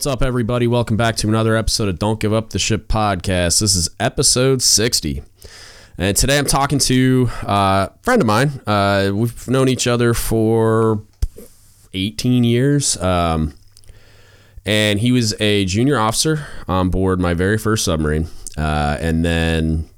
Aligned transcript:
What's 0.00 0.06
up, 0.06 0.22
everybody? 0.22 0.66
Welcome 0.66 0.96
back 0.96 1.16
to 1.16 1.28
another 1.28 1.54
episode 1.54 1.90
of 1.90 1.98
Don't 1.98 2.18
Give 2.18 2.32
Up 2.32 2.48
the 2.48 2.58
Ship 2.58 2.88
podcast. 2.88 3.60
This 3.60 3.76
is 3.76 3.90
episode 4.00 4.62
60. 4.62 5.22
And 5.98 6.16
today 6.16 6.38
I'm 6.38 6.46
talking 6.46 6.78
to 6.78 7.28
uh, 7.42 7.88
a 7.90 7.98
friend 8.00 8.22
of 8.22 8.26
mine. 8.26 8.62
Uh, 8.66 9.10
we've 9.12 9.46
known 9.46 9.68
each 9.68 9.86
other 9.86 10.14
for 10.14 11.02
18 11.92 12.44
years. 12.44 12.96
Um, 12.96 13.52
and 14.64 15.00
he 15.00 15.12
was 15.12 15.38
a 15.38 15.66
junior 15.66 15.98
officer 15.98 16.46
on 16.66 16.88
board 16.88 17.20
my 17.20 17.34
very 17.34 17.58
first 17.58 17.84
submarine. 17.84 18.28
Uh, 18.56 18.96
and 19.02 19.22
then 19.22 19.90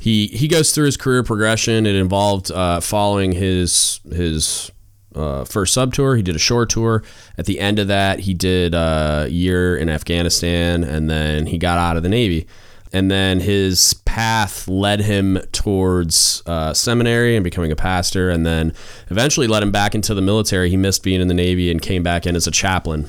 he 0.00 0.26
he 0.26 0.48
goes 0.48 0.74
through 0.74 0.86
his 0.86 0.96
career 0.96 1.22
progression. 1.22 1.86
It 1.86 1.94
involved 1.94 2.50
uh, 2.50 2.80
following 2.80 3.30
his 3.30 4.00
his 4.10 4.72
uh, 5.14 5.44
first 5.44 5.74
sub 5.74 5.92
tour. 5.92 6.16
He 6.16 6.22
did 6.22 6.36
a 6.36 6.40
shore 6.40 6.66
tour. 6.66 7.02
At 7.36 7.46
the 7.46 7.60
end 7.60 7.78
of 7.78 7.88
that, 7.88 8.20
he 8.20 8.34
did 8.34 8.74
a 8.74 9.26
year 9.30 9.76
in 9.76 9.88
Afghanistan, 9.88 10.84
and 10.84 11.08
then 11.08 11.46
he 11.46 11.58
got 11.58 11.78
out 11.78 11.96
of 11.96 12.02
the 12.02 12.08
Navy. 12.08 12.46
And 12.92 13.08
then 13.10 13.38
his 13.38 13.94
path 14.04 14.66
led 14.66 15.00
him 15.00 15.38
towards 15.52 16.42
uh, 16.46 16.74
seminary 16.74 17.36
and 17.36 17.44
becoming 17.44 17.70
a 17.70 17.76
pastor, 17.76 18.30
and 18.30 18.44
then 18.44 18.72
eventually 19.10 19.46
led 19.46 19.62
him 19.62 19.70
back 19.70 19.94
into 19.94 20.12
the 20.12 20.22
military. 20.22 20.70
He 20.70 20.76
missed 20.76 21.04
being 21.04 21.20
in 21.20 21.28
the 21.28 21.34
Navy 21.34 21.70
and 21.70 21.80
came 21.80 22.02
back 22.02 22.26
in 22.26 22.34
as 22.34 22.46
a 22.46 22.50
chaplain. 22.50 23.08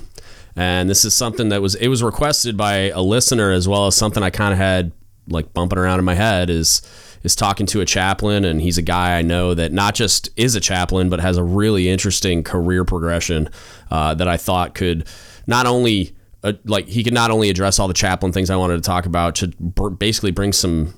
And 0.56 0.90
this 0.90 1.04
is 1.06 1.16
something 1.16 1.50
that 1.50 1.62
was 1.62 1.76
it 1.76 1.88
was 1.88 2.04
requested 2.04 2.58
by 2.58 2.90
a 2.90 3.02
listener 3.02 3.52
as 3.52 3.68
well 3.68 3.88
as 3.88 3.96
something 3.96 4.22
I 4.22 4.30
kind 4.30 4.52
of 4.52 4.60
had 4.60 4.92
like 5.28 5.54
bumping 5.54 5.80
around 5.80 6.00
in 6.00 6.06
my 6.06 6.16
head 6.16 6.50
is 6.50 6.82
is 7.24 7.36
talking 7.36 7.66
to 7.68 7.82
a 7.82 7.86
chaplain 7.86 8.46
and 8.46 8.62
he's 8.62 8.78
a 8.78 8.82
guy 8.82 9.18
I 9.18 9.22
know 9.22 9.54
that 9.54 9.72
not 9.72 9.96
just 9.96 10.30
is 10.36 10.56
a 10.56 10.60
chaplain 10.60 11.10
but 11.10 11.20
has 11.20 11.38
a 11.38 11.44
really 11.44 11.90
interesting 11.90 12.44
career 12.44 12.84
progression 12.86 13.50
uh, 13.90 14.14
that 14.16 14.28
I 14.28 14.38
thought 14.38 14.74
could 14.76 15.08
not 15.48 15.66
only 15.66 16.16
uh, 16.44 16.54
like 16.66 16.88
he 16.88 17.04
could 17.04 17.14
not 17.14 17.32
only 17.32 17.50
address 17.50 17.80
all 17.80 17.88
the 17.88 17.94
chaplain 17.94 18.32
things 18.32 18.50
I 18.50 18.56
wanted 18.56 18.76
to 18.78 18.82
talk 18.82 19.06
about 19.06 19.36
to 19.36 19.48
br- 19.60 19.90
basically 19.90 20.32
bring 20.32 20.54
some 20.54 20.94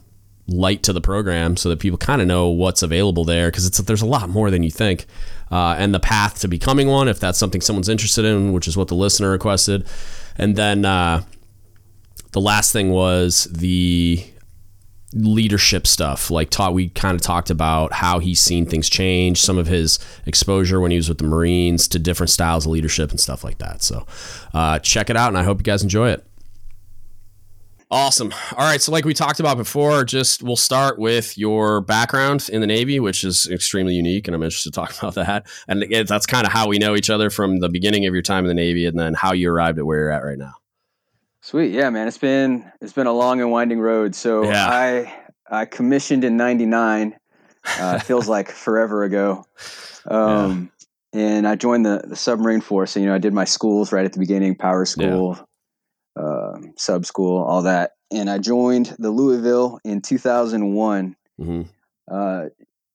light 0.48 0.84
to 0.84 0.94
the 0.94 1.02
program 1.02 1.56
so 1.56 1.70
that 1.70 1.80
people 1.80 1.98
kind 1.98 2.22
of 2.22 2.28
know 2.28 2.50
what's 2.50 2.84
available 2.84 3.24
there 3.24 3.50
because 3.50 3.66
it's 3.66 3.78
there's 3.80 4.02
a 4.02 4.06
lot 4.08 4.30
more 4.30 4.52
than 4.52 4.64
you 4.64 4.72
think. 4.72 5.06
Uh, 5.52 5.76
and 5.78 5.94
the 5.94 6.00
path 6.00 6.40
to 6.40 6.48
becoming 6.48 6.88
one 6.88 7.08
if 7.08 7.20
that's 7.20 7.38
something 7.38 7.62
someone's 7.62 7.90
interested 7.90 8.26
in 8.26 8.54
which 8.54 8.68
is 8.68 8.76
what 8.76 8.88
the 8.88 8.96
listener 8.96 9.30
requested. 9.32 9.86
And 10.38 10.56
then 10.56 10.84
uh, 10.84 11.24
the 12.32 12.42
last 12.42 12.74
thing 12.74 12.90
was 12.90 13.46
the 13.46 14.26
leadership 15.14 15.88
stuff. 15.88 16.32
Like 16.32 16.50
taught 16.50 16.74
we 16.74 16.90
kind 16.90 17.16
of 17.16 17.22
talked 17.22 17.50
about 17.50 17.94
how 17.94 18.20
he's 18.20 18.40
seen 18.40 18.66
things 18.66 18.90
change 18.90 19.42
some 19.42 19.58
of 19.58 19.68
his 19.68 20.00
exposure 20.26 20.80
when 20.80 20.92
he 20.92 20.98
was 20.98 21.10
with 21.10 21.20
the 21.20 21.24
marines 21.26 21.88
to 21.90 22.00
different 22.00 22.30
styles 22.30 22.66
of 22.66 22.72
leadership 22.72 23.12
and 23.12 23.20
stuff 23.20 23.44
like 23.44 23.60
that. 23.60 23.82
So 23.82 24.06
uh, 24.54 24.80
check 24.80 25.10
it 25.10 25.18
out 25.18 25.30
and 25.30 25.38
i 25.38 25.44
hope 25.44 25.60
you 25.60 25.64
guys 25.64 25.84
enjoy 25.84 26.10
it. 26.10 26.26
Awesome. 27.92 28.34
All 28.54 28.66
right 28.66 28.82
so 28.82 28.92
like 28.92 29.06
we 29.06 29.14
talked 29.14 29.40
about 29.40 29.56
before 29.56 30.04
just 30.04 30.42
we'll 30.42 30.56
start 30.56 30.98
with 30.98 31.38
your 31.38 31.82
background 31.82 32.50
in 32.52 32.60
the 32.60 32.68
navy 32.68 33.00
which 33.00 33.24
is 33.24 33.48
extremely 33.52 33.94
unique 33.94 34.28
and 34.28 34.34
i'm 34.34 34.42
interested 34.42 34.74
to 34.74 34.80
talk 34.80 34.98
about 34.98 35.14
that. 35.16 35.46
And 35.68 36.08
that's 36.08 36.26
kind 36.26 36.48
of 36.48 36.52
how 36.52 36.68
we 36.68 36.80
know 36.80 36.96
each 36.96 37.10
other 37.10 37.30
from 37.30 37.60
the 37.60 37.70
beginning 37.70 38.06
of 38.06 38.14
your 38.14 38.24
time 38.24 38.46
in 38.46 38.48
the 38.48 38.56
navy 38.56 38.86
and 38.86 38.98
then 38.98 39.14
how 39.14 39.34
you 39.34 39.52
arrived 39.52 39.78
at 39.78 39.86
where 39.86 40.00
you're 40.00 40.12
at 40.12 40.24
right 40.24 40.38
now 40.38 40.56
Sweet, 41.44 41.72
yeah, 41.74 41.90
man. 41.90 42.08
It's 42.08 42.18
been 42.18 42.72
it's 42.80 42.94
been 42.94 43.06
a 43.06 43.12
long 43.12 43.42
and 43.42 43.52
winding 43.52 43.80
road. 43.82 44.16
So 44.16 44.46
Yeah. 44.46 44.66
I 44.70 45.14
I 45.50 45.66
commissioned 45.66 46.24
in 46.24 46.38
'99. 46.38 47.18
Uh, 47.80 47.98
it 48.00 48.04
feels 48.04 48.30
like 48.30 48.50
forever 48.66 49.04
ago. 49.04 49.46
Um, 50.08 50.72
And 51.12 51.46
I 51.48 51.56
joined 51.56 51.86
the, 51.86 52.02
the 52.08 52.16
submarine 52.16 52.62
force. 52.62 52.92
So, 52.92 53.00
you 53.00 53.06
know, 53.06 53.14
I 53.14 53.20
did 53.20 53.34
my 53.34 53.44
schools 53.46 53.92
right 53.92 54.06
at 54.06 54.14
the 54.14 54.20
beginning: 54.20 54.56
power 54.56 54.86
school, 54.86 55.38
um, 56.16 56.74
sub 56.78 57.06
school, 57.06 57.44
all 57.44 57.64
that. 57.64 57.92
And 58.10 58.30
I 58.30 58.38
joined 58.38 58.96
the 58.98 59.12
Louisville 59.12 59.80
in 59.84 60.02
2001. 60.02 61.16
hmm 61.38 61.62
Uh, 62.10 62.46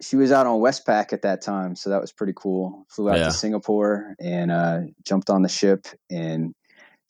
she 0.00 0.16
was 0.16 0.30
out 0.32 0.46
on 0.46 0.60
Westpac 0.60 1.12
at 1.12 1.22
that 1.22 1.42
time, 1.42 1.74
so 1.76 1.90
that 1.90 2.00
was 2.00 2.12
pretty 2.12 2.32
cool. 2.34 2.86
Flew 2.88 3.10
out 3.10 3.18
Yeah. 3.18 3.24
to 3.24 3.32
Singapore 3.32 4.14
and 4.20 4.50
uh, 4.50 4.80
jumped 5.04 5.28
on 5.28 5.42
the 5.42 5.48
ship 5.48 5.86
and 6.08 6.54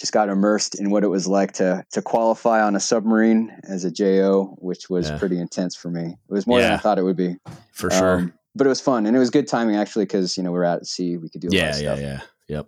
just 0.01 0.13
got 0.13 0.29
immersed 0.29 0.75
in 0.79 0.91
what 0.91 1.03
it 1.05 1.09
was 1.09 1.27
like 1.27 1.53
to 1.53 1.85
to 1.93 2.03
qualify 2.03 2.63
on 2.63 2.77
a 2.77 2.81
submarine 2.81 3.51
as 3.65 3.85
a 3.85 3.91
JO, 3.91 4.57
which 4.59 4.89
was 4.89 5.09
Yeah. 5.11 5.19
pretty 5.19 5.39
intense 5.39 5.75
for 5.77 5.91
me. 5.91 6.05
It 6.29 6.33
was 6.33 6.47
more 6.47 6.61
than 6.61 6.73
I 6.73 6.77
thought 6.79 6.99
it 6.99 7.03
would 7.05 7.17
be. 7.17 7.37
for 7.73 7.91
sure 7.91 8.15
Um, 8.19 8.33
but 8.55 8.67
it 8.67 8.71
was 8.71 8.81
fun 8.81 9.07
and 9.07 9.15
it 9.17 9.19
was 9.21 9.31
good 9.31 9.47
timing 9.49 9.77
actually 9.77 10.05
because 10.05 10.37
you 10.37 10.43
know 10.43 10.53
we 10.53 10.59
are 10.59 10.65
out 10.65 10.79
at 10.81 10.87
sea, 10.87 11.17
we 11.17 11.29
could 11.29 11.41
do 11.41 11.49
a 11.49 11.51
lot 11.51 11.57
yeah 11.57 11.71
of 11.71 11.83
yeah 11.83 11.95
stuff. 11.95 12.01
yeah 12.01 12.21
yep 12.49 12.67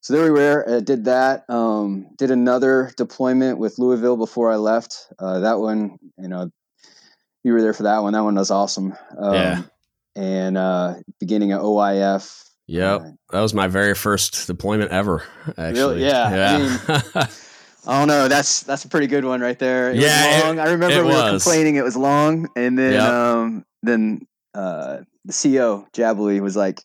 So 0.00 0.12
there 0.14 0.24
we 0.24 0.30
were. 0.30 0.68
Uh, 0.68 0.80
did 0.80 1.04
that. 1.04 1.44
Um, 1.48 2.08
did 2.18 2.30
another 2.32 2.90
deployment 2.96 3.58
with 3.58 3.78
Louisville 3.78 4.16
before 4.16 4.50
I 4.50 4.56
left. 4.56 5.06
Uh, 5.18 5.38
that 5.40 5.60
one, 5.60 5.98
you 6.18 6.26
know, 6.26 6.50
you 7.44 7.52
were 7.52 7.62
there 7.62 7.72
for 7.72 7.84
that 7.84 7.98
one. 8.02 8.12
That 8.12 8.24
one 8.24 8.34
was 8.34 8.50
awesome. 8.50 8.94
Um, 9.16 9.34
Yeah. 9.34 9.62
And 10.16 10.58
uh, 10.58 10.94
beginning 11.20 11.52
of 11.52 11.62
OIF. 11.62 12.48
Yep. 12.72 13.00
Uh, 13.00 13.04
That 13.32 13.40
was 13.40 13.54
my 13.54 13.68
very 13.68 13.94
first 13.94 14.46
deployment 14.46 14.90
ever, 14.90 15.22
actually. 15.58 16.04
Yeah, 16.04 16.24
I 16.28 16.36
Yeah. 16.36 17.26
I 17.86 17.98
don't 17.98 18.08
know. 18.08 18.28
That's 18.28 18.62
that's 18.62 18.84
a 18.84 18.88
pretty 18.88 19.08
good 19.08 19.24
one 19.24 19.40
right 19.40 19.58
there. 19.58 19.90
It 19.90 19.96
Yeah, 19.96 20.50
was 20.50 20.56
it- 20.56 20.60
I 20.60 20.70
remember 20.72 21.04
we 21.04 21.14
were 21.14 21.30
complaining 21.30 21.76
it 21.76 21.82
was 21.84 21.96
long, 21.96 22.48
and 22.56 22.78
then 22.78 22.92
Yep. 22.92 23.02
um, 23.10 23.64
then 23.82 24.20
uh, 24.54 24.98
the 25.24 25.32
CEO 25.32 25.86
Jabaley 25.92 26.40
was 26.40 26.54
like, 26.56 26.80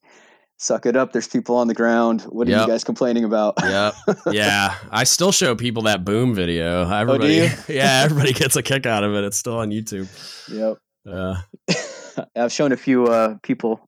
"Suck 0.58 0.86
it 0.88 0.96
up. 0.96 1.12
There's 1.14 1.28
people 1.28 1.56
on 1.58 1.68
the 1.68 1.74
ground. 1.76 2.22
What 2.24 2.48
are 2.48 2.52
Yep. 2.52 2.62
you 2.62 2.68
guys 2.74 2.84
complaining 2.84 3.24
about?" 3.26 3.56
Yeah, 3.62 3.92
Yeah. 4.32 4.74
I 4.90 5.04
still 5.04 5.32
show 5.32 5.54
people 5.56 5.84
that 5.84 6.04
boom 6.04 6.34
video. 6.34 6.90
Everybody, 6.90 7.34
you? 7.36 7.50
yeah, 7.76 8.02
everybody 8.04 8.34
gets 8.34 8.56
a 8.56 8.64
kick 8.64 8.86
out 8.88 9.04
of 9.04 9.14
it. 9.14 9.24
It's 9.24 9.38
still 9.38 9.58
on 9.58 9.70
YouTube. 9.70 10.08
yep. 10.52 10.78
Uh, 11.08 11.36
I've 12.36 12.52
shown 12.52 12.72
a 12.72 12.78
few 12.78 13.06
uh, 13.06 13.36
people, 13.44 13.87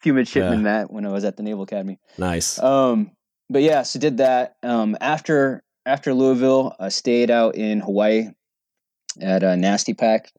few 0.00 0.14
midshipmen 0.14 0.58
Yeah. 0.64 0.78
that 0.80 0.92
when 0.92 1.06
I 1.06 1.10
was 1.12 1.24
at 1.24 1.36
the 1.36 1.42
Naval 1.42 1.62
Academy. 1.64 1.98
nice. 2.18 2.58
Um, 2.58 3.10
but 3.50 3.62
yeah, 3.62 3.82
so 3.82 3.98
did 3.98 4.16
that. 4.18 4.56
Um, 4.62 4.96
after 5.00 5.62
after 5.84 6.14
Louisville, 6.14 6.74
I 6.78 6.88
stayed 6.90 7.30
out 7.30 7.54
in 7.56 7.80
Hawaii 7.80 8.28
at 9.20 9.42
uh, 9.42 9.56
Nasty 9.56 9.94
Pack. 9.94 10.32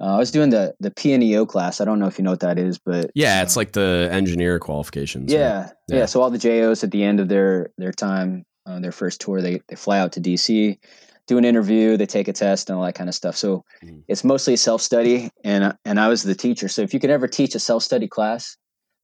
Uh, 0.00 0.14
I 0.14 0.18
was 0.18 0.30
doing 0.30 0.50
the 0.50 0.74
the 0.80 0.90
PNEO 0.90 1.48
class. 1.48 1.80
I 1.80 1.84
don't 1.84 1.98
know 1.98 2.06
if 2.06 2.18
you 2.18 2.24
know 2.24 2.30
what 2.30 2.40
that 2.40 2.58
is, 2.58 2.78
but 2.78 3.10
Yeah, 3.14 3.42
it's 3.42 3.56
uh, 3.56 3.60
like 3.60 3.72
the 3.72 4.08
engineer 4.12 4.58
qualifications. 4.58 5.32
yeah, 5.32 5.70
yeah, 5.88 5.96
Yeah. 5.98 6.06
So 6.06 6.20
all 6.22 6.30
the 6.30 6.38
JOs 6.38 6.84
at 6.84 6.90
the 6.90 7.02
end 7.02 7.20
of 7.20 7.28
their 7.28 7.70
their 7.78 7.92
time, 7.92 8.44
uh, 8.66 8.80
their 8.80 8.92
first 8.92 9.20
tour, 9.20 9.40
they 9.42 9.60
they 9.68 9.76
fly 9.76 9.98
out 9.98 10.12
to 10.12 10.20
DC, 10.20 10.78
do 11.26 11.38
an 11.38 11.44
interview, 11.44 11.96
they 11.96 12.06
take 12.06 12.28
a 12.28 12.32
test, 12.32 12.68
and 12.70 12.78
all 12.78 12.84
that 12.84 12.94
kind 12.94 13.08
of 13.08 13.14
stuff. 13.14 13.36
So 13.36 13.64
Mhm. 13.82 14.02
it's 14.08 14.22
mostly 14.24 14.56
self 14.56 14.82
study, 14.82 15.30
and 15.44 15.74
and 15.84 15.98
I 15.98 16.08
was 16.08 16.22
the 16.22 16.34
teacher. 16.34 16.68
So 16.68 16.82
if 16.82 16.92
you 16.94 17.00
could 17.00 17.10
ever 17.10 17.26
teach 17.26 17.54
a 17.54 17.58
self 17.58 17.82
study 17.82 18.06
class, 18.06 18.56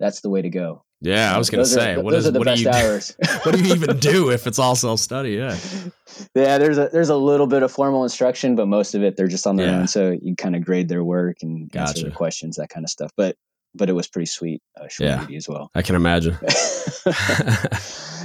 that's 0.03 0.21
the 0.21 0.29
way 0.29 0.43
to 0.43 0.51
go. 0.51 0.83
Yeah, 1.01 1.35
I 1.35 1.39
was 1.39 1.49
gonna 1.51 1.63
Those 1.63 1.77
are- 1.77 1.81
say, 1.81 1.97
what 1.97 2.11
those 2.11 2.25
is 2.25 2.29
are 2.29 2.31
the 2.33 2.39
what 2.41 2.45
do 2.45 2.51
best 2.51 2.63
you 2.63 2.71
hours. 2.71 3.17
what 3.45 3.55
do 3.57 3.63
you 3.63 3.75
even 3.75 3.97
do 3.99 4.31
if 4.31 4.47
it's 4.47 4.59
all 4.59 4.75
self 4.77 5.01
study? 5.01 5.31
Yeah. 5.33 5.57
yeah, 6.35 6.59
there's 6.59 6.79
a 6.79 6.89
there's 6.93 7.09
a 7.09 7.17
little 7.17 7.47
bit 7.47 7.63
of 7.63 7.73
formal 7.73 8.03
instruction, 8.03 8.55
but 8.57 8.67
most 8.67 8.95
of 8.95 9.03
it 9.03 9.17
they're 9.17 9.29
just 9.29 9.47
on 9.47 9.57
their 9.57 9.69
Yeah. 9.69 9.79
own. 9.81 9.87
So 9.89 10.17
you 10.21 10.37
kind 10.37 10.55
of 10.57 10.65
grade 10.65 10.89
their 10.89 11.03
work 11.05 11.39
and 11.43 11.71
answer 11.75 11.95
Gotcha. 11.95 12.03
their 12.07 12.11
questions, 12.13 12.57
that 12.57 12.69
kind 12.69 12.85
of 12.85 12.91
stuff. 12.91 13.11
But 13.17 13.37
but 13.75 13.89
it 13.89 13.95
was 13.95 14.07
pretty 14.07 14.27
sweet, 14.27 14.61
uh, 14.79 14.87
Yeah. 15.01 15.21
duty 15.21 15.37
as 15.37 15.49
well. 15.49 15.71
I 15.75 15.81
can 15.83 15.95
imagine. 15.97 16.37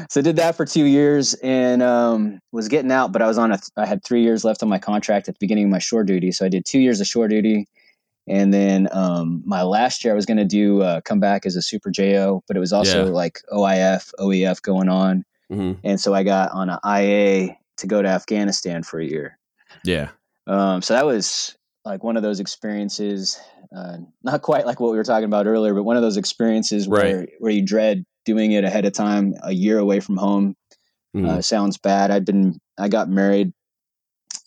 so 0.09 0.21
did 0.21 0.35
that 0.37 0.55
for 0.55 0.65
two 0.65 0.85
years 0.85 1.33
and 1.35 1.81
um, 1.81 2.39
was 2.51 2.67
getting 2.67 2.91
out, 2.91 3.11
but 3.11 3.21
I 3.21 3.27
was 3.27 3.37
on 3.37 3.51
a 3.51 3.59
I 3.75 3.85
had 3.85 4.03
three 4.03 4.23
years 4.23 4.43
left 4.43 4.61
on 4.63 4.69
my 4.69 4.79
contract 4.79 5.27
at 5.29 5.35
the 5.35 5.39
beginning 5.39 5.65
of 5.65 5.69
my 5.69 5.79
shore 5.79 6.03
duty. 6.03 6.31
So 6.31 6.45
I 6.45 6.49
did 6.49 6.65
two 6.65 6.79
years 6.79 6.99
of 6.99 7.07
shore 7.07 7.27
duty. 7.27 7.67
And 8.27 8.53
then 8.53 8.89
um, 8.91 9.41
my 9.45 9.63
last 9.63 10.03
year, 10.03 10.13
I 10.13 10.15
was 10.15 10.25
going 10.25 10.37
to 10.37 10.45
do 10.45 10.81
uh, 10.81 11.01
come 11.01 11.19
back 11.19 11.45
as 11.45 11.55
a 11.55 11.61
super 11.61 11.89
JO, 11.89 12.43
but 12.47 12.57
it 12.57 12.59
was 12.59 12.73
also 12.73 13.05
Yeah. 13.05 13.11
like 13.11 13.39
OIF, 13.53 14.11
OEF 14.19 14.61
going 14.61 14.89
on. 14.89 15.23
hmm 15.49 15.73
And 15.83 15.99
so 15.99 16.13
I 16.13 16.23
got 16.23 16.51
on 16.51 16.69
an 16.69 16.79
IA 16.85 17.55
to 17.77 17.87
go 17.87 18.01
to 18.01 18.07
Afghanistan 18.09 18.83
for 18.83 18.99
a 18.99 19.05
year. 19.05 19.37
Yeah. 19.83 20.09
Um, 20.45 20.81
so 20.81 20.93
that 20.93 21.05
was 21.05 21.55
like 21.85 22.03
one 22.03 22.17
of 22.17 22.23
those 22.23 22.39
experiences, 22.41 23.39
uh, 23.75 23.97
not 24.23 24.41
quite 24.41 24.65
like 24.65 24.79
what 24.79 24.91
we 24.91 24.97
were 24.97 25.03
talking 25.03 25.25
about 25.25 25.47
earlier, 25.47 25.73
but 25.73 25.83
one 25.83 25.95
of 25.95 26.01
those 26.01 26.17
experiences 26.17 26.87
where, 26.87 27.27
where 27.39 27.51
you 27.51 27.61
dread 27.65 28.05
doing 28.25 28.51
it 28.51 28.65
ahead 28.65 28.83
of 28.85 28.91
time, 28.93 29.35
a 29.43 29.53
year 29.53 29.77
away 29.79 29.99
from 30.01 30.17
home. 30.17 30.55
Mhm. 31.15 31.27
Uh, 31.27 31.41
sounds 31.41 31.77
bad. 31.77 32.11
I'd 32.11 32.25
been, 32.25 32.59
I 32.77 32.89
got 32.89 33.07
married, 33.09 33.53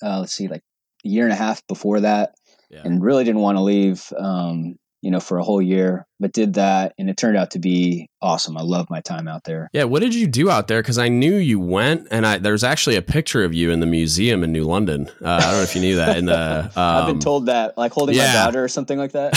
uh, 0.03 0.21
let's 0.21 0.35
see, 0.35 0.49
like 0.49 0.63
a 1.05 1.09
year 1.09 1.25
and 1.25 1.33
a 1.33 1.37
half 1.37 1.67
before 1.67 2.01
that 2.01 2.35
yeah. 2.71 2.83
and 2.85 3.03
really 3.03 3.25
didn't 3.25 3.41
want 3.41 3.59
to 3.59 3.63
leave. 3.63 4.13
Um, 4.19 4.77
you 5.03 5.11
know, 5.11 5.21
for 5.21 5.39
a 5.39 5.43
whole 5.43 5.63
year, 5.63 6.07
but 6.19 6.33
did 6.33 6.55
that 6.55 6.93
and 6.99 7.09
it 7.09 7.17
turned 7.17 7.37
out 7.37 7.53
to 7.53 7.59
be 7.59 8.11
awesome. 8.21 8.59
I 8.59 8.63
love 8.63 8.91
my 8.91 9.01
time 9.01 9.29
out 9.29 9.45
there. 9.45 9.71
Yeah, 9.73 9.85
what 9.85 10.03
did 10.03 10.15
you 10.15 10.27
do 10.27 10.51
out 10.51 10.69
there? 10.69 10.83
Because 10.83 10.99
I 10.99 11.09
knew 11.09 11.37
you 11.37 11.59
went, 11.59 12.09
and 12.11 12.27
I 12.27 12.37
there's 12.37 12.63
actually 12.63 12.97
a 12.97 13.03
picture 13.03 13.43
of 13.43 13.55
you 13.55 13.71
in 13.71 13.81
the 13.81 13.87
museum 13.87 14.45
in 14.45 14.53
New 14.53 14.65
London. 14.65 15.09
Uh, 15.23 15.29
I 15.29 15.41
don't 15.41 15.53
know 15.53 15.63
if 15.63 15.75
you 15.75 15.81
knew 15.81 15.97
that. 15.97 16.19
In 16.19 16.27
the 16.27 16.65
um, 16.65 16.71
I've 16.77 17.07
been 17.07 17.19
told 17.19 17.47
that, 17.47 17.79
like 17.79 17.93
holding 17.93 18.17
yeah. 18.17 18.27
my 18.27 18.33
daughter 18.45 18.63
or 18.63 18.69
something 18.69 18.99
like 18.99 19.13
that. 19.13 19.33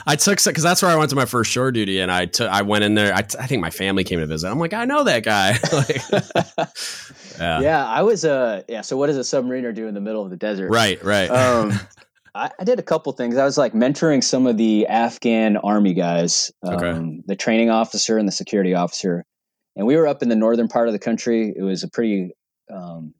I 0.06 0.16
took 0.16 0.42
because 0.42 0.62
that's 0.62 0.80
where 0.80 0.90
I 0.90 0.96
went 0.96 1.10
to 1.10 1.16
my 1.16 1.26
first 1.26 1.50
shore 1.50 1.70
duty, 1.70 2.00
and 2.00 2.10
I 2.10 2.24
took 2.24 2.50
I 2.50 2.62
went 2.62 2.84
in 2.84 2.94
there. 2.94 3.12
I, 3.12 3.18
I 3.18 3.46
think 3.46 3.60
my 3.60 3.70
family 3.70 4.04
came 4.04 4.20
to 4.20 4.26
visit. 4.26 4.48
I'm 4.48 4.58
like, 4.58 4.72
I 4.72 4.86
know 4.86 5.04
that 5.04 5.22
guy. 5.22 5.58
like, 5.72 6.02
yeah. 7.38 7.60
yeah, 7.60 7.86
I 7.86 8.02
was. 8.02 8.24
Uh, 8.24 8.62
yeah. 8.68 8.80
So 8.80 8.96
what 8.96 9.08
does 9.08 9.18
a 9.18 9.20
submariner 9.20 9.74
do 9.74 9.86
in 9.86 9.92
the 9.92 10.00
middle 10.00 10.24
of 10.24 10.30
the 10.30 10.36
desert? 10.36 10.70
Right, 10.70 11.02
right. 11.04 11.28
Um, 11.28 11.78
I, 12.36 12.50
I 12.60 12.64
did 12.64 12.78
a 12.78 12.82
couple 12.82 13.12
things. 13.12 13.36
I 13.36 13.44
was 13.44 13.56
like 13.56 13.72
mentoring 13.72 14.22
some 14.22 14.46
of 14.46 14.56
the 14.58 14.86
Afghan 14.86 15.56
army 15.56 15.94
guys, 15.94 16.52
um, 16.62 16.74
Okay. 16.74 17.22
the 17.26 17.36
training 17.36 17.70
officer 17.70 18.18
and 18.18 18.28
the 18.28 18.32
security 18.32 18.74
officer, 18.74 19.24
and 19.74 19.86
we 19.86 19.96
were 19.96 20.06
up 20.06 20.22
in 20.22 20.28
the 20.28 20.36
northern 20.36 20.68
part 20.68 20.88
of 20.88 20.92
the 20.92 20.98
country. 20.98 21.52
It 21.56 21.62
was 21.62 21.82
a 21.82 21.88
pretty 21.88 22.30
um, 22.70 23.14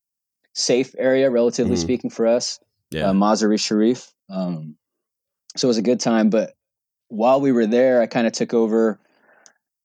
safe 0.55 0.95
area, 0.99 1.31
relatively 1.31 1.77
Mhm. 1.77 1.81
speaking, 1.81 2.11
for 2.11 2.27
us. 2.27 2.59
yeah, 2.91 3.09
uh, 3.11 3.13
Mazar-e 3.13 3.57
Sharif. 3.57 4.13
Um, 4.29 4.77
so 5.57 5.67
it 5.67 5.71
was 5.71 5.79
a 5.79 5.83
good 5.83 6.01
time. 6.01 6.31
But 6.31 6.55
while 7.09 7.41
we 7.41 7.53
were 7.53 7.67
there, 7.67 8.01
I 8.03 8.07
kind 8.07 8.27
of 8.27 8.33
took 8.33 8.53
over, 8.55 8.99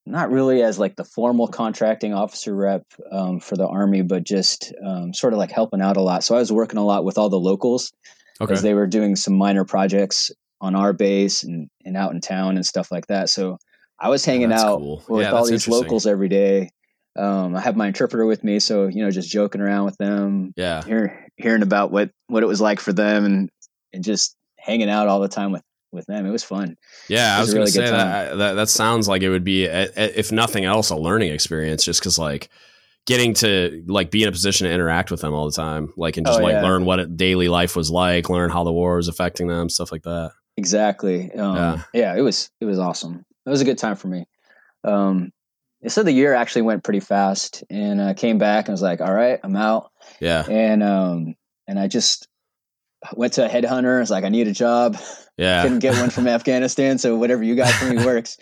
not 0.05 0.29
really 0.31 0.61
as 0.61 0.77
like 0.77 0.95
the 0.97 1.03
formal 1.05 1.47
contracting 1.47 2.13
officer 2.13 2.55
rep 2.55 2.83
um, 3.11 3.39
for 3.39 3.55
the 3.55 3.67
army, 3.67 4.01
but 4.01 4.23
just 4.23 4.73
um, 4.85 5.13
sort 5.13 5.33
of 5.33 5.39
like 5.39 5.51
helping 5.51 5.81
out 5.81 5.97
a 5.97 6.01
lot. 6.01 6.23
So 6.23 6.35
I 6.35 6.39
was 6.39 6.51
working 6.51 6.79
a 6.79 6.85
lot 6.85 7.05
with 7.05 7.17
all 7.17 7.29
the 7.29 7.39
locals 7.39 7.91
okay. 8.41 8.55
they 8.61 8.73
were 8.73 8.87
doing 8.87 9.15
some 9.15 9.33
minor 9.33 9.65
projects 9.65 10.31
on 10.59 10.75
our 10.75 10.93
base 10.93 11.43
and, 11.43 11.69
and 11.85 11.97
out 11.97 12.13
in 12.13 12.21
town 12.21 12.55
and 12.55 12.65
stuff 12.65 12.91
like 12.91 13.07
that. 13.07 13.29
So 13.29 13.57
I 13.99 14.09
was 14.09 14.23
hanging 14.25 14.51
out 14.51 14.77
cool. 14.77 15.03
with 15.07 15.23
Yeah, 15.25 15.31
all 15.31 15.45
these 15.45 15.67
locals 15.67 16.05
every 16.05 16.29
day. 16.29 16.69
Um, 17.17 17.55
I 17.55 17.61
have 17.61 17.75
my 17.75 17.87
interpreter 17.87 18.25
with 18.25 18.43
me, 18.43 18.59
so 18.59 18.87
you 18.87 19.03
know, 19.03 19.11
just 19.11 19.29
joking 19.29 19.59
around 19.61 19.85
with 19.85 19.97
them, 19.97 20.53
Yeah, 20.55 20.81
hear, 20.83 21.27
hearing 21.35 21.61
about 21.61 21.91
what 21.91 22.09
what 22.27 22.41
it 22.43 22.45
was 22.47 22.61
like 22.61 22.79
for 22.79 22.93
them 22.93 23.25
and, 23.25 23.49
and 23.91 24.03
just 24.03 24.35
hanging 24.57 24.89
out 24.89 25.07
all 25.07 25.19
the 25.19 25.27
time 25.27 25.51
with 25.51 25.63
with 25.91 26.05
them 26.05 26.25
it 26.25 26.31
was 26.31 26.43
fun 26.43 26.77
yeah. 27.09 27.35
It 27.35 27.37
I 27.37 27.39
was 27.41 27.47
was 27.49 27.53
going 27.53 27.65
to 27.65 27.71
say 27.71 27.81
that, 27.91 28.37
that. 28.37 28.53
That 28.53 28.69
sounds 28.69 29.07
like 29.09 29.21
it 29.23 29.29
would 29.29 29.43
be, 29.43 29.65
a- 29.65 29.89
a- 29.97 30.19
if 30.19 30.31
nothing 30.31 30.63
else, 30.63 30.89
a 30.89 30.95
learning 30.95 31.33
experience. 31.33 31.83
Just 31.83 31.99
because, 31.99 32.17
like, 32.17 32.49
getting 33.07 33.33
to 33.35 33.83
like 33.87 34.11
be 34.11 34.23
in 34.23 34.29
a 34.29 34.31
position 34.31 34.67
to 34.67 34.73
interact 34.73 35.11
with 35.11 35.21
them 35.21 35.33
all 35.33 35.45
the 35.45 35.51
time, 35.55 35.91
like, 35.97 36.17
and 36.17 36.25
just 36.25 36.39
Oh, 36.39 36.43
like 36.43 36.53
yeah. 36.53 36.61
learn 36.61 36.85
what 36.85 36.99
it, 36.99 37.17
daily 37.17 37.47
life 37.49 37.75
was 37.75 37.89
like, 37.89 38.29
learn 38.29 38.49
how 38.49 38.63
the 38.63 38.71
war 38.71 38.95
was 38.97 39.07
affecting 39.07 39.47
them, 39.47 39.69
stuff 39.69 39.91
like 39.91 40.03
that. 40.03 40.31
exactly 40.57 41.31
um, 41.33 41.55
Yeah. 41.55 41.81
yeah. 41.93 42.15
it 42.15 42.21
was 42.21 42.49
it 42.59 42.65
was 42.65 42.77
awesome 42.79 43.25
it 43.45 43.49
was 43.49 43.61
a 43.61 43.65
good 43.65 43.77
time 43.79 43.95
for 43.95 44.07
me 44.07 44.25
um 44.83 45.31
so 45.87 46.03
the 46.03 46.11
year 46.11 46.33
actually 46.35 46.61
went 46.63 46.83
pretty 46.83 46.99
fast 46.99 47.63
and 47.69 48.01
i 48.01 48.13
came 48.13 48.37
back 48.37 48.67
and 48.67 48.73
was 48.73 48.81
like 48.81 49.01
all 49.01 49.13
right 49.13 49.39
i'm 49.43 49.55
out 49.55 49.91
Yeah, 50.19 50.43
and 50.47 50.83
um 50.83 51.35
and 51.67 51.79
i 51.79 51.87
just 51.87 52.27
went 53.15 53.33
to 53.33 53.45
a 53.45 53.49
headhunter 53.49 53.97
I 53.97 53.99
was 54.01 54.11
like 54.11 54.23
i 54.25 54.29
need 54.29 54.47
a 54.47 54.51
job 54.53 54.97
yeah. 55.37 55.63
couldn't 55.63 55.79
get 55.79 55.95
one 55.99 56.09
from 56.11 56.27
afghanistan 56.37 56.97
so 56.99 57.15
whatever 57.17 57.41
you 57.43 57.55
got 57.55 57.73
for 57.73 57.85
me 57.85 58.05
works 58.05 58.37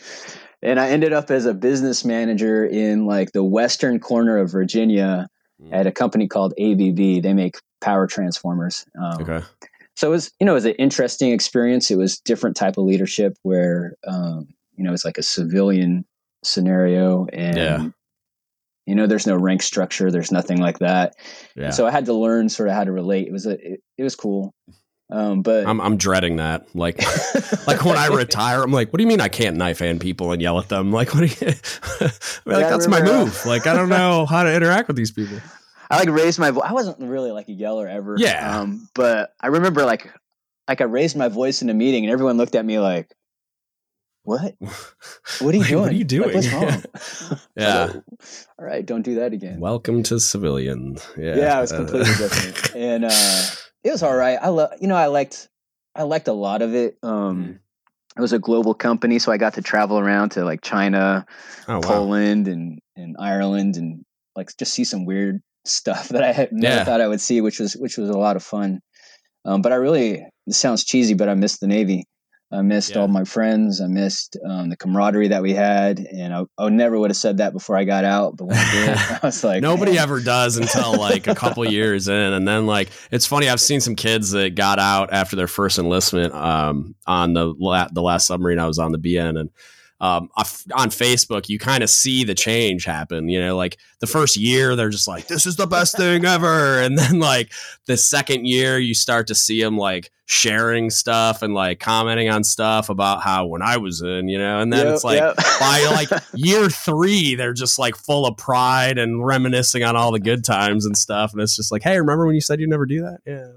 and 0.61 0.79
i 0.79 0.89
ended 0.89 1.13
up 1.13 1.29
as 1.31 1.45
a 1.45 1.53
business 1.53 2.03
manager 2.05 2.65
in 2.65 3.05
like 3.05 3.31
the 3.31 3.43
western 3.43 3.99
corner 3.99 4.37
of 4.37 4.51
virginia 4.51 5.27
Mm. 5.61 5.73
at 5.73 5.87
a 5.87 5.91
company 5.91 6.25
called 6.25 6.53
ABB 6.57 7.21
they 7.21 7.33
make 7.33 7.57
power 7.81 8.07
transformers 8.07 8.85
um, 8.97 9.21
Okay. 9.23 9.41
so 9.97 10.07
it 10.07 10.11
was 10.11 10.31
you 10.39 10.45
know 10.45 10.53
it 10.53 10.55
was 10.55 10.65
an 10.65 10.75
interesting 10.75 11.33
experience 11.33 11.91
it 11.91 11.97
was 11.97 12.17
different 12.19 12.55
type 12.55 12.77
of 12.77 12.85
leadership 12.85 13.37
where 13.43 13.95
um, 14.07 14.47
you 14.77 14.85
know 14.85 14.93
it's 14.93 15.03
like 15.03 15.17
a 15.17 15.21
civilian 15.23 16.05
scenario 16.45 17.25
and 17.33 17.57
Yeah. 17.57 17.89
you 18.85 18.95
know 18.95 19.05
there's 19.05 19.27
no 19.27 19.35
rank 19.35 19.61
structure 19.61 20.09
there's 20.09 20.31
nothing 20.31 20.61
like 20.61 20.79
that 20.79 21.15
Yeah. 21.57 21.71
so 21.71 21.85
i 21.85 21.91
had 21.91 22.05
to 22.05 22.13
learn 22.13 22.47
sort 22.47 22.69
of 22.69 22.75
how 22.75 22.85
to 22.85 22.91
relate 22.93 23.27
it 23.27 23.33
was 23.33 23.45
a 23.45 23.73
it, 23.73 23.81
it 23.97 24.03
was 24.03 24.15
cool 24.15 24.53
um, 25.11 25.41
but 25.41 25.65
I'm 25.65 25.79
I'm 25.81 25.97
dreading 25.97 26.35
that. 26.37 26.67
Like 26.75 26.97
like 27.67 27.83
when 27.83 27.97
I 27.97 28.07
retire, 28.07 28.61
I'm 28.63 28.71
like, 28.71 28.91
what 28.93 28.97
do 28.97 29.03
you 29.03 29.07
mean 29.07 29.21
I 29.21 29.27
can't 29.29 29.57
knife 29.57 29.79
hand 29.79 30.01
people 30.01 30.31
and 30.31 30.41
yell 30.41 30.59
at 30.59 30.69
them? 30.69 30.91
Like 30.99 31.13
what 31.13 31.21
do 31.21 31.45
you 31.45 31.51
like 32.45 32.61
Yeah, 32.61 32.69
that's 32.69 32.87
my 32.87 33.01
move. 33.01 33.45
Like 33.45 33.65
I 33.67 33.73
don't 33.73 33.89
know 33.89 34.25
how 34.25 34.43
to 34.43 34.53
interact 34.53 34.87
with 34.87 34.97
these 34.97 35.11
people. 35.11 35.37
I 35.89 35.97
like 35.97 36.09
raised 36.09 36.37
my 36.39 36.51
voice. 36.51 36.65
I 36.67 36.73
wasn't 36.73 36.99
really 36.99 37.31
like 37.31 37.49
a 37.49 37.53
yeller 37.53 37.87
ever. 37.87 38.15
Yeah. 38.19 38.59
Um, 38.59 38.87
but 38.93 39.33
I 39.41 39.47
remember 39.47 39.83
like 39.85 40.11
like 40.67 40.81
I 40.81 40.83
raised 40.85 41.17
my 41.17 41.29
voice 41.29 41.61
in 41.63 41.69
a 41.69 41.73
meeting 41.73 42.03
and 42.05 42.11
everyone 42.13 42.37
looked 42.37 42.53
at 42.53 42.63
me 42.63 42.77
like, 42.77 43.11
"What? 44.21 44.53
What 45.39 45.55
are 45.55 45.57
you 45.57 45.63
Like, 45.63 45.69
doing? 45.69 45.81
What 45.81 45.89
are 45.89 45.93
you 45.93 45.99
Like, 46.01 46.07
doing? 46.07 46.35
what's 46.35 46.53
wrong?" 46.53 46.83
Yeah. 47.57 47.87
So, 48.21 48.47
All 48.59 48.65
right, 48.65 48.85
don't 48.85 49.01
do 49.01 49.15
that 49.15 49.33
again. 49.33 49.59
Welcome 49.59 50.03
to 50.03 50.19
civilian. 50.19 50.97
Yeah. 51.17 51.35
yeah, 51.37 51.57
it 51.57 51.61
was 51.61 51.71
Uh, 51.73 51.77
completely 51.77 52.13
different, 52.15 52.75
and 52.75 53.05
uh, 53.05 53.41
it 53.83 53.91
was 53.91 54.03
all 54.03 54.15
right. 54.15 54.37
I 54.41 54.49
love, 54.49 54.71
you 54.79 54.87
know, 54.87 54.95
I 54.95 55.07
liked, 55.07 55.49
I 55.95 56.03
liked 56.03 56.27
a 56.27 56.33
lot 56.33 56.61
of 56.61 56.73
it. 56.75 56.97
Um, 57.03 57.59
it 58.17 58.21
was 58.21 58.33
a 58.33 58.39
global 58.39 58.73
company, 58.73 59.19
so 59.19 59.31
I 59.31 59.37
got 59.37 59.53
to 59.53 59.61
travel 59.61 59.97
around 59.99 60.29
to 60.31 60.43
like 60.43 60.61
China, 60.61 61.25
oh 61.67 61.75
wow. 61.75 61.81
Poland, 61.81 62.47
and 62.47 62.79
and 62.95 63.15
Ireland, 63.19 63.77
and 63.77 64.03
like 64.35 64.49
just 64.57 64.73
see 64.73 64.83
some 64.83 65.05
weird 65.05 65.41
stuff 65.65 66.09
that 66.09 66.23
I 66.23 66.31
had 66.33 66.51
never 66.51 66.75
Yeah. 66.77 66.83
thought 66.83 67.01
I 67.01 67.07
would 67.07 67.21
see, 67.21 67.39
which 67.41 67.59
was 67.59 67.75
which 67.77 67.97
was 67.97 68.09
a 68.09 68.17
lot 68.17 68.35
of 68.35 68.43
fun. 68.43 68.81
Um, 69.45 69.61
but 69.61 69.71
I 69.71 69.75
really, 69.75 70.25
this 70.47 70.57
sounds 70.57 70.83
cheesy, 70.83 71.13
but 71.13 71.29
I 71.29 71.33
missed 71.33 71.61
the 71.61 71.67
Navy. 71.67 72.03
I 72.51 72.61
missed 72.63 72.91
Yeah. 72.95 73.01
all 73.01 73.07
my 73.07 73.25
friends. 73.25 73.79
I 73.79 73.85
missed 73.87 74.35
um, 74.43 74.69
the 74.69 74.75
camaraderie 74.75 75.27
that 75.27 75.43
we 75.43 75.53
had, 75.53 75.99
and 75.99 76.33
I, 76.33 76.45
I 76.57 76.69
never 76.69 76.97
would 76.97 77.11
have 77.11 77.17
said 77.17 77.37
that 77.37 77.53
before 77.53 77.77
I 77.77 77.83
got 77.83 78.05
out. 78.05 78.37
But 78.37 78.45
when 78.45 78.57
I 78.57 78.71
did, 78.71 78.97
I 78.97 79.19
was 79.21 79.43
like, 79.43 79.61
Nobody 79.61 79.91
"Man." 79.93 80.01
ever 80.01 80.19
does 80.19 80.57
until 80.57 80.97
like 80.97 81.27
a 81.27 81.35
couple 81.35 81.63
years 81.69 82.07
in, 82.07 82.15
and 82.33 82.47
then 82.47 82.65
like 82.65 82.89
it's 83.11 83.27
funny. 83.27 83.47
I've 83.49 83.61
seen 83.61 83.81
some 83.81 83.95
kids 83.95 84.31
that 84.31 84.55
got 84.55 84.79
out 84.79 85.13
after 85.13 85.35
their 85.35 85.47
first 85.47 85.77
enlistment 85.77 86.33
um, 86.33 86.95
on 87.05 87.33
the 87.33 87.53
la- 87.59 87.89
the 87.91 88.01
last 88.01 88.25
submarine 88.25 88.57
I 88.59 88.65
was 88.65 88.79
on 88.79 88.91
the 88.93 88.97
BN, 88.99 89.39
and 89.39 89.49
um, 90.01 90.29
on 90.37 90.89
Facebook 90.89 91.49
you 91.49 91.59
kind 91.59 91.83
of 91.83 91.89
see 91.89 92.23
the 92.23 92.35
change 92.35 92.85
happen. 92.85 93.29
You 93.29 93.41
know, 93.41 93.57
like 93.57 93.77
the 93.99 94.07
first 94.07 94.37
year 94.37 94.75
they're 94.75 94.89
just 94.89 95.07
like, 95.07 95.27
"This 95.27 95.45
is 95.45 95.55
the 95.55 95.67
best 95.67 95.97
thing 95.97 96.25
ever," 96.25 96.79
and 96.81 96.97
then 96.97 97.19
like 97.19 97.51
the 97.85 97.97
second 97.97 98.45
year 98.45 98.77
you 98.77 98.93
start 98.93 99.27
to 99.27 99.35
see 99.35 99.61
them 99.61 99.77
like 99.77 100.11
sharing 100.31 100.91
stuff 100.91 101.41
and 101.41 101.55
like 101.55 101.79
commenting 101.79 102.29
on 102.29 102.43
stuff 102.43 102.89
about 102.89 103.23
how 103.23 103.47
when 103.47 103.63
I 103.63 103.77
was 103.77 103.99
in, 104.03 104.27
you 104.27 104.37
know, 104.37 104.59
and 104.59 104.71
then 104.71 104.85
Yep, 104.85 104.95
it's 104.95 105.03
like 105.03 105.19
yep. 105.19 105.35
by 105.59 105.87
like 105.91 106.09
year 106.35 106.69
three, 106.69 107.33
they're 107.33 107.51
just 107.51 107.79
like 107.79 107.95
full 107.95 108.27
of 108.27 108.37
pride 108.37 108.99
and 108.99 109.25
reminiscing 109.25 109.83
on 109.83 109.95
all 109.95 110.11
the 110.11 110.19
good 110.19 110.45
times 110.45 110.85
and 110.85 110.95
stuff. 110.95 111.33
And 111.33 111.41
it's 111.41 111.55
just 111.55 111.71
like, 111.71 111.81
hey, 111.81 111.97
remember 111.99 112.27
when 112.27 112.35
you 112.35 112.41
said 112.41 112.59
you'd 112.59 112.69
never 112.69 112.85
do 112.85 113.01
that? 113.01 113.21
Yeah. 113.25 113.47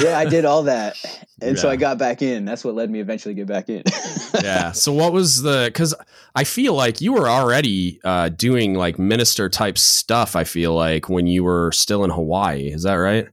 Yeah, 0.00 0.18
I 0.18 0.24
did 0.24 0.44
all 0.44 0.64
that, 0.64 0.96
and 1.40 1.58
so 1.58 1.70
I 1.70 1.76
got 1.76 1.98
back 1.98 2.20
in. 2.20 2.44
That's 2.44 2.64
what 2.64 2.74
led 2.74 2.90
me 2.90 3.00
eventually 3.00 3.34
get 3.34 3.46
back 3.46 3.68
in. 3.68 3.84
yeah. 4.42 4.72
So 4.72 4.92
what 4.92 5.12
was 5.12 5.42
the? 5.42 5.64
Because 5.66 5.94
I 6.34 6.44
feel 6.44 6.74
like 6.74 7.00
you 7.00 7.12
were 7.12 7.28
already 7.28 8.00
uh, 8.04 8.30
doing 8.30 8.74
like 8.74 8.98
minister 8.98 9.48
type 9.48 9.78
stuff. 9.78 10.34
I 10.34 10.44
feel 10.44 10.74
like 10.74 11.08
when 11.08 11.26
you 11.26 11.44
were 11.44 11.70
still 11.72 12.02
in 12.02 12.10
Hawaii, 12.10 12.72
is 12.72 12.82
that 12.82 12.94
right? 12.94 13.28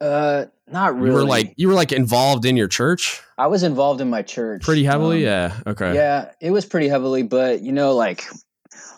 uh, 0.00 0.46
not 0.66 0.94
really. 0.94 1.08
You 1.08 1.12
were 1.14 1.24
like 1.24 1.54
you 1.56 1.68
were 1.68 1.74
like 1.74 1.92
involved 1.92 2.46
in 2.46 2.56
your 2.56 2.68
church 2.68 3.22
I 3.40 3.46
was 3.46 3.62
involved 3.62 4.02
in 4.02 4.10
my 4.10 4.20
church 4.20 4.62
pretty 4.62 4.84
heavily. 4.84 5.26
Um, 5.26 5.32
yeah. 5.32 5.70
Okay. 5.70 5.94
Yeah, 5.94 6.32
it 6.42 6.50
was 6.50 6.66
pretty 6.66 6.88
heavily, 6.88 7.22
but 7.22 7.62
you 7.62 7.72
know, 7.72 7.94
like 7.94 8.22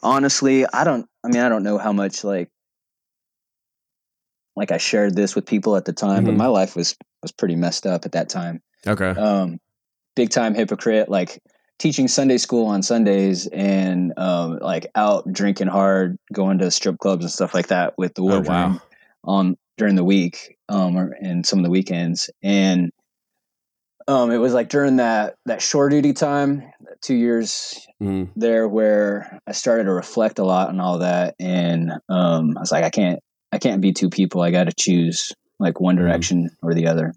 honestly, 0.02 0.66
I 0.66 0.82
don't. 0.82 1.06
I 1.22 1.28
mean, 1.28 1.40
I 1.40 1.48
don't 1.48 1.62
know 1.62 1.78
how 1.78 1.92
much 1.92 2.24
like 2.24 2.50
like 4.56 4.70
I 4.70 4.78
shared 4.78 5.16
this 5.16 5.34
with 5.34 5.46
people 5.46 5.76
at 5.76 5.84
the 5.84 5.92
time, 5.92 6.24
but 6.24 6.34
Mhm. 6.34 6.38
my 6.38 6.46
life 6.46 6.76
was 6.76 6.96
was 7.22 7.32
pretty 7.32 7.56
messed 7.56 7.86
up 7.86 8.04
at 8.04 8.12
that 8.12 8.28
time. 8.28 8.60
Okay. 8.86 9.10
Um, 9.10 9.58
big 10.16 10.30
time 10.30 10.54
hypocrite, 10.54 11.08
like 11.08 11.40
teaching 11.78 12.08
Sunday 12.08 12.38
school 12.38 12.66
on 12.66 12.82
Sundays 12.82 13.46
and 13.48 14.12
um, 14.16 14.58
like 14.60 14.86
out 14.94 15.30
drinking 15.32 15.68
hard, 15.68 16.16
going 16.32 16.58
to 16.58 16.70
strip 16.70 16.98
clubs 16.98 17.24
and 17.24 17.30
stuff 17.32 17.54
like 17.54 17.68
that 17.68 17.94
with 17.96 18.14
the 18.14 18.22
Oh, 18.22 18.26
wardroom 18.26 18.44
wow. 18.44 18.80
on 19.24 19.56
during 19.78 19.94
the 19.94 20.04
week 20.04 20.56
um, 20.68 20.96
or, 20.96 21.16
and 21.20 21.46
some 21.46 21.58
of 21.58 21.64
the 21.64 21.70
weekends. 21.70 22.28
And 22.42 22.90
um, 24.08 24.30
it 24.30 24.38
was 24.38 24.52
like 24.52 24.68
during 24.68 24.96
that 24.96 25.36
that 25.46 25.62
shore 25.62 25.88
duty 25.88 26.12
time, 26.12 26.62
two 27.02 27.14
years 27.14 27.86
Mhm. 28.02 28.30
there, 28.34 28.68
where 28.68 29.38
I 29.46 29.52
started 29.52 29.84
to 29.84 29.92
reflect 29.92 30.40
a 30.40 30.44
lot 30.44 30.68
on 30.70 30.80
all 30.80 30.98
that, 30.98 31.36
and 31.38 31.92
um, 32.08 32.56
I 32.56 32.60
was 32.60 32.72
like, 32.72 32.82
I 32.84 32.90
can't, 32.90 33.20
I 33.52 33.58
can't 33.58 33.80
be 33.80 33.92
two 33.92 34.08
people. 34.10 34.40
I 34.40 34.50
got 34.50 34.64
to 34.64 34.72
choose 34.72 35.32
like 35.58 35.80
one 35.80 35.96
Mhm. 35.96 36.00
direction 36.00 36.50
or 36.62 36.74
the 36.74 36.86
other. 36.86 37.14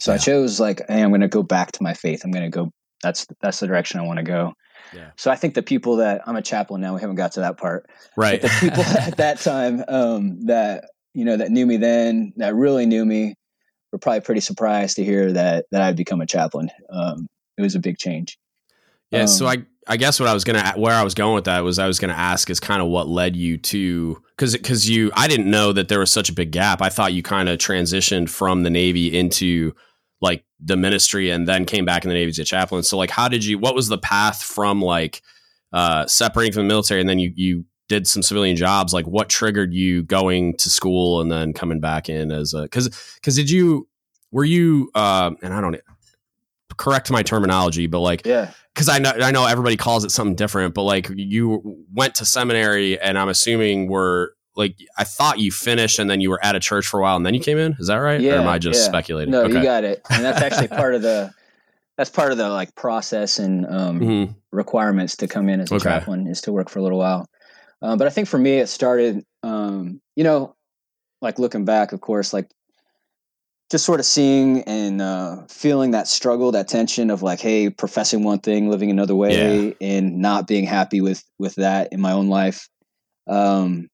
So 0.00 0.12
I 0.12 0.18
chose 0.18 0.58
like, 0.60 0.82
hey, 0.88 1.02
I'm 1.02 1.10
going 1.10 1.20
to 1.20 1.28
go 1.28 1.42
back 1.42 1.72
to 1.72 1.82
my 1.82 1.94
faith. 1.94 2.22
I'm 2.24 2.32
going 2.32 2.44
to 2.44 2.50
go. 2.50 2.72
That's 3.02 3.26
that's 3.40 3.60
the 3.60 3.66
direction 3.66 4.00
I 4.00 4.02
want 4.04 4.18
to 4.18 4.24
go. 4.24 4.54
Yeah. 4.92 5.10
So 5.16 5.30
I 5.30 5.36
think 5.36 5.54
the 5.54 5.62
people 5.62 5.96
that 5.96 6.22
I'm 6.26 6.36
a 6.36 6.42
chaplain 6.42 6.80
now. 6.80 6.94
We 6.94 7.00
haven't 7.00 7.16
got 7.16 7.32
to 7.32 7.40
that 7.40 7.56
part 7.58 7.86
Right. 8.16 8.40
but 8.42 8.50
the 8.50 8.56
people 8.60 8.82
at 8.98 9.16
that 9.18 9.40
time 9.40 9.84
um, 9.88 10.46
that 10.46 10.86
you 11.14 11.24
know 11.24 11.36
that 11.36 11.50
knew 11.50 11.64
me 11.66 11.76
then 11.76 12.32
that 12.36 12.54
really 12.54 12.86
knew 12.86 13.04
me 13.04 13.34
were 13.92 13.98
probably 13.98 14.20
pretty 14.20 14.40
surprised 14.40 14.96
to 14.96 15.04
hear 15.04 15.32
that 15.32 15.66
that 15.70 15.80
I'd 15.82 15.96
become 15.96 16.20
a 16.20 16.26
chaplain. 16.26 16.70
Um, 16.90 17.28
it 17.56 17.62
was 17.62 17.74
a 17.76 17.80
big 17.80 17.98
change. 17.98 18.36
Yeah. 19.10 19.22
Um, 19.22 19.26
so 19.28 19.46
I 19.46 19.58
I 19.86 19.96
guess 19.96 20.18
what 20.18 20.28
I 20.28 20.34
was 20.34 20.44
gonna 20.44 20.72
where 20.76 20.94
I 20.94 21.04
was 21.04 21.14
going 21.14 21.34
with 21.36 21.44
that 21.44 21.60
was 21.60 21.78
I 21.78 21.86
was 21.86 21.98
gonna 22.00 22.14
ask 22.14 22.50
is 22.50 22.58
kind 22.58 22.82
of 22.82 22.88
what 22.88 23.06
led 23.06 23.36
you 23.36 23.58
to 23.58 24.22
because 24.36 24.56
because 24.56 24.88
you 24.88 25.10
I 25.14 25.28
didn't 25.28 25.50
know 25.50 25.72
that 25.72 25.88
there 25.88 26.00
was 26.00 26.10
such 26.10 26.28
a 26.28 26.32
big 26.32 26.50
gap. 26.50 26.82
I 26.82 26.88
thought 26.88 27.12
you 27.12 27.22
kind 27.22 27.48
of 27.48 27.58
transitioned 27.58 28.28
from 28.28 28.62
the 28.62 28.70
Navy 28.70 29.16
into 29.16 29.74
like 30.20 30.44
the 30.60 30.76
ministry 30.76 31.30
and 31.30 31.46
then 31.46 31.66
came 31.66 31.84
back 31.84 32.04
in 32.04 32.08
the 32.08 32.14
Navy 32.14 32.30
as 32.30 32.38
a 32.38 32.44
chaplain. 32.44 32.82
So 32.82 32.96
like 32.96 33.10
how 33.10 33.28
did 33.28 33.44
you 33.44 33.58
what 33.58 33.74
was 33.74 33.88
the 33.88 33.98
path 33.98 34.42
from 34.42 34.80
like 34.80 35.22
uh 35.72 36.06
separating 36.06 36.52
from 36.52 36.62
the 36.62 36.72
military 36.72 37.00
and 37.00 37.08
then 37.08 37.18
you 37.18 37.32
you 37.34 37.64
did 37.88 38.06
some 38.06 38.22
civilian 38.22 38.56
jobs 38.56 38.94
like 38.94 39.06
what 39.06 39.28
triggered 39.28 39.74
you 39.74 40.02
going 40.02 40.56
to 40.56 40.70
school 40.70 41.20
and 41.20 41.30
then 41.30 41.52
coming 41.52 41.80
back 41.80 42.08
in 42.08 42.30
as 42.30 42.54
a 42.54 42.62
because 42.62 42.88
because 43.16 43.36
did 43.36 43.50
you 43.50 43.86
were 44.30 44.44
you 44.44 44.90
uh 44.94 45.30
and 45.42 45.52
i 45.52 45.60
don't 45.60 45.78
correct 46.76 47.10
my 47.10 47.22
terminology 47.22 47.86
but 47.86 48.00
like 48.00 48.26
yeah, 48.26 48.50
because 48.74 48.88
I 48.88 48.98
know 48.98 49.10
I 49.10 49.30
know 49.30 49.46
everybody 49.46 49.76
calls 49.76 50.04
it 50.04 50.10
something 50.10 50.34
different, 50.34 50.74
but 50.74 50.82
like 50.82 51.08
you 51.14 51.84
went 51.92 52.16
to 52.16 52.24
seminary, 52.24 52.98
and 53.00 53.18
I'm 53.18 53.28
assuming 53.28 53.88
were 53.88 54.34
like 54.56 54.76
I 54.98 55.04
thought 55.04 55.38
you 55.38 55.52
finished, 55.52 55.98
and 55.98 56.10
then 56.10 56.20
you 56.20 56.30
were 56.30 56.44
at 56.44 56.56
a 56.56 56.60
church 56.60 56.86
for 56.86 57.00
a 57.00 57.02
while, 57.02 57.16
and 57.16 57.24
then 57.24 57.34
you 57.34 57.40
came 57.40 57.58
in. 57.58 57.76
Is 57.78 57.86
that 57.86 57.96
right? 57.96 58.20
or 58.20 58.34
am 58.34 58.48
I 58.48 58.58
just 58.58 58.80
yeah. 58.80 58.88
speculating? 58.88 59.32
no, 59.32 59.42
okay. 59.42 59.54
you 59.54 59.62
got 59.62 59.84
it, 59.84 60.02
and 60.10 60.24
that's 60.24 60.40
actually 60.40 60.68
part 60.68 60.94
of 60.94 61.02
the 61.02 61.32
that's 61.96 62.10
part 62.10 62.32
of 62.32 62.38
the 62.38 62.48
like 62.48 62.74
process 62.74 63.38
and 63.38 63.66
um, 63.66 64.00
Mhm. 64.00 64.34
requirements 64.52 65.16
to 65.16 65.28
come 65.28 65.48
in 65.48 65.60
as 65.60 65.70
a 65.70 65.76
Okay. 65.76 65.84
chaplain 65.84 66.26
is 66.26 66.40
to 66.42 66.52
work 66.52 66.68
for 66.68 66.80
a 66.80 66.82
little 66.82 66.98
while. 66.98 67.26
Um, 67.82 67.98
but 67.98 68.06
I 68.06 68.10
think 68.10 68.28
for 68.28 68.38
me, 68.38 68.58
it 68.58 68.68
started, 68.68 69.24
um, 69.42 70.00
you 70.16 70.24
know, 70.24 70.56
like 71.20 71.38
looking 71.38 71.64
back, 71.64 71.92
of 71.92 72.00
course, 72.00 72.32
like 72.32 72.50
just 73.74 73.86
sort 73.86 73.98
of 73.98 74.06
seeing 74.06 74.62
and 74.68 75.02
uh, 75.02 75.42
feeling 75.48 75.90
that 75.90 76.06
struggle, 76.06 76.52
that 76.52 76.68
tension 76.68 77.10
of 77.10 77.24
like, 77.24 77.40
hey, 77.40 77.68
professing 77.68 78.22
one 78.22 78.38
thing, 78.38 78.70
living 78.70 78.88
another 78.88 79.16
way, 79.16 79.74
and 79.80 80.18
not 80.18 80.46
being 80.46 80.62
happy 80.64 81.00
with 81.00 81.24
with 81.40 81.56
that 81.56 81.92
in 81.92 82.00
my 82.00 82.12
own 82.12 82.28
life. 82.28 82.68
Um, 83.26 83.88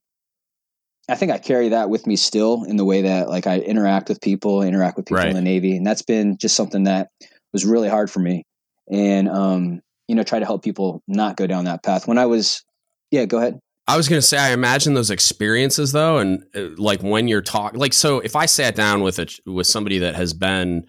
I 1.08 1.14
think 1.14 1.32
I 1.32 1.38
carry 1.38 1.70
that 1.70 1.88
with 1.88 2.06
me 2.06 2.16
still 2.16 2.64
in 2.64 2.76
the 2.76 2.84
way 2.84 3.00
that 3.00 3.30
like 3.30 3.46
I 3.46 3.56
interact 3.60 4.10
with 4.10 4.20
people, 4.20 4.60
interact 4.60 4.98
with 4.98 5.06
people 5.06 5.16
Right. 5.16 5.28
in 5.28 5.34
the 5.34 5.40
Navy, 5.40 5.78
and 5.78 5.86
that's 5.86 6.02
been 6.02 6.36
just 6.36 6.56
something 6.56 6.84
that 6.84 7.08
was 7.54 7.64
really 7.64 7.88
hard 7.88 8.10
for 8.10 8.20
me. 8.20 8.44
And 8.92 9.30
um, 9.30 9.80
you 10.08 10.14
know, 10.14 10.24
try 10.24 10.40
to 10.40 10.44
help 10.44 10.62
people 10.62 11.02
not 11.08 11.38
go 11.38 11.46
down 11.46 11.64
that 11.64 11.82
path. 11.82 12.06
When 12.06 12.18
I 12.18 12.26
was, 12.26 12.62
yeah, 13.10 13.24
go 13.24 13.38
ahead. 13.38 13.58
I 13.88 13.96
was 13.96 14.08
gonna 14.08 14.22
say 14.22 14.38
I 14.38 14.50
imagine 14.52 14.94
those 14.94 15.10
experiences 15.10 15.92
though, 15.92 16.18
and 16.18 16.44
uh, 16.54 16.68
like 16.76 17.02
when 17.02 17.26
you're 17.28 17.42
talking, 17.42 17.80
like 17.80 17.92
so 17.92 18.20
if 18.20 18.36
I 18.36 18.46
sat 18.46 18.74
down 18.76 19.02
with 19.02 19.18
a 19.18 19.26
with 19.46 19.66
somebody 19.66 19.98
that 19.98 20.14
has 20.14 20.32
been 20.32 20.86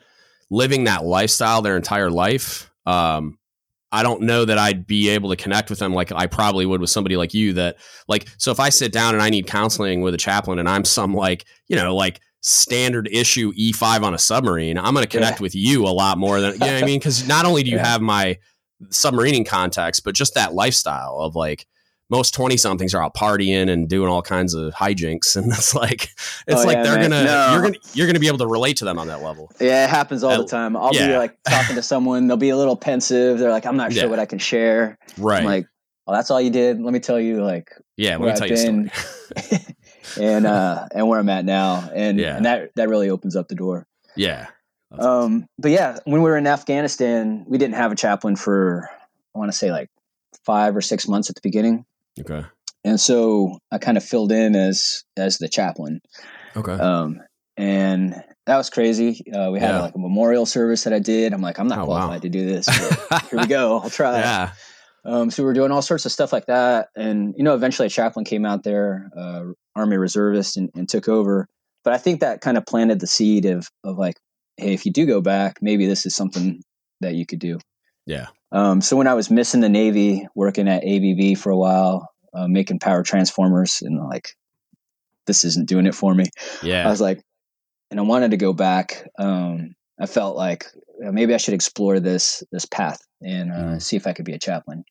living 0.49 0.83
that 0.83 1.03
lifestyle 1.05 1.61
their 1.61 1.77
entire 1.77 2.11
life, 2.11 2.69
um, 2.85 3.37
I 3.91 4.03
don't 4.03 4.21
know 4.21 4.45
that 4.45 4.57
I'd 4.57 4.85
be 4.85 5.09
able 5.09 5.29
to 5.31 5.35
connect 5.35 5.69
with 5.69 5.79
them 5.79 5.93
like 5.93 6.11
I 6.11 6.27
probably 6.27 6.65
would 6.65 6.79
with 6.79 6.89
somebody 6.91 7.17
like 7.17 7.33
you. 7.33 7.53
That 7.53 7.77
like 8.07 8.27
so 8.37 8.51
if 8.51 8.59
I 8.59 8.69
sit 8.69 8.91
down 8.91 9.15
and 9.15 9.23
I 9.23 9.29
need 9.31 9.47
counseling 9.47 10.01
with 10.01 10.13
a 10.13 10.17
chaplain 10.17 10.59
and 10.59 10.69
I'm 10.69 10.85
some 10.85 11.13
like 11.15 11.45
you 11.67 11.75
know 11.75 11.95
like 11.95 12.19
standard 12.41 13.07
issue 13.11 13.51
E5 13.53 14.03
on 14.03 14.13
a 14.13 14.17
submarine, 14.19 14.77
I'm 14.77 14.93
going 14.93 15.05
to 15.05 15.09
connect 15.09 15.39
Yeah. 15.39 15.43
with 15.43 15.55
you 15.55 15.85
a 15.85 15.89
lot 15.89 16.17
more 16.17 16.39
than 16.41 16.53
you 16.53 16.59
know 16.59 16.65
what 16.73 16.83
I 16.83 16.85
mean 16.85 16.99
because 16.99 17.27
not 17.27 17.45
only 17.45 17.63
do 17.63 17.71
you 17.71 17.77
Yeah. 17.77 17.87
have 17.87 18.01
my 18.01 18.37
submarining 18.89 19.45
context, 19.47 20.03
but 20.03 20.13
just 20.15 20.33
that 20.35 20.53
lifestyle 20.53 21.17
of 21.19 21.35
like 21.35 21.67
most 22.11 22.33
20 22.35 22.57
somethings 22.57 22.93
are 22.93 23.01
out 23.01 23.15
partying 23.15 23.69
and 23.69 23.87
doing 23.89 24.09
all 24.09 24.21
kinds 24.21 24.53
of 24.53 24.73
hijinks 24.73 25.35
and 25.41 25.51
it's 25.51 25.73
like 25.73 26.03
it's 26.47 26.61
Oh, 26.61 26.65
like 26.65 26.75
yeah, 26.77 26.83
they're 26.83 26.95
man. 26.97 27.09
gonna 27.09 27.23
No. 27.23 27.49
you're 27.53 27.61
gonna 27.63 27.77
you're 27.93 28.05
gonna 28.07 28.19
be 28.19 28.27
able 28.27 28.37
to 28.39 28.47
relate 28.47 28.77
to 28.77 28.85
them 28.85 28.99
on 28.99 29.07
that 29.07 29.21
level 29.23 29.51
Yeah, 29.59 29.85
it 29.85 29.89
happens 29.89 30.23
all 30.23 30.37
the 30.37 30.45
time. 30.47 30.75
I'll 30.77 30.91
be 30.91 31.15
like 31.17 31.37
talking 31.47 31.75
to 31.77 31.81
someone, 31.81 32.27
they'll 32.27 32.37
be 32.37 32.49
a 32.49 32.57
little 32.57 32.75
pensive. 32.75 33.39
They're 33.39 33.49
like, 33.51 33.65
I'm 33.65 33.77
not 33.77 33.93
sure 33.93 34.03
Yeah. 34.03 34.09
what 34.09 34.19
I 34.19 34.25
can 34.25 34.39
share. 34.39 34.99
right 35.17 35.39
I'm 35.39 35.45
like, 35.45 35.65
oh, 36.05 36.13
that's 36.13 36.29
all 36.29 36.41
you 36.41 36.49
did. 36.51 36.81
Let 36.81 36.93
me 36.93 36.99
tell 36.99 37.19
you, 37.19 37.43
like, 37.43 37.71
yeah 37.97 38.17
let 38.17 38.27
me 38.27 38.33
tell 38.33 38.43
I've 38.43 38.49
you 38.51 38.89
been. 38.89 38.91
and 40.19 40.45
uh, 40.45 40.87
and 40.93 41.07
where 41.07 41.19
I'm 41.19 41.29
at 41.29 41.45
now, 41.45 41.89
and 41.93 42.19
Yeah. 42.19 42.35
and 42.35 42.45
that 42.45 42.71
that 42.75 42.89
really 42.89 43.09
opens 43.09 43.35
up 43.35 43.47
the 43.47 43.55
door. 43.55 43.87
yeah 44.15 44.47
That's 44.89 45.05
Um, 45.05 45.45
but 45.57 45.71
yeah, 45.71 45.99
when 46.05 46.21
we 46.21 46.29
were 46.29 46.37
in 46.37 46.47
Afghanistan, 46.47 47.45
we 47.47 47.57
didn't 47.57 47.75
have 47.75 47.91
a 47.91 47.95
chaplain 47.95 48.35
for 48.35 48.89
I 49.33 49.39
want 49.39 49.51
to 49.51 49.57
say 49.57 49.71
like 49.71 49.89
five 50.45 50.75
or 50.75 50.81
six 50.81 51.07
months 51.07 51.29
at 51.29 51.35
the 51.35 51.41
beginning, 51.41 51.85
okay 52.19 52.43
and 52.83 52.99
so 52.99 53.57
I 53.71 53.77
kind 53.77 53.95
of 53.97 54.03
filled 54.03 54.31
in 54.31 54.55
as 54.55 55.03
as 55.17 55.37
the 55.37 55.47
chaplain. 55.47 55.99
okay 56.55 56.73
Um, 56.73 57.19
and 57.57 58.15
that 58.47 58.57
was 58.57 58.69
crazy. 58.71 59.21
Uh, 59.31 59.51
we 59.51 59.59
had 59.59 59.75
Yeah. 59.75 59.81
like 59.81 59.93
a 59.95 59.99
memorial 59.99 60.45
service 60.47 60.83
that 60.85 60.93
I 60.93 60.99
did. 60.99 61.31
I'm 61.31 61.41
like, 61.41 61.59
I'm 61.59 61.67
not 61.67 61.77
Oh, 61.79 61.85
wow. 61.85 61.97
qualified 61.97 62.23
to 62.23 62.29
do 62.29 62.45
this. 62.45 62.65
but 63.09 63.21
here 63.29 63.39
we 63.39 63.45
go. 63.59 63.77
I'll 63.79 63.89
try. 63.91 64.17
yeah 64.19 64.51
Um, 65.05 65.29
so 65.29 65.43
we 65.43 65.47
were 65.47 65.53
doing 65.53 65.71
all 65.71 65.81
sorts 65.83 66.05
of 66.05 66.11
stuff 66.11 66.31
like 66.33 66.45
that, 66.47 66.87
and 66.95 67.33
you 67.37 67.43
know, 67.43 67.53
eventually 67.55 67.85
a 67.87 67.89
chaplain 67.89 68.23
came 68.25 68.45
out 68.45 68.63
there, 68.63 69.09
uh, 69.17 69.43
Army 69.75 69.97
reservist, 69.97 70.57
and, 70.57 70.69
and 70.75 70.87
took 70.89 71.07
over. 71.07 71.47
But 71.83 71.93
I 71.93 71.97
think 71.97 72.19
that 72.21 72.41
kind 72.41 72.57
of 72.57 72.65
planted 72.65 72.99
the 72.99 73.07
seed 73.07 73.45
of 73.45 73.67
of 73.83 73.97
like, 73.97 74.15
hey, 74.57 74.73
if 74.73 74.85
you 74.85 74.91
do 74.91 75.05
go 75.05 75.21
back, 75.21 75.57
maybe 75.61 75.85
this 75.87 76.05
is 76.05 76.15
something 76.15 76.61
that 77.01 77.13
you 77.15 77.25
could 77.25 77.39
do. 77.39 77.59
Yeah. 78.07 78.27
Um, 78.51 78.81
so 78.81 78.97
when 78.97 79.07
I 79.07 79.13
was 79.13 79.31
missing 79.31 79.61
the 79.61 79.69
Navy, 79.69 80.27
working 80.35 80.67
at 80.67 80.83
ABB 80.83 81.37
for 81.37 81.49
a 81.51 81.57
while, 81.57 82.09
uh, 82.33 82.47
making 82.47 82.79
power 82.79 83.03
transformers, 83.03 83.81
and 83.81 83.97
like, 84.09 84.29
this 85.25 85.45
isn't 85.45 85.67
doing 85.69 85.85
it 85.85 85.95
for 85.95 86.13
me. 86.13 86.25
Yeah, 86.63 86.85
I 86.85 86.89
was 86.89 86.99
like, 87.01 87.21
and 87.89 87.99
I 87.99 88.03
wanted 88.03 88.31
to 88.31 88.37
go 88.37 88.53
back. 88.53 89.07
Um, 89.17 89.75
I 89.99 90.05
felt 90.05 90.35
like 90.35 90.65
uh, 91.05 91.11
maybe 91.11 91.33
I 91.33 91.37
should 91.37 91.53
explore 91.53 91.99
this 91.99 92.43
this 92.51 92.65
path 92.65 92.99
and 93.21 93.51
uh, 93.51 93.55
Mhm. 93.55 93.81
see 93.81 93.95
if 93.95 94.07
I 94.07 94.13
could 94.13 94.25
be 94.25 94.33
a 94.33 94.39
chaplain. 94.39 94.83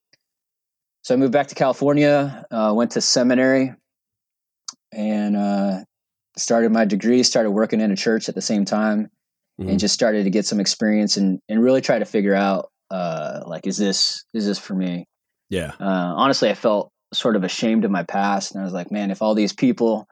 So 1.02 1.14
I 1.14 1.16
moved 1.16 1.32
back 1.32 1.48
to 1.48 1.54
California, 1.54 2.44
uh, 2.50 2.72
went 2.74 2.92
to 2.92 3.00
seminary, 3.00 3.74
and 4.92 5.36
uh, 5.36 5.84
started 6.36 6.70
my 6.72 6.84
degree. 6.84 7.22
Started 7.22 7.50
working 7.50 7.80
in 7.80 7.90
a 7.90 7.96
church 7.96 8.28
at 8.28 8.34
the 8.34 8.42
same 8.42 8.64
time, 8.64 9.10
Mhm. 9.60 9.70
and 9.70 9.80
just 9.80 9.94
started 9.94 10.24
to 10.24 10.30
get 10.30 10.46
some 10.46 10.60
experience 10.60 11.16
and 11.16 11.40
and 11.48 11.62
really 11.62 11.80
try 11.80 11.98
to 11.98 12.04
figure 12.04 12.34
out 12.34 12.70
uh, 12.90 13.40
like 13.46 13.66
is 13.66 13.76
this 13.76 14.24
is 14.34 14.46
this 14.46 14.58
for 14.58 14.74
me? 14.74 15.06
yeah 15.48 15.72
Uh, 15.80 15.84
honestly, 16.16 16.50
I 16.50 16.54
felt 16.54 16.90
sort 17.12 17.36
of 17.36 17.44
ashamed 17.44 17.84
of 17.84 17.90
my 17.90 18.02
past, 18.04 18.52
and 18.52 18.60
I 18.60 18.64
was 18.64 18.72
like, 18.72 18.90
man, 18.92 19.10
if 19.10 19.20
all 19.22 19.34
these 19.34 19.52
people, 19.52 20.06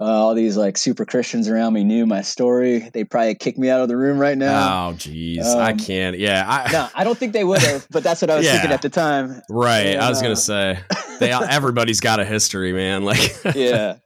uh, 0.00 0.04
all 0.04 0.34
these 0.34 0.56
like 0.56 0.76
super 0.76 1.04
Christians 1.06 1.48
around 1.48 1.72
me 1.72 1.84
knew 1.84 2.04
my 2.06 2.20
story, 2.22 2.90
they'd 2.92 3.08
probably 3.10 3.34
kick 3.34 3.56
me 3.56 3.70
out 3.70 3.80
of 3.80 3.88
the 3.88 3.96
room 3.96 4.18
right 4.18 4.36
now. 4.36 4.90
oh 4.90 4.92
jeez 4.94 5.46
i 5.56 5.72
Um, 5.72 5.78
can't 5.78 6.18
yeah 6.18 6.44
I, 6.46 6.72
No, 6.72 6.88
I 6.94 7.04
don't 7.04 7.18
think 7.18 7.32
they 7.32 7.44
would 7.44 7.62
have, 7.62 7.86
but 7.90 8.02
that's 8.02 8.20
what 8.22 8.30
I 8.30 8.36
was 8.36 8.44
Yeah. 8.46 8.52
thinking 8.52 8.72
at 8.72 8.82
the 8.82 8.88
time. 8.88 9.40
right 9.48 9.96
i 9.96 10.08
And, 10.08 10.08
was 10.10 10.20
gonna 10.20 10.32
uh, 10.32 10.36
say 10.36 10.78
they 11.20 11.32
everybody's 11.32 12.00
got 12.00 12.20
a 12.20 12.24
history 12.24 12.72
man 12.72 13.04
like 13.04 13.40
yeah. 13.54 13.96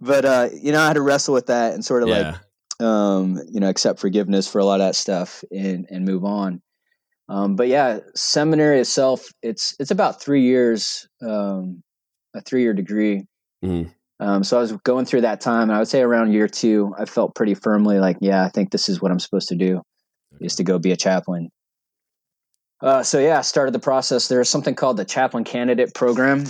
But 0.00 0.24
uh, 0.24 0.48
you 0.60 0.72
know, 0.72 0.80
I 0.80 0.86
had 0.86 0.94
to 0.94 1.02
wrestle 1.02 1.34
with 1.34 1.46
that 1.46 1.74
and 1.74 1.84
sort 1.84 2.02
of 2.02 2.08
yeah 2.08 2.38
like 2.80 2.86
um, 2.86 3.38
you 3.50 3.60
know, 3.60 3.68
accept 3.68 4.00
forgiveness 4.00 4.48
for 4.48 4.58
a 4.58 4.64
lot 4.64 4.80
of 4.80 4.86
that 4.86 4.94
stuff 4.96 5.44
and 5.52 5.86
and 5.90 6.04
move 6.06 6.24
on. 6.24 6.62
Um, 7.30 7.54
but 7.54 7.68
yeah, 7.68 8.00
seminary 8.16 8.80
itself, 8.80 9.32
it's 9.40 9.76
it's 9.78 9.92
about 9.92 10.20
three 10.20 10.42
years, 10.42 11.08
um, 11.22 11.80
a 12.34 12.40
three 12.40 12.62
year 12.62 12.74
degree. 12.74 13.24
Mhm. 13.64 13.92
Um, 14.18 14.42
so 14.42 14.58
I 14.58 14.60
was 14.60 14.72
going 14.72 15.04
through 15.06 15.20
that 15.20 15.40
time, 15.40 15.70
and 15.70 15.72
I 15.72 15.78
would 15.78 15.88
say 15.88 16.02
around 16.02 16.32
year 16.32 16.48
two, 16.48 16.92
I 16.98 17.04
felt 17.04 17.36
pretty 17.36 17.54
firmly 17.54 18.00
like, 18.00 18.18
yeah, 18.20 18.44
I 18.44 18.48
think 18.48 18.72
this 18.72 18.88
is 18.88 19.00
what 19.00 19.12
I'm 19.12 19.20
supposed 19.20 19.48
to 19.48 19.54
do, 19.54 19.80
is 20.40 20.56
to 20.56 20.64
go 20.64 20.78
be 20.80 20.90
a 20.90 20.96
chaplain. 20.96 21.50
Uh, 22.82 23.04
so 23.04 23.20
yeah, 23.20 23.38
I 23.38 23.42
started 23.42 23.74
the 23.74 23.78
process. 23.78 24.26
There's 24.26 24.48
something 24.48 24.74
called 24.74 24.96
the 24.96 25.04
chaplain 25.04 25.44
candidate 25.44 25.94
program. 25.94 26.44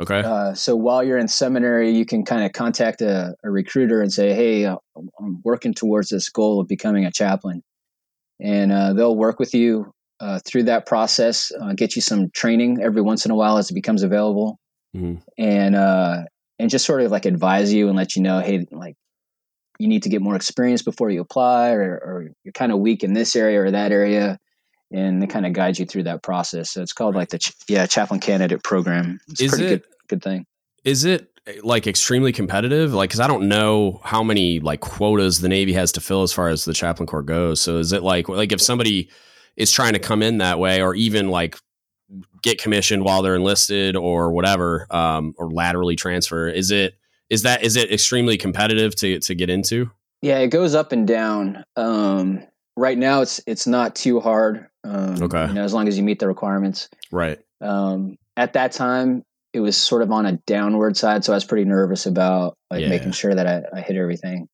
okay 0.00 0.20
Uh, 0.20 0.54
so 0.54 0.76
while 0.76 1.02
you're 1.02 1.18
in 1.18 1.26
seminary, 1.28 1.90
you 1.90 2.06
can 2.06 2.24
kind 2.24 2.44
of 2.44 2.52
contact 2.52 3.02
a, 3.02 3.34
a 3.42 3.50
recruiter 3.50 4.00
and 4.02 4.12
say, 4.12 4.34
"Hey, 4.34 4.66
uh, 4.66 4.76
I'm 5.18 5.40
working 5.42 5.74
towards 5.74 6.10
this 6.10 6.28
goal 6.28 6.60
of 6.60 6.68
becoming 6.68 7.04
a 7.04 7.10
chaplain," 7.10 7.64
and 8.38 8.70
uh, 8.70 8.92
they'll 8.92 9.16
work 9.16 9.40
with 9.40 9.52
you 9.52 9.92
uh, 10.20 10.38
through 10.46 10.64
that 10.64 10.86
process, 10.86 11.52
uh, 11.60 11.72
get 11.74 11.94
you 11.96 12.02
some 12.02 12.30
training 12.30 12.80
every 12.82 13.02
once 13.02 13.24
in 13.24 13.30
a 13.30 13.34
while 13.34 13.58
as 13.58 13.70
it 13.70 13.74
becomes 13.74 14.02
available, 14.02 14.58
Mhm. 14.96 15.20
and 15.38 15.74
uh, 15.74 16.22
and 16.58 16.70
just 16.70 16.86
sort 16.86 17.02
of 17.02 17.10
like 17.10 17.26
advise 17.26 17.72
you 17.72 17.88
and 17.88 17.96
let 17.96 18.16
you 18.16 18.22
know, 18.22 18.40
hey, 18.40 18.66
like 18.72 18.96
you 19.78 19.88
need 19.88 20.02
to 20.04 20.08
get 20.08 20.22
more 20.22 20.34
experience 20.36 20.82
before 20.82 21.10
you 21.10 21.20
apply, 21.20 21.70
or, 21.72 21.92
or 21.96 22.28
you're 22.44 22.52
kind 22.52 22.72
of 22.72 22.78
weak 22.78 23.04
in 23.04 23.12
this 23.12 23.36
area 23.36 23.60
or 23.60 23.70
that 23.70 23.92
area. 23.92 24.38
And 24.92 25.20
they 25.20 25.26
kind 25.26 25.44
of 25.44 25.52
guide 25.52 25.78
you 25.78 25.84
through 25.84 26.04
that 26.04 26.22
process. 26.22 26.70
So 26.70 26.80
it's 26.80 26.92
called 26.92 27.14
like 27.16 27.28
the 27.30 27.38
ch- 27.38 27.52
yeah 27.68 27.84
chaplain 27.86 28.20
candidate 28.20 28.62
program. 28.64 29.18
It's 29.28 29.40
a 29.40 29.44
Is 29.44 29.50
pretty 29.50 29.64
it- 29.66 29.68
good 29.68 29.84
good 30.08 30.22
thing. 30.22 30.46
is 30.84 31.04
it 31.04 31.28
like 31.62 31.86
extremely 31.86 32.32
competitive 32.32 32.92
like 32.92 33.08
because 33.10 33.20
i 33.20 33.26
don't 33.28 33.46
know 33.48 34.00
how 34.04 34.20
many 34.22 34.58
like 34.60 34.80
quotas 34.80 35.40
the 35.40 35.48
navy 35.48 35.72
has 35.72 35.92
to 35.92 36.00
fill 36.00 36.22
as 36.22 36.32
far 36.32 36.48
as 36.48 36.64
the 36.64 36.72
chaplain 36.72 37.06
corps 37.06 37.22
goes 37.22 37.60
so 37.60 37.78
is 37.78 37.92
it 37.92 38.02
like 38.02 38.28
like 38.28 38.50
if 38.52 38.60
somebody 38.60 39.08
is 39.56 39.70
trying 39.72 39.92
to 39.94 39.98
come 39.98 40.22
in 40.22 40.38
that 40.38 40.58
way 40.58 40.82
or 40.82 40.94
even 40.94 41.28
like 41.28 41.56
get 42.42 42.60
commissioned 42.60 43.04
while 43.04 43.22
they're 43.22 43.34
enlisted 43.34 43.96
or 43.96 44.30
whatever 44.30 44.86
um 44.90 45.34
or 45.38 45.50
laterally 45.50 45.96
transfer 45.96 46.46
is 46.48 46.70
it 46.70 46.94
is 47.30 47.42
that 47.42 47.64
is 47.64 47.74
it 47.76 47.90
extremely 47.92 48.36
competitive 48.36 48.94
to 48.94 49.18
to 49.18 49.34
get 49.34 49.50
into 49.50 49.90
Yeah, 50.22 50.38
it 50.38 50.48
goes 50.48 50.74
up 50.74 50.92
and 50.92 51.06
down. 51.08 51.64
Um, 51.76 52.42
right 52.76 52.96
now, 52.96 53.20
it's 53.22 53.40
it's 53.46 53.66
not 53.66 53.94
too 53.96 54.20
hard. 54.20 54.68
Um, 54.84 55.20
Okay. 55.22 55.46
you 55.48 55.54
know, 55.54 55.64
as 55.64 55.74
long 55.74 55.88
as 55.88 55.96
you 55.98 56.04
meet 56.04 56.20
the 56.20 56.28
requirements. 56.28 56.88
Right. 57.10 57.38
Um, 57.60 58.16
at 58.36 58.52
that 58.52 58.70
time, 58.72 59.24
it 59.52 59.60
was 59.60 59.76
sort 59.76 60.02
of 60.02 60.12
on 60.12 60.24
a 60.26 60.32
downward 60.46 60.96
side, 60.96 61.24
so 61.24 61.32
I 61.32 61.36
was 61.36 61.44
pretty 61.44 61.64
nervous 61.64 62.06
about 62.06 62.54
like 62.70 62.82
Yeah. 62.82 62.88
making 62.90 63.12
sure 63.12 63.34
that 63.34 63.46
I, 63.46 63.62
I 63.78 63.80
hit 63.80 63.96
everything. 63.96 64.46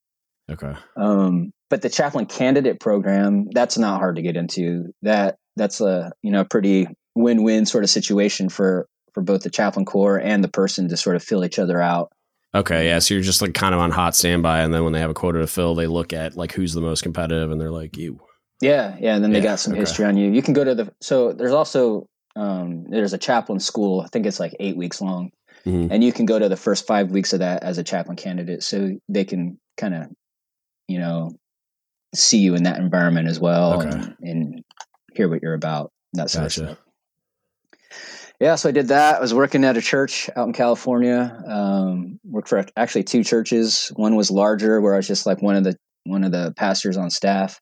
Okay. 0.50 0.72
Um, 0.96 1.52
but 1.72 1.80
the 1.80 1.88
chaplain 1.88 2.26
candidate 2.26 2.80
program, 2.80 3.48
that's 3.54 3.78
not 3.78 3.98
hard 3.98 4.16
to 4.16 4.22
get 4.22 4.36
into. 4.36 4.92
That 5.00 5.36
that's 5.56 5.80
a 5.80 6.12
you 6.22 6.30
know 6.30 6.44
pretty 6.44 6.86
win 7.14 7.42
win 7.44 7.64
sort 7.64 7.82
of 7.82 7.88
situation 7.88 8.50
for 8.50 8.86
for 9.14 9.22
both 9.22 9.42
the 9.42 9.48
chaplain 9.48 9.86
corps 9.86 10.18
and 10.20 10.44
the 10.44 10.48
person 10.48 10.86
to 10.90 10.98
sort 10.98 11.16
of 11.16 11.22
fill 11.22 11.46
each 11.46 11.58
other 11.58 11.80
out. 11.80 12.12
Okay. 12.54 12.88
Yeah. 12.88 12.98
So 12.98 13.14
you're 13.14 13.22
just 13.22 13.40
like 13.40 13.54
kind 13.54 13.74
of 13.74 13.80
on 13.80 13.90
hot 13.90 14.14
standby, 14.14 14.60
and 14.60 14.74
then 14.74 14.84
when 14.84 14.92
they 14.92 15.00
have 15.00 15.08
a 15.08 15.14
quota 15.14 15.38
to 15.38 15.46
fill, 15.46 15.74
they 15.74 15.86
look 15.86 16.12
at 16.12 16.36
like 16.36 16.52
who's 16.52 16.74
the 16.74 16.82
most 16.82 17.02
competitive, 17.02 17.50
and 17.50 17.58
they're 17.58 17.70
like 17.70 17.96
you. 17.96 18.20
Yeah, 18.60 18.94
yeah, 19.00 19.14
and 19.14 19.24
then 19.24 19.32
they 19.32 19.38
Yeah, 19.38 19.44
got 19.44 19.60
some 19.60 19.72
okay. 19.72 19.80
history 19.80 20.04
on 20.04 20.18
you. 20.18 20.30
You 20.30 20.42
can 20.42 20.52
go 20.52 20.62
to 20.62 20.74
the 20.74 20.92
so 21.00 21.32
there's 21.32 21.52
also 21.52 22.04
um, 22.36 22.84
there's 22.90 23.14
a 23.14 23.18
chaplain 23.18 23.60
school. 23.60 24.02
I 24.02 24.08
think 24.08 24.26
it's 24.26 24.38
like 24.38 24.54
eight 24.60 24.76
weeks 24.76 25.00
long, 25.00 25.30
Mhm. 25.64 25.88
and 25.90 26.04
you 26.04 26.12
can 26.12 26.26
go 26.26 26.38
to 26.38 26.50
the 26.50 26.56
first 26.56 26.86
five 26.86 27.10
weeks 27.10 27.32
of 27.32 27.38
that 27.38 27.62
as 27.62 27.78
a 27.78 27.82
chaplain 27.82 28.16
candidate, 28.16 28.62
so 28.62 28.90
they 29.08 29.24
can 29.24 29.58
kind 29.78 29.94
of 29.94 30.02
you 30.88 30.98
know 30.98 31.30
see 32.14 32.38
you 32.38 32.54
in 32.54 32.62
that 32.64 32.78
environment 32.78 33.28
as 33.28 33.40
well 33.40 33.74
Okay. 33.80 33.88
and, 33.88 34.16
and 34.20 34.64
hear 35.14 35.28
what 35.28 35.42
you're 35.42 35.54
about. 35.54 35.92
That 36.14 36.30
sort 36.30 36.46
of 36.46 36.52
stuff. 36.52 36.78
Yeah, 38.40 38.56
so 38.56 38.68
I 38.68 38.72
did 38.72 38.88
that. 38.88 39.16
I 39.16 39.20
was 39.20 39.32
working 39.32 39.64
at 39.64 39.76
a 39.76 39.80
church 39.82 40.28
out 40.36 40.46
in 40.48 40.52
California. 40.52 41.42
Um, 41.46 42.18
worked 42.24 42.48
for 42.48 42.64
actually 42.76 43.04
two 43.04 43.22
churches. 43.22 43.92
One 43.94 44.16
was 44.16 44.30
larger, 44.30 44.80
where 44.80 44.94
I 44.94 44.96
was 44.96 45.06
just 45.06 45.26
like 45.26 45.40
one 45.40 45.54
of 45.56 45.64
the 45.64 45.76
one 46.04 46.24
of 46.24 46.32
the 46.32 46.52
pastors 46.56 46.96
on 46.96 47.08
staff, 47.10 47.60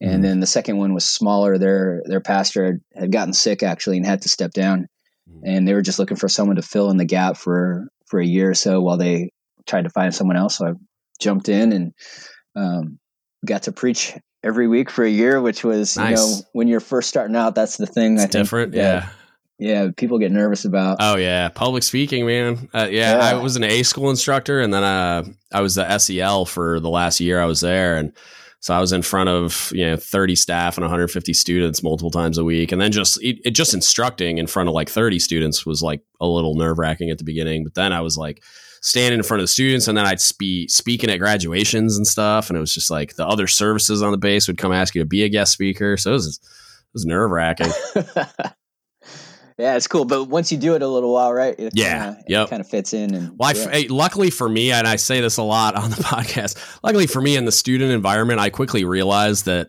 and 0.00 0.20
Mhm. 0.20 0.22
then 0.22 0.40
the 0.40 0.46
second 0.46 0.78
one 0.78 0.94
was 0.94 1.04
smaller. 1.04 1.58
Their 1.58 2.02
their 2.06 2.20
pastor 2.22 2.80
had, 2.96 3.12
gotten 3.12 3.34
sick 3.34 3.62
actually 3.62 3.98
and 3.98 4.06
had 4.06 4.22
to 4.22 4.28
step 4.30 4.52
down, 4.52 4.88
Mhm. 5.30 5.40
and 5.44 5.68
they 5.68 5.74
were 5.74 5.82
just 5.82 5.98
looking 5.98 6.16
for 6.16 6.28
someone 6.28 6.56
to 6.56 6.62
fill 6.62 6.90
in 6.90 6.96
the 6.96 7.04
gap 7.04 7.36
for 7.36 7.86
for 8.06 8.18
a 8.18 8.26
year 8.26 8.48
or 8.50 8.54
so 8.54 8.80
while 8.80 8.96
they 8.96 9.30
tried 9.66 9.84
to 9.84 9.90
find 9.90 10.14
someone 10.14 10.36
else. 10.38 10.56
So 10.56 10.68
I 10.68 10.72
jumped 11.20 11.50
in 11.50 11.72
and 11.72 11.92
um, 12.56 12.98
got 13.44 13.62
to 13.64 13.72
preach 13.72 14.14
every 14.44 14.68
week 14.68 14.90
for 14.90 15.04
a 15.04 15.10
year, 15.10 15.40
which 15.40 15.64
was 15.64 15.96
you 15.96 16.02
know 16.10 16.34
when 16.52 16.68
you're 16.68 16.80
first 16.80 17.08
starting 17.08 17.36
out, 17.36 17.54
that's 17.54 17.76
the 17.76 17.86
thing. 17.86 18.14
It's 18.14 18.22
I 18.24 18.26
think 18.26 18.32
different. 18.32 18.72
that- 18.72 18.78
Yeah. 18.78 19.08
yeah, 19.86 19.90
people 19.96 20.18
get 20.18 20.30
nervous 20.32 20.64
about. 20.64 20.98
Oh 21.00 21.16
yeah, 21.16 21.48
public 21.48 21.82
speaking, 21.82 22.26
man. 22.26 22.68
Uh, 22.72 22.88
yeah, 22.90 23.16
Yeah. 23.18 23.24
I 23.30 23.34
was 23.34 23.56
an 23.56 23.64
A 23.64 23.82
school 23.82 24.10
instructor, 24.10 24.60
and 24.60 24.72
then 24.72 24.84
uh, 24.84 25.24
I 25.52 25.60
was 25.60 25.74
the 25.74 25.98
SEL 25.98 26.44
for 26.46 26.78
the 26.80 26.90
last 26.90 27.20
year 27.20 27.40
I 27.40 27.46
was 27.46 27.60
there, 27.60 27.96
and 27.96 28.12
so 28.60 28.74
I 28.74 28.80
was 28.80 28.92
in 28.92 29.02
front 29.02 29.28
of 29.28 29.70
you 29.74 29.84
know 29.86 29.96
30 29.96 30.34
staff 30.36 30.76
and 30.76 30.82
150 30.84 31.32
students 31.32 31.82
multiple 31.82 32.10
times 32.10 32.38
a 32.38 32.44
week, 32.44 32.70
and 32.72 32.80
then 32.80 32.92
just 32.92 33.22
it, 33.22 33.38
it 33.44 33.50
just 33.52 33.74
instructing 33.74 34.38
in 34.38 34.46
front 34.46 34.68
of 34.68 34.74
like 34.74 34.88
30 34.88 35.18
students 35.18 35.64
was 35.66 35.82
like 35.82 36.02
a 36.20 36.26
little 36.26 36.54
nerve 36.56 36.78
wracking 36.78 37.10
at 37.10 37.18
the 37.18 37.24
beginning, 37.24 37.64
but 37.64 37.74
then 37.74 37.92
I 37.92 38.00
was 38.00 38.16
like 38.16 38.42
standing 38.80 39.18
in 39.18 39.22
front 39.22 39.40
of 39.40 39.44
the 39.44 39.48
students, 39.48 39.88
and 39.88 39.96
then 39.98 40.06
I'd 40.06 40.20
be 40.38 40.68
speaking 40.68 41.10
at 41.10 41.18
graduations 41.18 41.96
and 41.96 42.06
stuff, 42.06 42.50
and 42.50 42.56
it 42.56 42.60
was 42.60 42.72
just 42.74 42.90
like 42.90 43.14
the 43.16 43.26
other 43.26 43.46
services 43.46 44.02
on 44.02 44.12
the 44.12 44.18
base 44.18 44.46
would 44.48 44.58
come 44.58 44.72
ask 44.72 44.94
you 44.94 45.02
to 45.02 45.06
be 45.06 45.24
a 45.24 45.28
guest 45.28 45.52
speaker, 45.52 45.96
so 45.96 46.10
it 46.10 46.14
was 46.14 46.38
it 46.38 46.94
was 46.94 47.04
nerve 47.04 47.30
wracking. 47.30 47.70
yeah, 49.58 49.74
it's 49.76 49.88
cool. 49.88 50.04
But 50.04 50.24
once 50.26 50.52
you 50.52 50.58
do 50.58 50.74
it 50.76 50.82
a 50.82 50.86
little 50.86 51.12
while, 51.12 51.32
right? 51.32 51.54
It 51.58 51.72
Yeah, 51.74 52.04
kinda, 52.04 52.24
yep. 52.28 52.50
kind 52.50 52.60
of 52.60 52.68
fits 52.68 52.94
in. 52.94 53.12
And 53.14 53.36
Well, 53.38 53.56
yeah. 53.56 53.68
hey, 53.70 53.88
luckily 53.88 54.30
for 54.30 54.48
me, 54.48 54.70
and 54.70 54.86
I 54.86 54.96
say 54.96 55.20
this 55.20 55.36
a 55.36 55.42
lot 55.42 55.74
on 55.74 55.90
the 55.90 55.96
podcast. 56.02 56.56
Luckily 56.84 57.08
for 57.08 57.20
me, 57.20 57.34
in 57.36 57.44
the 57.44 57.52
student 57.52 57.90
environment, 57.90 58.38
I 58.38 58.50
quickly 58.50 58.84
realized 58.84 59.46
that 59.46 59.66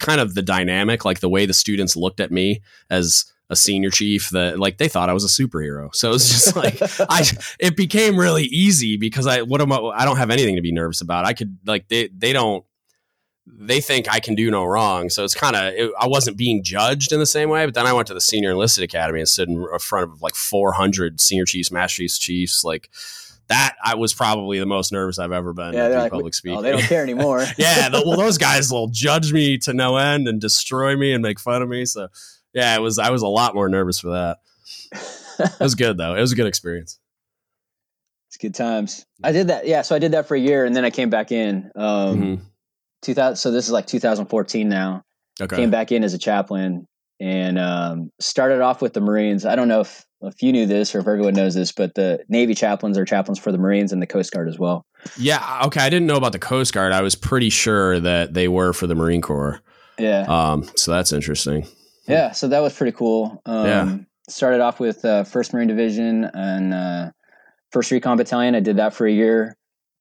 kind 0.00 0.20
of 0.20 0.34
the 0.34 0.42
dynamic, 0.42 1.04
like 1.04 1.20
the 1.20 1.28
way 1.28 1.44
the 1.44 1.54
students 1.54 1.96
looked 1.96 2.18
at 2.20 2.30
me 2.32 2.62
as 2.88 3.26
a 3.48 3.56
senior 3.56 3.90
chief, 3.90 4.30
that 4.30 4.58
like 4.58 4.78
they 4.78 4.88
thought 4.88 5.08
I 5.08 5.12
was 5.12 5.24
a 5.24 5.42
superhero. 5.42 5.94
So 5.94 6.12
it's 6.12 6.28
just 6.28 6.56
like 6.56 6.78
I, 7.08 7.24
it 7.58 7.76
became 7.76 8.16
really 8.16 8.44
easy 8.44 8.96
because 8.96 9.26
I, 9.26 9.42
what 9.42 9.60
am 9.60 9.72
I? 9.72 9.76
I 9.76 10.04
don't 10.04 10.16
have 10.16 10.30
anything 10.30 10.56
to 10.56 10.62
be 10.62 10.72
nervous 10.72 11.00
about. 11.00 11.24
I 11.24 11.32
could 11.32 11.58
like 11.64 11.88
they, 11.88 12.08
they 12.08 12.32
don't. 12.32 12.64
They 13.48 13.80
think 13.80 14.12
I 14.12 14.18
can 14.18 14.34
do 14.34 14.50
no 14.50 14.64
wrong, 14.64 15.08
so 15.08 15.22
it's 15.22 15.34
kind 15.34 15.54
of 15.54 15.72
it, 15.72 15.92
I 16.00 16.08
wasn't 16.08 16.36
being 16.36 16.64
judged 16.64 17.12
in 17.12 17.20
the 17.20 17.26
same 17.26 17.48
way. 17.48 17.64
But 17.64 17.74
then 17.74 17.86
I 17.86 17.92
went 17.92 18.08
to 18.08 18.14
the 18.14 18.20
senior 18.20 18.50
enlisted 18.50 18.82
academy 18.82 19.20
and 19.20 19.28
stood 19.28 19.48
in 19.48 19.64
front 19.78 20.10
of 20.10 20.20
like 20.20 20.34
400 20.34 21.20
senior 21.20 21.44
chiefs, 21.44 21.70
master 21.70 21.98
chiefs, 21.98 22.18
chiefs. 22.18 22.64
Like 22.64 22.90
that, 23.48 23.76
I 23.84 23.94
was 23.94 24.12
probably 24.12 24.58
the 24.58 24.66
most 24.66 24.92
nervous 24.92 25.18
I've 25.18 25.32
ever 25.32 25.52
been. 25.52 25.74
yeah, 25.74 25.86
in 25.86 25.92
like, 25.92 26.12
public 26.12 26.34
speaking. 26.34 26.58
oh, 26.58 26.62
they 26.62 26.72
don't 26.72 26.82
care 26.82 27.02
anymore. 27.04 27.44
yeah, 27.56 27.88
the, 27.88 28.02
well, 28.04 28.16
those 28.16 28.38
guys 28.38 28.70
will 28.72 28.88
judge 28.88 29.32
me 29.32 29.58
to 29.58 29.72
no 29.72 29.96
end 29.96 30.26
and 30.26 30.40
destroy 30.40 30.96
me 30.96 31.12
and 31.12 31.22
make 31.22 31.38
fun 31.38 31.62
of 31.62 31.68
me. 31.68 31.84
So, 31.84 32.08
yeah, 32.56 32.74
it 32.74 32.80
was. 32.80 32.98
I 32.98 33.10
was 33.10 33.22
a 33.22 33.28
lot 33.28 33.54
more 33.54 33.68
nervous 33.68 34.00
for 34.00 34.08
that. 34.10 34.38
It 35.38 35.60
was 35.60 35.74
good 35.74 35.98
though. 35.98 36.14
It 36.14 36.20
was 36.20 36.32
a 36.32 36.34
good 36.36 36.46
experience. 36.46 36.98
it's 38.28 38.38
good 38.38 38.54
times. 38.54 39.04
I 39.22 39.32
did 39.32 39.48
that. 39.48 39.66
Yeah, 39.66 39.82
so 39.82 39.94
I 39.94 39.98
did 39.98 40.12
that 40.12 40.26
for 40.26 40.34
a 40.34 40.40
year, 40.40 40.64
and 40.64 40.74
then 40.74 40.84
I 40.84 40.90
came 40.90 41.10
back 41.10 41.30
in. 41.30 41.70
Um, 41.76 42.22
Mhm. 42.22 42.40
2000. 43.02 43.36
So 43.36 43.50
this 43.50 43.66
is 43.66 43.70
like 43.72 43.86
2014 43.86 44.68
now. 44.68 45.02
Okay. 45.40 45.56
Came 45.56 45.70
back 45.70 45.92
in 45.92 46.02
as 46.02 46.14
a 46.14 46.18
chaplain 46.18 46.86
and 47.20 47.58
um, 47.58 48.10
started 48.20 48.62
off 48.62 48.80
with 48.80 48.94
the 48.94 49.00
Marines. 49.02 49.44
I 49.44 49.54
don't 49.54 49.68
know 49.68 49.80
if 49.80 50.04
if 50.22 50.42
you 50.42 50.50
knew 50.50 50.64
this 50.66 50.94
or 50.94 51.00
if 51.00 51.06
everyone 51.06 51.34
knows 51.34 51.54
this, 51.54 51.72
but 51.72 51.94
the 51.94 52.24
Navy 52.30 52.54
chaplains 52.54 52.96
are 52.96 53.04
chaplains 53.04 53.38
for 53.38 53.52
the 53.52 53.58
Marines 53.58 53.92
and 53.92 54.00
the 54.00 54.06
Coast 54.06 54.32
Guard 54.32 54.48
as 54.48 54.58
well. 54.58 54.86
Yeah. 55.18 55.60
Okay. 55.66 55.80
I 55.80 55.90
didn't 55.90 56.06
know 56.06 56.16
about 56.16 56.32
the 56.32 56.38
Coast 56.38 56.72
Guard. 56.72 56.92
I 56.92 57.02
was 57.02 57.14
pretty 57.14 57.50
sure 57.50 58.00
that 58.00 58.32
they 58.32 58.48
were 58.48 58.72
for 58.72 58.86
the 58.86 58.94
Marine 58.94 59.20
Corps. 59.20 59.60
Yeah. 59.98 60.22
Um. 60.26 60.64
So 60.76 60.90
that's 60.90 61.12
interesting. 61.12 61.66
Yeah, 62.08 62.32
so 62.32 62.48
that 62.48 62.60
was 62.60 62.74
pretty 62.74 62.92
cool. 62.96 63.40
Um, 63.46 63.66
Yeah. 63.66 63.96
Started 64.28 64.60
off 64.60 64.80
with 64.80 65.04
uh, 65.04 65.22
First 65.22 65.52
Marine 65.54 65.68
Division 65.68 66.24
and 66.34 66.74
uh, 66.74 67.10
First 67.70 67.92
Recon 67.92 68.16
Battalion. 68.16 68.56
I 68.56 68.60
did 68.60 68.76
that 68.76 68.92
for 68.92 69.06
a 69.06 69.12
year, 69.12 69.56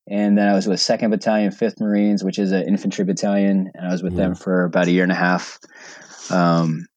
and 0.09 0.35
then 0.35 0.47
I 0.49 0.53
was 0.55 0.65
with 0.65 0.79
Second 0.79 1.11
Battalion, 1.11 1.51
Fifth 1.51 1.79
Marines, 1.79 2.23
which 2.23 2.39
is 2.39 2.51
an 2.51 2.67
infantry 2.67 3.05
battalion, 3.05 3.69
and 3.75 3.87
I 3.87 3.91
was 3.91 4.01
with 4.01 4.15
them 4.15 4.33
for 4.35 4.63
about 4.63 4.87
a 4.87 4.91
year 4.91 5.03
and 5.03 5.11
a 5.11 5.15
half. 5.15 5.59
Um, 6.31 6.87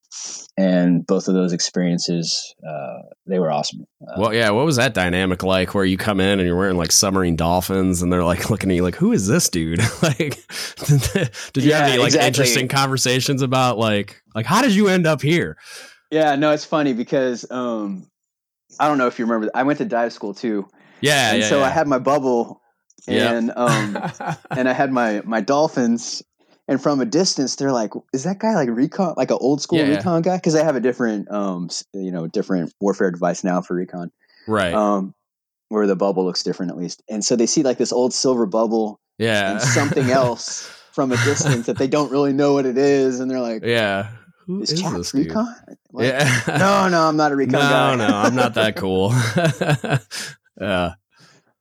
and 0.56 1.06
both 1.06 1.28
of 1.28 1.34
those 1.34 1.52
experiences, 1.52 2.54
uh, 2.66 3.02
they 3.26 3.38
were 3.38 3.50
awesome. 3.50 3.84
Uh, 4.02 4.14
Well, 4.20 4.34
yeah. 4.34 4.50
What 4.50 4.64
was 4.64 4.76
that 4.76 4.94
dynamic 4.94 5.42
like? 5.42 5.74
Where 5.74 5.84
you 5.84 5.96
come 5.96 6.20
in 6.20 6.38
and 6.38 6.46
you're 6.46 6.56
wearing 6.56 6.76
like 6.76 6.92
submarine 6.92 7.36
dolphins, 7.36 8.02
and 8.02 8.12
they're 8.12 8.24
like 8.24 8.50
looking 8.50 8.70
at 8.70 8.76
you 8.76 8.82
like, 8.82 8.96
"Who 8.96 9.12
is 9.12 9.26
this 9.28 9.48
dude?" 9.48 9.80
like, 10.02 10.18
did, 10.86 11.30
did 11.52 11.64
you 11.64 11.72
have 11.72 11.88
any 11.88 11.98
like 11.98 12.06
exactly. 12.08 12.26
interesting 12.26 12.68
conversations 12.68 13.42
about 13.42 13.78
like 13.78 14.22
like 14.34 14.46
how 14.46 14.62
did 14.62 14.72
you 14.74 14.88
end 14.88 15.06
up 15.06 15.22
here? 15.22 15.56
yeah, 16.10 16.34
no, 16.36 16.52
it's 16.52 16.64
funny 16.64 16.94
because 16.94 17.44
um, 17.50 18.08
I 18.80 18.88
don't 18.88 18.96
know 18.98 19.06
if 19.08 19.18
you 19.18 19.26
remember. 19.26 19.50
I 19.54 19.62
went 19.64 19.78
to 19.78 19.84
dive 19.84 20.12
school 20.12 20.32
too, 20.34 20.66
Yeah. 21.02 21.32
and 21.32 21.42
yeah, 21.42 21.48
so 21.48 21.58
yeah. 21.58 21.66
I 21.66 21.68
had 21.68 21.86
my 21.86 21.98
bubble, 21.98 22.60
Yeah. 23.06 23.32
and 23.34 23.52
um, 23.54 23.96
and 24.50 24.68
I 24.68 24.72
had 24.72 24.90
my 24.90 25.20
my 25.24 25.40
dolphins, 25.42 26.22
and 26.68 26.80
from 26.80 27.00
a 27.00 27.04
distance, 27.06 27.56
they're 27.56 27.72
like, 27.72 27.90
"Is 28.12 28.24
that 28.24 28.38
guy 28.38 28.54
like 28.54 28.68
recon, 28.68 29.14
like 29.16 29.30
an 29.30 29.38
old 29.40 29.60
school 29.62 29.78
Yeah. 29.78 29.96
recon 29.96 30.22
guy?" 30.22 30.36
Because 30.36 30.52
they 30.52 30.62
have 30.62 30.76
a 30.76 30.80
different, 30.80 31.30
um, 31.30 31.70
you 31.92 32.12
know, 32.12 32.26
different 32.26 32.72
warfare 32.80 33.10
device 33.10 33.42
now 33.42 33.60
for 33.62 33.74
recon, 33.74 34.10
right. 34.46 34.74
um, 34.74 35.14
where 35.70 35.86
the 35.86 35.96
bubble 35.96 36.24
looks 36.24 36.42
different 36.42 36.70
at 36.70 36.78
least. 36.78 37.02
And 37.08 37.24
so 37.24 37.34
they 37.36 37.46
see 37.46 37.62
like 37.62 37.78
this 37.78 37.92
old 37.92 38.12
silver 38.14 38.46
bubble 38.46 39.00
yeah. 39.18 39.52
and 39.52 39.60
something 39.62 40.10
else 40.10 40.70
from 40.92 41.10
a 41.12 41.16
distance 41.24 41.66
that 41.66 41.78
they 41.78 41.86
don't 41.88 42.10
really 42.10 42.32
know 42.32 42.52
what 42.52 42.66
it 42.66 42.78
is, 42.78 43.18
and 43.20 43.30
they're 43.30 43.40
like, 43.40 43.64
Yeah. 43.64 44.10
Who 44.46 44.62
"Is 44.62 44.72
is 44.72 44.82
this 44.82 45.12
recon?" 45.14 45.54
What? 45.90 46.04
Yeah. 46.06 46.40
No, 46.48 46.88
no, 46.88 47.02
I'm 47.08 47.16
not 47.16 47.32
a 47.32 47.36
recon 47.36 47.52
no, 47.52 47.58
guy. 47.60 47.96
no, 47.96 48.08
no, 48.08 48.16
I'm 48.16 48.34
not 48.34 48.54
that 48.54 48.76
cool. 48.82 49.10
yeah. 50.60 50.94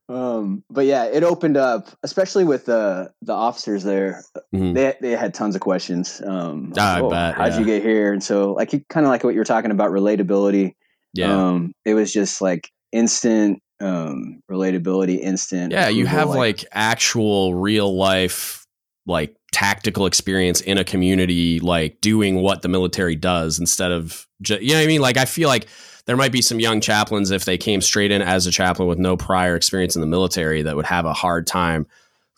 Um, 0.09 0.63
but 0.69 0.85
yeah, 0.85 1.05
it 1.05 1.23
opened 1.23 1.57
up, 1.57 1.89
especially 2.03 2.45
with 2.45 2.65
the 2.65 3.11
the 3.21 3.33
officers 3.33 3.83
there. 3.83 4.23
Mhm. 4.55 4.73
They 4.73 4.95
they 5.01 5.11
had 5.11 5.33
tons 5.33 5.55
of 5.55 5.61
questions. 5.61 6.21
Um, 6.25 6.73
I 6.77 7.01
oh, 7.01 7.09
bet, 7.09 7.35
How'd 7.35 7.53
yeah. 7.53 7.59
you 7.59 7.65
get 7.65 7.83
here? 7.83 8.13
And 8.13 8.23
so, 8.23 8.53
like, 8.53 8.71
kind 8.87 9.05
of 9.05 9.09
like 9.09 9.23
what 9.23 9.33
you 9.33 9.39
were 9.39 9.45
talking 9.45 9.71
about, 9.71 9.91
relatability. 9.91 10.75
Yeah. 11.13 11.33
Um, 11.33 11.73
it 11.83 11.93
was 11.93 12.13
just 12.13 12.41
like 12.41 12.69
instant 12.91 13.61
um, 13.79 14.41
relatability, 14.49 15.19
instant. 15.19 15.71
yeah. 15.71 15.89
You 15.89 16.05
have 16.05 16.29
like 16.29 16.63
actual 16.71 17.55
real 17.55 17.95
life, 17.95 18.65
like 19.05 19.35
tactical 19.51 20.05
experience 20.05 20.61
in 20.61 20.77
a 20.77 20.83
community, 20.83 21.59
like 21.59 21.99
doing 22.01 22.35
what 22.35 22.61
the 22.61 22.69
military 22.69 23.15
does 23.15 23.59
instead 23.59 23.91
of, 23.91 24.25
ju- 24.41 24.59
you 24.61 24.69
know 24.69 24.75
what 24.75 24.83
I 24.83 24.87
mean? 24.87 25.01
Like, 25.01 25.17
I 25.17 25.25
feel 25.25 25.49
like 25.49 25.67
there 26.07 26.17
might 26.17 26.31
be 26.31 26.41
some 26.41 26.59
young 26.59 26.81
chaplains 26.81 27.29
if 27.31 27.45
they 27.45 27.57
came 27.57 27.81
straight 27.81 28.11
in 28.11 28.21
as 28.21 28.47
a 28.47 28.51
chaplain 28.51 28.87
with 28.87 28.97
no 28.97 29.15
prior 29.15 29.55
experience 29.55 29.95
in 29.95 30.01
the 30.01 30.07
military 30.07 30.63
that 30.63 30.75
would 30.75 30.85
have 30.85 31.05
a 31.05 31.13
hard 31.13 31.45
time 31.45 31.85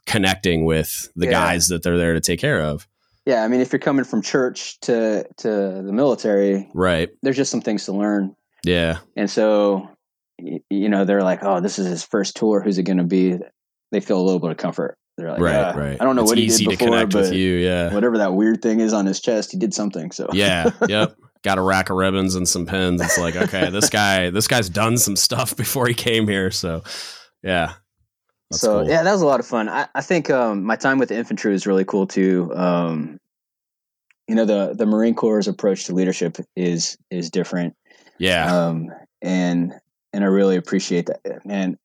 connecting 0.05 0.65
with 0.65 1.09
the 1.15 1.25
Yeah. 1.27 1.31
guys 1.31 1.67
that 1.69 1.83
they're 1.83 1.97
there 1.97 2.13
to 2.13 2.19
take 2.19 2.39
care 2.39 2.61
of. 2.61 2.87
yeah. 3.25 3.43
I 3.43 3.47
mean, 3.47 3.61
if 3.61 3.71
you're 3.71 3.79
coming 3.79 4.05
from 4.05 4.21
church 4.21 4.79
to 4.81 5.23
to 5.37 5.47
the 5.47 5.93
military, 5.93 6.67
Right. 6.73 7.09
there's 7.21 7.37
just 7.37 7.51
some 7.51 7.61
things 7.61 7.85
to 7.85 7.91
learn. 7.93 8.35
Yeah. 8.65 8.97
And 9.15 9.29
so, 9.29 9.87
you 10.39 10.89
know, 10.89 11.05
they're 11.05 11.21
like, 11.23 11.43
"Oh, 11.43 11.59
this 11.61 11.77
is 11.79 11.85
his 11.87 12.03
first 12.03 12.35
tour. 12.37 12.59
Who's 12.61 12.77
it 12.79 12.83
going 12.83 12.97
to 12.97 13.03
be?" 13.03 13.37
They 13.91 13.99
feel 13.99 14.19
a 14.19 14.23
little 14.23 14.39
bit 14.39 14.51
of 14.51 14.57
comfort 14.57 14.97
they're 15.17 15.31
like, 15.31 15.41
right, 15.41 15.55
"Ah, 15.55 15.77
right. 15.77 15.97
I 15.99 16.03
don't 16.05 16.15
know 16.15 16.21
it's 16.23 16.31
what 16.31 16.37
he 16.37 16.47
did 16.47 16.57
to 16.59 16.69
before, 16.69 16.87
connect 16.87 17.11
but 17.11 17.21
with 17.23 17.33
you. 17.33 17.55
Yeah, 17.55 17.93
whatever 17.93 18.17
that 18.19 18.33
weird 18.33 18.61
thing 18.61 18.79
is 18.79 18.93
on 18.93 19.05
his 19.05 19.19
chest, 19.19 19.51
he 19.51 19.57
did 19.57 19.73
something. 19.73 20.11
So 20.11 20.27
yeah, 20.33 20.69
yep. 20.87 21.15
Got 21.43 21.57
a 21.57 21.61
rack 21.61 21.89
of 21.89 21.95
ribbons 21.95 22.35
and 22.35 22.47
some 22.47 22.65
pins. 22.65 23.01
It's 23.01 23.17
like, 23.17 23.35
okay, 23.35 23.69
this 23.69 23.89
guy, 23.91 24.29
this 24.29 24.47
guy's 24.47 24.69
done 24.69 24.97
some 24.97 25.15
stuff 25.15 25.55
before 25.57 25.87
he 25.87 25.93
came 25.93 26.27
here. 26.27 26.51
So, 26.51 26.83
yeah. 27.43 27.73
So 28.51 28.79
cool. 28.79 28.89
yeah, 28.89 29.03
that 29.03 29.11
was 29.11 29.21
a 29.21 29.27
lot 29.27 29.39
of 29.39 29.45
fun. 29.45 29.69
I, 29.69 29.87
I 29.93 30.01
think 30.01 30.29
um, 30.29 30.63
my 30.63 30.75
time 30.75 30.97
with 30.97 31.09
the 31.09 31.17
infantry 31.17 31.51
was 31.51 31.67
really 31.67 31.85
cool 31.85 32.07
too. 32.07 32.51
Um, 32.55 33.19
you 34.27 34.35
know, 34.35 34.45
the 34.45 34.73
the 34.75 34.85
Marine 34.85 35.13
Corps' 35.13 35.47
approach 35.47 35.85
to 35.85 35.93
leadership 35.93 36.37
is 36.55 36.97
is 37.11 37.29
different, 37.29 37.75
yeah, 38.17 38.67
um, 38.67 38.89
and 39.21 39.73
and 40.13 40.23
I 40.23 40.27
really 40.27 40.55
appreciate 40.55 41.07
that. 41.07 41.45
Man, 41.45 41.77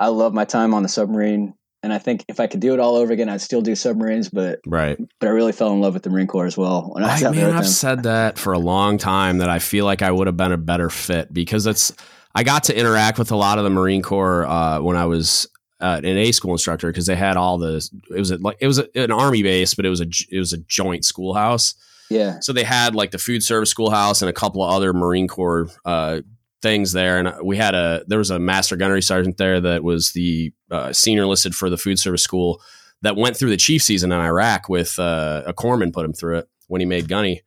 I 0.00 0.08
love 0.08 0.34
my 0.34 0.44
time 0.44 0.74
on 0.74 0.82
the 0.82 0.88
submarine, 0.88 1.54
and 1.82 1.92
I 1.92 1.98
think 1.98 2.24
if 2.28 2.40
I 2.40 2.46
could 2.46 2.60
do 2.60 2.74
it 2.74 2.80
all 2.80 2.96
over 2.96 3.12
again, 3.12 3.28
I'd 3.28 3.40
still 3.40 3.62
do 3.62 3.74
submarines. 3.74 4.28
But 4.28 4.60
right. 4.66 4.98
but 5.20 5.28
I 5.28 5.30
really 5.30 5.52
fell 5.52 5.72
in 5.72 5.80
love 5.80 5.94
with 5.94 6.02
the 6.02 6.10
Marine 6.10 6.26
Corps 6.26 6.46
as 6.46 6.56
well 6.56 6.92
I 6.96 7.02
I, 7.02 7.12
out 7.12 7.20
there 7.20 7.32
man, 7.32 7.46
with 7.46 7.56
I've 7.56 7.68
said 7.68 8.02
that 8.02 8.38
for 8.38 8.52
a 8.52 8.58
long 8.58 8.98
time 8.98 9.38
that 9.38 9.48
I 9.48 9.58
feel 9.58 9.84
like 9.84 10.02
I 10.02 10.10
would 10.10 10.26
have 10.26 10.36
been 10.36 10.52
a 10.52 10.58
better 10.58 10.90
fit 10.90 11.32
because 11.32 11.66
it's. 11.66 11.92
I 12.34 12.44
got 12.44 12.64
to 12.64 12.78
interact 12.78 13.18
with 13.18 13.32
a 13.32 13.36
lot 13.36 13.58
of 13.58 13.64
the 13.64 13.70
Marine 13.70 14.02
Corps 14.02 14.46
uh, 14.46 14.80
when 14.80 14.96
I 14.96 15.06
was 15.06 15.48
uh, 15.80 16.00
an 16.04 16.18
A 16.18 16.30
school 16.30 16.52
instructor 16.52 16.88
because 16.88 17.06
they 17.06 17.16
had 17.16 17.36
all 17.36 17.58
the. 17.58 17.76
It 18.10 18.18
was 18.18 18.30
a, 18.30 18.36
like 18.36 18.58
it 18.60 18.66
was 18.66 18.78
a, 18.78 18.86
an 18.94 19.10
army 19.10 19.42
base, 19.42 19.74
but 19.74 19.86
it 19.86 19.90
was 19.90 20.00
a 20.00 20.06
it 20.30 20.38
was 20.38 20.52
a 20.52 20.58
joint 20.58 21.04
schoolhouse. 21.04 21.74
Yeah, 22.10 22.40
So 22.40 22.54
they 22.54 22.64
had 22.64 22.94
like 22.94 23.10
the 23.10 23.18
food 23.18 23.42
service 23.42 23.70
schoolhouse 23.70 24.22
and 24.22 24.30
a 24.30 24.32
couple 24.32 24.62
of 24.64 24.72
other 24.72 24.94
Marine 24.94 25.28
Corps 25.28 25.68
uh, 25.84 26.20
things 26.62 26.92
there. 26.92 27.18
And 27.18 27.34
we 27.42 27.56
had 27.56 27.74
a 27.74 28.04
there 28.06 28.18
was 28.18 28.30
a 28.30 28.38
master 28.38 28.76
gunnery 28.76 29.02
sergeant 29.02 29.36
there 29.36 29.60
that 29.60 29.82
was 29.84 30.12
the 30.12 30.52
uh, 30.70 30.92
senior 30.92 31.26
listed 31.26 31.54
for 31.54 31.70
the 31.70 31.78
food 31.78 31.98
service 31.98 32.22
school 32.22 32.60
that 33.02 33.16
went 33.16 33.36
through 33.36 33.50
the 33.50 33.56
chief 33.56 33.82
season 33.82 34.12
in 34.12 34.18
Iraq 34.18 34.68
with 34.68 34.98
uh, 34.98 35.42
a 35.46 35.54
corpsman 35.54 35.92
put 35.92 36.04
him 36.04 36.12
through 36.12 36.38
it 36.38 36.48
when 36.66 36.80
he 36.80 36.86
made 36.86 37.08
gunny. 37.08 37.42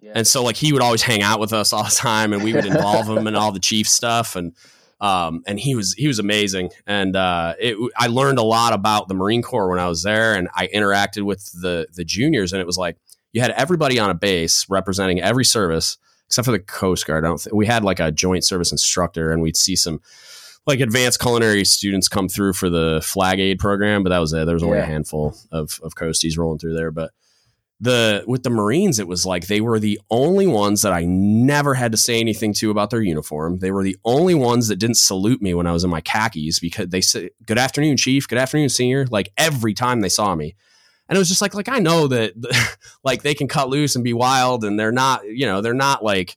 yeah. 0.00 0.12
And 0.14 0.26
so 0.26 0.42
like 0.42 0.56
he 0.56 0.72
would 0.72 0.82
always 0.82 1.02
hang 1.02 1.22
out 1.22 1.40
with 1.40 1.52
us 1.52 1.72
all 1.72 1.84
the 1.84 1.90
time 1.90 2.32
and 2.32 2.42
we 2.42 2.52
would 2.52 2.66
involve 2.66 3.08
him 3.08 3.26
in 3.26 3.36
all 3.36 3.52
the 3.52 3.60
chief 3.60 3.88
stuff 3.88 4.36
and 4.36 4.52
um 4.98 5.42
and 5.46 5.60
he 5.60 5.74
was 5.74 5.92
he 5.92 6.06
was 6.08 6.18
amazing 6.18 6.70
and 6.86 7.16
uh 7.16 7.52
it 7.60 7.76
I 7.98 8.06
learned 8.06 8.38
a 8.38 8.42
lot 8.42 8.72
about 8.72 9.08
the 9.08 9.14
Marine 9.14 9.42
Corps 9.42 9.68
when 9.68 9.78
I 9.78 9.88
was 9.88 10.02
there 10.02 10.34
and 10.34 10.48
I 10.54 10.68
interacted 10.68 11.22
with 11.22 11.52
the 11.52 11.86
the 11.92 12.02
juniors 12.04 12.54
and 12.54 12.60
it 12.62 12.66
was 12.66 12.78
like 12.78 12.96
you 13.32 13.42
had 13.42 13.50
everybody 13.50 13.98
on 13.98 14.08
a 14.08 14.14
base 14.14 14.64
representing 14.70 15.20
every 15.20 15.44
service 15.44 15.98
except 16.26 16.46
for 16.46 16.52
the 16.52 16.58
Coast 16.58 17.06
Guard. 17.06 17.24
I 17.24 17.28
don't 17.28 17.40
think 17.40 17.54
we 17.54 17.66
had 17.66 17.84
like 17.84 18.00
a 18.00 18.12
joint 18.12 18.44
service 18.44 18.72
instructor 18.72 19.32
and 19.32 19.42
we'd 19.42 19.56
see 19.56 19.76
some 19.76 20.00
like 20.66 20.80
advanced 20.80 21.20
culinary 21.20 21.64
students 21.64 22.08
come 22.08 22.28
through 22.28 22.52
for 22.52 22.68
the 22.68 23.00
flag 23.04 23.38
aide 23.38 23.58
program, 23.58 24.02
but 24.02 24.10
that 24.10 24.18
was 24.18 24.32
it. 24.32 24.46
There 24.46 24.54
was 24.54 24.62
only 24.64 24.78
a 24.78 24.84
handful 24.84 25.36
of 25.52 25.78
of 25.82 25.94
coasties 25.94 26.36
rolling 26.36 26.58
through 26.58 26.74
there, 26.74 26.90
but 26.90 27.12
the 27.78 28.24
with 28.26 28.42
the 28.42 28.50
Marines, 28.50 28.98
it 28.98 29.06
was 29.06 29.26
like 29.26 29.46
they 29.46 29.60
were 29.60 29.78
the 29.78 30.00
only 30.10 30.46
ones 30.46 30.82
that 30.82 30.92
I 30.92 31.04
never 31.04 31.74
had 31.74 31.92
to 31.92 31.98
say 31.98 32.18
anything 32.18 32.54
to 32.54 32.70
about 32.70 32.90
their 32.90 33.02
uniform. 33.02 33.58
They 33.58 33.70
were 33.70 33.84
the 33.84 33.98
only 34.04 34.34
ones 34.34 34.68
that 34.68 34.76
didn't 34.76 34.96
salute 34.96 35.42
me 35.42 35.52
when 35.52 35.66
I 35.66 35.72
was 35.72 35.84
in 35.84 35.90
my 35.90 36.00
khakis 36.00 36.58
because 36.58 36.88
they 36.88 37.02
said, 37.02 37.30
"Good 37.44 37.58
afternoon, 37.58 37.96
Chief. 37.96 38.26
Good 38.26 38.38
afternoon, 38.38 38.70
Senior." 38.70 39.06
Like 39.06 39.30
every 39.36 39.74
time 39.74 40.00
they 40.00 40.08
saw 40.08 40.34
me, 40.34 40.56
and 41.08 41.16
it 41.16 41.18
was 41.18 41.28
just 41.28 41.40
like, 41.40 41.54
like 41.54 41.68
I 41.68 41.78
know 41.78 42.08
that, 42.08 42.78
like 43.04 43.22
they 43.22 43.34
can 43.34 43.48
cut 43.48 43.68
loose 43.68 43.94
and 43.94 44.04
be 44.04 44.12
wild, 44.12 44.64
and 44.64 44.78
they're 44.78 44.92
not, 44.92 45.26
you 45.26 45.46
know, 45.46 45.60
they're 45.60 45.74
not 45.74 46.02
like 46.02 46.36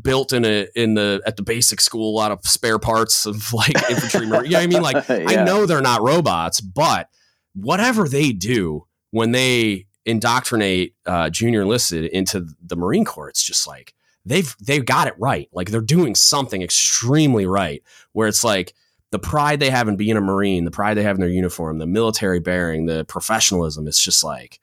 built 0.00 0.32
in 0.32 0.44
a 0.44 0.68
in 0.74 0.94
the 0.94 1.22
at 1.26 1.36
the 1.36 1.42
basic 1.42 1.80
school 1.80 2.10
a 2.10 2.16
lot 2.16 2.32
of 2.32 2.40
spare 2.44 2.78
parts 2.78 3.26
of 3.26 3.52
like 3.52 3.74
infantry. 3.90 4.26
Marine. 4.26 4.44
You 4.44 4.50
know 4.50 4.58
what 4.58 4.62
I 4.62 4.66
mean? 4.66 4.82
Like 4.82 5.10
I 5.10 5.44
know 5.44 5.66
they're 5.66 5.80
not 5.80 6.02
robots, 6.02 6.60
but 6.60 7.08
whatever 7.54 8.08
they 8.08 8.32
do 8.32 8.86
when 9.10 9.32
they 9.32 9.86
indoctrinate 10.04 10.94
uh, 11.06 11.30
junior 11.30 11.62
enlisted 11.62 12.04
into 12.04 12.46
the 12.64 12.76
Marine 12.76 13.04
Corps, 13.04 13.28
it's 13.28 13.42
just 13.42 13.66
like 13.66 13.94
they've 14.24 14.54
they've 14.60 14.84
got 14.84 15.08
it 15.08 15.14
right. 15.18 15.48
Like 15.52 15.70
they're 15.70 15.80
doing 15.80 16.14
something 16.14 16.62
extremely 16.62 17.46
right. 17.46 17.82
Where 18.12 18.28
it's 18.28 18.44
like 18.44 18.74
the 19.10 19.18
pride 19.18 19.60
they 19.60 19.70
have 19.70 19.88
in 19.88 19.96
being 19.96 20.16
a 20.16 20.20
Marine, 20.20 20.64
the 20.64 20.70
pride 20.70 20.94
they 20.94 21.02
have 21.02 21.16
in 21.16 21.20
their 21.20 21.30
uniform, 21.30 21.78
the 21.78 21.86
military 21.86 22.40
bearing, 22.40 22.86
the 22.86 23.04
professionalism. 23.04 23.86
It's 23.86 24.02
just 24.02 24.24
like 24.24 24.60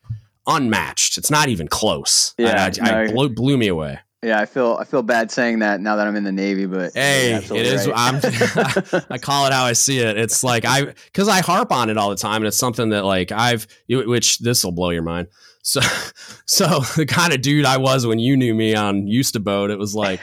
unmatched. 0.48 1.18
It's 1.18 1.32
not 1.32 1.50
even 1.50 1.68
close. 1.68 2.34
Yeah, 2.38 2.70
I, 2.82 2.90
I, 2.90 3.04
I 3.04 3.08
blew, 3.12 3.30
blew 3.30 3.58
me 3.58 3.68
away. 3.68 4.00
Yeah, 4.24 4.40
I 4.40 4.46
feel 4.46 4.78
I 4.80 4.86
feel 4.86 5.04
bad 5.04 5.32
saying 5.32 5.60
that 5.60 5.82
now 5.82 5.98
that 5.98 6.08
I'm 6.08 6.16
in 6.16 6.24
the 6.24 6.32
Navy, 6.32 6.66
but 6.66 6.94
Hey, 6.94 7.34
it 7.34 7.52
is. 7.52 7.88
right. 7.90 7.98
I'm. 7.98 9.02
I 9.10 9.18
call 9.18 9.48
it 9.48 9.54
how 9.54 9.66
I 9.66 9.74
see 9.74 10.00
it. 10.00 10.18
It's 10.18 10.46
like 10.46 10.64
I 10.64 10.86
because 10.86 11.28
I 11.28 11.42
harp 11.42 11.74
on 11.74 11.90
it 11.90 11.98
all 11.98 12.10
the 12.10 12.16
time, 12.16 12.38
and 12.38 12.46
it's 12.46 12.58
something 12.58 12.90
that 12.90 13.04
like 13.04 13.34
I've 13.34 13.68
which 13.90 14.40
this 14.40 14.64
will 14.64 14.72
blow 14.72 14.92
your 14.92 15.02
mind. 15.02 15.28
So, 15.62 15.82
so 16.46 16.80
the 16.96 17.06
kind 17.06 17.34
of 17.34 17.42
dude 17.42 17.66
I 17.66 17.78
was 17.78 18.08
when 18.08 18.20
you 18.20 18.38
knew 18.38 18.54
me 18.54 18.76
on 18.76 19.08
used 19.08 19.34
to 19.34 19.42
boat, 19.42 19.72
it 19.72 19.78
was 19.78 19.94
like 19.94 20.22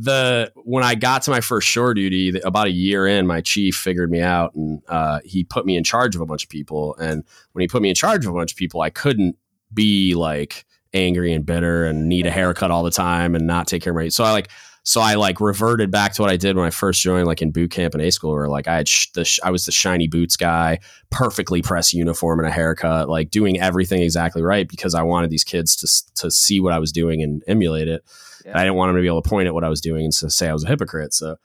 the 0.00 0.52
when 0.64 0.84
I 0.84 0.94
got 0.94 1.22
to 1.22 1.32
my 1.32 1.40
first 1.40 1.66
shore 1.66 1.92
duty 1.92 2.30
the- 2.30 2.46
about 2.46 2.68
a 2.68 2.70
year 2.70 3.06
in, 3.06 3.26
my 3.26 3.40
chief 3.40 3.74
figured 3.74 4.10
me 4.10 4.20
out 4.20 4.54
and 4.54 4.80
uh, 4.88 5.18
he 5.24 5.42
put 5.42 5.66
me 5.66 5.76
in 5.76 5.82
charge 5.82 6.14
of 6.14 6.20
a 6.22 6.26
bunch 6.26 6.44
of 6.44 6.48
people. 6.48 6.94
And 7.00 7.24
when 7.52 7.62
he 7.62 7.68
put 7.68 7.82
me 7.82 7.88
in 7.88 7.96
charge 7.96 8.24
of 8.24 8.30
a 8.30 8.34
bunch 8.34 8.52
of 8.52 8.56
people, 8.56 8.80
I 8.80 8.90
couldn't 8.90 9.36
be 9.74 10.14
like 10.14 10.64
angry 10.94 11.32
and 11.32 11.44
bitter 11.44 11.84
and 11.84 12.08
need 12.08 12.26
a 12.26 12.30
haircut 12.30 12.70
all 12.70 12.84
the 12.84 12.92
time 12.92 13.34
and 13.34 13.46
not 13.46 13.66
take 13.66 13.82
care 13.82 13.90
of 13.90 13.96
my. 13.96 14.08
So 14.08 14.22
I 14.22 14.30
like 14.30 14.48
so 14.84 15.00
I 15.00 15.16
like 15.16 15.40
reverted 15.40 15.90
back 15.90 16.14
to 16.14 16.22
what 16.22 16.30
I 16.30 16.36
did 16.36 16.56
when 16.56 16.64
I 16.64 16.70
first 16.70 17.02
joined, 17.02 17.26
like 17.26 17.42
in 17.42 17.50
boot 17.50 17.72
camp 17.72 17.92
and 17.92 18.02
A 18.02 18.10
school, 18.12 18.30
where 18.32 18.48
like 18.48 18.68
I 18.68 18.76
had 18.76 18.88
sh- 18.88 19.10
the 19.12 19.24
sh- 19.24 19.40
I 19.42 19.50
was 19.50 19.66
the 19.66 19.72
shiny 19.72 20.06
boots 20.06 20.36
guy, 20.36 20.78
perfectly 21.10 21.60
pressed 21.60 21.92
uniform 21.92 22.38
and 22.38 22.48
a 22.48 22.52
haircut, 22.52 23.08
like 23.08 23.30
doing 23.30 23.60
everything 23.60 24.00
exactly 24.00 24.42
right 24.42 24.66
because 24.66 24.94
I 24.94 25.02
wanted 25.02 25.28
these 25.28 25.44
kids 25.44 25.76
to 25.76 26.22
to 26.22 26.30
see 26.30 26.60
what 26.60 26.72
I 26.72 26.78
was 26.78 26.92
doing 26.92 27.20
and 27.20 27.42
emulate 27.48 27.88
it. 27.88 28.04
Yeah. 28.48 28.58
I 28.58 28.64
didn't 28.64 28.76
want 28.76 28.90
him 28.90 28.96
to 28.96 29.02
be 29.02 29.08
able 29.08 29.22
to 29.22 29.28
point 29.28 29.46
at 29.46 29.54
what 29.54 29.64
I 29.64 29.68
was 29.68 29.80
doing 29.80 30.04
and 30.04 30.14
so 30.14 30.28
say 30.28 30.48
I 30.48 30.52
was 30.52 30.64
a 30.64 30.68
hypocrite. 30.68 31.14
So, 31.14 31.36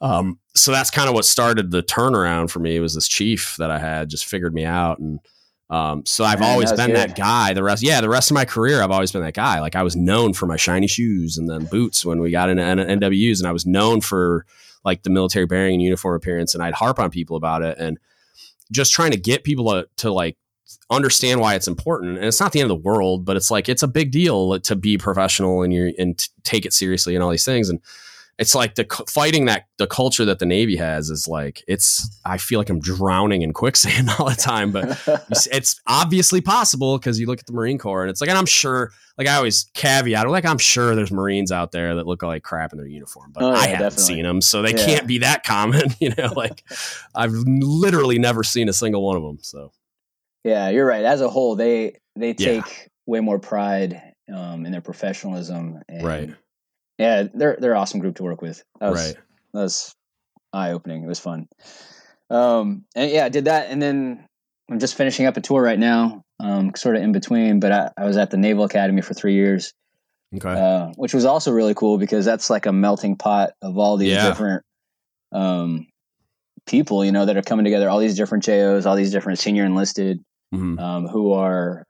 um, 0.00 0.38
so 0.54 0.72
that's 0.72 0.90
kind 0.90 1.08
of 1.08 1.14
what 1.14 1.24
started 1.24 1.70
the 1.70 1.82
turnaround 1.82 2.50
for 2.50 2.58
me. 2.58 2.76
It 2.76 2.80
Was 2.80 2.94
this 2.94 3.08
chief 3.08 3.56
that 3.58 3.70
I 3.70 3.78
had 3.78 4.08
just 4.08 4.26
figured 4.26 4.54
me 4.54 4.64
out 4.64 4.98
and. 4.98 5.20
Um, 5.68 6.04
so 6.04 6.24
I've 6.24 6.40
Man, 6.40 6.50
always 6.50 6.70
that's 6.70 6.80
been 6.80 6.94
that 6.94 7.14
guy. 7.14 7.54
The 7.54 7.62
rest, 7.62 7.84
yeah, 7.84 8.00
the 8.00 8.08
rest 8.08 8.28
of 8.32 8.34
my 8.34 8.44
career, 8.44 8.82
I've 8.82 8.90
always 8.90 9.12
been 9.12 9.22
that 9.22 9.34
guy. 9.34 9.60
Like 9.60 9.76
I 9.76 9.84
was 9.84 9.94
known 9.94 10.32
for 10.32 10.46
my 10.46 10.56
shiny 10.56 10.88
shoes 10.88 11.38
and 11.38 11.48
then 11.48 11.66
boots 11.66 12.04
when 12.04 12.18
we 12.18 12.32
got 12.32 12.50
into 12.50 12.64
N- 12.64 12.78
NWs, 12.78 13.38
and 13.38 13.46
I 13.46 13.52
was 13.52 13.66
known 13.66 14.00
for 14.00 14.46
like 14.84 15.04
the 15.04 15.10
military 15.10 15.46
bearing 15.46 15.74
and 15.74 15.82
uniform 15.82 16.16
appearance. 16.16 16.54
And 16.54 16.62
I'd 16.64 16.74
harp 16.74 16.98
on 16.98 17.10
people 17.10 17.36
about 17.36 17.62
it 17.62 17.78
and 17.78 18.00
just 18.72 18.92
trying 18.92 19.12
to 19.12 19.16
get 19.16 19.44
people 19.44 19.70
to, 19.70 19.86
to 19.98 20.12
like 20.12 20.36
understand 20.90 21.40
why 21.40 21.54
it's 21.54 21.68
important. 21.68 22.16
And 22.18 22.26
it's 22.26 22.40
not 22.40 22.52
the 22.52 22.60
end 22.60 22.70
of 22.70 22.76
the 22.82 22.88
world, 22.88 23.24
but 23.24 23.36
it's 23.36 23.50
like 23.50 23.68
it's 23.68 23.82
a 23.82 23.88
big 23.88 24.10
deal 24.10 24.58
to 24.60 24.76
be 24.76 24.98
professional 24.98 25.62
and 25.62 25.72
you 25.72 25.94
and 25.98 26.26
take 26.44 26.64
it 26.66 26.72
seriously 26.72 27.14
and 27.14 27.22
all 27.24 27.30
these 27.30 27.44
things. 27.44 27.68
And 27.68 27.80
it's 28.38 28.54
like 28.54 28.74
the 28.76 28.86
fighting 29.06 29.44
that 29.44 29.66
the 29.76 29.86
culture 29.86 30.24
that 30.24 30.38
the 30.38 30.46
Navy 30.46 30.74
has 30.76 31.10
is 31.10 31.28
like 31.28 31.62
it's. 31.68 32.08
I 32.24 32.38
feel 32.38 32.58
like 32.58 32.70
I'm 32.70 32.80
drowning 32.80 33.42
in 33.42 33.52
quicksand 33.62 34.08
all 34.18 34.30
the 34.30 34.34
time, 34.34 34.72
but 34.72 34.84
it's- 35.06 35.46
it's 35.52 35.78
obviously 35.86 36.40
possible 36.40 36.96
because 36.98 37.20
you 37.20 37.26
look 37.26 37.38
at 37.40 37.46
the 37.46 37.52
Marine 37.52 37.76
Corps 37.76 38.00
and 38.02 38.10
it's 38.10 38.20
like, 38.22 38.30
and 38.30 38.38
I'm 38.38 38.46
sure, 38.46 38.92
like 39.18 39.28
I 39.28 39.34
always 39.36 39.68
caveat, 39.74 40.26
like 40.30 40.46
I'm 40.46 40.56
sure 40.56 40.94
there's 40.94 41.12
Marines 41.12 41.52
out 41.52 41.70
there 41.72 41.96
that 41.96 42.06
look 42.06 42.22
like 42.22 42.42
crap 42.42 42.72
in 42.72 42.78
their 42.78 42.86
uniform, 42.86 43.30
but 43.34 43.42
Oh, 43.42 43.50
yeah, 43.52 43.58
I 43.58 43.66
haven't 43.66 43.80
definitely. 43.90 44.04
seen 44.14 44.22
them, 44.22 44.40
so 44.40 44.62
they 44.62 44.70
Yeah. 44.74 44.86
can't 44.86 45.06
be 45.06 45.18
that 45.18 45.44
common, 45.44 45.90
you 46.00 46.14
know. 46.16 46.32
Like 46.34 46.64
I've 47.14 47.32
literally 47.32 48.18
never 48.18 48.42
seen 48.42 48.70
a 48.70 48.72
single 48.72 49.02
one 49.04 49.18
of 49.18 49.22
them. 49.22 49.38
So 49.42 49.70
yeah, 50.44 50.68
you're 50.70 50.86
right. 50.86 51.04
As 51.04 51.20
a 51.20 51.28
whole, 51.28 51.56
they 51.56 51.96
they 52.16 52.34
Yeah. 52.36 52.52
take 52.52 52.88
way 53.06 53.20
more 53.20 53.38
pride 53.38 54.00
um, 54.32 54.66
in 54.66 54.72
their 54.72 54.80
professionalism. 54.80 55.80
And, 55.88 56.04
Right. 56.04 56.30
Yeah, 56.98 57.24
they're 57.32 57.56
they're 57.58 57.72
an 57.72 57.78
awesome 57.78 58.00
group 58.00 58.16
to 58.16 58.22
work 58.22 58.42
with. 58.42 58.62
That 58.80 58.90
was, 58.90 58.98
right, 58.98 59.16
That 59.54 59.60
was 59.60 59.94
eye 60.52 60.72
opening. 60.72 61.02
It 61.02 61.06
was 61.08 61.18
fun. 61.20 61.48
Um, 62.28 62.84
and 62.94 63.10
yeah, 63.10 63.24
I 63.24 63.28
did 63.28 63.46
that, 63.46 63.70
and 63.70 63.80
then 63.80 64.26
I'm 64.70 64.78
just 64.78 64.94
finishing 64.94 65.26
up 65.26 65.36
a 65.36 65.40
tour 65.40 65.62
right 65.62 65.78
now, 65.78 66.22
um, 66.38 66.72
sort 66.76 66.96
of 66.96 67.02
in 67.02 67.12
between. 67.12 67.58
But 67.58 67.72
I, 67.72 67.90
I 67.96 68.04
was 68.04 68.16
at 68.16 68.30
the 68.30 68.36
Naval 68.36 68.64
Academy 68.64 69.00
for 69.00 69.14
three 69.14 69.34
years, 69.34 69.72
okay, 70.36 70.60
uh, 70.60 70.92
which 70.96 71.14
was 71.14 71.24
also 71.24 71.50
really 71.50 71.74
cool 71.74 71.98
because 71.98 72.24
that's 72.24 72.50
like 72.50 72.66
a 72.66 72.72
melting 72.72 73.16
pot 73.16 73.52
of 73.62 73.78
all 73.78 73.96
these 73.96 74.10
Yeah. 74.10 74.28
different 74.28 74.62
um, 75.32 75.86
people, 76.66 77.04
you 77.04 77.12
know, 77.12 77.24
that 77.24 77.36
are 77.36 77.42
coming 77.42 77.64
together. 77.64 77.88
All 77.88 77.98
these 77.98 78.16
different 78.16 78.44
JOs, 78.44 78.84
all 78.86 78.94
these 78.96 79.10
different 79.12 79.38
senior 79.38 79.64
enlisted 79.64 80.20
Mhm. 80.54 80.80
um, 80.80 81.06
who 81.08 81.32
are. 81.32 81.84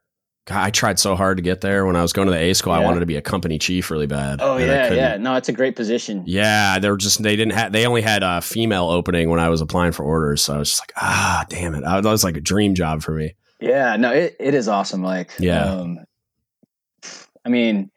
God, 0.47 0.65
I 0.67 0.71
tried 0.71 0.99
so 0.99 1.15
hard 1.15 1.37
to 1.37 1.43
get 1.43 1.61
there 1.61 1.87
when 1.87 1.97
I 1.97 2.03
was 2.03 2.13
going 2.13 2.27
to 2.27 2.33
the 2.33 2.39
A 2.41 2.55
school. 2.55 2.73
I 2.73 2.81
wanted 2.81 3.01
to 3.01 3.07
be 3.07 3.17
a 3.17 3.23
company 3.23 3.59
chief 3.59 3.91
really 3.91 4.07
bad. 4.07 4.41
Oh 4.43 4.57
yeah, 4.57 4.93
yeah. 4.93 5.17
No, 5.17 5.35
it's 5.37 5.49
a 5.49 5.53
great 5.53 5.77
position. 5.77 6.25
Yeah, 6.27 6.79
they 6.79 6.91
were 6.91 6.97
just 6.97 7.23
they 7.23 7.37
didn't 7.37 7.53
have 7.53 7.73
they 7.73 7.87
only 7.87 8.03
had 8.03 8.23
a 8.23 8.41
female 8.41 8.89
opening 8.89 9.31
when 9.31 9.39
I 9.39 9.49
was 9.49 9.61
applying 9.61 9.93
for 9.93 10.03
orders, 10.05 10.43
so 10.43 10.55
I 10.55 10.59
was 10.59 10.71
just 10.71 10.83
like, 10.83 10.93
ah, 10.97 11.45
damn 11.49 11.75
it, 11.75 11.85
I, 11.85 12.01
that 12.01 12.11
was 12.11 12.25
like 12.25 12.37
a 12.37 12.41
dream 12.41 12.75
job 12.75 13.03
for 13.03 13.13
me. 13.13 13.35
Yeah, 13.61 13.97
no, 13.97 14.11
it, 14.13 14.35
it 14.41 14.55
is 14.55 14.67
awesome. 14.67 15.03
Like, 15.03 15.31
Yeah. 15.39 15.63
um, 15.73 15.99
I 17.45 17.49
mean, 17.51 17.91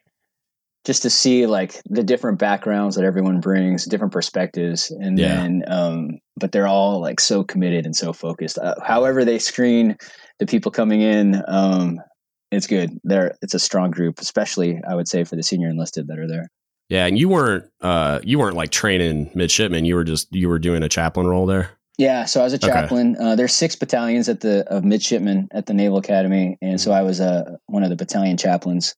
just 0.86 1.02
to 1.04 1.10
see 1.10 1.46
like 1.48 1.82
the 1.90 2.04
different 2.04 2.38
backgrounds 2.40 2.98
that 2.98 3.06
everyone 3.06 3.40
brings, 3.40 3.86
different 3.86 4.14
perspectives, 4.14 4.92
and 4.92 5.18
Yeah. 5.18 5.36
then 5.38 5.64
um, 5.68 6.20
but 6.38 6.52
they're 6.52 6.68
all 6.68 7.00
like 7.02 7.20
so 7.20 7.44
committed 7.44 7.86
and 7.86 7.96
so 7.96 8.14
focused. 8.14 8.58
Uh, 8.60 8.76
however, 8.86 9.24
they 9.26 9.40
screen 9.40 9.98
the 10.40 10.46
people 10.46 10.72
coming 10.72 11.02
in, 11.02 11.42
um, 11.48 12.00
it's 12.52 12.68
good. 12.68 13.00
They're 13.04 13.36
it's 13.42 13.54
a 13.54 13.60
strong 13.60 13.92
group, 13.92 14.20
especially 14.20 14.82
I 14.88 14.96
would 14.96 15.08
say 15.08 15.24
for 15.24 15.36
the 15.36 15.44
senior 15.44 15.70
enlisted 15.70 16.08
that 16.08 16.20
are 16.20 16.28
there. 16.28 16.50
Yeah, 16.90 17.06
and 17.06 17.18
you 17.18 17.30
weren't 17.30 17.66
uh 17.82 18.20
you 18.24 18.40
weren't 18.40 18.56
like 18.56 18.70
training 18.72 19.32
midshipmen. 19.34 19.86
You 19.86 19.96
were 19.96 20.04
just 20.04 20.34
you 20.34 20.50
were 20.50 20.60
doing 20.60 20.84
a 20.84 20.90
chaplain 20.90 21.28
role 21.28 21.46
there. 21.46 21.72
Yeah, 21.98 22.26
so 22.26 22.42
I 22.42 22.44
was 22.44 22.54
a 22.54 22.58
Okay. 22.58 22.68
chaplain. 22.68 23.16
Uh, 23.20 23.36
there's 23.36 23.54
six 23.54 23.76
battalions 23.76 24.28
at 24.28 24.42
the 24.42 24.66
of 24.72 24.84
midshipmen 24.84 25.48
at 25.52 25.68
the 25.68 25.74
Naval 25.74 25.98
Academy, 25.98 26.58
and 26.62 26.80
so 26.80 26.90
Mm-hmm. 26.90 26.98
I 27.00 27.02
was 27.04 27.22
uh, 27.22 27.56
one 27.68 27.84
of 27.84 27.90
the 27.90 27.96
battalion 27.96 28.38
chaplains. 28.38 28.96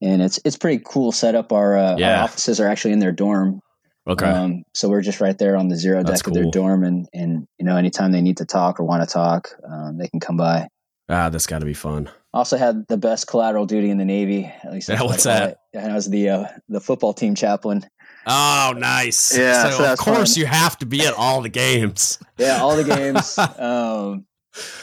And 0.00 0.22
it's 0.22 0.38
it's 0.44 0.56
pretty 0.56 0.80
cool 0.86 1.10
setup. 1.10 1.52
Our, 1.52 1.76
uh, 1.76 1.98
Yeah. 1.98 2.18
our 2.18 2.24
offices 2.24 2.60
are 2.60 2.68
actually 2.68 2.92
in 2.92 3.00
their 3.00 3.10
dorm, 3.12 3.60
Okay. 4.08 4.26
Um, 4.26 4.62
so 4.74 4.88
we're 4.88 5.02
just 5.02 5.20
right 5.20 5.36
there 5.36 5.56
on 5.56 5.68
the 5.68 5.76
zero 5.76 6.02
That's 6.02 6.20
deck 6.22 6.28
of 6.28 6.34
their 6.34 6.50
dorm, 6.50 6.82
and 6.84 7.06
and 7.12 7.46
you 7.58 7.64
know 7.66 7.76
anytime 7.76 8.12
they 8.12 8.22
need 8.22 8.38
to 8.38 8.44
talk 8.46 8.80
or 8.80 8.84
want 8.84 9.06
to 9.06 9.12
talk, 9.12 9.50
um, 9.68 9.98
they 9.98 10.08
can 10.08 10.18
come 10.20 10.36
by. 10.36 10.68
ah, 11.10 11.28
that's 11.28 11.46
got 11.46 11.58
to 11.60 11.66
be 11.66 11.74
fun. 11.74 12.08
Also 12.34 12.56
had 12.56 12.86
the 12.88 12.96
best 12.98 13.26
collateral 13.26 13.66
duty 13.66 13.90
in 13.90 13.98
the 13.98 14.04
Navy. 14.04 14.44
At 14.64 14.72
least 14.72 14.88
that's 14.88 15.00
Yeah, 15.00 15.04
what 15.04 15.10
I 15.10 15.12
what's 15.12 15.24
that? 15.24 15.50
it. 15.50 15.58
And 15.78 15.92
I 15.92 15.94
was 15.94 16.08
the 16.10 16.28
uh, 16.30 16.44
the 16.68 16.80
football 16.80 17.12
team 17.12 17.34
chaplain. 17.34 17.84
Oh, 18.26 18.74
nice. 18.76 19.36
Yeah, 19.36 19.70
So, 19.70 19.78
so 19.78 19.92
of 19.92 19.98
course 19.98 20.34
fun. 20.34 20.40
you 20.40 20.46
have 20.46 20.76
to 20.78 20.86
be 20.86 21.00
at 21.06 21.14
all 21.14 21.40
the 21.40 21.48
games. 21.48 22.18
Yeah, 22.38 22.60
all 22.60 22.76
the 22.76 22.84
games, 22.84 23.36
um, 23.58 24.26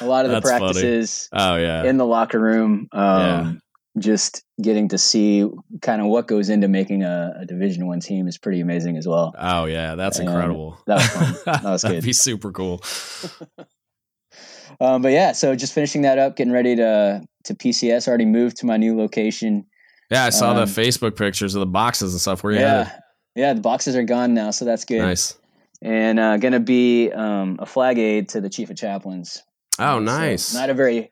a 0.01 0.05
lot 0.05 0.25
of 0.25 0.31
the 0.31 0.39
That's 0.39 0.49
funny. 0.49 0.59
practices 0.73 1.29
Oh 1.31 1.55
yeah. 1.55 1.83
in 1.83 1.97
the 1.97 2.05
locker 2.05 2.39
room. 2.39 2.87
Um, 2.91 3.19
Yeah. 3.19 3.53
Just 3.97 4.43
getting 4.61 4.89
to 4.89 4.97
see 4.97 5.49
kind 5.81 6.01
of 6.01 6.07
what 6.07 6.27
goes 6.27 6.49
into 6.49 6.67
making 6.67 7.03
a, 7.03 7.33
a 7.39 7.45
Division 7.45 7.87
One 7.87 8.01
team 8.01 8.27
is 8.27 8.37
pretty 8.37 8.59
amazing 8.59 8.97
as 8.97 9.07
well. 9.07 9.33
oh 9.37 9.65
yeah, 9.65 9.95
that's 9.95 10.19
And 10.19 10.27
incredible. 10.27 10.77
that 10.87 10.95
was 10.95 11.07
fun. 11.07 11.35
That 11.45 11.63
was 11.63 11.81
That'd 11.83 11.97
good. 12.01 12.03
be 12.05 12.11
super 12.13 12.51
cool. 12.51 12.81
Um, 14.81 15.01
but 15.01 15.11
yeah, 15.13 15.31
so 15.31 15.55
just 15.55 15.73
finishing 15.73 16.01
that 16.01 16.19
up, 16.19 16.35
getting 16.35 16.51
ready 16.53 16.75
to 16.75 17.21
to 17.45 17.53
PCS. 17.55 18.07
Already 18.07 18.25
moved 18.25 18.57
to 18.57 18.65
my 18.65 18.77
new 18.77 18.97
location. 18.97 19.65
Yeah, 20.11 20.25
I 20.25 20.29
saw 20.29 20.53
the 20.53 20.63
Um, 20.63 20.67
Facebook 20.67 21.15
pictures 21.15 21.55
of 21.55 21.61
the 21.61 21.65
boxes 21.65 22.13
and 22.13 22.19
stuff. 22.21 22.43
Where 22.43 22.53
you 22.53 22.59
yeah, 22.59 22.91
yeah. 23.35 23.53
The 23.53 23.61
boxes 23.61 23.95
are 23.95 24.03
gone 24.03 24.33
now, 24.33 24.51
so 24.51 24.65
that's 24.65 24.83
good. 24.83 24.99
Nice. 24.99 25.37
And 25.81 26.19
uh, 26.19 26.37
gonna 26.37 26.59
be 26.59 27.11
um, 27.11 27.57
a 27.59 27.65
flag 27.65 27.97
aide 27.97 28.29
to 28.29 28.41
the 28.41 28.49
chief 28.49 28.69
of 28.69 28.75
chaplains. 28.77 29.41
Oh, 29.79 29.97
So 29.97 29.99
nice. 29.99 30.53
not 30.53 30.69
a 30.69 30.73
very 30.73 31.11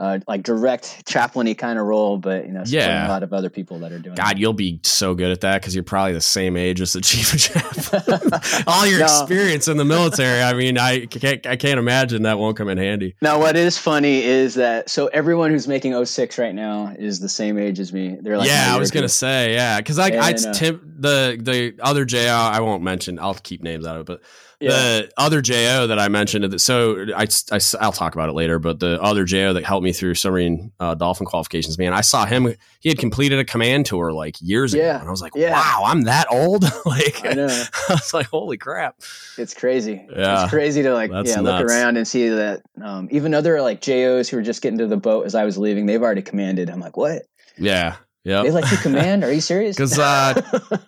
uh, 0.00 0.18
like 0.26 0.42
direct 0.42 1.04
chaplainy 1.06 1.56
kind 1.56 1.78
of 1.78 1.84
role, 1.86 2.16
but 2.16 2.46
you 2.46 2.52
know, 2.52 2.62
Yeah. 2.66 3.06
a 3.06 3.08
lot 3.08 3.22
of 3.22 3.32
other 3.32 3.50
people 3.50 3.78
that 3.80 3.92
are 3.92 3.98
doing. 3.98 4.16
God, 4.16 4.38
you'll 4.38 4.54
be 4.54 4.80
so 4.82 5.14
good 5.14 5.30
at 5.30 5.42
that 5.42 5.60
because 5.60 5.74
you're 5.74 5.84
probably 5.84 6.14
the 6.14 6.20
same 6.22 6.56
age 6.56 6.80
as 6.80 6.94
the 6.94 7.00
chief 7.02 7.32
of 7.34 7.38
chaplain. 7.38 8.64
All 8.66 8.86
your 8.86 9.00
No. 9.00 9.04
experience 9.04 9.68
in 9.68 9.76
the 9.76 9.84
military. 9.84 10.42
I 10.42 10.54
mean, 10.54 10.78
I 10.78 11.04
can't, 11.06 11.46
I 11.46 11.56
can't 11.56 11.78
imagine 11.78 12.22
that 12.22 12.38
won't 12.38 12.56
come 12.56 12.68
in 12.70 12.78
handy. 12.78 13.14
Now, 13.20 13.38
what 13.38 13.56
is 13.56 13.76
funny 13.78 14.22
is 14.24 14.54
that 14.54 14.88
so 14.88 15.06
everyone 15.08 15.50
who's 15.50 15.68
making 15.68 15.92
06 16.04 16.38
right 16.38 16.54
now 16.54 16.94
is 16.98 17.20
the 17.20 17.28
same 17.28 17.58
age 17.58 17.78
as 17.78 17.92
me. 17.92 18.16
They're 18.20 18.38
like, 18.38 18.48
yeah, 18.48 18.74
I 18.74 18.78
was 18.78 18.90
gonna 18.90 19.08
say, 19.08 19.52
yeah, 19.52 19.78
because 19.78 19.98
I, 19.98 20.06
I 20.08 20.30
And, 20.30 20.46
uh, 20.46 20.52
the 20.98 21.38
the 21.40 21.74
other 21.80 22.04
JO. 22.04 22.18
I 22.26 22.60
won't 22.60 22.82
mention. 22.82 23.18
I'll 23.18 23.34
keep 23.34 23.62
names 23.62 23.86
out 23.86 23.96
of 23.96 24.00
it, 24.02 24.06
but 24.06 24.22
Yeah. 24.60 24.68
the 24.70 25.10
other 25.16 25.40
JO 25.40 25.86
that 25.86 25.98
I 25.98 26.08
mentioned. 26.08 26.60
So 26.60 27.06
I, 27.16 27.26
I 27.50 27.84
will 27.86 27.92
talk 27.92 28.14
about 28.14 28.28
it 28.28 28.32
later. 28.32 28.58
But 28.58 28.78
the 28.78 29.00
other 29.02 29.24
JO 29.24 29.54
that 29.54 29.64
helped 29.64 29.84
me 29.84 29.92
through 29.92 30.14
submarine 30.16 30.70
uh, 30.78 30.94
dolphin 30.94 31.26
qualifications, 31.26 31.78
man, 31.78 31.92
I 31.94 32.02
saw 32.02 32.26
him. 32.26 32.54
He 32.80 32.88
had 32.90 32.98
completed 32.98 33.38
a 33.38 33.44
command 33.44 33.86
tour 33.86 34.12
like 34.12 34.36
years 34.40 34.74
ago, 34.74 34.82
and 34.82 35.08
I 35.08 35.10
was 35.10 35.22
like, 35.22 35.32
Yeah. 35.34 35.52
wow, 35.52 35.82
I'm 35.86 36.02
that 36.02 36.26
old. 36.30 36.62
like, 36.84 37.24
I. 37.24 37.30
I 37.88 37.92
was 37.94 38.12
like, 38.14 38.26
holy 38.26 38.58
crap. 38.58 38.96
It's 39.38 39.54
crazy. 39.54 40.06
Yeah. 40.14 40.42
It's 40.44 40.50
crazy 40.52 40.82
to 40.82 40.92
like 40.92 41.10
That's 41.10 41.30
yeah, 41.30 41.40
look 41.40 41.64
around 41.64 41.96
and 41.96 42.06
see 42.06 42.28
that 42.28 42.62
um, 42.82 43.08
even 43.10 43.32
other 43.34 43.62
like 43.62 43.80
JOs 43.80 44.28
who 44.28 44.36
were 44.36 44.42
just 44.42 44.60
getting 44.62 44.78
to 44.78 44.86
the 44.86 44.96
boat 44.96 45.24
as 45.26 45.34
I 45.34 45.44
was 45.44 45.56
leaving, 45.56 45.86
they've 45.86 46.02
already 46.02 46.22
commanded. 46.22 46.68
I'm 46.68 46.80
like, 46.80 46.96
what? 46.96 47.22
Yeah, 47.56 47.96
yeah. 48.24 48.42
They 48.42 48.50
let 48.50 48.70
you 48.70 48.76
command? 48.82 49.24
Are 49.24 49.32
you 49.32 49.40
serious? 49.40 49.76
'Cause, 49.76 49.98
uh, 49.98 50.40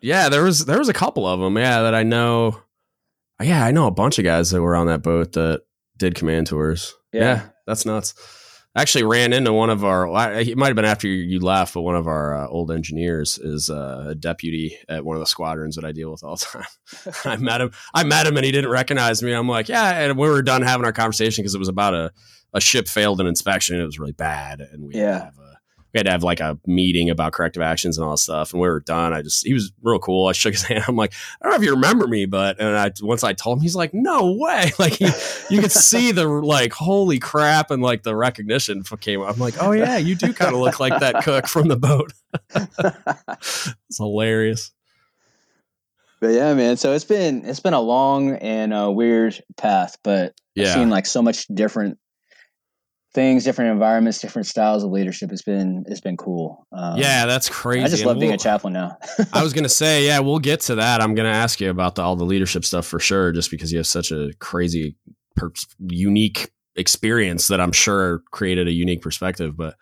Yeah, 0.02 0.28
there 0.28 0.42
was 0.44 0.66
there 0.66 0.78
was 0.78 0.88
a 0.90 0.92
couple 0.92 1.26
of 1.26 1.40
them. 1.40 1.56
Yeah, 1.56 1.82
that 1.82 1.94
I 1.94 2.02
know. 2.02 2.58
Yeah, 3.42 3.64
I 3.64 3.70
know 3.70 3.86
a 3.86 3.90
bunch 3.92 4.18
of 4.18 4.24
guys 4.24 4.50
that 4.50 4.62
were 4.62 4.76
on 4.76 4.86
that 4.86 5.02
boat 5.02 5.32
that 5.32 5.62
did 5.98 6.14
command 6.14 6.46
tours. 6.48 6.94
Yeah, 7.12 7.20
Yeah. 7.20 7.42
that's 7.66 7.84
nuts. 7.86 8.14
I 8.74 8.80
actually 8.80 9.04
ran 9.04 9.34
into 9.34 9.52
one 9.52 9.68
of 9.68 9.84
our. 9.84 10.06
It 10.40 10.56
might 10.56 10.68
have 10.68 10.76
been 10.76 10.86
after 10.86 11.06
you 11.06 11.40
left, 11.40 11.74
but 11.74 11.82
one 11.82 11.94
of 11.94 12.06
our 12.06 12.34
uh, 12.44 12.48
old 12.48 12.70
engineers 12.70 13.36
is 13.38 13.68
uh, 13.68 14.06
a 14.08 14.14
deputy 14.14 14.78
at 14.88 15.04
one 15.04 15.14
of 15.14 15.20
the 15.20 15.26
squadrons 15.26 15.76
that 15.76 15.84
I 15.84 15.92
deal 15.92 16.10
with 16.10 16.24
all 16.24 16.36
the 16.36 16.46
time. 16.46 17.12
I 17.26 17.36
met 17.36 17.60
him. 17.60 17.70
I 17.92 18.04
met 18.04 18.26
him, 18.26 18.34
and 18.38 18.46
he 18.46 18.50
didn't 18.50 18.70
recognize 18.70 19.22
me. 19.22 19.32
I'm 19.32 19.46
like, 19.46 19.68
yeah. 19.68 20.00
And 20.00 20.16
we 20.16 20.26
were 20.26 20.40
done 20.40 20.62
having 20.62 20.86
our 20.86 20.92
conversation 20.92 21.42
because 21.42 21.54
it 21.54 21.58
was 21.58 21.68
about 21.68 21.92
a 21.92 22.12
a 22.54 22.60
ship 22.62 22.88
failed 22.88 23.20
an 23.20 23.26
inspection. 23.26 23.78
It 23.78 23.84
was 23.84 23.98
really 23.98 24.12
bad, 24.12 24.60
and 24.62 24.86
we 24.86 24.94
Yeah. 24.94 25.24
have 25.24 25.38
a 25.38 25.41
we 25.92 25.98
had 25.98 26.06
to 26.06 26.10
have 26.12 26.22
like 26.22 26.40
a 26.40 26.58
meeting 26.66 27.10
about 27.10 27.32
corrective 27.32 27.62
actions 27.62 27.98
and 27.98 28.04
all 28.04 28.12
that 28.12 28.18
stuff. 28.18 28.52
And 28.52 28.60
we 28.62 28.68
were 28.68 28.80
done. 28.80 29.12
I 29.12 29.22
just, 29.22 29.46
he 29.46 29.52
was 29.52 29.72
real 29.82 29.98
cool. 29.98 30.26
I 30.28 30.32
shook 30.32 30.54
his 30.54 30.62
hand. 30.68 30.84
I'm 30.88 30.96
like, 30.96 31.12
I 31.40 31.44
don't 31.44 31.52
know 31.52 31.56
if 31.58 31.64
you 31.64 31.72
remember 31.74 32.06
me, 32.06 32.24
but, 32.26 32.58
and 32.60 32.76
I, 32.76 32.90
once 33.02 33.22
I 33.24 33.32
told 33.34 33.58
him, 33.58 33.62
he's 33.62 33.76
like, 33.76 33.92
no 33.94 34.32
way. 34.32 34.70
Like 34.78 34.94
he, 34.94 35.08
you 35.50 35.60
could 35.60 35.70
see 35.72 36.12
the 36.12 36.26
like, 36.26 36.72
holy 36.72 37.18
crap. 37.18 37.70
And 37.70 37.82
like 37.82 38.02
the 38.02 38.16
recognition 38.16 38.82
came. 39.00 39.20
I'm 39.22 39.36
like, 39.38 39.54
oh 39.60 39.72
yeah, 39.72 39.98
you 39.98 40.14
do 40.14 40.32
kind 40.32 40.54
of 40.54 40.60
look 40.60 40.80
like 40.80 40.98
that 41.00 41.22
cook 41.24 41.46
from 41.46 41.68
the 41.68 41.76
boat. 41.76 42.12
It's 43.88 43.98
hilarious. 43.98 44.70
but 46.20 46.28
yeah, 46.28 46.54
man. 46.54 46.76
So 46.76 46.92
it's 46.92 47.04
been 47.04 47.44
it's 47.44 47.60
been 47.60 47.74
a 47.74 47.80
long 47.80 48.32
and 48.36 48.72
uh, 48.72 48.90
weird 48.90 49.40
path, 49.56 49.96
but 50.02 50.34
I've 50.56 50.64
Yeah. 50.64 50.74
seen 50.74 50.90
like 50.90 51.06
so 51.06 51.22
much 51.22 51.46
different 51.48 51.98
things, 53.14 53.44
different 53.44 53.70
environments, 53.72 54.20
different 54.20 54.46
styles 54.46 54.84
of 54.84 54.90
leadership. 54.90 55.32
It's 55.32 55.42
been 55.42 55.84
it's 55.86 56.00
been 56.00 56.16
cool. 56.16 56.66
Um, 56.72 56.96
yeah. 56.98 57.26
That's 57.26 57.48
crazy. 57.48 57.84
I 57.84 57.88
just 57.88 58.04
love 58.04 58.18
being 58.18 58.30
we'll- 58.30 58.36
a 58.36 58.38
chaplain 58.38 58.72
now. 58.72 58.96
I 59.32 59.42
was 59.42 59.52
gonna 59.54 59.68
say, 59.68 60.06
yeah, 60.06 60.18
we'll 60.20 60.38
get 60.38 60.60
to 60.62 60.76
that. 60.76 61.00
I'm 61.00 61.14
gonna 61.14 61.28
ask 61.28 61.60
you 61.60 61.70
about 61.70 61.94
the, 61.96 62.02
all 62.02 62.16
the 62.16 62.24
leadership 62.24 62.64
stuff 62.64 62.86
for 62.86 62.98
sure, 62.98 63.32
just 63.32 63.50
because 63.50 63.70
you 63.72 63.78
have 63.78 63.86
such 63.86 64.12
a 64.12 64.30
crazy, 64.38 64.96
per- 65.36 65.52
unique 65.78 66.50
experience 66.76 67.48
that 67.48 67.60
I'm 67.60 67.72
sure 67.72 68.22
created 68.30 68.66
a 68.68 68.72
unique 68.72 69.02
perspective. 69.02 69.56
But 69.56 69.74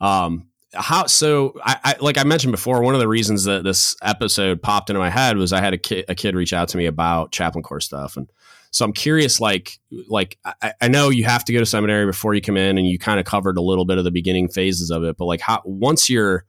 um, 0.00 0.48
how? 0.74 1.06
So, 1.06 1.54
I, 1.62 1.78
I 1.84 1.94
like 2.00 2.18
I 2.18 2.24
mentioned 2.24 2.52
before, 2.52 2.82
one 2.82 2.94
of 2.94 3.00
the 3.00 3.08
reasons 3.08 3.44
that 3.44 3.64
this 3.64 3.96
episode 4.02 4.60
popped 4.62 4.90
into 4.90 4.98
my 4.98 5.10
head 5.10 5.36
was 5.36 5.52
I 5.52 5.60
had 5.60 5.74
a 5.74 5.78
kid, 5.78 6.04
a 6.08 6.14
kid 6.14 6.34
reach 6.34 6.52
out 6.52 6.68
to 6.70 6.76
me 6.76 6.86
about 6.86 7.32
chaplain 7.32 7.62
corps 7.62 7.80
stuff, 7.80 8.16
and 8.16 8.28
so 8.76 8.84
I'm 8.84 8.92
curious, 8.92 9.40
like, 9.40 9.78
like 10.06 10.36
I, 10.44 10.74
I 10.82 10.88
know 10.88 11.08
you 11.08 11.24
have 11.24 11.46
to 11.46 11.52
go 11.54 11.60
to 11.60 11.64
seminary 11.64 12.04
before 12.04 12.34
you 12.34 12.42
come 12.42 12.58
in, 12.58 12.76
and 12.76 12.86
you 12.86 12.98
kind 12.98 13.18
of 13.18 13.24
covered 13.24 13.56
a 13.56 13.62
little 13.62 13.86
bit 13.86 13.96
of 13.96 14.04
the 14.04 14.10
beginning 14.10 14.48
phases 14.48 14.90
of 14.90 15.02
it, 15.02 15.16
but 15.16 15.24
like, 15.24 15.40
how 15.40 15.62
once 15.64 16.10
you're 16.10 16.44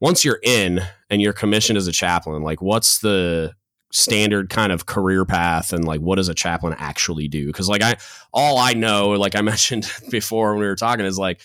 once 0.00 0.24
you're 0.24 0.40
in 0.42 0.80
and 1.10 1.20
you're 1.20 1.34
commissioned 1.34 1.76
as 1.76 1.86
a 1.86 1.92
chaplain, 1.92 2.42
like 2.42 2.62
what's 2.62 3.00
the 3.00 3.52
standard 3.92 4.48
kind 4.48 4.72
of 4.72 4.86
career 4.86 5.26
path 5.26 5.74
and 5.74 5.84
like 5.84 6.00
what 6.00 6.16
does 6.16 6.30
a 6.30 6.34
chaplain 6.34 6.74
actually 6.78 7.28
do? 7.28 7.46
Because 7.48 7.68
like 7.68 7.82
I 7.82 7.96
all 8.32 8.56
I 8.56 8.72
know, 8.72 9.10
like 9.10 9.36
I 9.36 9.42
mentioned 9.42 9.92
before 10.10 10.52
when 10.52 10.60
we 10.60 10.66
were 10.66 10.74
talking, 10.74 11.04
is 11.04 11.18
like 11.18 11.42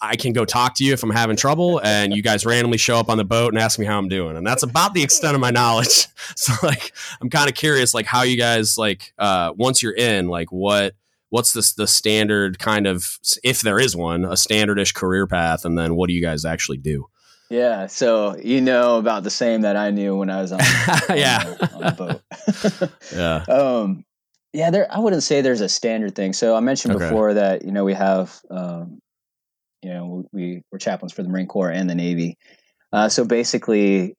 I 0.00 0.16
can 0.16 0.32
go 0.32 0.44
talk 0.44 0.74
to 0.76 0.84
you 0.84 0.92
if 0.92 1.02
I'm 1.02 1.10
having 1.10 1.36
trouble 1.36 1.80
and 1.84 2.14
you 2.14 2.22
guys 2.22 2.46
randomly 2.46 2.78
show 2.78 2.96
up 2.96 3.08
on 3.08 3.18
the 3.18 3.24
boat 3.24 3.52
and 3.52 3.60
ask 3.62 3.78
me 3.78 3.86
how 3.86 3.98
I'm 3.98 4.08
doing. 4.08 4.36
And 4.36 4.46
that's 4.46 4.62
about 4.62 4.94
the 4.94 5.02
extent 5.02 5.34
of 5.34 5.40
my 5.40 5.50
knowledge. 5.50 6.06
So 6.36 6.52
like 6.62 6.92
I'm 7.20 7.28
kind 7.28 7.48
of 7.48 7.54
curious 7.56 7.92
like 7.94 8.06
how 8.06 8.22
you 8.22 8.36
guys 8.38 8.78
like 8.78 9.12
uh 9.18 9.52
once 9.56 9.82
you're 9.82 9.92
in, 9.94 10.28
like 10.28 10.52
what 10.52 10.94
what's 11.30 11.52
this 11.52 11.72
the 11.74 11.86
standard 11.88 12.58
kind 12.60 12.86
of 12.86 13.18
if 13.42 13.60
there 13.60 13.78
is 13.80 13.96
one, 13.96 14.24
a 14.24 14.36
standardish 14.36 14.94
career 14.94 15.26
path 15.26 15.64
and 15.64 15.76
then 15.76 15.96
what 15.96 16.06
do 16.06 16.14
you 16.14 16.22
guys 16.22 16.44
actually 16.44 16.78
do? 16.78 17.06
yeah, 17.50 17.86
so 17.86 18.34
you 18.38 18.62
know 18.62 18.96
about 18.98 19.24
the 19.24 19.30
same 19.30 19.60
that 19.62 19.76
I 19.76 19.90
knew 19.90 20.16
when 20.16 20.30
I 20.30 20.40
was 20.40 20.52
on, 20.52 20.60
yeah. 21.14 21.42
the, 21.44 21.74
on 21.74 21.80
the 21.82 21.92
boat. 22.80 22.90
Yeah. 23.14 23.44
um, 23.54 24.04
yeah, 24.54 24.70
there. 24.70 24.86
I 24.90 25.00
wouldn't 25.00 25.22
say 25.22 25.42
there's 25.42 25.60
a 25.60 25.68
standard 25.68 26.14
thing. 26.14 26.32
So 26.32 26.54
I 26.56 26.60
mentioned 26.60 26.94
Okay. 26.94 27.04
before 27.04 27.34
that 27.34 27.62
you 27.64 27.72
know 27.72 27.84
we 27.84 27.92
have 27.94 28.40
um, 28.50 29.01
you 29.82 29.92
know 29.92 30.24
we 30.32 30.62
we're 30.70 30.78
chaplains 30.78 31.12
for 31.12 31.22
the 31.22 31.28
Marine 31.28 31.46
Corps 31.46 31.70
and 31.70 31.88
the 31.88 31.94
Navy. 31.94 32.38
Uh, 32.92 33.08
so 33.08 33.24
basically, 33.24 34.14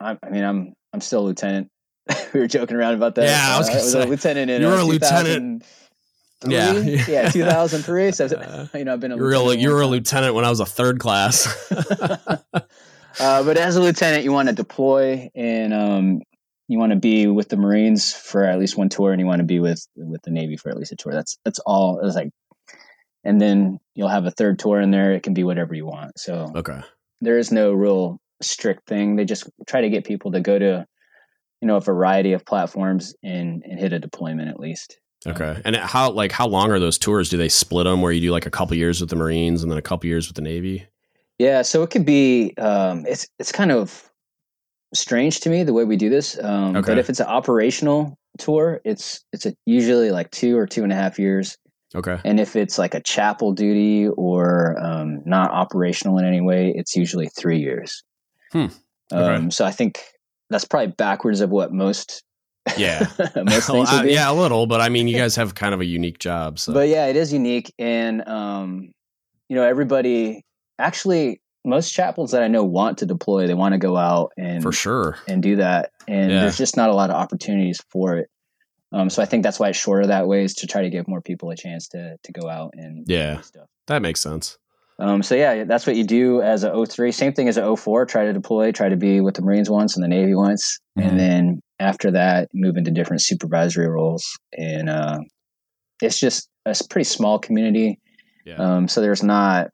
I, 0.00 0.16
I 0.22 0.30
mean 0.30 0.44
I'm 0.44 0.74
I'm 0.92 1.00
still 1.00 1.20
a 1.20 1.26
lieutenant. 1.26 1.68
we 2.34 2.40
were 2.40 2.46
joking 2.46 2.76
around 2.76 2.94
about 2.94 3.14
that. 3.16 3.24
Yeah, 3.24 3.54
I 3.54 3.58
was 3.58 3.68
Uh, 3.68 3.72
gonna 3.72 3.84
was 3.84 3.94
a 3.94 4.06
lieutenant 4.06 4.50
in 4.50 4.62
you 4.62 4.68
were 4.68 4.74
uh, 4.74 4.82
a 4.82 4.84
lieutenant. 4.84 5.64
2003? 6.42 7.14
Yeah. 7.14 7.22
yeah, 7.24 7.30
2003. 7.30 8.12
So 8.12 8.26
Uh, 8.36 8.66
you 8.74 8.84
know 8.84 8.92
I've 8.92 9.00
been 9.00 9.12
a 9.12 9.16
You 9.16 9.22
were 9.22 9.32
a, 9.32 9.38
lieutenant 9.38 9.60
you 9.60 9.70
were 9.70 9.80
a 9.80 9.86
lieutenant 9.86 10.34
when 10.34 10.44
I 10.44 10.50
was 10.50 10.60
a 10.60 10.66
third 10.66 11.00
class. 11.00 11.46
uh, 13.20 13.42
but 13.42 13.56
as 13.56 13.76
a 13.76 13.80
lieutenant, 13.80 14.24
you 14.24 14.32
want 14.32 14.48
to 14.48 14.54
deploy 14.54 15.30
and 15.34 15.72
um, 15.72 16.20
you 16.68 16.78
want 16.78 16.92
to 16.92 16.98
be 16.98 17.26
with 17.26 17.48
the 17.48 17.56
Marines 17.56 18.12
for 18.12 18.44
at 18.44 18.58
least 18.58 18.76
one 18.76 18.88
tour, 18.88 19.12
and 19.12 19.20
you 19.20 19.26
want 19.26 19.38
to 19.40 19.44
be 19.46 19.60
with 19.60 19.86
with 19.96 20.22
the 20.22 20.30
Navy 20.30 20.56
for 20.56 20.68
at 20.68 20.76
least 20.76 20.92
a 20.92 20.96
tour. 20.96 21.12
That's 21.12 21.38
that's 21.44 21.58
all. 21.60 22.00
It's 22.04 22.16
like, 22.16 22.30
and 23.26 23.40
then 23.40 23.78
you'll 23.94 24.08
have 24.08 24.24
a 24.24 24.30
third 24.30 24.58
tour 24.58 24.80
in 24.80 24.90
there. 24.90 25.12
It 25.12 25.22
can 25.22 25.34
be 25.34 25.44
whatever 25.44 25.74
you 25.74 25.86
want. 25.86 26.18
So 26.18 26.52
okay. 26.54 26.80
there 27.20 27.38
is 27.38 27.50
no 27.50 27.72
real 27.72 28.18
strict 28.40 28.86
thing. 28.86 29.16
They 29.16 29.24
just 29.24 29.48
try 29.66 29.80
to 29.80 29.90
get 29.90 30.04
people 30.04 30.32
to 30.32 30.40
go 30.40 30.58
to 30.58 30.86
you 31.60 31.68
know 31.68 31.76
a 31.76 31.80
variety 31.80 32.32
of 32.32 32.44
platforms 32.44 33.14
and 33.22 33.62
and 33.64 33.78
hit 33.78 33.92
a 33.92 33.98
deployment 33.98 34.48
at 34.48 34.60
least. 34.60 34.98
Okay. 35.26 35.60
And 35.64 35.74
how 35.76 36.10
like 36.10 36.32
how 36.32 36.46
long 36.46 36.70
are 36.70 36.78
those 36.78 36.98
tours? 36.98 37.28
Do 37.28 37.36
they 37.36 37.48
split 37.48 37.84
them 37.84 38.00
where 38.00 38.12
you 38.12 38.20
do 38.20 38.30
like 38.30 38.46
a 38.46 38.50
couple 38.50 38.76
years 38.76 39.00
with 39.00 39.10
the 39.10 39.16
Marines 39.16 39.62
and 39.62 39.70
then 39.70 39.78
a 39.78 39.82
couple 39.82 40.06
years 40.06 40.28
with 40.28 40.36
the 40.36 40.42
Navy? 40.42 40.86
Yeah, 41.38 41.62
so 41.62 41.82
it 41.82 41.90
could 41.90 42.06
be. 42.06 42.54
Um, 42.56 43.04
it's 43.06 43.26
it's 43.38 43.52
kind 43.52 43.72
of 43.72 44.10
strange 44.94 45.40
to 45.40 45.50
me 45.50 45.64
the 45.64 45.72
way 45.72 45.84
we 45.84 45.96
do 45.96 46.08
this. 46.08 46.38
Um, 46.42 46.76
Okay. 46.76 46.92
But 46.92 46.98
if 46.98 47.10
it's 47.10 47.20
an 47.20 47.26
operational 47.26 48.16
tour, 48.38 48.80
it's 48.84 49.24
it's 49.32 49.46
a, 49.46 49.54
usually 49.66 50.10
like 50.10 50.30
two 50.30 50.56
or 50.56 50.66
two 50.66 50.82
and 50.82 50.92
a 50.92 50.94
half 50.94 51.18
years. 51.18 51.56
Okay. 51.96 52.18
And 52.24 52.38
if 52.38 52.54
it's 52.56 52.78
like 52.78 52.94
a 52.94 53.00
chapel 53.00 53.52
duty 53.52 54.06
or 54.08 54.76
um, 54.78 55.22
not 55.24 55.50
operational 55.50 56.18
in 56.18 56.24
any 56.24 56.40
way, 56.40 56.72
it's 56.76 56.94
usually 56.94 57.28
three 57.28 57.58
years. 57.58 58.02
Hmm. 58.52 58.58
Um, 58.58 58.70
Okay. 59.12 59.50
So 59.50 59.64
I 59.64 59.70
think 59.72 60.00
that's 60.50 60.64
probably 60.64 60.92
backwards 60.96 61.40
of 61.40 61.50
what 61.50 61.72
most 61.72 62.22
Yeah. 62.76 63.06
most 63.18 63.18
Well, 63.68 63.84
things 63.86 63.92
would 63.92 64.00
uh, 64.00 64.08
yeah, 64.08 64.30
a 64.30 64.34
little, 64.34 64.66
but 64.66 64.80
I 64.80 64.88
mean, 64.88 65.08
you 65.08 65.16
guys 65.24 65.36
have 65.36 65.54
kind 65.54 65.72
of 65.74 65.80
a 65.80 65.84
unique 65.84 66.18
job. 66.18 66.58
So 66.58 66.72
But 66.72 66.88
yeah, 66.88 67.06
it 67.06 67.16
is 67.16 67.32
unique, 67.32 67.72
and 67.78 68.26
um, 68.28 68.92
you 69.48 69.56
know, 69.56 69.62
everybody 69.62 70.42
actually 70.78 71.40
most 71.64 71.90
chapels 71.92 72.30
that 72.32 72.42
I 72.42 72.48
know 72.48 72.62
want 72.64 72.98
to 72.98 73.06
deploy. 73.06 73.46
They 73.46 73.54
want 73.54 73.72
to 73.72 73.78
go 73.78 73.96
out 73.96 74.32
and 74.36 74.62
for 74.62 74.72
sure. 74.72 75.16
and 75.28 75.42
do 75.42 75.56
that, 75.56 75.90
and 76.08 76.30
Yeah. 76.30 76.40
there's 76.40 76.58
just 76.58 76.76
not 76.76 76.90
a 76.90 76.94
lot 76.94 77.10
of 77.10 77.16
opportunities 77.16 77.80
for 77.90 78.16
it. 78.16 78.28
Um, 78.92 79.10
so 79.10 79.22
I 79.22 79.26
think 79.26 79.42
that's 79.42 79.58
why 79.58 79.68
it's 79.70 79.78
shorter 79.78 80.06
that 80.06 80.26
way 80.28 80.44
is 80.44 80.54
to 80.54 80.66
try 80.66 80.82
to 80.82 80.90
give 80.90 81.08
more 81.08 81.20
people 81.20 81.50
a 81.50 81.56
chance 81.56 81.88
to 81.88 82.16
to 82.22 82.32
go 82.32 82.48
out 82.48 82.72
and 82.76 83.04
Yeah. 83.08 83.40
stuff. 83.40 83.66
That 83.88 84.02
makes 84.02 84.20
sense. 84.20 84.58
Um, 84.98 85.22
so 85.22 85.34
yeah, 85.34 85.64
that's 85.64 85.86
what 85.86 85.96
you 85.96 86.04
do 86.04 86.40
as 86.40 86.64
a 86.64 86.70
03. 86.72 87.12
Same 87.12 87.32
thing 87.34 87.48
as 87.48 87.58
a 87.58 87.62
04. 87.64 88.06
Try 88.06 88.24
to 88.24 88.32
deploy, 88.32 88.72
try 88.72 88.88
to 88.88 88.96
be 88.96 89.20
with 89.20 89.34
the 89.34 89.42
Marines 89.42 89.68
once 89.68 89.94
and 89.94 90.02
the 90.02 90.08
Navy 90.08 90.34
once, 90.34 90.78
Mhm. 90.98 91.04
and 91.08 91.20
then 91.20 91.60
after 91.80 92.10
that, 92.12 92.48
move 92.54 92.76
into 92.78 92.90
different 92.90 93.20
supervisory 93.22 93.88
roles. 93.88 94.24
And 94.56 94.88
uh, 94.88 95.18
it's 96.00 96.18
just 96.18 96.48
a 96.64 96.74
pretty 96.88 97.04
small 97.04 97.38
community, 97.38 97.98
Yeah. 98.46 98.54
um, 98.56 98.88
so 98.88 99.00
there's 99.02 99.22
not 99.22 99.68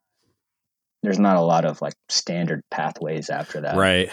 there's 1.05 1.18
not 1.18 1.37
a 1.37 1.40
lot 1.40 1.64
of 1.64 1.83
like 1.83 1.94
standard 2.09 2.62
pathways 2.70 3.29
after 3.29 3.61
that. 3.61 3.77
Right. 3.77 4.09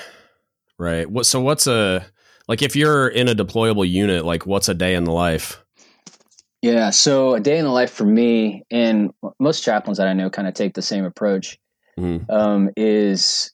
Right. 0.79 1.09
What 1.09 1.25
so 1.27 1.39
what's 1.41 1.67
a 1.67 2.05
like 2.49 2.63
if 2.63 2.75
you're 2.75 3.07
in 3.07 3.29
a 3.29 3.35
deployable 3.35 3.87
unit, 3.87 4.25
like 4.25 4.45
what's 4.47 4.67
a 4.67 4.73
day 4.73 4.95
in 4.95 5.03
the 5.05 5.11
life? 5.11 5.63
Yeah. 6.63 6.89
So 6.89 7.35
a 7.35 7.39
day 7.39 7.59
in 7.59 7.63
the 7.63 7.71
life 7.71 7.91
for 7.91 8.03
me, 8.05 8.65
and 8.71 9.13
most 9.39 9.63
chaplains 9.63 9.99
that 9.99 10.07
I 10.07 10.13
know 10.13 10.29
kind 10.31 10.47
of 10.47 10.55
take 10.55 10.73
the 10.73 10.81
same 10.81 11.05
approach, 11.05 11.57
Mhm. 11.97 12.29
um, 12.29 12.71
is 12.75 13.53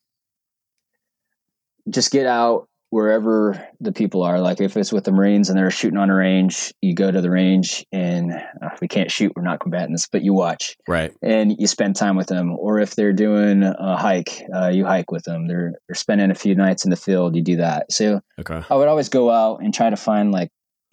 just 1.89 2.11
get 2.11 2.25
out 2.25 2.67
wherever 2.89 3.67
the 3.79 3.91
people 3.91 4.23
are. 4.23 4.39
Like 4.39 4.61
if 4.61 4.77
it's 4.77 4.93
with 4.93 5.03
the 5.03 5.11
Marines 5.11 5.49
and 5.49 5.57
they're 5.57 5.71
shooting 5.71 5.97
on 5.97 6.09
a 6.09 6.15
range, 6.15 6.73
you 6.81 6.93
go 6.93 7.11
to 7.11 7.21
the 7.21 7.29
range 7.29 7.85
and 7.91 8.31
uh, 8.31 8.69
we 8.81 8.87
can't 8.87 9.11
shoot, 9.11 9.33
we're 9.35 9.41
not 9.43 9.59
combatants, 9.59 10.07
but 10.11 10.21
you 10.23 10.33
watch 10.33 10.75
Right. 10.87 11.11
and 11.21 11.55
you 11.59 11.67
spend 11.67 11.95
time 11.95 12.15
with 12.15 12.27
them. 12.27 12.55
Or 12.57 12.79
if 12.79 12.95
they're 12.95 13.13
doing 13.13 13.63
a 13.63 13.97
hike, 13.97 14.43
uh, 14.53 14.67
you 14.69 14.85
hike 14.85 15.11
with 15.11 15.23
them. 15.23 15.47
They're 15.47 15.73
they're 15.87 15.95
spending 15.95 16.31
a 16.31 16.35
few 16.35 16.55
nights 16.55 16.85
in 16.85 16.91
the 16.91 16.95
field, 16.97 17.35
you 17.35 17.41
do 17.41 17.57
that. 17.57 17.91
So 17.91 18.21
Okay. 18.39 18.61
I 18.69 18.75
would 18.75 18.87
always 18.87 19.09
go 19.09 19.29
out 19.29 19.61
and 19.61 19.73
try 19.73 19.89
to 19.89 19.97
find 19.97 20.31
like 20.31 20.49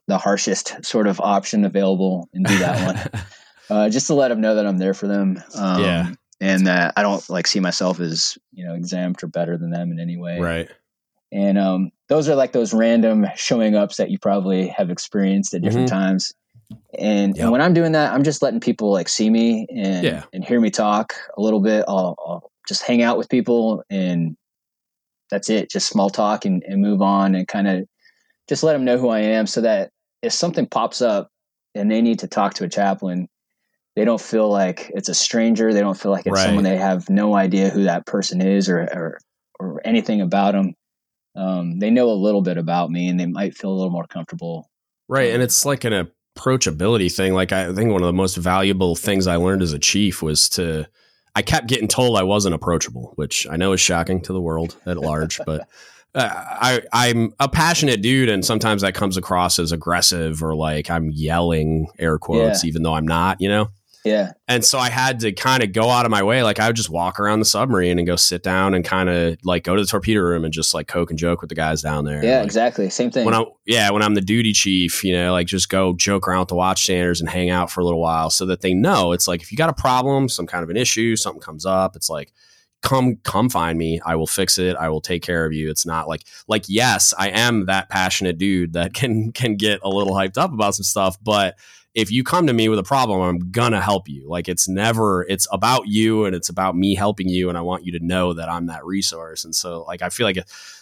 the 0.08 0.18
harshest 0.18 0.84
sort 0.84 1.06
of 1.06 1.20
option 1.20 1.64
available 1.64 2.28
and 2.34 2.44
do 2.44 2.58
that 2.58 2.86
one 2.86 3.22
uh, 3.70 3.88
just 3.88 4.08
to 4.08 4.14
let 4.14 4.28
them 4.28 4.40
know 4.40 4.56
that 4.56 4.66
I'm 4.66 4.78
there 4.78 4.94
for 4.94 5.06
them. 5.06 5.42
Um, 5.54 5.82
Yeah. 5.82 6.12
And 6.40 6.66
that 6.66 6.94
I 6.96 7.02
don't 7.02 7.28
like 7.30 7.46
see 7.46 7.60
myself 7.60 8.00
as, 8.00 8.36
you 8.50 8.64
know, 8.66 8.74
exempt 8.74 9.22
or 9.22 9.28
better 9.28 9.56
than 9.56 9.70
them 9.70 9.92
in 9.92 10.00
any 10.00 10.16
way. 10.16 10.40
right. 10.40 10.68
And 11.32 11.58
um, 11.58 11.90
those 12.08 12.28
are 12.28 12.34
like 12.34 12.52
those 12.52 12.74
random 12.74 13.26
showing 13.36 13.74
ups 13.74 13.96
that 13.96 14.10
you 14.10 14.18
probably 14.18 14.68
have 14.68 14.90
experienced 14.90 15.54
at 15.54 15.62
different 15.62 15.88
times. 15.88 16.32
And, 16.98 17.34
Yep. 17.34 17.42
and 17.44 17.52
when 17.52 17.62
I'm 17.62 17.72
doing 17.72 17.92
that, 17.92 18.12
I'm 18.12 18.22
just 18.22 18.42
letting 18.42 18.60
people 18.60 18.92
like 18.92 19.08
see 19.08 19.30
me 19.30 19.66
and, 19.74 20.04
Yeah. 20.04 20.24
and 20.32 20.44
hear 20.44 20.60
me 20.60 20.70
talk 20.70 21.14
a 21.38 21.40
little 21.40 21.60
bit. 21.60 21.84
I'll, 21.88 22.14
I'll 22.18 22.50
just 22.68 22.82
hang 22.82 23.02
out 23.02 23.16
with 23.16 23.30
people 23.30 23.82
and 23.88 24.36
that's 25.30 25.48
it. 25.48 25.70
Just 25.70 25.88
small 25.88 26.10
talk 26.10 26.44
and, 26.44 26.62
and 26.64 26.82
move 26.82 27.00
on 27.00 27.34
and 27.34 27.48
kind 27.48 27.66
of 27.66 27.86
just 28.46 28.62
let 28.62 28.74
them 28.74 28.84
know 28.84 28.98
who 28.98 29.08
I 29.08 29.20
am 29.20 29.46
so 29.46 29.62
that 29.62 29.90
if 30.20 30.34
something 30.34 30.66
pops 30.66 31.00
up 31.00 31.30
and 31.74 31.90
they 31.90 32.02
need 32.02 32.18
to 32.18 32.28
talk 32.28 32.52
to 32.54 32.64
a 32.64 32.68
chaplain, 32.68 33.28
they 33.96 34.04
don't 34.04 34.20
feel 34.20 34.50
like 34.50 34.90
it's 34.94 35.08
a 35.08 35.14
stranger. 35.14 35.72
They 35.72 35.80
don't 35.80 35.98
feel 35.98 36.12
like 36.12 36.26
it's 36.26 36.34
Right. 36.34 36.44
someone 36.44 36.64
they 36.64 36.76
have 36.76 37.08
no 37.08 37.34
idea 37.34 37.70
who 37.70 37.84
that 37.84 38.04
person 38.04 38.42
is 38.42 38.68
or, 38.68 38.82
or, 38.82 39.18
or 39.58 39.80
anything 39.86 40.20
about 40.20 40.52
them. 40.52 40.74
Um, 41.34 41.78
they 41.78 41.90
know 41.90 42.10
a 42.10 42.12
little 42.12 42.42
bit 42.42 42.58
about 42.58 42.90
me 42.90 43.08
and 43.08 43.18
they 43.18 43.26
might 43.26 43.56
feel 43.56 43.70
a 43.70 43.74
little 43.74 43.90
more 43.90 44.06
comfortable. 44.06 44.70
Right. 45.08 45.32
And 45.32 45.42
it's 45.42 45.64
like 45.64 45.84
an 45.84 46.08
approachability 46.36 47.14
thing. 47.14 47.34
Like 47.34 47.52
I 47.52 47.72
think 47.72 47.92
one 47.92 48.02
of 48.02 48.06
the 48.06 48.12
most 48.12 48.36
valuable 48.36 48.94
things 48.94 49.26
I 49.26 49.36
learned 49.36 49.62
as 49.62 49.72
a 49.72 49.78
chief 49.78 50.22
was 50.22 50.48
to 50.50 50.86
I 51.34 51.42
kept 51.42 51.66
getting 51.66 51.88
told 51.88 52.18
I 52.18 52.22
wasn't 52.22 52.54
approachable, 52.54 53.12
which 53.16 53.46
I 53.50 53.56
know 53.56 53.72
is 53.72 53.80
shocking 53.80 54.20
to 54.22 54.32
the 54.32 54.40
world 54.40 54.76
at 54.84 54.98
large, 54.98 55.40
but 55.46 55.66
uh, 56.14 56.28
I 56.30 56.82
I'm 56.92 57.32
a 57.40 57.48
passionate 57.48 58.02
dude 58.02 58.28
and 58.28 58.44
sometimes 58.44 58.82
that 58.82 58.94
comes 58.94 59.16
across 59.16 59.58
as 59.58 59.72
aggressive 59.72 60.42
or 60.42 60.54
like 60.54 60.90
I'm 60.90 61.10
yelling 61.10 61.88
air 61.98 62.18
quotes 62.18 62.64
even 62.64 62.82
though 62.82 62.94
I'm 62.94 63.08
not, 63.08 63.40
you 63.40 63.48
know? 63.48 63.70
Yeah. 64.04 64.32
And 64.48 64.64
so 64.64 64.78
I 64.78 64.90
had 64.90 65.20
to 65.20 65.32
kind 65.32 65.62
of 65.62 65.72
go 65.72 65.88
out 65.88 66.04
of 66.04 66.10
my 66.10 66.22
way. 66.22 66.42
Like 66.42 66.58
I 66.58 66.66
would 66.66 66.76
just 66.76 66.90
walk 66.90 67.20
around 67.20 67.38
the 67.38 67.44
submarine 67.44 67.98
and 67.98 68.06
go 68.06 68.16
sit 68.16 68.42
down 68.42 68.74
and 68.74 68.84
kind 68.84 69.08
of 69.08 69.36
like 69.44 69.64
go 69.64 69.76
to 69.76 69.82
the 69.82 69.86
torpedo 69.86 70.20
room 70.20 70.44
and 70.44 70.52
just 70.52 70.74
like 70.74 70.88
coke 70.88 71.10
and 71.10 71.18
joke 71.18 71.40
with 71.40 71.48
the 71.48 71.54
guys 71.54 71.82
down 71.82 72.04
there. 72.04 72.24
Yeah, 72.24 72.38
Like, 72.38 72.46
exactly. 72.46 72.90
Same 72.90 73.10
thing. 73.10 73.24
when 73.24 73.34
I 73.34 73.44
yeah, 73.64 73.90
when 73.90 74.02
I'm 74.02 74.14
the 74.14 74.20
duty 74.20 74.52
chief, 74.52 75.04
you 75.04 75.12
know, 75.12 75.32
like 75.32 75.46
just 75.46 75.68
go 75.68 75.92
joke 75.94 76.26
around 76.26 76.40
with 76.40 76.48
the 76.48 76.56
watchstanders 76.56 77.20
and 77.20 77.28
hang 77.28 77.50
out 77.50 77.70
for 77.70 77.80
a 77.80 77.84
little 77.84 78.00
while 78.00 78.30
so 78.30 78.46
that 78.46 78.60
they 78.60 78.74
know 78.74 79.12
it's 79.12 79.28
like 79.28 79.42
if 79.42 79.52
you 79.52 79.58
got 79.58 79.70
a 79.70 79.74
problem, 79.74 80.28
some 80.28 80.46
kind 80.46 80.64
of 80.64 80.70
an 80.70 80.76
issue, 80.76 81.16
something 81.16 81.40
comes 81.40 81.64
up, 81.64 81.94
it's 81.94 82.10
like 82.10 82.32
come 82.82 83.16
come 83.22 83.48
find 83.48 83.78
me. 83.78 84.00
I 84.04 84.16
will 84.16 84.26
fix 84.26 84.58
it. 84.58 84.76
I 84.76 84.88
will 84.88 85.00
take 85.00 85.22
care 85.22 85.46
of 85.46 85.52
you. 85.52 85.70
It's 85.70 85.86
not 85.86 86.08
like 86.08 86.24
like 86.48 86.64
yes, 86.66 87.14
I 87.16 87.28
am 87.28 87.66
that 87.66 87.88
passionate 87.88 88.36
dude 88.36 88.74
that 88.74 88.92
can 88.94 89.32
can 89.32 89.56
get 89.56 89.80
a 89.82 89.88
little 89.88 90.14
hyped 90.14 90.38
up 90.38 90.52
about 90.52 90.74
some 90.74 90.84
stuff, 90.84 91.16
but 91.22 91.56
if 91.94 92.10
you 92.10 92.24
come 92.24 92.46
to 92.46 92.52
me 92.52 92.68
with 92.68 92.78
a 92.78 92.82
problem, 92.82 93.20
I'm 93.20 93.50
gonna 93.50 93.80
help 93.80 94.08
you. 94.08 94.26
Like 94.28 94.48
it's 94.48 94.66
never 94.68 95.24
it's 95.28 95.46
about 95.52 95.88
you 95.88 96.24
and 96.24 96.34
it's 96.34 96.48
about 96.48 96.76
me 96.76 96.94
helping 96.94 97.28
you 97.28 97.48
and 97.48 97.58
I 97.58 97.60
want 97.60 97.84
you 97.84 97.92
to 97.98 98.04
know 98.04 98.32
that 98.32 98.48
I'm 98.48 98.66
that 98.66 98.84
resource. 98.84 99.44
And 99.44 99.54
so 99.54 99.82
like 99.82 100.00
I 100.02 100.08
feel 100.08 100.26
like 100.26 100.38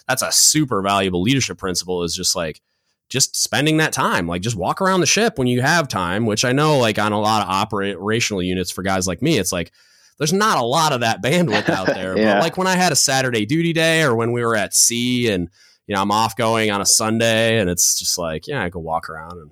that's 0.09 0.23
a 0.23 0.31
super 0.33 0.83
valuable 0.83 1.23
leadership 1.23 1.59
principle 1.59 2.03
is 2.05 2.15
just 2.15 2.37
like 2.37 2.61
just 3.09 3.35
spending 3.35 3.79
that 3.79 3.93
time 3.93 4.29
like 4.29 4.41
just 4.41 4.55
walk 4.55 4.81
around 4.81 5.01
the 5.01 5.07
ship 5.07 5.37
when 5.37 5.49
you 5.49 5.61
have 5.61 5.89
time 5.89 6.27
which 6.27 6.45
i 6.45 6.53
know 6.53 6.79
like 6.79 6.97
on 6.97 7.11
a 7.11 7.19
lot 7.21 7.43
of 7.43 7.49
operational 7.49 8.41
units 8.41 8.71
for 8.71 8.83
guys 8.83 9.09
like 9.09 9.21
me 9.21 9.37
it's 9.37 9.51
like 9.51 9.73
there's 10.19 10.33
not 10.33 10.59
a 10.59 10.63
lot 10.63 10.93
of 10.93 11.01
that 11.01 11.21
bandwidth 11.25 11.69
out 11.69 11.87
there 11.95 12.17
Yeah. 12.17 12.35
but 12.35 12.43
like 12.43 12.57
when 12.57 12.69
i 12.69 12.77
had 12.77 12.93
a 12.93 12.97
saturday 12.97 13.45
duty 13.47 13.73
day 13.73 14.05
or 14.05 14.15
when 14.15 14.31
we 14.31 14.45
were 14.45 14.55
at 14.55 14.75
sea 14.75 15.29
and 15.29 15.49
you 15.89 15.95
know 15.97 16.01
i'm 16.03 16.13
off 16.13 16.37
going 16.37 16.71
on 16.71 16.81
a 16.81 16.87
sunday 16.87 17.59
and 17.59 17.69
it's 17.69 17.99
just 17.99 18.17
like 18.17 18.47
yeah 18.47 18.63
i 18.63 18.69
go 18.69 18.79
walk 18.79 19.11
around 19.11 19.33
and 19.39 19.51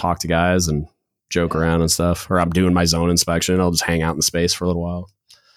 talk 0.00 0.18
to 0.20 0.26
guys 0.28 0.68
and 0.68 0.86
joke 1.30 1.54
around 1.54 1.80
and 1.80 1.90
stuff 1.90 2.28
or 2.30 2.40
i'm 2.40 2.50
doing 2.50 2.74
my 2.74 2.84
zone 2.84 3.10
inspection 3.10 3.60
i'll 3.60 3.70
just 3.70 3.84
hang 3.84 4.02
out 4.02 4.12
in 4.12 4.16
the 4.16 4.22
space 4.22 4.52
for 4.52 4.64
a 4.64 4.66
little 4.66 4.82
while 4.82 5.08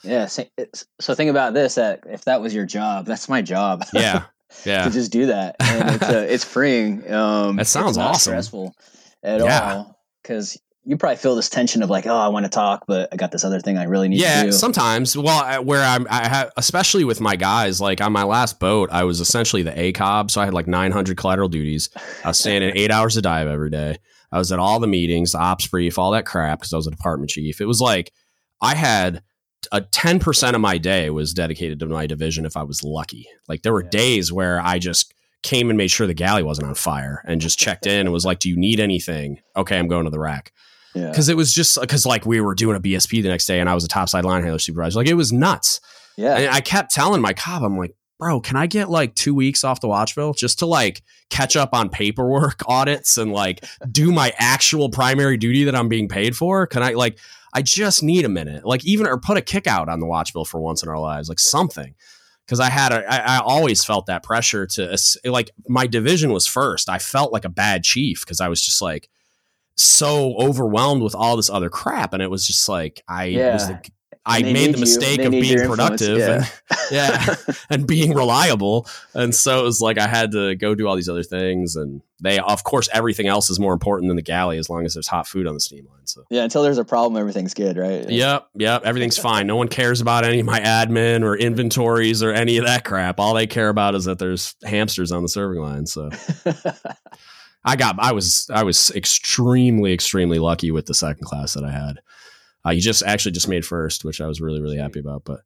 yeah. 0.03 0.25
So 0.25 1.15
think 1.15 1.29
about 1.31 1.53
this: 1.53 1.75
that 1.75 2.01
if 2.07 2.25
that 2.25 2.41
was 2.41 2.53
your 2.53 2.65
job, 2.65 3.05
that's 3.05 3.29
my 3.29 3.41
job. 3.41 3.85
yeah 3.93 4.23
yeah 4.65 4.83
to 4.83 4.89
just 4.91 5.13
do 5.13 5.27
that, 5.27 5.55
and 5.61 5.95
it's 5.95 6.03
uh, 6.03 6.25
it's 6.29 6.43
freeing. 6.43 7.09
Um, 7.09 7.55
That 7.55 7.67
sounds 7.67 7.91
it's 7.91 7.97
not 7.97 8.09
awesome. 8.11 8.31
Stressful 8.31 8.75
at 9.23 9.39
Yeah. 9.39 9.75
all 9.75 9.99
because 10.21 10.59
you 10.83 10.97
probably 10.97 11.15
feel 11.15 11.35
this 11.37 11.47
tension 11.49 11.81
of 11.81 11.89
like, 11.89 12.05
oh, 12.05 12.13
I 12.17 12.27
want 12.27 12.45
to 12.45 12.49
talk, 12.49 12.83
but 12.85 13.07
I 13.13 13.15
got 13.15 13.31
this 13.31 13.45
other 13.45 13.61
thing 13.61 13.77
I 13.77 13.83
really 13.85 14.09
need 14.09 14.17
to 14.17 14.23
yeah 14.23 14.49
sometimes 14.51 15.15
well 15.15 15.41
I, 15.41 15.59
where 15.59 15.81
i'm 15.81 16.05
i 16.09 16.27
have 16.27 16.51
especially 16.57 17.05
with 17.05 17.21
my 17.21 17.37
guys 17.37 17.79
like 17.79 18.01
on 18.01 18.11
my 18.11 18.23
last 18.23 18.59
boat 18.59 18.89
i 18.91 19.05
was 19.05 19.21
essentially 19.21 19.63
the 19.63 19.71
acob 19.71 20.29
so 20.31 20.41
i 20.41 20.45
had 20.45 20.53
like 20.53 20.67
900 20.67 21.15
collateral 21.15 21.47
duties 21.47 21.89
i 22.25 22.27
was 22.27 22.37
staying 22.39 22.61
in 22.61 22.75
eight 22.77 22.91
hours 22.91 23.15
a 23.15 23.21
dive 23.21 23.47
every 23.47 23.69
day 23.69 23.97
i 24.33 24.37
was 24.37 24.51
at 24.51 24.59
all 24.59 24.79
the 24.79 24.87
meetings 24.87 25.31
the 25.31 25.37
ops 25.39 25.67
brief 25.67 25.97
all 25.97 26.11
that 26.11 26.25
crap 26.25 26.59
because 26.59 26.73
i 26.73 26.77
was 26.77 26.87
a 26.87 26.91
department 26.91 27.29
chief 27.29 27.61
it 27.61 27.65
was 27.65 27.79
like 27.79 28.11
i 28.61 28.75
had 28.75 29.23
a 29.71 29.79
10% 29.79 30.55
of 30.55 30.59
my 30.59 30.77
day 30.77 31.09
was 31.09 31.33
dedicated 31.33 31.79
to 31.79 31.85
my 31.85 32.05
division 32.05 32.45
if 32.45 32.57
i 32.57 32.63
was 32.63 32.83
lucky 32.83 33.25
like 33.47 33.61
there 33.61 33.71
were 33.71 33.83
Yeah. 33.83 33.89
days 33.91 34.33
where 34.33 34.59
i 34.59 34.77
just 34.77 35.13
came 35.41 35.69
and 35.69 35.77
made 35.77 35.89
sure 35.91 36.05
the 36.07 36.13
galley 36.13 36.43
wasn't 36.43 36.67
on 36.67 36.75
fire 36.75 37.21
and 37.25 37.39
just 37.39 37.57
checked 37.59 37.85
in 37.87 38.01
and 38.01 38.11
was 38.11 38.25
like 38.25 38.39
do 38.39 38.49
you 38.49 38.57
need 38.57 38.79
anything 38.81 39.39
okay 39.55 39.77
i'm 39.79 39.87
going 39.87 40.03
to 40.03 40.09
the 40.09 40.19
rack 40.19 40.51
yeah. 40.95 41.09
because 41.09 41.29
it 41.29 41.37
was 41.37 41.53
just 41.53 41.79
because 41.79 42.05
like 42.05 42.25
we 42.25 42.39
were 42.41 42.53
doing 42.55 42.75
a 42.75 42.79
BSP 42.79 43.23
the 43.23 43.29
next 43.29 43.45
day 43.47 43.59
and 43.59 43.67
I 43.67 43.73
was 43.73 43.83
a 43.83 43.87
topside 43.87 44.25
line 44.25 44.41
handler 44.43 44.59
supervisor. 44.59 44.99
Like 44.99 45.07
it 45.07 45.15
was 45.15 45.33
nuts. 45.33 45.81
yeah. 46.17 46.35
And 46.37 46.49
I 46.53 46.61
kept 46.61 46.93
telling 46.93 47.19
my 47.19 47.33
COB, 47.33 47.63
I'm 47.63 47.77
like, 47.79 47.95
bro, 48.19 48.39
can 48.39 48.55
I 48.55 48.67
get 48.67 48.89
like 48.89 49.15
two 49.15 49.33
weeks 49.35 49.63
off 49.63 49.81
the 49.81 49.87
watch 49.87 50.15
bill 50.15 50.33
just 50.33 50.59
to 50.59 50.65
like 50.65 51.01
catch 51.29 51.55
up 51.55 51.69
on 51.73 51.89
paperwork 51.89 52.61
audits 52.67 53.17
and 53.17 53.31
like 53.33 53.65
do 53.91 54.11
my 54.11 54.33
actual 54.37 54.89
primary 54.89 55.37
duty 55.37 55.63
that 55.65 55.75
I'm 55.75 55.89
being 55.89 56.07
paid 56.07 56.35
for? 56.35 56.65
Can 56.67 56.83
I 56.83 56.91
like, 56.91 57.17
I 57.53 57.61
just 57.61 58.01
need 58.01 58.25
a 58.25 58.29
minute, 58.29 58.65
like 58.65 58.85
even 58.85 59.05
or 59.07 59.17
put 59.19 59.37
a 59.37 59.41
kick 59.41 59.67
out 59.67 59.89
on 59.89 59.99
the 59.99 60.05
watch 60.07 60.33
bill 60.33 60.45
for 60.45 60.59
once 60.59 60.81
in 60.83 60.89
our 60.89 60.99
lives, 60.99 61.29
like 61.29 61.39
something. 61.39 61.93
because 62.45 62.59
I 62.59 62.69
had 62.69 62.91
a, 62.91 63.05
I, 63.11 63.37
I 63.37 63.39
always 63.39 63.83
felt 63.85 64.05
that 64.07 64.23
pressure 64.23 64.65
to 64.67 64.97
like 65.25 65.51
my 65.67 65.85
division 65.87 66.31
was 66.31 66.47
first. 66.47 66.89
I 66.89 66.99
felt 66.99 67.31
like 67.33 67.45
a 67.45 67.49
bad 67.49 67.83
chief 67.83 68.21
because 68.21 68.41
I 68.41 68.47
was 68.47 68.61
just 68.63 68.81
like 68.81 69.09
so 69.75 70.35
overwhelmed 70.37 71.01
with 71.01 71.15
all 71.15 71.35
this 71.35 71.49
other 71.49 71.69
crap, 71.69 72.13
and 72.13 72.21
it 72.21 72.29
was 72.29 72.45
just 72.45 72.69
like 72.69 73.03
I 73.07 73.25
Yeah. 73.25 73.53
was 73.53 73.69
like 73.69 73.91
I 74.25 74.41
made 74.41 74.75
the 74.75 74.79
mistake 74.79 75.21
of 75.21 75.31
being 75.31 75.67
productive 75.67 76.17
yeah. 76.19 76.35
and 76.35 76.51
yeah, 76.91 77.35
and 77.69 77.85
being 77.85 78.13
reliable, 78.13 78.87
and 79.13 79.35
so 79.35 79.59
it 79.59 79.63
was 79.63 79.81
like 79.81 79.97
I 79.97 80.07
had 80.07 80.31
to 80.31 80.55
go 80.55 80.75
do 80.75 80.87
all 80.87 80.95
these 80.95 81.09
other 81.09 81.23
things, 81.23 81.75
and 81.75 82.01
they 82.21 82.39
of 82.39 82.63
course 82.63 82.87
everything 82.93 83.27
else 83.27 83.49
is 83.49 83.59
more 83.59 83.73
important 83.73 84.09
than 84.09 84.15
the 84.15 84.21
galley 84.21 84.57
as 84.57 84.69
long 84.69 84.85
as 84.85 84.93
there's 84.93 85.07
hot 85.07 85.27
food 85.27 85.45
on 85.45 85.53
the 85.53 85.59
steam 85.59 85.85
line. 85.87 86.07
So. 86.07 86.23
Yeah, 86.29 86.43
until 86.43 86.63
there's 86.63 86.77
a 86.77 86.85
problem, 86.85 87.19
everything's 87.19 87.53
good, 87.53 87.75
right? 87.77 88.09
Yep, 88.09 88.47
yep. 88.55 88.83
Everything's 88.85 89.17
fine. 89.17 89.45
No 89.45 89.57
one 89.57 89.67
cares 89.67 89.99
about 89.99 90.23
any 90.23 90.39
of 90.39 90.45
my 90.45 90.61
admin 90.61 91.23
or 91.23 91.35
inventories 91.35 92.23
or 92.23 92.31
any 92.31 92.57
of 92.57 92.65
that 92.65 92.85
crap. 92.85 93.19
All 93.19 93.33
they 93.33 93.47
care 93.47 93.69
about 93.69 93.93
is 93.93 94.05
that 94.05 94.19
there's 94.19 94.55
hamsters 94.63 95.11
on 95.11 95.21
the 95.21 95.29
serving 95.29 95.61
line. 95.61 95.85
So 95.85 96.09
I 97.65 97.75
got, 97.75 97.97
I 97.99 98.13
was, 98.13 98.49
I 98.53 98.63
was 98.63 98.91
extremely, 98.91 99.93
extremely 99.93 100.39
lucky 100.39 100.71
with 100.71 100.85
the 100.85 100.93
second 100.93 101.25
class 101.25 101.53
that 101.53 101.65
I 101.65 101.71
had. 101.71 101.99
Uh, 102.65 102.71
he 102.71 102.79
just 102.79 103.03
actually 103.03 103.31
just 103.33 103.47
made 103.47 103.65
first, 103.65 104.05
which 104.05 104.21
I 104.21 104.27
was 104.27 104.39
really, 104.41 104.61
really 104.61 104.77
happy 104.77 104.99
about. 104.99 105.23
But 105.25 105.41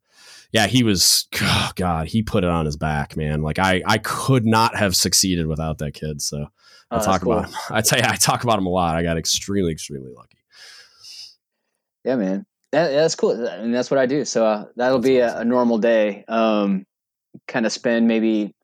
yeah, 0.52 0.66
he 0.66 0.82
was, 0.82 1.26
oh 1.42 1.70
God, 1.74 2.06
he 2.08 2.22
put 2.22 2.44
it 2.44 2.50
on 2.50 2.64
his 2.66 2.76
back, 2.76 3.16
man. 3.16 3.42
Like 3.42 3.58
I, 3.58 3.82
I 3.86 3.98
could 3.98 4.46
not 4.46 4.76
have 4.76 4.94
succeeded 4.96 5.46
without 5.46 5.78
that 5.78 5.94
kid. 5.94 6.20
So 6.22 6.46
Oh, 6.90 6.96
I 6.96 6.96
that's 6.96 7.06
talk 7.06 7.20
cool. 7.22 7.32
about 7.34 7.50
him. 7.50 7.54
I 7.70 7.80
tell 7.82 7.98
you, 7.98 8.04
I 8.08 8.16
talk 8.16 8.44
about 8.44 8.58
him 8.58 8.64
a 8.66 8.70
lot. 8.70 8.96
I 8.96 9.02
got 9.02 9.18
extremely, 9.18 9.72
extremely 9.72 10.10
lucky. 10.16 10.38
Yeah, 12.04 12.16
man. 12.16 12.46
That, 12.72 12.88
that's 12.90 13.14
cool. 13.14 13.46
I 13.48 13.58
mean, 13.62 13.72
that's 13.72 13.90
what 13.90 13.98
I 13.98 14.06
do. 14.06 14.24
So 14.24 14.46
uh, 14.46 14.64
that'll 14.76 14.98
be 14.98 15.18
a, 15.18 15.38
a 15.38 15.44
normal 15.44 15.78
day. 15.78 16.24
Um, 16.28 16.86
kind 17.46 17.66
of 17.66 17.72
spend 17.72 18.08
maybe, 18.08 18.54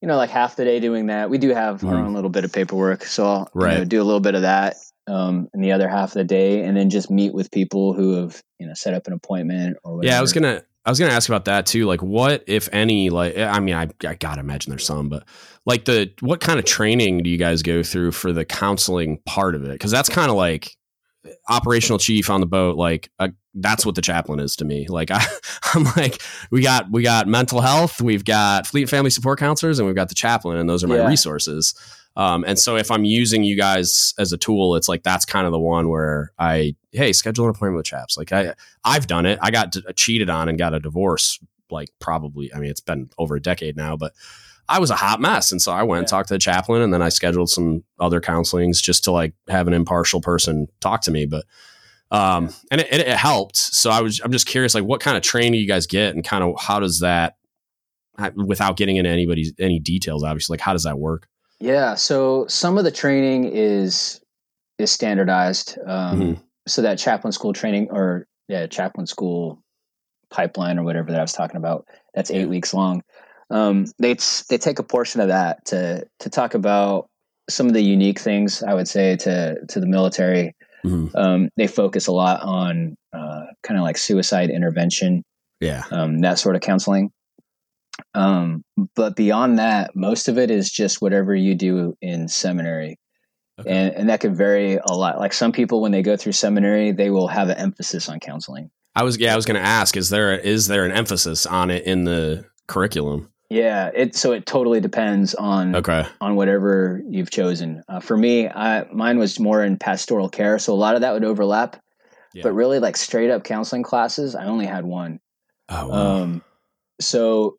you 0.00 0.08
know, 0.08 0.16
like 0.16 0.30
half 0.30 0.56
the 0.56 0.64
day 0.64 0.80
doing 0.80 1.06
that. 1.06 1.30
We 1.30 1.38
do 1.38 1.50
have 1.50 1.84
our 1.84 1.94
Mhm. 1.94 2.06
own 2.06 2.14
little 2.14 2.30
bit 2.30 2.44
of 2.44 2.52
paperwork, 2.52 3.04
so 3.04 3.24
I'll 3.26 3.50
you 3.54 3.78
know, 3.78 3.84
do 3.84 4.02
a 4.02 4.04
little 4.04 4.20
bit 4.20 4.34
of 4.34 4.42
that. 4.42 4.76
Um, 5.08 5.48
and 5.52 5.64
the 5.64 5.72
other 5.72 5.88
half 5.88 6.10
of 6.10 6.14
the 6.14 6.24
day, 6.24 6.62
and 6.62 6.76
then 6.76 6.88
just 6.90 7.10
meet 7.10 7.34
with 7.34 7.50
people 7.50 7.92
who 7.92 8.14
have 8.20 8.40
you 8.58 8.66
know 8.66 8.74
set 8.74 8.94
up 8.94 9.06
an 9.08 9.12
appointment 9.12 9.76
or 9.82 9.96
whatever. 9.96 10.12
Yeah, 10.12 10.18
I 10.18 10.22
was 10.22 10.32
gonna 10.32 10.62
I 10.84 10.90
was 10.90 10.98
gonna 11.00 11.12
ask 11.12 11.28
about 11.28 11.46
that 11.46 11.66
too. 11.66 11.86
Like, 11.86 12.02
what 12.02 12.44
if 12.46 12.68
any? 12.72 13.10
Like, 13.10 13.36
I 13.36 13.58
mean, 13.60 13.74
I 13.74 13.88
I 14.06 14.14
gotta 14.14 14.40
imagine 14.40 14.70
there's 14.70 14.86
some, 14.86 15.08
but 15.08 15.24
like 15.66 15.84
the 15.86 16.12
what 16.20 16.40
kind 16.40 16.58
of 16.58 16.64
training 16.64 17.22
do 17.24 17.30
you 17.30 17.36
guys 17.38 17.62
go 17.62 17.82
through 17.82 18.12
for 18.12 18.32
the 18.32 18.44
counseling 18.44 19.18
part 19.26 19.54
of 19.56 19.64
it? 19.64 19.72
Because 19.72 19.90
that's 19.90 20.08
kind 20.08 20.30
of 20.30 20.36
like 20.36 20.76
operational 21.48 21.98
chief 21.98 22.30
on 22.30 22.40
the 22.40 22.46
boat. 22.46 22.76
Like, 22.76 23.10
uh, 23.18 23.28
that's 23.54 23.86
what 23.86 23.94
the 23.94 24.02
chaplain 24.02 24.40
is 24.40 24.56
to 24.56 24.64
me. 24.64 24.86
Like, 24.88 25.10
I 25.10 25.24
I'm 25.74 25.84
like, 25.96 26.20
we 26.50 26.62
got 26.62 26.90
we 26.90 27.02
got 27.02 27.26
mental 27.28 27.60
health, 27.60 28.00
we've 28.00 28.24
got 28.24 28.66
fleet 28.66 28.88
family 28.88 29.10
support 29.10 29.38
counselors, 29.38 29.78
and 29.78 29.86
we've 29.86 29.96
got 29.96 30.08
the 30.08 30.14
chaplain, 30.14 30.58
and 30.58 30.68
those 30.68 30.82
are 30.84 30.88
my 30.88 30.96
Yeah. 30.98 31.08
resources. 31.08 31.74
Um, 32.14 32.44
and 32.46 32.58
so 32.58 32.76
if 32.76 32.90
I'm 32.90 33.04
using 33.04 33.42
you 33.42 33.56
guys 33.56 34.14
as 34.18 34.32
a 34.32 34.36
tool, 34.36 34.76
it's 34.76 34.88
like 34.88 35.02
that's 35.02 35.24
kind 35.24 35.46
of 35.46 35.52
the 35.52 35.58
one 35.58 35.88
where 35.88 36.32
I 36.38 36.76
hey 36.92 37.12
schedule 37.12 37.44
an 37.46 37.50
appointment 37.50 37.76
with 37.76 37.86
chaps. 37.86 38.18
Like 38.18 38.32
I 38.32 38.54
I've 38.84 39.06
done 39.06 39.26
it. 39.26 39.38
I 39.40 39.50
got 39.50 39.72
d- 39.72 39.82
cheated 39.96 40.28
on 40.28 40.48
and 40.48 40.58
got 40.58 40.74
a 40.74 40.80
divorce. 40.80 41.38
Like 41.70 41.88
probably, 42.00 42.52
I 42.52 42.58
mean, 42.58 42.70
it's 42.70 42.80
been 42.80 43.08
over 43.16 43.36
a 43.36 43.40
decade 43.40 43.76
now, 43.78 43.96
but 43.96 44.12
I 44.68 44.78
was 44.78 44.90
a 44.90 44.94
hot 44.94 45.20
mess, 45.20 45.52
and 45.52 45.60
so 45.60 45.72
I 45.72 45.82
went 45.82 46.00
and 46.00 46.08
talked 46.08 46.28
to 46.28 46.34
the 46.34 46.38
chaplain, 46.38 46.82
and 46.82 46.92
then 46.92 47.02
I 47.02 47.08
scheduled 47.08 47.48
some 47.48 47.82
other 47.98 48.20
counselings 48.20 48.82
just 48.82 49.04
to 49.04 49.10
like 49.10 49.34
have 49.48 49.66
an 49.66 49.74
impartial 49.74 50.20
person 50.20 50.68
talk 50.80 51.00
to 51.02 51.10
me. 51.10 51.26
But 51.26 51.46
um, 52.10 52.50
and 52.70 52.80
it, 52.80 52.92
it, 52.92 53.00
it 53.00 53.16
helped. 53.16 53.56
So 53.56 53.90
I 53.90 54.02
was, 54.02 54.20
I'm 54.20 54.32
just 54.32 54.46
curious, 54.46 54.74
like, 54.74 54.84
what 54.84 55.00
kind 55.00 55.16
of 55.16 55.22
training 55.22 55.60
you 55.60 55.66
guys 55.66 55.86
get, 55.86 56.14
and 56.14 56.22
kind 56.22 56.44
of 56.44 56.54
how 56.60 56.78
does 56.78 57.00
that, 57.00 57.36
without 58.36 58.76
getting 58.76 58.96
into 58.96 59.10
anybody's 59.10 59.52
any 59.58 59.78
details, 59.78 60.22
obviously, 60.22 60.54
like 60.54 60.60
how 60.60 60.74
does 60.74 60.84
that 60.84 60.98
work? 60.98 61.26
Yeah. 61.62 61.94
So 61.94 62.46
some 62.48 62.76
of 62.76 62.84
the 62.84 62.90
training 62.90 63.44
is 63.52 64.20
is 64.78 64.90
standardized. 64.90 65.78
Um, 65.86 66.20
Mhm. 66.20 66.42
So 66.66 66.80
that 66.82 66.96
chaplain 66.98 67.32
school 67.32 67.52
training, 67.52 67.88
or 67.90 68.26
yeah, 68.48 68.66
chaplain 68.68 69.06
school 69.06 69.58
pipeline, 70.30 70.78
or 70.78 70.84
whatever 70.84 71.10
that 71.10 71.18
I 71.18 71.22
was 71.22 71.32
talking 71.32 71.56
about, 71.56 71.86
that's 72.14 72.30
eight 72.30 72.40
Yeah. 72.42 72.46
weeks 72.46 72.72
long. 72.74 73.02
Um, 73.50 73.86
they 73.98 74.14
they 74.48 74.58
take 74.58 74.78
a 74.78 74.82
portion 74.84 75.20
of 75.20 75.28
that 75.28 75.64
to 75.66 76.04
to 76.20 76.30
talk 76.30 76.54
about 76.54 77.06
some 77.50 77.66
of 77.68 77.74
the 77.74 77.82
unique 77.82 78.18
things. 78.20 78.62
I 78.62 78.74
would 78.74 78.88
say 78.88 79.16
to 79.16 79.56
to 79.68 79.80
the 79.80 79.86
military. 79.86 80.54
Mhm. 80.84 81.14
Um, 81.14 81.48
they 81.56 81.66
focus 81.68 82.06
a 82.08 82.12
lot 82.12 82.40
on 82.42 82.96
uh, 83.12 83.44
kind 83.62 83.78
of 83.78 83.84
like 83.84 83.98
suicide 83.98 84.50
intervention 84.50 85.22
Yeah. 85.60 85.82
um, 85.92 86.20
that 86.22 86.38
sort 86.40 86.56
of 86.56 86.62
counseling. 86.62 87.10
Um, 88.14 88.64
but 88.94 89.16
beyond 89.16 89.58
that, 89.58 89.94
most 89.94 90.28
of 90.28 90.38
it 90.38 90.50
is 90.50 90.70
just 90.70 91.00
whatever 91.02 91.34
you 91.34 91.54
do 91.54 91.96
in 92.00 92.28
seminary. 92.28 92.98
Okay. 93.60 93.70
And, 93.70 93.94
and 93.94 94.08
that 94.08 94.20
could 94.20 94.36
vary 94.36 94.76
a 94.76 94.92
lot. 94.92 95.18
Like 95.18 95.32
some 95.32 95.52
people, 95.52 95.80
when 95.80 95.92
they 95.92 96.02
go 96.02 96.16
through 96.16 96.32
seminary, 96.32 96.92
they 96.92 97.10
will 97.10 97.28
have 97.28 97.48
an 97.48 97.58
emphasis 97.58 98.08
on 98.08 98.18
counseling. 98.20 98.70
I 98.94 99.04
was 99.04 99.18
yeah, 99.18 99.32
I 99.32 99.36
was 99.36 99.46
going 99.46 99.60
to 99.60 99.66
ask 99.66 99.96
is 99.96 100.10
there 100.10 100.36
is 100.36 100.66
there 100.66 100.84
an 100.84 100.92
emphasis 100.92 101.46
on 101.46 101.70
it 101.70 101.84
in 101.84 102.04
the 102.04 102.44
curriculum? 102.66 103.30
Yeah, 103.48 103.90
it 103.94 104.14
so 104.14 104.32
it 104.32 104.46
totally 104.46 104.80
depends 104.80 105.34
on 105.34 105.76
Okay. 105.76 106.06
on 106.20 106.36
whatever 106.36 107.02
you've 107.08 107.30
chosen. 107.30 107.82
Uh, 107.88 108.00
for 108.00 108.16
me, 108.16 108.48
I 108.48 108.86
mine 108.92 109.18
was 109.18 109.38
more 109.38 109.62
in 109.62 109.76
pastoral 109.78 110.28
care, 110.28 110.58
so 110.58 110.72
a 110.72 110.76
lot 110.76 110.94
of 110.94 111.02
that 111.02 111.12
would 111.12 111.24
overlap. 111.24 111.76
Yeah. 112.34 112.44
But 112.44 112.52
really, 112.52 112.78
like 112.78 112.96
straight 112.96 113.30
up 113.30 113.44
counseling 113.44 113.82
classes, 113.82 114.34
I 114.34 114.46
only 114.46 114.64
had 114.66 114.84
one. 114.86 115.20
Oh, 115.68 115.88
wow. 115.88 116.22
Um, 116.22 116.42
so 117.00 117.56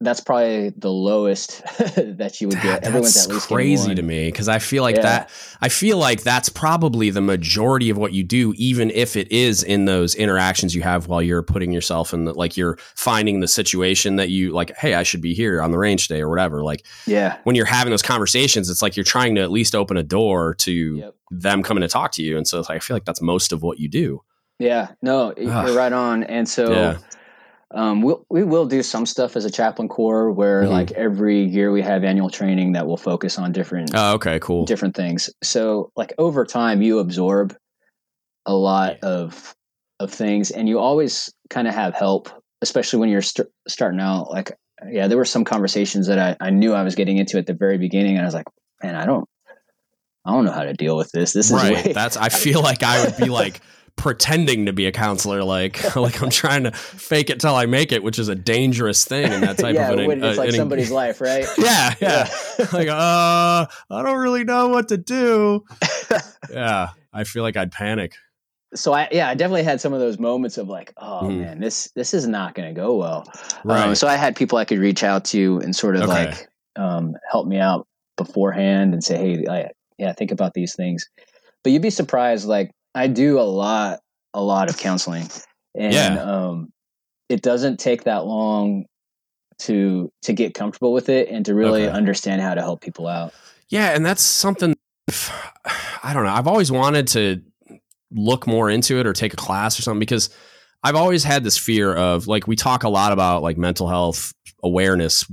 that's 0.00 0.20
probably 0.20 0.70
the 0.76 0.90
lowest 0.92 1.60
that 1.96 2.40
you 2.40 2.46
would 2.48 2.56
That- 2.58 2.62
get. 2.62 2.84
Everyone's 2.84 3.14
that's 3.14 3.26
at 3.26 3.32
least 3.34 3.48
crazy 3.48 3.94
to 3.96 4.02
me 4.02 4.28
because 4.28 4.48
I 4.48 4.60
feel 4.60 4.82
like 4.84 4.94
Yeah. 4.96 5.02
that. 5.02 5.30
I 5.60 5.68
feel 5.68 5.98
like 5.98 6.22
that's 6.22 6.48
probably 6.48 7.10
the 7.10 7.20
majority 7.20 7.90
of 7.90 7.98
what 7.98 8.12
you 8.12 8.22
do, 8.22 8.54
even 8.56 8.90
if 8.92 9.16
it 9.16 9.30
is 9.32 9.64
in 9.64 9.86
those 9.86 10.14
interactions 10.14 10.72
you 10.74 10.82
have 10.82 11.08
while 11.08 11.20
you're 11.20 11.42
putting 11.42 11.72
yourself 11.72 12.14
in 12.14 12.26
the 12.26 12.32
like 12.32 12.56
you're 12.56 12.78
finding 12.94 13.40
the 13.40 13.48
situation 13.48 14.16
that 14.16 14.28
you 14.28 14.52
like. 14.52 14.76
Hey, 14.76 14.94
I 14.94 15.02
should 15.02 15.20
be 15.20 15.34
here 15.34 15.60
on 15.60 15.72
the 15.72 15.78
range 15.78 16.06
today 16.06 16.20
or 16.20 16.28
whatever. 16.28 16.62
Like 16.62 16.86
Yeah. 17.06 17.38
when 17.42 17.56
you're 17.56 17.66
having 17.66 17.90
those 17.90 18.02
conversations, 18.02 18.70
it's 18.70 18.82
like 18.82 18.96
you're 18.96 19.02
trying 19.04 19.34
to 19.34 19.40
at 19.40 19.50
least 19.50 19.74
open 19.74 19.96
a 19.96 20.04
door 20.04 20.54
to 20.60 20.96
Yep. 20.98 21.14
them 21.32 21.62
coming 21.64 21.82
to 21.82 21.88
talk 21.88 22.12
to 22.12 22.22
you, 22.22 22.36
and 22.36 22.46
so 22.46 22.60
it's 22.60 22.68
like, 22.68 22.76
I 22.76 22.78
feel 22.78 22.94
like 22.96 23.04
that's 23.04 23.20
most 23.20 23.52
of 23.52 23.62
what 23.62 23.80
you 23.80 23.88
do. 23.88 24.22
Yeah. 24.60 24.88
No, 25.02 25.30
Ugh. 25.30 25.36
you're 25.38 25.76
right 25.76 25.92
on. 25.92 26.22
And 26.22 26.48
so 26.48 26.72
yeah. 26.72 26.98
Um, 27.72 28.00
we'll, 28.02 28.24
we 28.30 28.44
will 28.44 28.64
do 28.66 28.82
some 28.82 29.04
stuff 29.04 29.36
as 29.36 29.44
a 29.44 29.50
chaplain 29.50 29.88
corps 29.88 30.30
where 30.32 30.62
Mhm. 30.64 30.70
like 30.70 30.90
every 30.92 31.42
year 31.44 31.70
we 31.70 31.82
have 31.82 32.02
annual 32.04 32.30
training 32.30 32.72
that 32.72 32.86
will 32.86 32.96
focus 32.96 33.38
on 33.38 33.52
different 33.52 33.90
Oh, 33.94 34.14
okay. 34.14 34.38
Cool. 34.38 34.64
different 34.64 34.96
things. 34.96 35.28
So 35.42 35.90
like 35.96 36.12
over 36.18 36.44
time 36.46 36.80
you 36.80 36.98
absorb 36.98 37.54
a 38.46 38.54
lot 38.54 38.98
of 39.02 39.54
of 40.00 40.10
things 40.12 40.50
and 40.50 40.68
you 40.68 40.78
always 40.78 41.30
kind 41.50 41.68
of 41.68 41.74
have 41.74 41.92
help, 41.94 42.30
especially 42.62 43.00
when 43.00 43.10
you're 43.10 43.20
st- 43.20 43.48
starting 43.66 44.00
out. 44.00 44.30
Like 44.30 44.52
yeah, 44.88 45.08
there 45.08 45.18
were 45.18 45.24
some 45.24 45.44
conversations 45.44 46.06
that 46.06 46.18
I, 46.18 46.36
I 46.46 46.50
knew 46.50 46.72
I 46.72 46.82
was 46.84 46.94
getting 46.94 47.18
into 47.18 47.36
at 47.36 47.46
the 47.46 47.52
very 47.52 47.78
beginning 47.78 48.12
and 48.16 48.22
I 48.22 48.24
was 48.26 48.34
like, 48.34 48.46
man, 48.82 48.94
I 48.94 49.04
don't 49.04 49.28
I 50.24 50.30
don't 50.32 50.44
know 50.44 50.52
how 50.52 50.62
to 50.64 50.72
deal 50.72 50.96
with 50.96 51.10
this. 51.12 51.32
This 51.32 51.46
is 51.50 51.52
right 51.56 51.84
way 51.84 51.92
that's 51.92 52.16
i 52.16 52.28
feel 52.46 52.60
like 52.62 52.82
i 52.82 53.04
would 53.04 53.16
be 53.16 53.28
like 53.28 53.60
pretending 53.98 54.64
to 54.66 54.72
be 54.72 54.86
a 54.86 54.92
counselor 54.92 55.42
like 55.44 55.96
like 55.96 56.22
i'm 56.22 56.30
trying 56.30 56.64
to 56.64 56.70
fake 56.72 57.28
it 57.30 57.40
till 57.40 57.54
i 57.54 57.66
make 57.66 57.92
it 57.92 58.02
which 58.02 58.18
is 58.18 58.28
a 58.28 58.34
dangerous 58.34 59.04
thing 59.04 59.30
in 59.32 59.40
that 59.42 59.58
type 59.58 59.74
yeah, 59.74 59.90
of 59.90 59.98
an, 59.98 60.06
when 60.06 60.24
it's 60.24 60.38
uh, 60.38 60.40
like 60.40 60.48
an- 60.50 60.54
somebody's 60.54 60.90
life, 61.02 61.20
right? 61.20 61.44
yeah 61.58 61.94
yeah 62.00 62.28
like 62.72 62.88
uh 62.88 63.66
i 63.90 64.02
don't 64.02 64.18
really 64.18 64.44
know 64.44 64.68
what 64.68 64.88
to 64.88 64.96
do 64.96 65.64
yeah 66.50 66.90
i 67.12 67.24
feel 67.24 67.42
like 67.42 67.56
i'd 67.56 67.72
panic 67.72 68.14
so 68.74 68.92
I 68.92 69.08
yeah, 69.10 69.30
I 69.30 69.34
definitely 69.34 69.62
had 69.62 69.80
some 69.80 69.94
of 69.94 70.00
those 70.00 70.18
moments 70.18 70.58
of 70.58 70.68
like, 70.68 70.92
oh 70.98 71.20
Mhm. 71.22 71.38
man, 71.38 71.58
this 71.58 71.90
this 71.96 72.12
is 72.12 72.26
not 72.28 72.54
going 72.54 72.68
to 72.68 72.78
go 72.78 72.96
well. 72.96 73.24
right 73.64 73.88
Um, 73.88 73.94
so 73.94 74.06
I 74.06 74.16
had 74.16 74.36
people 74.36 74.58
I 74.58 74.66
could 74.66 74.76
reach 74.78 75.02
out 75.02 75.24
to 75.32 75.58
and 75.64 75.74
sort 75.74 75.96
of 75.96 76.02
Okay. 76.02 76.26
like 76.26 76.48
um, 76.76 77.14
help 77.32 77.46
me 77.46 77.58
out 77.58 77.86
beforehand 78.18 78.92
and 78.92 79.02
say, 79.02 79.16
hey, 79.16 79.46
I, 79.48 79.70
yeah, 79.96 80.12
think 80.12 80.32
about 80.32 80.52
these 80.52 80.74
things. 80.76 81.08
But 81.64 81.72
you'd 81.72 81.80
be 81.80 81.88
surprised. 81.88 82.46
Like 82.46 82.70
I 82.98 83.06
do 83.06 83.38
a 83.38 83.42
lot, 83.42 84.00
a 84.34 84.42
lot 84.42 84.68
of 84.68 84.76
counseling, 84.78 85.28
and 85.74 85.92
Yeah. 85.94 86.22
um, 86.22 86.70
it 87.28 87.42
doesn't 87.42 87.78
take 87.78 88.04
that 88.04 88.26
long 88.26 88.86
to 89.60 90.10
to 90.22 90.32
get 90.32 90.54
comfortable 90.54 90.92
with 90.92 91.08
it 91.08 91.28
and 91.28 91.44
to 91.46 91.54
really 91.54 91.84
Okay. 91.86 91.92
understand 91.92 92.40
how 92.42 92.54
to 92.54 92.60
help 92.60 92.80
people 92.80 93.06
out. 93.06 93.32
Yeah, 93.68 93.90
and 93.94 94.04
that's 94.06 94.22
something 94.22 94.74
I 96.02 96.12
don't 96.12 96.24
know. 96.24 96.32
I've 96.32 96.46
always 96.46 96.70
wanted 96.70 97.06
to 97.08 97.42
look 98.10 98.46
more 98.46 98.70
into 98.70 98.98
it 98.98 99.06
or 99.06 99.12
take 99.12 99.32
a 99.32 99.36
class 99.36 99.78
or 99.78 99.82
something 99.82 100.00
because 100.00 100.30
I've 100.82 100.94
always 100.94 101.24
had 101.24 101.44
this 101.44 101.58
fear 101.58 101.94
of 101.94 102.26
like 102.26 102.46
we 102.46 102.56
talk 102.56 102.84
a 102.84 102.88
lot 102.88 103.12
about 103.12 103.42
like 103.42 103.56
mental 103.58 103.88
health 103.88 104.32
awareness 104.62 105.24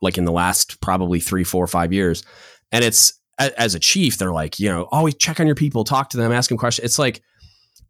like 0.00 0.18
in 0.18 0.24
the 0.24 0.32
last 0.32 0.80
probably 0.80 1.20
three, 1.20 1.44
four, 1.44 1.66
five 1.66 1.92
years. 1.92 2.24
And 2.72 2.84
it's 2.84 3.14
as 3.50 3.74
a 3.74 3.78
chief, 3.80 4.18
they're 4.18 4.32
like, 4.32 4.58
you 4.58 4.68
know, 4.68 4.88
always 4.90 5.14
check 5.14 5.40
on 5.40 5.46
your 5.46 5.56
people, 5.56 5.84
talk 5.84 6.10
to 6.10 6.16
them, 6.16 6.32
ask 6.32 6.48
them 6.48 6.58
questions. 6.58 6.84
It's 6.84 6.98
like 6.98 7.22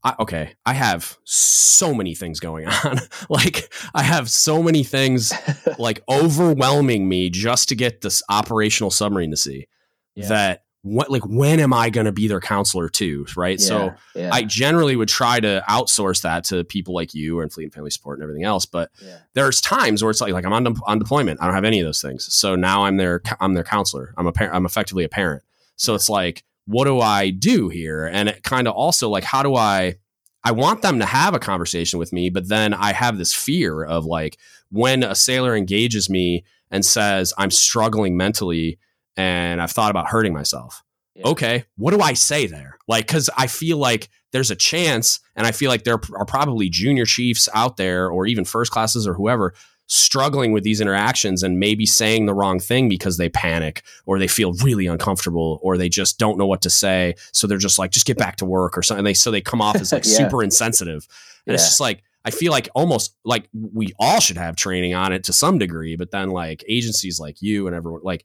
I, 0.05 0.14
okay, 0.18 0.55
I 0.66 0.72
have 0.72 1.16
so 1.24 1.94
many 1.94 2.14
things 2.14 2.40
going 2.40 2.66
on. 2.84 2.98
like 3.28 3.72
I 3.94 4.03
have 4.03 4.30
so 4.30 4.62
many 4.62 4.84
things 4.84 5.32
like 5.78 6.03
overwhelming 6.09 7.09
me 7.09 7.30
just 7.30 7.68
to 7.68 7.74
get 7.74 8.00
this 8.00 8.22
operational 8.28 8.90
submarine 8.90 9.30
to 9.30 9.36
see 9.36 9.68
yeah. 10.14 10.28
that 10.28 10.64
what 10.83 11.11
like 11.11 11.24
when 11.24 11.61
am 11.61 11.72
I 11.72 11.91
going 11.91 12.07
to 12.07 12.12
be 12.12 12.26
their 12.26 12.41
counselor 12.41 12.89
too, 12.89 13.24
right? 13.37 13.59
Yeah, 13.61 13.66
so 13.66 13.95
yeah. 14.16 14.30
I 14.33 14.43
generally 14.43 14.97
would 14.97 15.09
try 15.09 15.39
to 15.39 15.64
outsource 15.68 16.22
that 16.22 16.45
to 16.45 16.64
people 16.64 16.93
like 16.93 17.14
you 17.14 17.41
and 17.41 17.53
Fleet 17.53 17.64
and 17.64 17.72
Family 17.72 17.91
Support 17.91 18.18
and 18.18 18.24
everything 18.24 18.45
else. 18.45 18.66
But 18.66 18.91
yeah. 19.01 19.18
there's 19.35 19.61
times 19.61 20.03
where 20.03 20.11
it's 20.11 20.20
like 20.20 20.33
like 20.33 20.45
I'm 20.45 20.53
on 20.53 20.64
de- 20.64 20.80
on 20.85 20.99
deployment, 20.99 21.41
I 21.41 21.47
don't 21.47 21.55
have 21.55 21.64
any 21.64 21.80
of 21.80 21.87
those 21.87 22.03
things. 22.03 22.33
So 22.35 22.57
now 22.57 22.85
I'm 22.85 22.97
their 22.97 23.22
I'm 23.41 23.55
their 23.55 23.64
counselor. 23.64 24.12
I'm 24.16 24.26
a 24.26 24.33
par- 24.33 24.53
I'm 24.53 24.66
effectively 24.66 25.05
a 25.05 25.09
parent. 25.09 25.45
So 25.76 25.95
it's 25.95 26.09
like 26.09 26.45
what 26.66 26.85
do 26.85 27.01
I 27.01 27.30
do 27.30 27.68
here? 27.68 28.07
And 28.07 28.28
it 28.28 28.43
kind 28.43 28.66
of 28.66 28.74
also 28.74 29.09
like 29.09 29.24
how 29.24 29.43
do 29.43 29.55
I 29.55 29.97
I 30.45 30.51
want 30.51 30.83
them 30.83 30.99
to 30.99 31.07
have 31.07 31.35
a 31.35 31.39
conversation 31.39 32.01
with 32.01 32.12
me, 32.12 32.28
but 32.28 32.49
then 32.49 32.74
I 32.74 32.93
have 32.93 33.18
this 33.18 33.33
fear 33.33 33.85
of 33.85 34.05
like 34.05 34.37
when 34.70 35.05
a 35.05 35.14
sailor 35.14 35.55
engages 35.55 36.11
me 36.11 36.45
and 36.72 36.85
says 36.85 37.33
I'm 37.39 37.53
struggling 37.53 38.16
mentally 38.16 38.78
and 39.17 39.61
I've 39.61 39.71
thought 39.71 39.91
about 39.91 40.09
hurting 40.09 40.33
myself. 40.33 40.83
Yeah. 41.15 41.29
Okay, 41.29 41.65
what 41.77 41.93
do 41.93 42.01
I 42.01 42.15
say 42.15 42.47
there? 42.47 42.79
Like, 42.89 43.07
because 43.07 43.29
I 43.37 43.47
feel 43.47 43.77
like 43.77 44.09
there's 44.33 44.51
a 44.51 44.57
chance, 44.57 45.21
and 45.37 45.47
I 45.47 45.53
feel 45.53 45.71
like 45.71 45.85
there 45.85 46.01
are 46.15 46.25
probably 46.25 46.71
junior 46.71 47.05
chiefs 47.05 47.49
out 47.53 47.77
there, 47.77 48.09
or 48.11 48.27
even 48.27 48.45
first 48.45 48.73
classes 48.73 49.07
or 49.07 49.15
whoever, 49.15 49.55
struggling 49.87 50.53
with 50.53 50.65
these 50.65 50.81
interactions 50.81 51.43
and 51.43 51.61
maybe 51.61 51.85
saying 51.85 52.25
the 52.25 52.33
wrong 52.33 52.59
thing 52.59 52.89
because 52.89 53.19
they 53.19 53.29
panic 53.29 53.83
or 54.07 54.19
they 54.19 54.27
feel 54.27 54.55
really 54.65 54.87
uncomfortable 54.87 55.59
or 55.63 55.77
they 55.77 55.91
just 55.91 56.19
don't 56.19 56.39
know 56.39 56.47
what 56.47 56.63
to 56.63 56.71
say. 56.71 57.15
So 57.33 57.47
they're 57.47 57.59
just 57.59 57.79
like, 57.79 57.91
just 57.91 58.07
get 58.07 58.17
back 58.17 58.37
to 58.37 58.47
work 58.47 58.79
or 58.79 58.83
something. 58.83 59.05
They 59.05 59.13
so 59.13 59.31
they 59.31 59.43
come 59.43 59.61
off 59.61 59.77
as 59.77 59.93
like 59.93 60.05
yeah. 60.07 60.17
super 60.17 60.43
insensitive. 60.43 61.07
And 61.47 61.53
yeah. 61.53 61.55
it's 61.55 61.65
just 61.65 61.81
like 61.81 62.03
I 62.25 62.31
feel 62.31 62.53
like 62.53 62.69
almost 62.75 63.17
like 63.25 63.49
we 63.53 63.93
all 63.99 64.21
should 64.21 64.39
have 64.39 64.57
training 64.57 64.95
on 64.95 65.13
it 65.13 65.25
to 65.25 65.33
some 65.33 65.59
degree, 65.59 65.97
but 65.97 66.11
then 66.11 66.31
like 66.31 66.65
agencies 66.69 67.21
like 67.21 67.43
you 67.43 67.67
and 67.67 67.77
everyone 67.77 68.01
like 68.03 68.25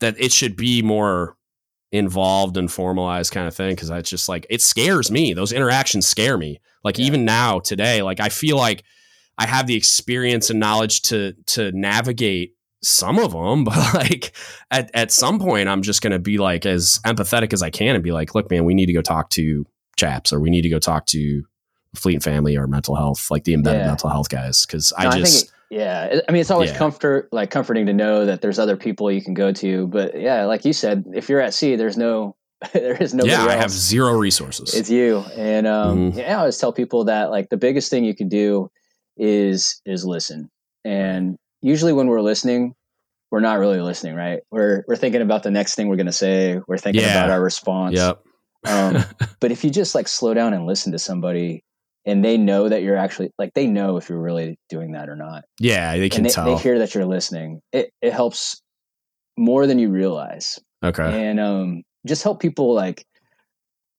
that 0.00 0.18
it 0.20 0.32
should 0.32 0.56
be 0.56 0.82
more 0.82 1.36
involved 1.92 2.56
and 2.56 2.70
formalized 2.70 3.32
kind 3.32 3.46
of 3.46 3.54
thing 3.54 3.70
because 3.70 3.90
it's 3.90 4.10
just 4.10 4.28
like 4.28 4.44
it 4.50 4.60
scares 4.60 5.10
me 5.10 5.32
those 5.32 5.52
interactions 5.52 6.06
scare 6.06 6.36
me 6.36 6.60
like 6.82 6.98
yeah. 6.98 7.06
even 7.06 7.24
now 7.24 7.60
today 7.60 8.02
like 8.02 8.18
i 8.18 8.28
feel 8.28 8.56
like 8.56 8.82
i 9.38 9.46
have 9.46 9.66
the 9.66 9.76
experience 9.76 10.50
and 10.50 10.58
knowledge 10.58 11.02
to 11.02 11.32
to 11.46 11.70
navigate 11.72 12.54
some 12.82 13.18
of 13.18 13.32
them 13.32 13.64
but 13.64 13.94
like 13.94 14.34
at, 14.70 14.90
at 14.94 15.12
some 15.12 15.38
point 15.38 15.68
i'm 15.68 15.82
just 15.82 16.02
going 16.02 16.10
to 16.10 16.18
be 16.18 16.38
like 16.38 16.66
as 16.66 16.98
empathetic 17.06 17.52
as 17.52 17.62
i 17.62 17.70
can 17.70 17.94
and 17.94 18.02
be 18.02 18.12
like 18.12 18.34
look 18.34 18.50
man 18.50 18.64
we 18.64 18.74
need 18.74 18.86
to 18.86 18.92
go 18.92 19.02
talk 19.02 19.30
to 19.30 19.64
chaps 19.96 20.32
or 20.32 20.40
we 20.40 20.50
need 20.50 20.62
to 20.62 20.68
go 20.68 20.80
talk 20.80 21.06
to 21.06 21.42
fleet 21.94 22.14
and 22.14 22.24
family 22.24 22.56
or 22.56 22.66
mental 22.66 22.96
health 22.96 23.30
like 23.30 23.44
the 23.44 23.54
embedded 23.54 23.82
yeah. 23.82 23.86
mental 23.86 24.10
health 24.10 24.28
guys 24.28 24.66
because 24.66 24.92
no, 24.98 25.08
i 25.08 25.18
just 25.18 25.52
yeah, 25.70 26.20
I 26.28 26.32
mean, 26.32 26.40
it's 26.40 26.50
always 26.50 26.70
yeah. 26.70 26.78
comfort, 26.78 27.28
like 27.32 27.50
comforting 27.50 27.86
to 27.86 27.92
know 27.92 28.24
that 28.24 28.40
there's 28.40 28.58
other 28.58 28.76
people 28.76 29.10
you 29.10 29.22
can 29.22 29.34
go 29.34 29.52
to. 29.52 29.86
But 29.88 30.18
yeah, 30.20 30.44
like 30.44 30.64
you 30.64 30.72
said, 30.72 31.04
if 31.12 31.28
you're 31.28 31.40
at 31.40 31.54
sea, 31.54 31.74
there's 31.74 31.96
no, 31.96 32.36
there 32.72 32.96
is 32.96 33.14
no. 33.14 33.24
Yeah, 33.24 33.40
else. 33.40 33.50
I 33.50 33.56
have 33.56 33.70
zero 33.70 34.12
resources. 34.12 34.74
It's 34.74 34.90
you, 34.90 35.24
and 35.36 35.66
um, 35.66 36.10
mm-hmm. 36.10 36.18
yeah, 36.20 36.32
I 36.32 36.38
always 36.38 36.58
tell 36.58 36.72
people 36.72 37.04
that 37.04 37.30
like 37.30 37.48
the 37.48 37.56
biggest 37.56 37.90
thing 37.90 38.04
you 38.04 38.14
can 38.14 38.28
do 38.28 38.70
is 39.16 39.80
is 39.84 40.04
listen. 40.04 40.50
And 40.84 41.36
usually, 41.62 41.92
when 41.92 42.06
we're 42.06 42.20
listening, 42.20 42.74
we're 43.32 43.40
not 43.40 43.58
really 43.58 43.80
listening, 43.80 44.14
right? 44.14 44.40
We're 44.52 44.84
we're 44.86 44.96
thinking 44.96 45.20
about 45.20 45.42
the 45.42 45.50
next 45.50 45.74
thing 45.74 45.88
we're 45.88 45.96
going 45.96 46.06
to 46.06 46.12
say. 46.12 46.60
We're 46.68 46.78
thinking 46.78 47.02
yeah. 47.02 47.10
about 47.10 47.30
our 47.30 47.42
response. 47.42 47.96
Yep. 47.96 48.22
um, 48.66 49.04
but 49.40 49.50
if 49.50 49.64
you 49.64 49.70
just 49.70 49.96
like 49.96 50.06
slow 50.06 50.32
down 50.32 50.54
and 50.54 50.64
listen 50.64 50.92
to 50.92 50.98
somebody, 50.98 51.64
and 52.06 52.24
they 52.24 52.38
know 52.38 52.68
that 52.68 52.82
you're 52.82 52.96
actually 52.96 53.30
like 53.38 53.52
they 53.54 53.66
know 53.66 53.96
if 53.96 54.08
you're 54.08 54.20
really 54.20 54.58
doing 54.68 54.92
that 54.92 55.08
or 55.08 55.16
not. 55.16 55.44
Yeah, 55.58 55.96
they 55.96 56.08
can 56.08 56.22
they, 56.22 56.30
tell. 56.30 56.44
They 56.44 56.62
hear 56.62 56.78
that 56.78 56.94
you're 56.94 57.04
listening. 57.04 57.60
It 57.72 57.90
it 58.00 58.12
helps 58.12 58.62
more 59.36 59.66
than 59.66 59.78
you 59.78 59.90
realize. 59.90 60.58
Okay. 60.84 61.28
And 61.28 61.40
um, 61.40 61.82
just 62.06 62.22
help 62.22 62.40
people 62.40 62.72
like 62.74 63.04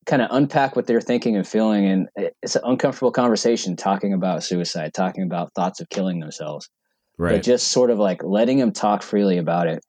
kind 0.05 0.21
of 0.21 0.29
unpack 0.31 0.75
what 0.75 0.87
they're 0.87 1.01
thinking 1.01 1.35
and 1.35 1.45
feeling, 1.45 1.85
and 1.85 2.07
it's 2.41 2.55
an 2.55 2.61
uncomfortable 2.65 3.11
conversation 3.11 3.75
talking 3.75 4.13
about 4.13 4.43
suicide, 4.43 4.93
talking 4.93 5.23
about 5.23 5.53
thoughts 5.53 5.81
of 5.81 5.89
killing 5.89 6.19
themselves. 6.19 6.69
Right. 7.17 7.33
But 7.33 7.43
just 7.43 7.69
sort 7.69 7.89
of 7.91 7.99
like 7.99 8.23
letting 8.23 8.57
them 8.57 8.71
talk 8.71 9.03
freely 9.03 9.37
about 9.37 9.67
it, 9.67 9.83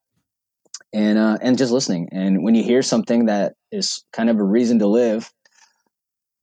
and 0.92 1.18
uh, 1.18 1.38
and 1.40 1.56
just 1.56 1.72
listening. 1.72 2.08
And 2.10 2.42
when 2.42 2.56
you 2.56 2.64
hear 2.64 2.82
something 2.82 3.26
that 3.26 3.52
is 3.70 4.04
kind 4.12 4.28
of 4.28 4.38
a 4.38 4.44
reason 4.44 4.80
to 4.80 4.88
live, 4.88 5.30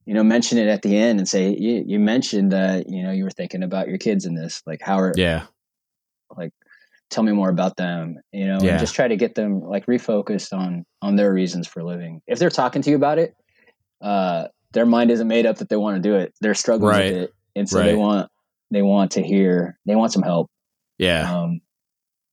you 0.06 0.14
know, 0.14 0.24
mention 0.24 0.56
it 0.56 0.68
at 0.68 0.82
the 0.82 0.96
end 0.96 1.18
and 1.18 1.28
say, 1.28 1.54
you, 1.58 1.84
you 1.86 1.98
mentioned 1.98 2.52
that, 2.52 2.88
you 2.88 3.02
know, 3.02 3.10
you 3.10 3.24
were 3.24 3.30
thinking 3.30 3.62
about 3.62 3.88
your 3.88 3.98
kids 3.98 4.24
in 4.24 4.34
this, 4.34 4.62
like 4.64 4.80
how 4.80 4.98
are, 4.98 5.12
yeah, 5.16 5.46
like, 6.36 6.52
tell 7.10 7.24
me 7.24 7.32
more 7.32 7.50
about 7.50 7.76
them, 7.76 8.16
you 8.32 8.46
know, 8.46 8.58
yeah. 8.62 8.70
and 8.70 8.80
just 8.80 8.94
try 8.94 9.06
to 9.08 9.16
get 9.16 9.34
them 9.34 9.60
like 9.60 9.86
refocused 9.86 10.52
on, 10.56 10.84
on 11.02 11.16
their 11.16 11.32
reasons 11.32 11.66
for 11.66 11.82
living. 11.82 12.20
If 12.26 12.38
they're 12.38 12.50
talking 12.50 12.82
to 12.82 12.90
you 12.90 12.96
about 12.96 13.18
it, 13.18 13.34
uh, 14.00 14.48
their 14.72 14.86
mind 14.86 15.10
isn't 15.10 15.28
made 15.28 15.46
up 15.46 15.58
that 15.58 15.68
they 15.68 15.76
want 15.76 16.02
to 16.02 16.08
do 16.08 16.14
it. 16.16 16.34
They're 16.40 16.54
struggling 16.54 16.90
right. 16.90 17.12
with 17.12 17.22
it. 17.22 17.34
And 17.54 17.68
so 17.68 17.78
right. 17.78 17.86
they 17.86 17.94
want, 17.94 18.30
they 18.70 18.82
want 18.82 19.12
to 19.12 19.22
hear, 19.22 19.78
they 19.86 19.94
want 19.94 20.12
some 20.12 20.22
help. 20.22 20.50
Yeah. 20.98 21.32
Um, 21.32 21.60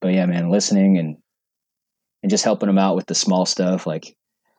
but 0.00 0.12
yeah, 0.12 0.26
man, 0.26 0.50
listening 0.50 0.98
and, 0.98 1.16
and 2.22 2.30
just 2.30 2.44
helping 2.44 2.66
them 2.68 2.78
out 2.78 2.96
with 2.96 3.06
the 3.06 3.14
small 3.14 3.46
stuff, 3.46 3.86
like 3.86 4.16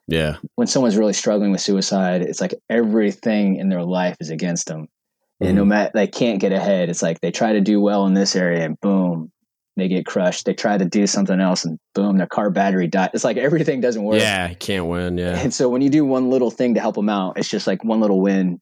yeah. 0.07 0.37
When 0.55 0.67
someone's 0.67 0.97
really 0.97 1.13
struggling 1.13 1.51
with 1.51 1.61
suicide, 1.61 2.21
it's 2.21 2.41
like 2.41 2.53
everything 2.69 3.57
in 3.57 3.69
their 3.69 3.83
life 3.83 4.17
is 4.19 4.29
against 4.29 4.67
them. 4.67 4.83
Mm-hmm. 4.83 5.45
And 5.45 5.55
no 5.55 5.61
mm-hmm. 5.61 5.69
matter 5.69 5.91
they 5.93 6.07
can't 6.07 6.39
get 6.39 6.51
ahead. 6.51 6.89
It's 6.89 7.01
like 7.01 7.21
they 7.21 7.31
try 7.31 7.53
to 7.53 7.61
do 7.61 7.81
well 7.81 8.05
in 8.05 8.13
this 8.13 8.35
area 8.35 8.63
and 8.65 8.79
boom, 8.79 9.31
they 9.75 9.87
get 9.87 10.05
crushed. 10.05 10.45
They 10.45 10.53
try 10.53 10.77
to 10.77 10.85
do 10.85 11.07
something 11.07 11.39
else 11.39 11.65
and 11.65 11.79
boom, 11.93 12.17
their 12.17 12.27
car 12.27 12.49
battery 12.49 12.87
died. 12.87 13.11
It's 13.13 13.23
like 13.23 13.37
everything 13.37 13.81
doesn't 13.81 14.03
work. 14.03 14.21
Yeah, 14.21 14.53
can't 14.53 14.85
win. 14.87 15.17
Yeah. 15.17 15.37
And 15.37 15.53
so 15.53 15.69
when 15.69 15.81
you 15.81 15.89
do 15.89 16.05
one 16.05 16.29
little 16.29 16.51
thing 16.51 16.75
to 16.75 16.79
help 16.79 16.95
them 16.95 17.09
out, 17.09 17.37
it's 17.37 17.49
just 17.49 17.67
like 17.67 17.83
one 17.83 17.99
little 17.99 18.21
win. 18.21 18.61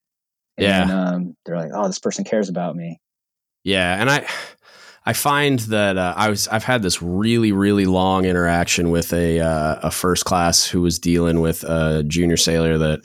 And, 0.57 0.65
yeah. 0.67 0.83
Um, 0.83 1.35
they're 1.45 1.57
like, 1.57 1.71
oh, 1.73 1.87
this 1.87 1.99
person 1.99 2.23
cares 2.23 2.49
about 2.49 2.75
me. 2.75 2.99
Yeah, 3.63 3.99
and 3.99 4.09
I 4.09 4.27
I 5.05 5.13
find 5.13 5.59
that 5.59 5.97
uh, 5.97 6.13
I 6.15 6.29
was 6.29 6.47
I've 6.47 6.63
had 6.63 6.81
this 6.81 7.01
really 7.01 7.51
really 7.51 7.85
long 7.85 8.25
interaction 8.25 8.89
with 8.89 9.11
a 9.13 9.39
uh, 9.39 9.79
a 9.83 9.91
first 9.91 10.25
class 10.25 10.65
who 10.65 10.81
was 10.81 10.99
dealing 10.99 11.41
with 11.41 11.63
a 11.63 12.03
junior 12.07 12.37
sailor 12.37 12.77
that 12.77 13.01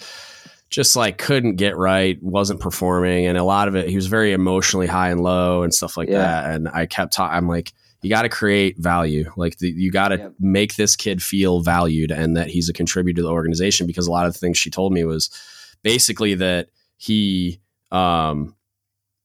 just 0.70 0.96
like 0.96 1.18
couldn't 1.18 1.56
get 1.56 1.76
right, 1.76 2.22
wasn't 2.22 2.60
performing, 2.60 3.26
and 3.26 3.36
a 3.36 3.44
lot 3.44 3.68
of 3.68 3.74
it 3.74 3.88
he 3.88 3.96
was 3.96 4.06
very 4.06 4.32
emotionally 4.32 4.86
high 4.86 5.10
and 5.10 5.22
low 5.22 5.62
and 5.62 5.74
stuff 5.74 5.96
like 5.96 6.08
yeah. 6.08 6.18
that. 6.18 6.54
And 6.54 6.68
I 6.68 6.86
kept 6.86 7.14
talking. 7.14 7.36
I'm 7.36 7.48
like, 7.48 7.72
you 8.02 8.10
got 8.10 8.22
to 8.22 8.28
create 8.28 8.78
value. 8.78 9.32
Like 9.36 9.58
the, 9.58 9.68
you 9.68 9.90
got 9.90 10.08
to 10.08 10.32
make 10.38 10.76
this 10.76 10.94
kid 10.94 11.22
feel 11.22 11.62
valued 11.62 12.12
and 12.12 12.36
that 12.36 12.48
he's 12.48 12.68
a 12.68 12.72
contributor 12.72 13.16
to 13.16 13.22
the 13.22 13.32
organization. 13.32 13.86
Because 13.86 14.06
a 14.06 14.12
lot 14.12 14.26
of 14.26 14.34
the 14.34 14.38
things 14.38 14.56
she 14.56 14.70
told 14.70 14.92
me 14.92 15.04
was 15.04 15.30
basically 15.82 16.34
that 16.34 16.68
he 16.96 17.60
um, 17.90 18.54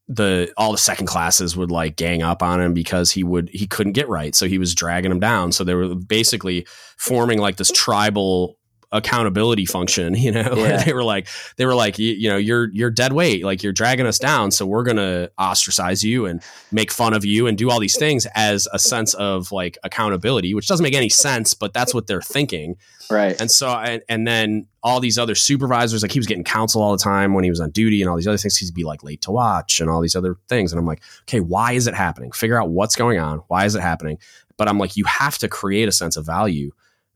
the 0.07 0.51
all 0.57 0.71
the 0.71 0.77
second 0.77 1.07
classes 1.07 1.55
would 1.55 1.71
like 1.71 1.95
gang 1.95 2.21
up 2.21 2.43
on 2.43 2.59
him 2.59 2.73
because 2.73 3.11
he 3.11 3.23
would 3.23 3.49
he 3.49 3.67
couldn't 3.67 3.93
get 3.93 4.09
right. 4.09 4.35
So 4.35 4.47
he 4.47 4.57
was 4.57 4.75
dragging 4.75 5.11
him 5.11 5.19
down. 5.19 5.51
So 5.51 5.63
they 5.63 5.75
were 5.75 5.95
basically 5.95 6.67
forming 6.97 7.39
like 7.39 7.57
this 7.57 7.71
tribal 7.71 8.57
accountability 8.93 9.65
function 9.65 10.13
you 10.23 10.31
know? 10.31 10.53
Yeah. 10.55 10.83
they 10.83 10.93
were 10.93 11.03
like 11.03 11.27
they 11.57 11.65
were 11.65 11.75
like 11.75 11.99
you, 11.99 12.13
you, 12.13 12.29
know 12.29 12.37
you're 12.37 12.71
you're 12.71 12.91
dead 12.91 13.11
weight. 13.11 13.43
Like 13.43 13.63
you're 13.63 13.73
dragging 13.73 14.05
us 14.05 14.17
down 14.17 14.51
so 14.51 14.65
we're 14.65 14.83
gonna 14.83 15.29
ostracize 15.37 16.03
you 16.03 16.25
and 16.25 16.41
make 16.71 16.91
fun 16.91 17.13
of 17.13 17.25
you 17.25 17.47
and 17.47 17.57
do 17.57 17.69
all 17.69 17.79
these 17.79 17.97
things 17.97 18.25
as 18.35 18.67
a 18.71 18.79
sense 18.79 19.13
of 19.15 19.51
like 19.51 19.77
accountability 19.83 20.53
which 20.53 20.67
doesn't 20.67 20.83
make 20.83 20.93
any 20.93 21.09
sense 21.09 21.53
but 21.53 21.73
that's 21.73 21.93
what 21.93 22.07
they're 22.07 22.21
thinking. 22.21 22.77
Right. 23.09 23.39
And 23.39 23.51
so 23.51 23.69
and, 23.69 24.01
and 24.07 24.25
then 24.25 24.67
all 24.81 24.99
these 24.99 25.17
other 25.17 25.35
supervisors 25.35 26.01
like 26.01 26.11
he 26.11 26.19
was 26.19 26.27
getting 26.27 26.43
counsel 26.43 26.81
all 26.81 26.91
the 26.91 27.03
time 27.03 27.33
when 27.33 27.43
he 27.43 27.49
was 27.49 27.59
on 27.59 27.71
duty 27.71 28.01
and 28.01 28.09
all 28.09 28.15
these 28.15 28.27
other 28.27 28.37
things. 28.37 28.57
He'd 28.57 28.73
be 28.73 28.83
like 28.83 29.03
late 29.03 29.21
to 29.21 29.31
watch 29.31 29.81
and 29.81 29.89
all 29.89 30.01
these 30.01 30.15
other 30.15 30.37
things. 30.47 30.71
And 30.71 30.79
i'm 30.79 30.85
like 30.85 31.01
okay 31.23 31.39
why 31.39 31.73
is 31.73 31.87
it 31.87 31.95
happening? 31.95 32.31
Figure 32.31 32.61
out 32.61 32.69
what's 32.69 32.95
going 32.95 33.19
on. 33.19 33.39
Why 33.47 33.65
is 33.65 33.75
it 33.75 33.81
happening? 33.81 34.19
But 34.57 34.69
i'm 34.69 34.77
like 34.77 34.95
you 34.95 35.05
have 35.05 35.37
to 35.39 35.47
create 35.47 35.87
a 35.87 35.91
sense 35.91 36.15
of 36.15 36.25
value 36.25 36.71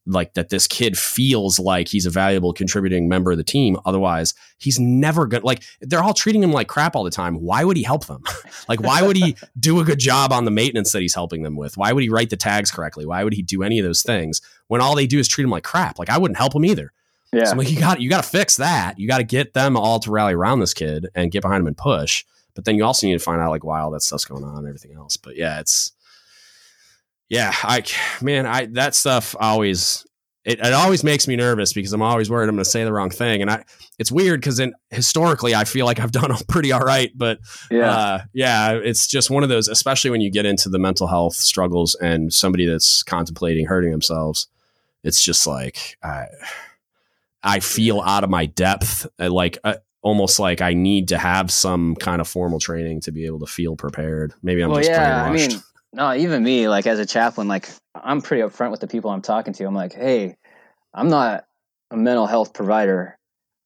like 0.08 0.34
that 0.34 0.50
this 0.50 0.68
kid 0.68 0.98
feels 0.98 1.60
like 1.60 1.88
he's 1.88 2.06
a 2.06 2.10
valuable 2.10 2.54
contributing 2.54 3.08
member 3.10 3.32
of 3.32 3.38
the 3.38 3.44
team. 3.44 3.78
Otherwise, 3.86 4.34
he's 4.58 4.80
never 4.80 5.28
gonna 5.28 5.46
like 5.46 5.64
they're 5.82 6.04
all 6.04 6.14
treating 6.14 6.42
him 6.42 6.52
like 6.52 6.68
crap 6.68 6.96
all 6.96 7.04
the 7.04 7.12
time. 7.12 7.36
Why 7.36 7.64
would 7.64 7.78
he 7.78 7.84
help 7.84 8.08
them? 8.08 8.24
like 8.70 8.82
why 8.82 9.02
would 9.02 9.18
he 9.18 9.36
do 9.60 9.80
a 9.80 9.84
good 9.84 10.00
job 10.00 10.32
on 10.32 10.46
the 10.46 10.52
maintenance 10.52 10.92
that 10.94 11.02
he's 11.02 11.14
helping 11.14 11.44
them 11.44 11.56
with? 11.56 11.78
Why 11.78 11.92
would 11.92 12.04
he 12.04 12.10
write 12.10 12.30
the 12.30 12.38
tags 12.38 12.72
correctly? 12.72 13.06
Why 13.06 13.24
would 13.24 13.34
he 13.34 13.42
do 13.42 13.64
any 13.64 13.80
of 13.80 13.86
those 13.86 14.02
things 14.02 14.42
when 14.68 14.82
all 14.82 14.96
they 14.96 15.08
do 15.08 15.20
is 15.20 15.28
treat 15.28 15.44
him 15.44 15.52
like 15.52 15.64
crap? 15.64 16.00
Like 16.00 16.10
I 16.10 16.18
wouldn't 16.18 16.38
help 16.38 16.56
him 16.56 16.66
either. 16.66 16.94
Yeah. 17.34 17.46
So 17.46 17.52
I'm 17.52 17.58
like, 17.58 17.70
you 17.70 17.80
got 17.80 18.00
you 18.02 18.10
got 18.10 18.24
to 18.24 18.30
fix 18.30 18.58
that. 18.58 18.98
You 18.98 19.08
got 19.08 19.18
to 19.18 19.24
get 19.24 19.54
them 19.54 19.76
all 19.76 20.00
to 20.00 20.12
rally 20.12 20.34
around 20.34 20.60
this 20.60 20.74
kid 20.74 21.08
and 21.14 21.32
get 21.32 21.42
behind 21.42 21.62
him 21.62 21.68
and 21.68 21.78
push. 21.78 22.26
But 22.56 22.66
then 22.66 22.76
you 22.76 22.86
also 22.86 23.06
need 23.06 23.14
to 23.14 23.20
find 23.20 23.42
out 23.42 23.52
like 23.52 23.64
why 23.64 23.82
all 23.82 23.92
that 23.92 24.02
stuff's 24.02 24.26
going 24.26 24.44
on 24.44 24.58
and 24.58 24.68
everything 24.68 24.94
else. 24.96 25.18
But 25.18 25.36
yeah, 25.36 25.60
it's 25.60 25.92
yeah, 27.30 27.54
I 27.64 27.84
man, 28.22 28.46
I 28.46 28.66
that 28.68 28.96
stuff 28.96 29.36
always 29.40 30.06
it, 30.48 30.60
it 30.60 30.74
always 30.74 31.04
makes 31.04 31.28
me 31.28 31.36
nervous 31.36 31.74
because 31.74 31.92
I'm 31.92 32.02
always 32.02 32.30
worried 32.30 32.48
I'm 32.48 32.56
going 32.56 32.64
to 32.64 32.70
say 32.70 32.86
the 32.86 32.94
wrong 32.94 33.10
thing. 33.10 33.42
And 33.42 33.52
I, 33.52 33.66
it's 34.00 34.14
weird 34.14 34.40
because 34.40 34.56
then 34.56 34.74
historically 34.92 35.54
I 35.54 35.66
feel 35.66 35.86
like 35.86 36.00
I've 36.00 36.12
done 36.14 36.34
pretty 36.48 36.72
all 36.72 36.80
right, 36.80 37.12
but 37.14 37.40
yeah, 37.70 37.92
uh, 37.92 38.22
yeah, 38.34 38.72
it's 38.72 39.08
just 39.08 39.30
one 39.30 39.44
of 39.44 39.50
those, 39.50 39.68
especially 39.68 40.10
when 40.10 40.22
you 40.22 40.32
get 40.32 40.46
into 40.46 40.70
the 40.70 40.80
mental 40.80 41.08
health 41.08 41.36
struggles 41.36 41.96
and 41.96 42.34
somebody 42.34 42.66
that's 42.66 43.04
contemplating 43.04 43.66
hurting 43.66 43.92
themselves. 43.92 44.48
It's 45.04 45.22
just 45.22 45.46
like 45.46 45.98
I, 46.02 46.28
I 47.44 47.60
feel 47.60 48.00
out 48.00 48.24
of 48.24 48.30
my 48.30 48.46
depth, 48.46 49.06
uh, 49.20 49.30
like 49.30 49.58
uh, 49.66 49.76
almost 50.02 50.40
like 50.40 50.62
I 50.62 50.74
need 50.74 51.10
to 51.10 51.18
have 51.18 51.52
some 51.52 51.96
kind 51.96 52.22
of 52.22 52.28
formal 52.28 52.60
training 52.60 53.02
to 53.02 53.12
be 53.12 53.26
able 53.26 53.40
to 53.40 53.48
feel 53.48 53.76
prepared. 53.76 54.34
Maybe 54.42 54.62
I'm 54.62 54.70
well, 54.70 54.80
just 54.80 54.92
yeah, 54.92 55.26
I 55.26 55.32
mean, 55.32 55.62
no, 55.98 56.14
even 56.14 56.44
me, 56.44 56.70
like 56.70 56.86
as 56.86 57.00
a 57.00 57.06
chaplain, 57.08 57.48
like 57.48 57.68
I'm 57.96 58.22
pretty 58.22 58.44
upfront 58.44 58.70
with 58.70 58.80
the 58.80 58.88
people 58.88 59.10
I'm 59.10 59.24
talking 59.24 59.52
to. 59.54 59.66
I'm 59.66 59.74
like, 59.74 59.94
hey, 59.94 60.36
I'm 60.94 61.10
not 61.10 61.46
a 61.90 61.98
mental 61.98 62.28
health 62.28 62.54
provider. 62.54 63.18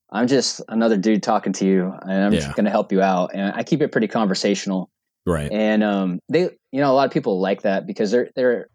I'm 0.09 0.27
just 0.27 0.61
another 0.69 0.95
dude 0.95 1.23
talking 1.23 1.51
to 1.53 1.65
you, 1.65 1.93
and 2.01 2.11
I'm 2.11 2.33
yeah. 2.33 2.39
just 2.39 2.55
going 2.55 2.65
to 2.65 2.71
help 2.71 2.93
you 2.93 3.01
out. 3.01 3.31
And 3.33 3.53
I 3.53 3.63
keep 3.63 3.81
it 3.81 3.91
pretty 3.91 4.07
conversational, 4.07 4.89
right? 5.25 5.51
And 5.51 5.83
um, 5.83 6.19
they, 6.29 6.43
you 6.71 6.79
know, 6.79 6.89
a 6.89 6.95
lot 6.95 7.05
of 7.05 7.11
people 7.11 7.41
like 7.41 7.63
that 7.63 7.85
because 7.85 8.11
they're 8.11 8.29
they're 8.33 8.67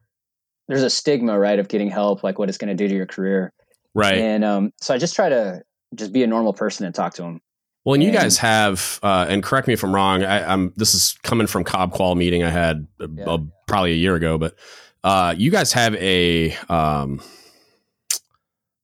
there's 0.69 0.83
a 0.83 0.91
stigma, 0.91 1.39
right, 1.39 1.59
of 1.59 1.69
getting 1.69 1.89
help, 1.89 2.23
like 2.23 2.39
what 2.39 2.51
it's 2.51 2.59
going 2.59 2.69
to 2.69 2.75
do 2.75 2.89
to 2.89 2.95
your 2.95 3.07
career, 3.07 3.55
right? 3.95 4.19
And 4.19 4.45
um, 4.45 4.73
so 4.83 4.93
I 4.93 4.99
just 4.99 5.17
try 5.17 5.31
to 5.31 5.63
just 5.95 6.13
be 6.13 6.23
a 6.23 6.27
normal 6.27 6.53
person 6.53 6.85
and 6.85 6.95
talk 6.95 7.15
to 7.15 7.23
them. 7.23 7.41
Well, 7.87 7.95
and 7.95 8.03
you 8.03 8.11
guys 8.11 8.37
have, 8.39 8.99
uh, 9.05 9.27
and 9.29 9.45
correct 9.45 9.69
me 9.69 9.73
if 9.73 9.85
I'm 9.85 9.95
wrong. 9.95 10.25
I, 10.25 10.53
am 10.53 10.73
This 10.75 10.93
is 10.93 11.17
coming 11.23 11.47
from 11.47 11.63
COB 11.63 11.93
Qual 11.93 12.17
meeting 12.17 12.43
I 12.43 12.51
had 12.51 12.89
a, 12.99 13.09
yeah. 13.09 13.25
a, 13.29 13.39
probably 13.69 13.93
a 13.93 13.95
year 13.95 14.17
ago, 14.17 14.39
but 14.39 14.57
uh, 15.05 15.37
you 15.39 15.53
guys 15.53 15.73
have 15.75 15.95
a 15.95 16.53
um, 16.69 17.23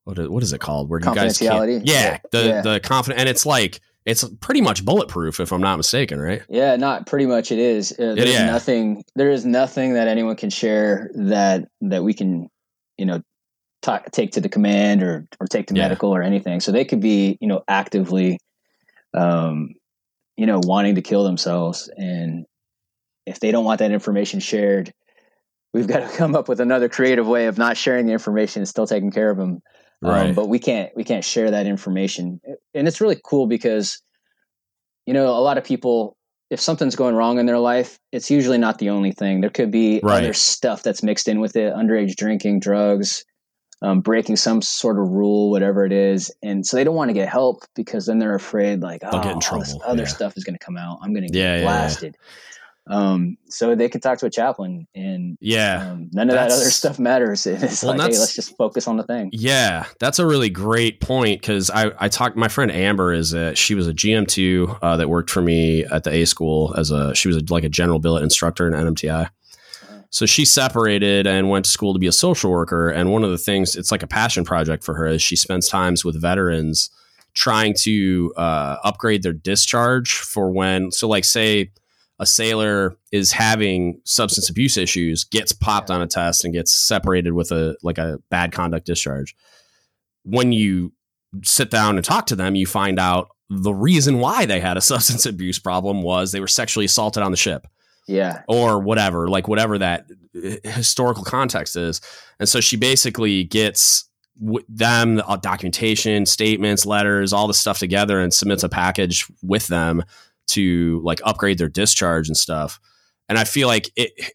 what 0.05 0.21
is, 0.21 0.29
what 0.29 0.45
is 0.45 0.53
it 0.53 0.61
called? 0.61 0.89
Where 0.89 1.01
you 1.01 1.15
guys 1.17 1.37
can't, 1.37 1.85
yeah, 1.85 2.19
the 2.31 2.45
yeah. 2.45 2.63
the 2.63 2.79
confident, 2.79 3.19
and 3.19 3.29
it's 3.29 3.45
like 3.45 3.81
it's 4.05 4.23
pretty 4.41 4.61
much 4.61 4.85
bulletproof 4.85 5.41
if 5.41 5.53
I'm 5.53 5.61
not 5.61 5.79
mistaken, 5.79 6.21
right? 6.21 6.43
Yeah, 6.49 6.77
not 6.77 7.09
pretty 7.09 7.27
much. 7.27 7.51
It 7.51 7.59
is. 7.59 7.91
Uh, 7.91 8.15
there's 8.15 8.31
yeah. 8.31 8.47
nothing. 8.47 9.03
There 9.17 9.33
is 9.33 9.45
nothing 9.45 9.95
that 9.95 10.07
anyone 10.07 10.37
can 10.37 10.51
share 10.51 11.11
that 11.17 11.67
that 11.81 12.05
we 12.05 12.15
can, 12.15 12.49
you 12.99 13.07
know, 13.07 13.21
talk, 13.83 14.13
take 14.13 14.31
to 14.33 14.41
the 14.41 14.49
command 14.49 15.03
or 15.03 15.27
or 15.41 15.49
take 15.49 15.67
to 15.67 15.75
yeah. 15.75 15.83
medical 15.83 16.15
or 16.15 16.23
anything. 16.23 16.61
So 16.61 16.71
they 16.71 16.85
could 16.85 17.01
be, 17.01 17.37
you 17.41 17.49
know, 17.49 17.65
actively 17.67 18.39
um, 19.15 19.75
you 20.37 20.47
know, 20.47 20.61
wanting 20.63 20.95
to 20.97 21.03
kill 21.03 21.25
themselves. 21.25 21.91
And 21.97 22.47
if 23.27 23.41
they 23.41 23.51
don't 23.51 23.65
want 23.65 23.79
that 23.81 23.93
information 23.93 24.41
shared, 24.41 24.93
we've 25.73 25.87
got 25.87 26.01
to 26.01 26.09
come 26.17 26.35
up 26.35 26.49
with 26.49 26.61
another 26.61 26.89
creative 26.89 27.27
way 27.27 27.47
of 27.47 27.59
not 27.59 27.77
sharing 27.77 28.07
the 28.07 28.13
information 28.13 28.61
and 28.61 28.69
still 28.69 28.87
taking 28.87 29.11
care 29.11 29.31
of 29.31 29.39
them. 29.39 29.61
Um, 30.03 30.11
right. 30.11 30.29
Um, 30.29 30.35
but 30.35 30.49
we 30.49 30.59
can't 30.59 30.91
we 30.97 31.05
can't 31.05 31.25
share 31.25 31.51
that 31.53 31.67
information, 31.67 32.41
and 32.75 32.89
it's 32.89 33.01
really 33.01 33.21
cool 33.25 33.47
because, 33.47 34.03
you 35.07 35.15
know, 35.15 35.29
a 35.29 35.39
lot 35.39 35.59
of 35.59 35.65
people, 35.65 36.17
if 36.51 36.61
something's 36.61 36.97
going 36.97 37.15
wrong 37.15 37.39
in 37.39 37.47
their 37.47 37.61
life, 37.61 38.01
it's 38.11 38.29
usually 38.29 38.59
not 38.59 38.79
the 38.79 38.91
only 38.91 39.13
thing. 39.13 39.41
There 39.41 39.51
could 39.51 39.71
be 39.71 40.01
right. 40.03 40.25
other 40.25 40.33
stuff 40.33 40.83
that's 40.83 41.05
mixed 41.05 41.29
in 41.29 41.39
with 41.39 41.55
it: 41.55 41.73
underage 41.73 42.17
drinking, 42.17 42.59
drugs, 42.59 43.25
um, 43.83 44.01
breaking 44.01 44.37
some 44.37 44.63
sort 44.63 44.99
of 44.99 45.09
rule, 45.09 45.51
whatever 45.51 45.85
it 45.85 45.93
is, 45.93 46.31
and 46.43 46.65
so 46.65 46.77
they 46.77 46.85
don't 46.85 46.95
want 46.95 47.09
to 47.09 47.15
get 47.15 47.29
help 47.29 47.65
because 47.75 48.07
then 48.07 48.19
they're 48.19 48.35
afraid, 48.35 48.81
like, 48.81 49.03
oh, 49.05 49.23
get 49.23 49.33
in 49.33 49.41
trouble. 49.41 49.65
this 49.65 49.77
other 49.85 50.03
yeah. 50.03 50.09
stuff 50.09 50.37
is 50.37 50.45
going 50.45 50.57
to 50.57 50.65
come 50.65 50.77
out. 50.77 51.01
I'm 51.03 51.13
going 51.13 51.27
to 51.27 51.33
get 51.33 51.39
yeah, 51.39 51.63
blasted. 51.63 52.17
Yeah, 52.19 52.27
um, 52.87 53.37
so 53.49 53.75
they 53.75 53.89
can 53.89 54.01
talk 54.01 54.19
to 54.19 54.27
a 54.27 54.31
chaplain, 54.31 54.87
and 54.95 55.37
yeah, 55.41 55.91
um, 55.91 56.11
none 56.13 56.29
of 56.31 56.35
that 56.35 56.51
other 56.51 56.71
stuff 56.71 56.99
matters. 56.99 57.47
It's 57.53 57.83
well, 57.83 57.97
like, 57.97 58.13
hey, 58.13 58.19
let's 58.19 58.35
just 58.35 58.57
focus 58.57 58.89
on 58.89 58.97
the 58.97 59.05
thing. 59.05 59.31
Yeah, 59.33 59.87
that's 60.01 60.19
a 60.19 60.27
really 60.27 60.51
great 60.51 61.01
point 61.01 61.41
because 61.41 61.71
I 61.71 61.93
I 61.99 62.09
talked. 62.09 62.37
My 62.37 62.49
friend 62.49 62.73
Amber 62.73 63.13
is 63.13 63.35
a 63.35 63.55
she 63.55 63.75
was 63.75 63.87
a 63.87 63.93
GM 63.93 64.27
two 64.27 64.77
uh, 64.83 64.97
that 64.97 65.09
worked 65.09 65.31
for 65.31 65.43
me 65.43 65.85
at 65.85 66.05
the 66.05 66.11
A 66.11 66.25
school 66.25 66.75
as 66.77 66.91
a 66.91 67.15
she 67.15 67.29
was 67.29 67.37
a, 67.37 67.43
like 67.51 67.65
a 67.65 67.69
general 67.69 67.99
billet 67.99 68.23
instructor 68.23 68.67
in 68.67 68.75
NMTI. 68.75 69.29
So 70.13 70.27
she 70.27 70.45
separated 70.45 71.27
and 71.27 71.49
went 71.49 71.65
to 71.65 71.71
school 71.71 71.95
to 71.95 71.99
be 71.99 72.07
a 72.07 72.13
social 72.13 72.51
worker. 72.51 72.91
And 72.91 73.11
one 73.11 73.25
of 73.25 73.31
the 73.31 73.39
things, 73.39 73.75
it's 73.75 73.91
like 73.91 74.03
a 74.03 74.07
passion 74.07 74.45
project 74.45 74.85
for 74.85 74.95
her, 74.95 75.07
is 75.07 75.23
she 75.23 75.37
spends 75.37 75.71
times 75.71 76.05
with 76.05 76.21
veterans 76.21 76.91
trying 77.33 77.73
to 77.79 78.31
uh, 78.37 78.77
upgrade 78.85 79.23
their 79.23 79.33
discharge 79.33 80.13
for 80.13 80.53
when, 80.53 80.93
so 80.93 81.09
like 81.09 81.25
say 81.25 81.71
a 82.19 82.27
sailor 82.27 82.95
is 83.11 83.33
having 83.33 84.03
substance 84.05 84.51
abuse 84.51 84.77
issues, 84.77 85.25
gets 85.25 85.53
popped 85.53 85.91
on 85.91 86.03
a 86.03 86.07
test 86.07 86.45
and 86.45 86.53
gets 86.53 86.75
separated 86.75 87.33
with 87.33 87.51
a 87.51 87.75
like 87.83 87.97
a 87.97 88.19
bad 88.29 88.53
conduct 88.53 88.85
discharge. 88.85 89.35
When 90.25 90.53
you 90.53 90.93
sit 91.43 91.71
down 91.71 91.97
and 91.97 92.05
talk 92.05 92.27
to 92.27 92.37
them, 92.37 92.55
you 92.55 92.67
find 92.67 93.01
out 93.01 93.31
the 93.49 93.73
reason 93.73 94.19
why 94.19 94.45
they 94.45 94.61
had 94.61 94.77
a 94.77 94.81
substance 94.93 95.25
abuse 95.25 95.59
problem 95.59 96.03
was 96.03 96.33
they 96.33 96.41
were 96.41 96.49
sexually 96.49 96.85
assaulted 96.85 97.23
on 97.23 97.31
the 97.31 97.39
ship 97.39 97.67
yeah. 98.07 98.43
or 98.49 98.79
whatever 98.79 99.29
like 99.29 99.49
whatever 99.49 99.79
that 99.79 100.07
historical 100.65 101.25
context 101.25 101.77
is. 101.77 102.01
And 102.39 102.49
so 102.49 102.61
she 102.61 102.77
basically 102.77 103.45
gets 103.45 104.09
them 104.69 105.23
uh, 105.27 105.37
documentation 105.37 106.27
statements 106.27 106.87
letters 106.87 107.33
all 107.33 107.47
the 107.47 107.55
stuff 107.55 107.79
together 107.79 108.21
and 108.21 108.33
submits 108.33 108.63
a 108.63 108.69
package 108.69 109.27
with 109.43 109.67
them 109.67 110.03
to 110.49 111.01
like 111.05 111.21
upgrade 111.25 111.59
their 111.59 111.69
discharge 111.69 112.29
and 112.29 112.37
stuff. 112.37 112.81
And 113.29 113.39
i 113.39 113.45
feel 113.45 113.69
like 113.69 113.91
it 113.97 114.35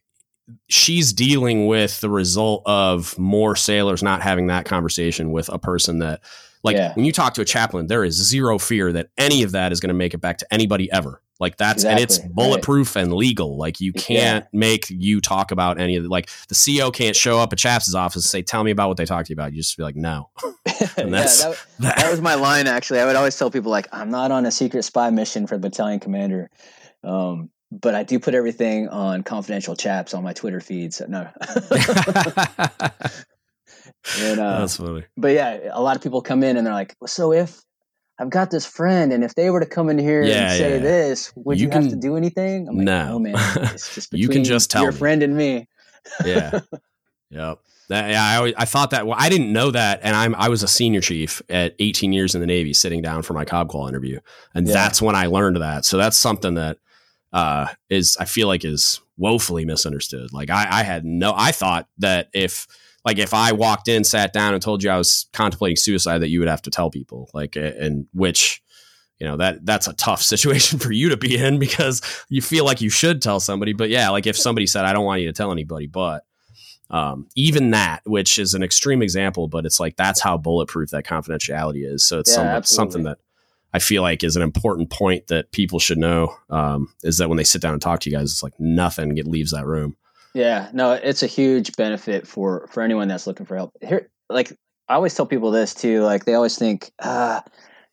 she's 0.70 1.14
dealing 1.14 1.68
with 1.68 2.00
the 2.02 2.10
result 2.10 2.64
of 2.66 3.18
more 3.18 3.56
sailors 3.56 4.02
not 4.02 4.22
having 4.22 4.48
that 4.48 4.66
conversation 4.66 5.32
with 5.32 5.50
a 5.50 5.60
person 5.60 6.00
that 6.00 6.22
like 6.64 6.78
yeah. 6.78 6.94
when 6.94 7.06
you 7.06 7.12
talk 7.12 7.34
to 7.34 7.42
a 7.42 7.46
chaplain 7.46 7.88
there 7.88 8.04
is 8.04 8.16
zero 8.16 8.58
fear 8.58 8.92
that 8.94 9.08
any 9.18 9.44
of 9.44 9.52
that 9.52 9.72
is 9.72 9.80
going 9.80 9.90
to 9.90 9.94
make 9.94 10.14
it 10.14 10.22
back 10.22 10.38
to 10.38 10.54
anybody 10.54 10.92
ever 10.92 11.22
like 11.40 11.58
that's 11.58 11.84
exactly. 11.84 12.02
and 12.02 12.12
it's 12.12 12.20
bulletproof 12.20 12.96
right. 12.96 13.04
and 13.04 13.14
legal. 13.14 13.58
Like 13.58 13.80
you 13.80 13.94
can't 13.94 14.44
yeah. 14.44 14.60
make 14.60 14.90
you 14.90 15.22
talk 15.22 15.52
about 15.52 15.80
any 15.80 15.96
of 15.96 16.04
the 16.04 16.10
like 16.10 16.30
the 16.50 16.56
CO 16.56 16.92
can't 16.92 17.16
show 17.16 17.40
up 17.40 17.54
at 17.54 17.60
Chaps' 17.60 17.94
office 17.94 18.26
and 18.26 18.30
say, 18.30 18.42
"Tell 18.42 18.64
me 18.64 18.72
about 18.72 18.88
what 18.88 18.98
they 18.98 19.06
talked 19.06 19.28
to 19.28 19.32
you 19.32 19.36
about." 19.36 19.54
You 19.54 19.62
just 19.62 19.78
be 19.78 19.84
like, 19.84 19.96
"No." 19.96 20.30
and 20.98 21.14
that's, 21.14 21.44
yeah, 21.44 21.50
that, 21.50 21.66
that. 21.80 21.98
that, 21.98 22.12
was 22.12 22.22
my 22.22 22.36
line. 22.36 22.68
Actually, 22.68 23.00
I 23.00 23.06
would 23.06 23.16
always 23.16 23.38
tell 23.38 23.52
people 23.52 23.72
like, 23.72 23.88
"I'm 23.92 24.10
not 24.10 24.32
on 24.32 24.46
a 24.46 24.52
secret 24.52 24.84
spy 24.84 25.10
mission 25.10 25.48
for 25.48 25.56
the 25.56 25.70
battalion 25.70 26.00
commander." 26.00 26.50
Um, 27.04 27.50
but 27.72 27.96
I 27.96 28.04
do 28.04 28.20
put 28.20 28.34
everything 28.34 28.90
on 28.90 29.24
confidential 29.24 29.76
chaps 29.76 30.14
on 30.14 30.24
my 30.24 30.34
Twitter 30.34 30.60
feed. 30.60 30.94
So 30.94 31.06
no. 31.08 31.30
and, 34.22 34.40
uh, 34.40 34.60
That's 34.60 34.78
funny. 34.78 35.04
But 35.16 35.34
yeah, 35.34 35.70
a 35.72 35.82
lot 35.82 35.96
of 35.96 36.02
people 36.02 36.22
come 36.22 36.44
in 36.44 36.58
and 36.58 36.66
they're 36.66 36.74
like, 36.74 36.96
"So 37.06 37.34
if 37.34 37.62
I've 38.20 38.30
got 38.30 38.50
this 38.50 38.66
friend, 38.66 39.14
and 39.14 39.24
if 39.24 39.36
they 39.36 39.50
were 39.50 39.60
to 39.60 39.66
come 39.66 39.90
in 39.90 40.00
here 40.00 40.24
yeah, 40.24 40.50
and 40.50 40.58
say 40.58 40.72
yeah. 40.74 40.80
this, 40.80 41.32
would 41.36 41.60
you, 41.60 41.66
you 41.66 41.72
can, 41.72 41.84
have 41.84 41.92
to 41.92 41.98
do 41.98 42.16
anything? 42.16 42.68
I'm 42.68 42.78
like, 42.78 42.86
no, 42.86 43.12
no 43.14 43.20
man. 43.20 43.36
It's 43.74 43.94
just 43.94 44.14
you 44.14 44.28
can 44.28 44.44
just 44.44 44.72
tell 44.72 44.84
your 44.84 44.92
me. 44.92 44.98
friend 44.98 45.24
and 45.24 45.36
me. 45.36 45.68
yeah. 46.26 46.60
Yep. 47.30 47.60
That, 47.90 48.10
yeah, 48.10 48.24
I 48.24 48.36
always, 48.38 48.54
I 48.58 48.66
thought 48.66 48.92
that. 48.92 49.08
Well, 49.08 49.18
I 49.18 49.30
didn't 49.30 49.54
know 49.54 49.72
that, 49.72 50.02
and 50.04 50.16
I'm 50.16 50.36
I 50.36 50.50
was 50.50 50.62
a 50.62 50.68
senior 50.68 51.00
chief 51.00 51.42
at 51.50 51.74
18 51.80 52.12
years 52.12 52.36
in 52.36 52.42
the 52.42 52.48
Navy, 52.48 52.74
sitting 52.74 53.02
down 53.02 53.22
for 53.22 53.34
my 53.34 53.46
COB 53.46 53.70
Qual 53.70 53.88
interview, 53.88 54.20
and 54.54 54.68
yeah. 54.68 54.74
that's 54.74 55.02
when 55.02 55.16
I 55.16 55.28
learned 55.28 55.58
that. 55.58 55.86
So 55.86 55.98
that's 55.98 56.18
something 56.18 56.56
that 56.56 56.80
uh, 57.32 57.68
is 57.90 58.18
I 58.20 58.26
feel 58.26 58.48
like 58.48 58.66
is 58.66 59.00
woefully 59.18 59.64
misunderstood. 59.66 60.34
Like 60.34 60.50
I, 60.50 60.68
I 60.70 60.84
had 60.84 61.06
no, 61.06 61.34
I 61.36 61.52
thought 61.52 61.88
that 62.00 62.30
if 62.34 62.68
like 63.08 63.20
if 63.20 63.34
I 63.34 63.54
walked 63.54 63.88
in, 63.88 64.04
sat 64.04 64.34
down, 64.34 64.54
and 64.54 64.62
told 64.62 64.84
you 64.84 64.90
I 64.90 64.98
was 64.98 65.30
contemplating 65.32 65.78
suicide, 65.78 66.18
that 66.18 66.28
you 66.28 66.40
would 66.40 66.50
have 66.50 66.62
to 66.64 66.70
tell 66.70 66.92
people. 66.92 67.30
Like, 67.34 67.56
and 67.56 68.06
which, 68.14 68.62
you 69.18 69.26
know, 69.26 69.38
that 69.38 69.66
that's 69.66 69.88
a 69.88 69.94
tough 69.94 70.22
situation 70.34 70.78
for 70.78 70.92
you 70.92 71.08
to 71.08 71.16
be 71.16 71.38
in 71.38 71.58
because 71.58 72.02
you 72.28 72.42
feel 72.42 72.66
like 72.66 72.82
you 72.82 72.90
should 72.90 73.22
tell 73.22 73.40
somebody. 73.40 73.72
But 73.72 73.90
yeah, 73.90 74.10
like 74.10 74.28
if 74.28 74.38
somebody 74.38 74.68
said, 74.68 74.84
"I 74.84 74.92
don't 74.92 75.06
want 75.06 75.22
you 75.22 75.28
to 75.28 75.34
tell 75.34 75.54
anybody," 75.54 75.88
but 75.88 76.26
um, 76.90 77.30
even 77.38 77.72
that, 77.72 78.02
which 78.06 78.38
is 78.38 78.54
an 78.54 78.62
extreme 78.62 79.02
example, 79.02 79.48
but 79.48 79.66
it's 79.66 79.80
like 79.80 79.96
that's 79.96 80.20
how 80.20 80.36
bulletproof 80.36 80.90
that 80.90 81.06
confidentiality 81.06 81.90
is. 81.90 82.04
So 82.04 82.20
it's 82.20 82.36
yeah, 82.36 82.56
some, 82.56 82.64
something 82.64 83.04
that 83.04 83.20
I 83.74 83.80
feel 83.80 84.02
like 84.02 84.22
is 84.22 84.36
an 84.36 84.42
important 84.42 84.90
point 84.90 85.28
that 85.28 85.54
people 85.54 85.80
should 85.80 85.98
know 85.98 86.36
um, 86.50 86.94
is 87.04 87.20
that 87.20 87.30
when 87.30 87.38
they 87.38 87.46
sit 87.46 87.62
down 87.62 87.72
and 87.72 87.82
talk 87.82 88.02
to 88.02 88.10
you 88.10 88.18
guys, 88.18 88.32
it's 88.32 88.44
like 88.44 88.60
nothing 88.60 89.16
get 89.16 89.28
leaves 89.28 89.52
that 89.52 89.66
room. 89.66 89.96
Yeah, 90.38 90.70
no, 90.72 90.92
it's 90.92 91.24
a 91.24 91.28
huge 91.28 91.76
benefit 91.78 92.28
for 92.28 92.68
for 92.68 92.84
anyone 92.84 93.08
that's 93.08 93.26
looking 93.26 93.48
for 93.48 93.56
help. 93.56 93.76
Here, 93.82 94.12
like 94.30 94.52
I 94.88 94.94
always 94.94 95.16
tell 95.16 95.26
people 95.26 95.50
this 95.50 95.74
too. 95.74 96.04
Like 96.04 96.26
they 96.26 96.36
always 96.36 96.56
think, 96.60 96.92
ah, 97.02 97.44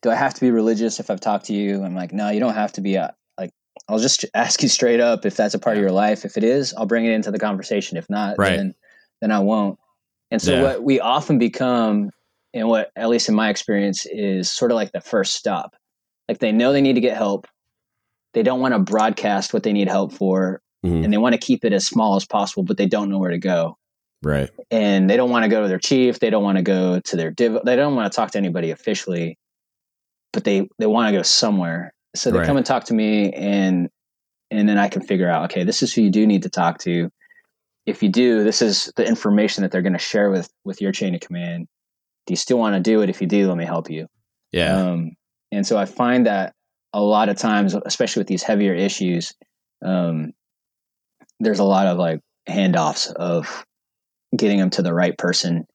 do 0.03 0.11
I 0.11 0.15
have 0.15 0.35
to 0.35 0.41
be 0.41 0.51
religious 0.51 0.99
if 0.99 1.09
I've 1.09 1.19
talked 1.19 1.45
to 1.45 1.53
you? 1.53 1.83
I'm 1.83 1.95
like, 1.95 2.13
no, 2.13 2.29
you 2.29 2.39
don't 2.39 2.53
have 2.53 2.71
to 2.73 2.81
be. 2.81 2.95
A, 2.95 3.05
uh, 3.05 3.11
like, 3.39 3.49
I'll 3.89 3.97
just 3.97 4.25
ask 4.35 4.61
you 4.61 4.69
straight 4.69 4.99
up 4.99 5.25
if 5.25 5.35
that's 5.35 5.55
a 5.55 5.59
part 5.59 5.75
yeah. 5.75 5.79
of 5.79 5.85
your 5.85 5.91
life. 5.91 6.23
If 6.23 6.37
it 6.37 6.43
is, 6.43 6.71
I'll 6.75 6.85
bring 6.85 7.05
it 7.05 7.13
into 7.13 7.31
the 7.31 7.39
conversation. 7.39 7.97
If 7.97 8.07
not, 8.11 8.35
right. 8.37 8.57
then 8.57 8.75
then 9.21 9.31
I 9.31 9.39
won't. 9.39 9.79
And 10.29 10.39
so 10.39 10.53
yeah. 10.53 10.61
what 10.61 10.83
we 10.83 10.99
often 10.99 11.39
become, 11.39 12.11
and 12.53 12.67
what 12.67 12.91
at 12.95 13.09
least 13.09 13.27
in 13.27 13.33
my 13.33 13.49
experience 13.49 14.05
is 14.05 14.51
sort 14.51 14.69
of 14.69 14.75
like 14.75 14.91
the 14.91 15.01
first 15.01 15.33
stop. 15.33 15.75
Like 16.29 16.39
they 16.39 16.51
know 16.51 16.73
they 16.73 16.81
need 16.81 16.93
to 16.93 17.01
get 17.01 17.17
help. 17.17 17.47
They 18.35 18.43
don't 18.43 18.59
want 18.59 18.75
to 18.75 18.79
broadcast 18.79 19.51
what 19.51 19.63
they 19.63 19.73
need 19.73 19.87
help 19.87 20.13
for, 20.13 20.61
mm-hmm. 20.85 21.03
and 21.03 21.11
they 21.13 21.17
want 21.17 21.33
to 21.33 21.39
keep 21.39 21.65
it 21.65 21.73
as 21.73 21.85
small 21.85 22.15
as 22.15 22.25
possible, 22.25 22.63
but 22.63 22.77
they 22.77 22.85
don't 22.85 23.09
know 23.09 23.17
where 23.17 23.31
to 23.31 23.37
go. 23.39 23.77
Right. 24.23 24.49
and 24.71 25.07
they 25.07 25.17
don't 25.17 25.29
want 25.29 25.43
to 25.43 25.49
go 25.49 25.61
to 25.61 25.67
their 25.67 25.77
chief. 25.77 26.19
They 26.19 26.31
don't 26.31 26.43
want 26.43 26.57
to 26.57 26.63
go 26.63 26.99
to 26.99 27.15
their 27.15 27.29
div. 27.29 27.59
They 27.63 27.75
don't 27.75 27.95
want 27.95 28.11
to 28.11 28.15
talk 28.15 28.31
to 28.31 28.39
anybody 28.39 28.71
officially, 28.71 29.37
but 30.33 30.43
they 30.45 30.67
they 30.79 30.87
want 30.87 31.09
to 31.11 31.17
go 31.17 31.21
somewhere. 31.21 31.93
So 32.15 32.31
they 32.31 32.39
Right. 32.39 32.47
come 32.47 32.57
and 32.57 32.65
talk 32.65 32.85
to 32.85 32.93
me, 32.95 33.31
and 33.33 33.87
and 34.49 34.67
then 34.67 34.79
I 34.79 34.87
can 34.87 35.03
figure 35.03 35.29
out, 35.29 35.51
okay, 35.51 35.63
this 35.63 35.83
is 35.83 35.93
who 35.93 36.01
you 36.01 36.09
do 36.09 36.25
need 36.25 36.41
to 36.43 36.49
talk 36.49 36.79
to. 36.79 37.11
If 37.85 38.01
you 38.01 38.09
do, 38.09 38.43
this 38.43 38.63
is 38.63 38.91
the 38.95 39.05
information 39.07 39.61
that 39.61 39.71
they're 39.71 39.83
going 39.83 39.93
to 39.93 39.99
share 39.99 40.31
with 40.31 40.49
with 40.63 40.81
your 40.81 40.91
chain 40.91 41.13
of 41.13 41.21
command. 41.21 41.67
Do 42.25 42.31
you 42.31 42.37
still 42.37 42.57
want 42.57 42.73
to 42.75 42.79
do 42.81 43.01
it? 43.01 43.09
If 43.11 43.21
you 43.21 43.27
do, 43.27 43.47
let 43.47 43.57
me 43.57 43.65
help 43.65 43.91
you. 43.91 44.07
Yeah. 44.51 44.75
Um, 44.75 45.11
and 45.51 45.67
so 45.67 45.77
I 45.77 45.85
find 45.85 46.25
that 46.25 46.53
a 46.93 47.01
lot 47.01 47.29
of 47.29 47.37
times, 47.37 47.75
especially 47.85 48.21
with 48.21 48.27
these 48.27 48.41
heavier 48.41 48.73
issues, 48.73 49.33
um, 49.83 50.31
there's 51.39 51.59
a 51.59 51.63
lot 51.63 51.87
of 51.87 51.97
like 51.97 52.19
handoffs 52.49 53.11
of 53.13 53.65
getting 54.35 54.59
them 54.59 54.69
to 54.71 54.81
the 54.81 54.93
right 54.93 55.17
person 55.17 55.65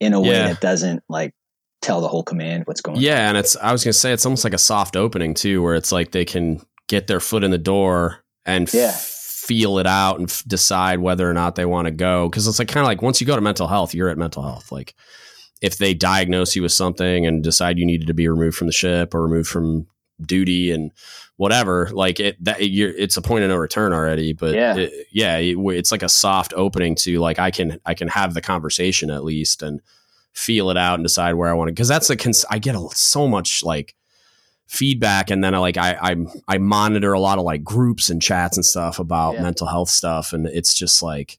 in 0.00 0.12
a 0.12 0.20
way 0.20 0.28
Yeah. 0.30 0.48
that 0.48 0.60
doesn't 0.60 1.02
like 1.08 1.32
tell 1.80 2.00
the 2.00 2.08
whole 2.08 2.22
command 2.22 2.62
what's 2.66 2.80
going 2.80 2.96
on. 2.98 3.02
Yeah, 3.02 3.28
and 3.28 3.36
it's 3.36 3.56
I 3.56 3.72
was 3.72 3.82
gonna 3.84 3.92
say 3.92 4.12
it's 4.12 4.24
almost 4.26 4.44
like 4.44 4.54
a 4.54 4.58
soft 4.58 4.96
opening 4.96 5.34
too, 5.34 5.62
where 5.62 5.74
it's 5.74 5.92
like 5.92 6.12
they 6.12 6.24
can 6.24 6.60
get 6.88 7.06
their 7.06 7.20
foot 7.20 7.44
in 7.44 7.50
the 7.50 7.58
door 7.58 8.18
and 8.44 8.72
f- 8.72 9.00
feel 9.46 9.78
it 9.78 9.86
out 9.86 10.18
and 10.18 10.30
f- 10.30 10.44
decide 10.46 10.98
whether 11.00 11.28
or 11.28 11.32
not 11.34 11.54
they 11.56 11.64
want 11.64 11.86
to 11.86 11.90
go. 11.92 12.28
Because 12.28 12.46
it's 12.46 12.58
like 12.58 12.68
kind 12.68 12.82
of 12.84 12.86
like 12.88 13.02
once 13.02 13.20
you 13.20 13.26
go 13.26 13.34
to 13.34 13.40
mental 13.40 13.66
health, 13.68 13.94
you're 13.94 14.08
at 14.08 14.18
mental 14.18 14.42
health. 14.42 14.70
Like 14.70 14.94
if 15.60 15.78
they 15.78 15.94
diagnose 15.94 16.54
you 16.56 16.62
with 16.62 16.72
something 16.72 17.26
and 17.26 17.42
decide 17.42 17.78
you 17.78 17.86
needed 17.86 18.06
to 18.08 18.14
be 18.14 18.28
removed 18.28 18.56
from 18.56 18.66
the 18.66 18.72
ship 18.72 19.14
or 19.14 19.22
removed 19.22 19.48
from 19.48 19.86
duty 20.26 20.70
and 20.70 20.90
whatever, 21.36 21.88
like 21.92 22.20
it 22.20 22.42
that 22.44 22.68
you're, 22.70 22.90
it's 22.90 23.16
a 23.16 23.22
point 23.22 23.44
of 23.44 23.50
no 23.50 23.56
return 23.56 23.92
already. 23.92 24.32
But 24.32 24.54
Yeah. 24.54 24.76
it, 24.76 25.06
yeah, 25.12 25.36
it, 25.38 25.56
it's 25.58 25.90
like 25.92 26.02
a 26.02 26.08
soft 26.08 26.52
opening 26.56 26.94
to 26.96 27.18
like 27.18 27.38
I 27.38 27.50
can 27.50 27.78
I 27.84 27.94
can 27.94 28.08
have 28.08 28.34
the 28.34 28.40
conversation 28.40 29.10
at 29.10 29.24
least 29.24 29.62
and 29.62 29.80
feel 30.32 30.70
it 30.70 30.76
out 30.76 30.94
and 30.94 31.04
decide 31.04 31.34
where 31.34 31.48
I 31.50 31.54
want 31.54 31.68
to. 31.68 31.72
Because 31.72 31.88
that's 31.88 32.08
a 32.10 32.16
cons- 32.16 32.46
I 32.50 32.58
get 32.58 32.74
a, 32.74 32.88
so 32.94 33.26
much 33.28 33.62
like 33.62 33.94
feedback, 34.66 35.30
and 35.30 35.42
then 35.44 35.54
I 35.54 35.58
like 35.58 35.76
I 35.76 35.96
I 36.00 36.16
I 36.48 36.58
monitor 36.58 37.12
a 37.12 37.20
lot 37.20 37.38
of 37.38 37.44
like 37.44 37.62
groups 37.64 38.08
and 38.08 38.22
chats 38.22 38.56
and 38.56 38.64
stuff 38.64 38.98
about 38.98 39.34
Yeah. 39.34 39.42
mental 39.42 39.66
health 39.66 39.90
stuff, 39.90 40.32
and 40.32 40.46
it's 40.46 40.74
just 40.74 41.02
like 41.02 41.38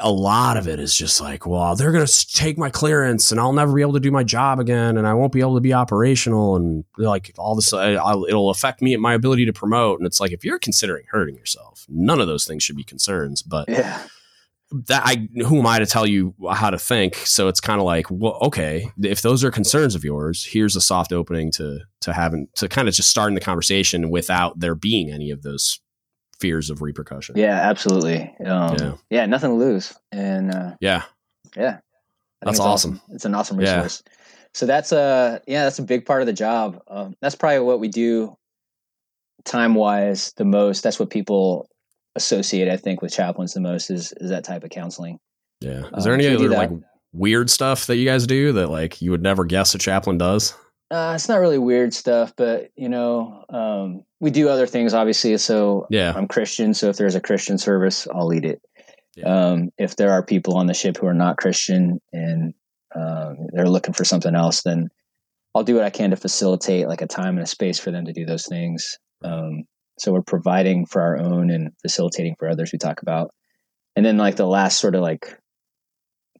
a 0.00 0.10
lot 0.10 0.56
of 0.56 0.66
it 0.68 0.80
is 0.80 0.94
just 0.94 1.20
like, 1.20 1.46
well, 1.46 1.76
they're 1.76 1.92
gonna 1.92 2.06
take 2.06 2.56
my 2.58 2.70
clearance, 2.70 3.30
and 3.30 3.40
I'll 3.40 3.52
never 3.52 3.74
be 3.74 3.82
able 3.82 3.92
to 3.94 4.00
do 4.00 4.10
my 4.10 4.24
job 4.24 4.58
again, 4.58 4.96
and 4.96 5.06
I 5.06 5.14
won't 5.14 5.32
be 5.32 5.40
able 5.40 5.54
to 5.56 5.60
be 5.60 5.72
operational, 5.74 6.56
and 6.56 6.84
like 6.96 7.32
all 7.38 7.54
this, 7.54 7.72
I'll, 7.72 8.24
it'll 8.24 8.50
affect 8.50 8.80
me 8.82 8.94
and 8.94 9.02
my 9.02 9.14
ability 9.14 9.46
to 9.46 9.52
promote. 9.52 9.98
And 10.00 10.06
it's 10.06 10.20
like 10.20 10.32
if 10.32 10.44
you're 10.44 10.58
considering 10.58 11.04
hurting 11.10 11.36
yourself, 11.36 11.86
none 11.88 12.20
of 12.20 12.26
those 12.26 12.44
things 12.46 12.62
should 12.62 12.76
be 12.76 12.84
concerns, 12.84 13.42
but 13.42 13.68
Yeah. 13.68 14.02
that 14.86 15.02
I 15.04 15.28
who 15.42 15.58
am 15.58 15.66
I 15.66 15.78
to 15.80 15.86
tell 15.86 16.06
you 16.06 16.34
how 16.50 16.70
to 16.70 16.78
think? 16.78 17.16
So 17.16 17.48
it's 17.48 17.60
kind 17.60 17.78
of 17.78 17.84
like, 17.84 18.06
well, 18.10 18.38
okay, 18.42 18.88
if 19.02 19.20
those 19.20 19.44
are 19.44 19.50
concerns 19.50 19.94
of 19.94 20.02
yours, 20.04 20.46
here's 20.50 20.76
a 20.76 20.80
soft 20.80 21.12
opening 21.12 21.52
to 21.52 21.80
to 22.00 22.12
having 22.14 22.48
to 22.54 22.68
kind 22.68 22.88
of 22.88 22.94
just 22.94 23.10
starting 23.10 23.34
the 23.34 23.40
conversation 23.42 24.08
without 24.08 24.58
there 24.60 24.74
being 24.74 25.10
any 25.12 25.30
of 25.30 25.42
those 25.42 25.78
fears 26.42 26.68
of 26.70 26.82
repercussion. 26.82 27.36
Yeah, 27.38 27.58
absolutely. 27.70 28.34
Um, 28.44 28.76
Yeah. 28.76 28.94
yeah. 29.10 29.26
nothing 29.26 29.50
to 29.50 29.56
lose. 29.56 29.94
And 30.10 30.50
uh, 30.52 30.74
Yeah. 30.80 31.04
yeah. 31.56 31.78
That's 32.42 32.58
it's 32.58 32.60
awesome. 32.60 33.00
It's 33.10 33.24
an 33.24 33.34
awesome 33.34 33.60
Yeah. 33.60 33.76
resource. 33.76 34.02
So 34.52 34.66
that's 34.66 34.92
a 34.92 35.40
yeah, 35.46 35.64
that's 35.64 35.78
a 35.78 35.82
big 35.82 36.04
part 36.04 36.20
of 36.20 36.26
the 36.26 36.32
job. 36.32 36.82
Um, 36.88 37.14
that's 37.22 37.34
probably 37.36 37.60
what 37.60 37.80
we 37.80 37.88
do 37.88 38.36
time 39.44 39.74
wise 39.74 40.32
the 40.36 40.44
most. 40.44 40.82
That's 40.82 40.98
what 40.98 41.08
people 41.10 41.68
associate, 42.16 42.68
I 42.68 42.76
think, 42.76 43.00
with 43.00 43.12
chaplains 43.12 43.54
the 43.54 43.60
most 43.60 43.90
is 43.90 44.12
is 44.20 44.28
that 44.30 44.44
type 44.44 44.64
of 44.64 44.70
counseling. 44.70 45.18
Yeah. 45.60 45.78
Is 45.80 45.84
Um, 45.92 46.02
there 46.02 46.14
any 46.14 46.28
we 46.28 46.36
do 46.36 46.46
other 46.46 46.56
like 46.56 46.70
weird 47.12 47.48
stuff 47.50 47.86
that 47.86 47.96
you 47.96 48.04
guys 48.04 48.26
do 48.26 48.52
that 48.52 48.68
like 48.68 49.00
you 49.00 49.10
would 49.12 49.22
never 49.22 49.44
guess 49.44 49.74
a 49.74 49.78
chaplain 49.78 50.18
does? 50.18 50.54
Uh, 50.92 51.14
it's 51.14 51.28
not 51.28 51.40
really 51.40 51.58
weird 51.58 51.94
stuff, 51.94 52.34
but 52.36 52.70
you 52.76 52.88
know, 52.90 53.46
um, 53.48 54.02
we 54.20 54.30
do 54.30 54.50
other 54.50 54.66
things 54.66 54.92
obviously. 54.92 55.36
So 55.38 55.86
Yeah. 55.88 56.12
I'm 56.14 56.28
Christian, 56.28 56.74
so 56.74 56.90
if 56.90 56.98
there's 56.98 57.14
a 57.14 57.20
Christian 57.20 57.56
service, 57.56 58.06
I'll 58.14 58.26
lead 58.26 58.44
it. 58.44 58.60
Yeah. 59.16 59.24
Um, 59.24 59.70
if 59.78 59.96
there 59.96 60.10
are 60.12 60.22
people 60.22 60.54
on 60.56 60.66
the 60.66 60.74
ship 60.74 60.98
who 60.98 61.06
are 61.06 61.14
not 61.14 61.38
Christian 61.38 61.98
and 62.12 62.52
um, 62.94 63.36
they're 63.54 63.68
looking 63.68 63.94
for 63.94 64.04
something 64.04 64.34
else, 64.34 64.62
then 64.62 64.90
I'll 65.54 65.64
do 65.64 65.74
what 65.74 65.84
I 65.84 65.90
can 65.90 66.10
to 66.10 66.16
facilitate 66.16 66.88
like 66.88 67.00
a 67.00 67.06
time 67.06 67.36
and 67.36 67.42
a 67.44 67.46
space 67.46 67.78
for 67.78 67.90
them 67.90 68.04
to 68.04 68.12
do 68.12 68.26
those 68.26 68.46
things. 68.46 68.98
Um, 69.24 69.64
so 69.98 70.12
we're 70.12 70.22
providing 70.22 70.84
for 70.84 71.00
our 71.00 71.16
own 71.16 71.48
and 71.48 71.70
facilitating 71.80 72.36
for 72.38 72.50
others. 72.50 72.70
We 72.70 72.78
talk 72.78 73.00
about, 73.00 73.30
and 73.96 74.04
then 74.04 74.18
like 74.18 74.36
the 74.36 74.46
last 74.46 74.78
sort 74.78 74.94
of 74.94 75.00
like 75.00 75.38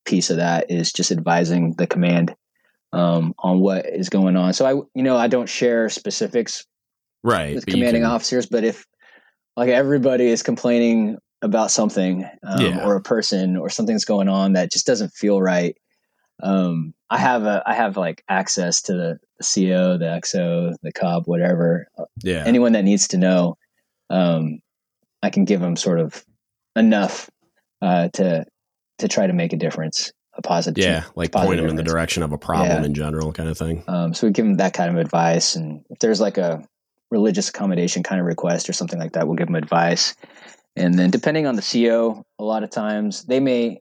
piece 0.04 0.28
of 0.28 0.38
that 0.38 0.70
is 0.70 0.92
just 0.92 1.10
advising 1.10 1.74
the 1.78 1.86
command 1.86 2.34
um, 2.92 3.34
on 3.38 3.60
what 3.60 3.86
is 3.86 4.08
going 4.08 4.36
on. 4.36 4.52
So 4.52 4.64
I, 4.66 4.72
you 4.94 5.02
know, 5.02 5.16
I 5.16 5.28
don't 5.28 5.48
share 5.48 5.88
specifics 5.88 6.66
Right. 7.24 7.54
with 7.54 7.66
commanding 7.66 8.02
can- 8.02 8.10
officers, 8.10 8.46
but 8.46 8.64
if 8.64 8.84
like 9.56 9.68
everybody 9.68 10.26
is 10.26 10.42
complaining 10.42 11.18
about 11.42 11.70
something 11.70 12.24
um, 12.44 12.60
Yeah. 12.60 12.84
or 12.86 12.96
a 12.96 13.02
person 13.02 13.56
or 13.56 13.68
something's 13.70 14.04
going 14.04 14.28
on 14.28 14.52
that 14.54 14.70
just 14.72 14.86
doesn't 14.86 15.10
feel 15.12 15.40
right, 15.40 15.76
um, 16.42 16.92
I 17.10 17.18
have 17.18 17.44
a 17.44 17.62
I 17.66 17.74
have 17.74 17.96
like 17.96 18.24
access 18.28 18.82
to 18.82 18.92
the, 18.94 19.18
the 19.38 19.44
CO, 19.68 19.98
the 19.98 20.06
XO, 20.06 20.74
the 20.82 20.92
COB, 20.92 21.26
whatever. 21.28 21.86
Yeah. 22.22 22.42
Anyone 22.46 22.72
that 22.72 22.84
needs 22.84 23.06
to 23.08 23.18
know, 23.18 23.56
um, 24.10 24.58
I 25.22 25.30
can 25.30 25.44
give 25.44 25.60
them 25.60 25.76
sort 25.76 26.00
of 26.00 26.24
enough 26.74 27.30
uh, 27.82 28.08
to 28.14 28.44
to 28.98 29.08
try 29.08 29.26
to 29.26 29.32
make 29.32 29.52
a 29.52 29.56
difference, 29.56 30.12
a 30.44 30.48
positive. 30.48 30.82
yeah. 30.84 31.04
Like 31.14 31.32
positive 31.32 31.48
point 31.48 31.60
them 31.60 31.70
in 31.70 31.76
the 31.76 31.82
direction 31.82 32.22
of 32.22 32.32
a 32.32 32.38
problem 32.38 32.80
Yeah. 32.80 32.84
in 32.86 32.94
general 32.94 33.32
kind 33.32 33.48
of 33.48 33.56
thing. 33.58 33.82
Um, 33.88 34.14
so 34.14 34.26
we 34.26 34.32
give 34.32 34.44
them 34.44 34.56
that 34.56 34.74
kind 34.74 34.90
of 34.90 34.96
advice, 34.96 35.56
and 35.56 35.84
if 35.90 35.98
there's 36.00 36.20
like 36.20 36.38
a 36.38 36.64
religious 37.10 37.48
accommodation 37.48 38.02
kind 38.02 38.20
of 38.20 38.26
request 38.26 38.68
or 38.68 38.72
something 38.72 38.98
like 38.98 39.12
that, 39.12 39.26
we'll 39.26 39.36
give 39.36 39.46
them 39.48 39.54
advice. 39.56 40.14
And 40.76 40.98
then 40.98 41.10
depending 41.10 41.46
on 41.46 41.56
the 41.56 41.62
CO, 41.62 42.24
a 42.38 42.44
lot 42.44 42.64
of 42.64 42.70
times 42.70 43.24
they 43.24 43.38
may, 43.40 43.80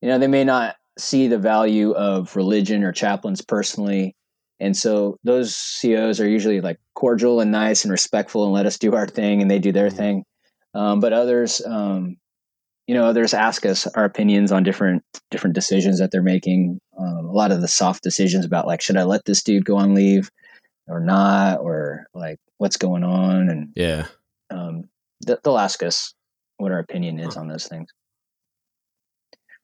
you 0.00 0.08
know, 0.08 0.18
they 0.18 0.26
may 0.26 0.44
not 0.44 0.76
see 0.98 1.28
the 1.28 1.38
value 1.38 1.92
of 1.92 2.34
religion 2.34 2.82
or 2.84 2.92
chaplains 2.92 3.42
personally. 3.42 4.14
And 4.58 4.74
so 4.74 5.18
those 5.24 5.54
COs 5.82 6.18
are 6.20 6.26
usually 6.28 6.62
like 6.62 6.78
cordial 6.94 7.40
and 7.40 7.52
nice 7.52 7.84
and 7.84 7.92
respectful 7.92 8.44
and 8.44 8.54
let 8.54 8.64
us 8.64 8.78
do 8.78 8.94
our 8.94 9.06
thing 9.06 9.42
and 9.42 9.50
they 9.50 9.58
do 9.58 9.72
their 9.72 9.90
Mhm. 9.90 9.96
thing. 9.96 10.24
Um, 10.72 11.00
but 11.00 11.12
others, 11.12 11.60
um, 11.66 12.16
you 12.86 12.94
know, 12.94 13.04
others 13.04 13.34
ask 13.34 13.66
us 13.66 13.86
our 13.88 14.04
opinions 14.04 14.52
on 14.52 14.62
different 14.62 15.02
different 15.30 15.54
decisions 15.54 15.98
that 15.98 16.10
they're 16.10 16.22
making. 16.22 16.80
Um, 16.98 17.26
a 17.26 17.32
lot 17.32 17.52
of 17.52 17.60
the 17.60 17.68
soft 17.68 18.02
decisions 18.02 18.44
about 18.44 18.66
like, 18.66 18.80
should 18.80 18.96
I 18.96 19.02
let 19.04 19.24
this 19.24 19.42
dude 19.42 19.64
go 19.64 19.76
on 19.76 19.94
leave 19.94 20.30
or 20.88 21.00
not, 21.00 21.60
or 21.60 22.06
like 22.14 22.38
what's 22.58 22.76
going 22.76 23.02
on, 23.04 23.48
and 23.50 23.72
Yeah. 23.74 24.06
um, 24.50 24.84
th- 25.26 25.40
they'll 25.42 25.58
ask 25.58 25.82
us 25.82 26.14
what 26.58 26.72
our 26.72 26.78
opinion 26.78 27.18
is 27.18 27.36
on 27.36 27.48
those 27.48 27.66
things. 27.66 27.90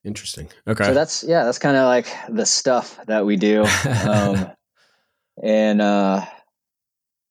Interesting. 0.05 0.49
Okay. 0.67 0.85
So 0.85 0.95
that's 0.95 1.23
yeah, 1.23 1.45
that's 1.45 1.61
kind 1.61 1.77
of 1.77 1.87
like 1.87 2.09
the 2.29 2.45
stuff 2.45 2.99
that 3.07 3.25
we 3.25 3.37
do. 3.37 3.65
Um, 4.09 4.51
and 5.43 5.81
uh, 5.81 6.27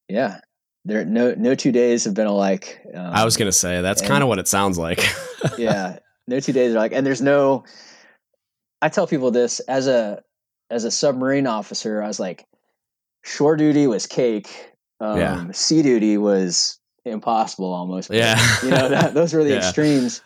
yeah, 0.08 0.40
there 0.86 1.06
no 1.06 1.34
no 1.38 1.56
two 1.56 1.72
days 1.72 2.06
have 2.06 2.14
been 2.14 2.28
alike. 2.28 2.80
Um, 2.94 3.06
I 3.14 3.24
was 3.26 3.38
gonna 3.38 3.52
say 3.52 3.82
that's 3.82 4.02
kind 4.02 4.24
of 4.24 4.30
what 4.30 4.40
it 4.40 4.48
sounds 4.48 4.78
like. 4.78 5.04
yeah, 5.58 6.00
no 6.28 6.40
two 6.40 6.54
days 6.54 6.74
are 6.74 6.80
like, 6.80 6.92
and 6.94 7.06
there's 7.06 7.22
no. 7.22 7.64
I 8.82 8.90
tell 8.90 9.06
people 9.08 9.32
this 9.32 9.60
as 9.62 9.88
a 9.88 10.22
as 10.70 10.84
a 10.84 10.92
submarine 10.92 11.48
officer. 11.48 12.02
I 12.02 12.08
was 12.08 12.20
like, 12.20 12.46
shore 13.24 13.56
duty 13.56 13.88
was 13.88 14.08
cake. 14.08 14.72
Um, 15.00 15.18
Yeah. 15.20 15.52
Sea 15.52 15.82
duty 15.84 16.18
was 16.18 16.80
impossible 17.06 17.74
almost. 17.74 18.10
Yeah. 18.12 18.40
you 18.64 18.70
know 18.70 18.90
that, 18.90 19.14
those 19.16 19.34
were 19.34 19.44
the 19.44 19.52
Yeah. 19.52 19.58
extremes. 19.58 20.22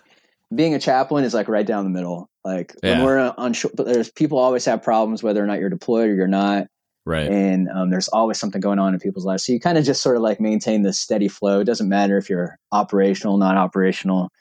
Being 0.53 0.73
a 0.75 0.79
chaplain 0.79 1.23
is 1.23 1.33
like 1.33 1.47
right 1.47 1.65
down 1.65 1.83
the 1.85 1.89
middle. 1.89 2.29
Like 2.43 2.75
Yeah. 2.83 2.97
when 2.97 3.03
we're 3.05 3.33
on 3.37 3.53
shore, 3.53 3.71
but 3.73 3.87
there's 3.87 4.11
people 4.11 4.37
always 4.37 4.63
have 4.65 4.83
problems 4.83 5.23
whether 5.23 5.43
or 5.43 5.47
not 5.47 5.59
you're 5.59 5.69
deployed 5.69 6.09
or 6.09 6.15
you're 6.15 6.27
not, 6.27 6.67
right. 7.05 7.29
and 7.29 7.69
um, 7.69 7.89
there's 7.89 8.07
always 8.09 8.37
something 8.39 8.61
going 8.61 8.79
on 8.79 8.93
in 8.93 8.99
people's 8.99 9.25
lives. 9.25 9.45
So 9.45 9.53
you 9.53 9.59
kind 9.59 9.77
of 9.77 9.85
just 9.85 10.01
sort 10.01 10.15
of 10.15 10.21
like 10.21 10.39
maintain 10.39 10.81
this 10.83 10.99
steady 10.99 11.27
flow. 11.27 11.59
It 11.61 11.65
doesn't 11.65 11.89
matter 11.89 12.17
if 12.17 12.29
you're 12.29 12.57
operational, 12.71 13.37
not 13.37 13.55
operational. 13.57 14.31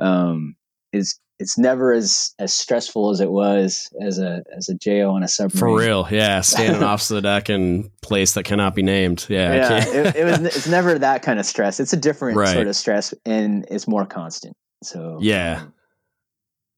Um, 0.00 0.56
it's 0.92 1.18
it's 1.40 1.58
never 1.58 1.92
as 1.92 2.32
as 2.38 2.52
stressful 2.54 3.10
as 3.10 3.20
it 3.20 3.30
was 3.30 3.92
as 4.00 4.18
a 4.20 4.44
as 4.56 4.68
a 4.68 4.74
JO 4.74 5.10
on 5.10 5.22
a 5.24 5.28
submarine. 5.28 5.58
For 5.58 5.76
real, 5.76 6.06
yeah. 6.10 6.40
Standing 6.42 6.82
off 6.84 7.08
the 7.08 7.20
deck 7.20 7.50
in 7.50 7.90
place 8.02 8.34
that 8.34 8.44
cannot 8.44 8.74
be 8.76 8.82
named. 8.82 9.26
Yeah, 9.28 9.52
Yeah, 9.54 9.84
it, 9.88 10.16
it 10.16 10.24
was. 10.24 10.56
It's 10.56 10.68
never 10.68 10.96
that 10.98 11.22
kind 11.22 11.40
of 11.40 11.46
stress. 11.46 11.80
It's 11.80 11.92
a 11.92 11.96
different 11.96 12.36
Right. 12.38 12.54
sort 12.54 12.68
of 12.68 12.76
stress, 12.76 13.12
and 13.26 13.66
it's 13.70 13.88
more 13.88 14.06
constant. 14.06 14.56
So 14.84 15.18
Yeah. 15.20 15.62
um, 15.62 15.72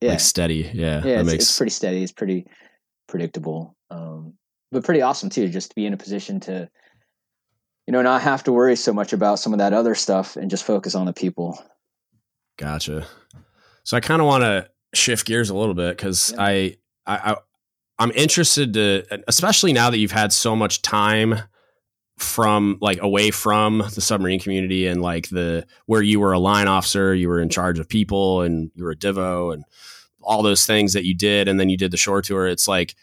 yeah, 0.01 0.11
like 0.11 0.20
steady. 0.20 0.70
Yeah, 0.72 1.03
yeah. 1.05 1.20
It's, 1.20 1.26
makes 1.30 1.45
it's 1.45 1.57
pretty 1.57 1.70
steady. 1.70 2.03
It's 2.03 2.12
pretty 2.12 2.47
predictable, 3.09 3.76
um, 3.91 4.34
but 4.73 4.85
pretty 4.85 5.03
awesome 5.03 5.31
too. 5.31 5.49
Just 5.49 5.71
to 5.71 5.75
be 5.75 5.87
in 5.87 5.93
a 5.93 5.97
position 5.97 6.41
to, 6.41 6.69
you 7.87 7.93
know, 7.93 8.03
not 8.03 8.23
have 8.23 8.45
to 8.45 8.53
worry 8.53 8.77
so 8.77 8.93
much 8.93 9.12
about 9.12 9.39
some 9.39 9.53
of 9.53 9.59
that 9.59 9.73
other 9.73 9.95
stuff 9.95 10.37
and 10.37 10.51
just 10.51 10.64
focus 10.64 10.95
on 10.95 11.07
the 11.07 11.12
people. 11.12 11.62
gotcha. 12.57 13.07
So 13.85 13.97
I 13.97 14.01
kind 14.01 14.21
of 14.21 14.27
want 14.27 14.43
to 14.43 14.69
shift 14.95 15.27
gears 15.27 15.51
a 15.51 15.57
little 15.57 15.75
bit 15.75 15.97
because 15.97 16.33
yeah. 16.33 16.43
I, 16.43 16.77
I, 17.07 17.33
I, 17.33 17.37
I'm 17.99 18.11
interested 18.12 18.75
to, 18.75 19.23
especially 19.29 19.73
now 19.73 19.91
that 19.91 19.99
you've 19.99 20.11
had 20.12 20.33
so 20.33 20.57
much 20.57 20.83
time 20.83 21.39
from 22.19 22.79
like 22.81 23.01
away 23.03 23.31
from 23.31 23.79
the 23.95 24.01
submarine 24.01 24.41
community 24.41 24.87
and 24.87 25.03
like 25.03 25.29
the 25.29 25.67
where 25.85 26.03
you 26.03 26.19
were 26.19 26.33
a 26.33 26.39
line 26.39 26.67
officer, 26.67 27.14
you 27.14 27.29
were 27.29 27.41
in 27.41 27.49
charge 27.49 27.79
of 27.79 27.89
people, 27.89 28.41
and 28.41 28.71
you 28.75 28.85
were 28.85 28.93
a 28.93 28.97
divo 28.97 29.53
and 29.53 29.64
all 30.23 30.43
those 30.43 30.67
things 30.67 30.95
that 30.95 31.05
you 31.05 31.14
did, 31.14 31.47
and 31.47 31.61
then 31.61 31.69
you 31.69 31.77
did 31.77 31.91
the 31.91 31.97
shore 31.97 32.23
tour. 32.23 32.47
It's 32.47 32.67
like 32.67 32.95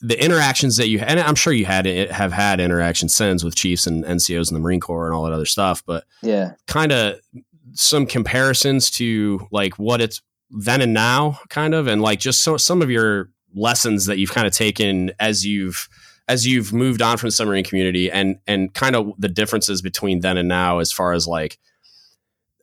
the 0.00 0.22
interactions 0.22 0.76
that 0.76 0.88
you 0.88 1.00
and 1.00 1.18
I'm 1.18 1.34
sure 1.34 1.52
you 1.52 1.64
had 1.64 1.86
have 1.86 2.32
had 2.32 2.60
interactions 2.60 3.14
since 3.14 3.42
with 3.42 3.54
chiefs 3.54 3.86
and 3.86 4.04
NCOs 4.04 4.50
in 4.50 4.54
the 4.54 4.60
Marine 4.60 4.80
Corps 4.80 5.06
and 5.06 5.14
all 5.14 5.24
that 5.24 5.32
other 5.32 5.46
stuff, 5.46 5.82
but 5.84 6.04
yeah, 6.22 6.52
kind 6.66 6.92
of 6.92 7.20
some 7.72 8.06
comparisons 8.06 8.90
to 8.92 9.46
like 9.50 9.78
what 9.78 10.00
it's 10.00 10.22
then 10.50 10.80
and 10.80 10.94
now, 10.94 11.38
kind 11.48 11.74
of, 11.74 11.86
and 11.86 12.00
like 12.00 12.20
just 12.20 12.42
so 12.42 12.56
some 12.56 12.80
of 12.82 12.90
your 12.90 13.30
lessons 13.54 14.06
that 14.06 14.18
you've 14.18 14.32
kind 14.32 14.46
of 14.46 14.52
taken 14.52 15.10
as 15.18 15.44
you've 15.44 15.88
as 16.28 16.46
you've 16.46 16.72
moved 16.72 17.00
on 17.00 17.16
from 17.16 17.28
the 17.28 17.32
submarine 17.32 17.64
community 17.64 18.10
and 18.10 18.38
and 18.46 18.74
kind 18.74 18.94
of 18.94 19.12
the 19.18 19.28
differences 19.28 19.82
between 19.82 20.20
then 20.20 20.36
and 20.36 20.48
now 20.48 20.78
as 20.78 20.92
far 20.92 21.12
as 21.12 21.26
like 21.26 21.58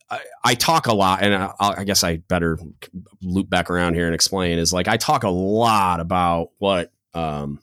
I, 0.09 0.19
I 0.43 0.55
talk 0.55 0.86
a 0.86 0.93
lot 0.93 1.23
and 1.23 1.33
I, 1.33 1.51
I, 1.59 1.83
guess 1.83 2.03
I 2.03 2.17
better 2.17 2.59
loop 3.23 3.49
back 3.49 3.71
around 3.71 3.95
here 3.95 4.05
and 4.05 4.13
explain 4.13 4.59
is 4.59 4.71
like 4.71 4.88
I 4.88 4.97
talk 4.97 5.23
a 5.23 5.29
lot 5.29 5.99
about 5.99 6.51
what 6.59 6.91
um, 7.16 7.59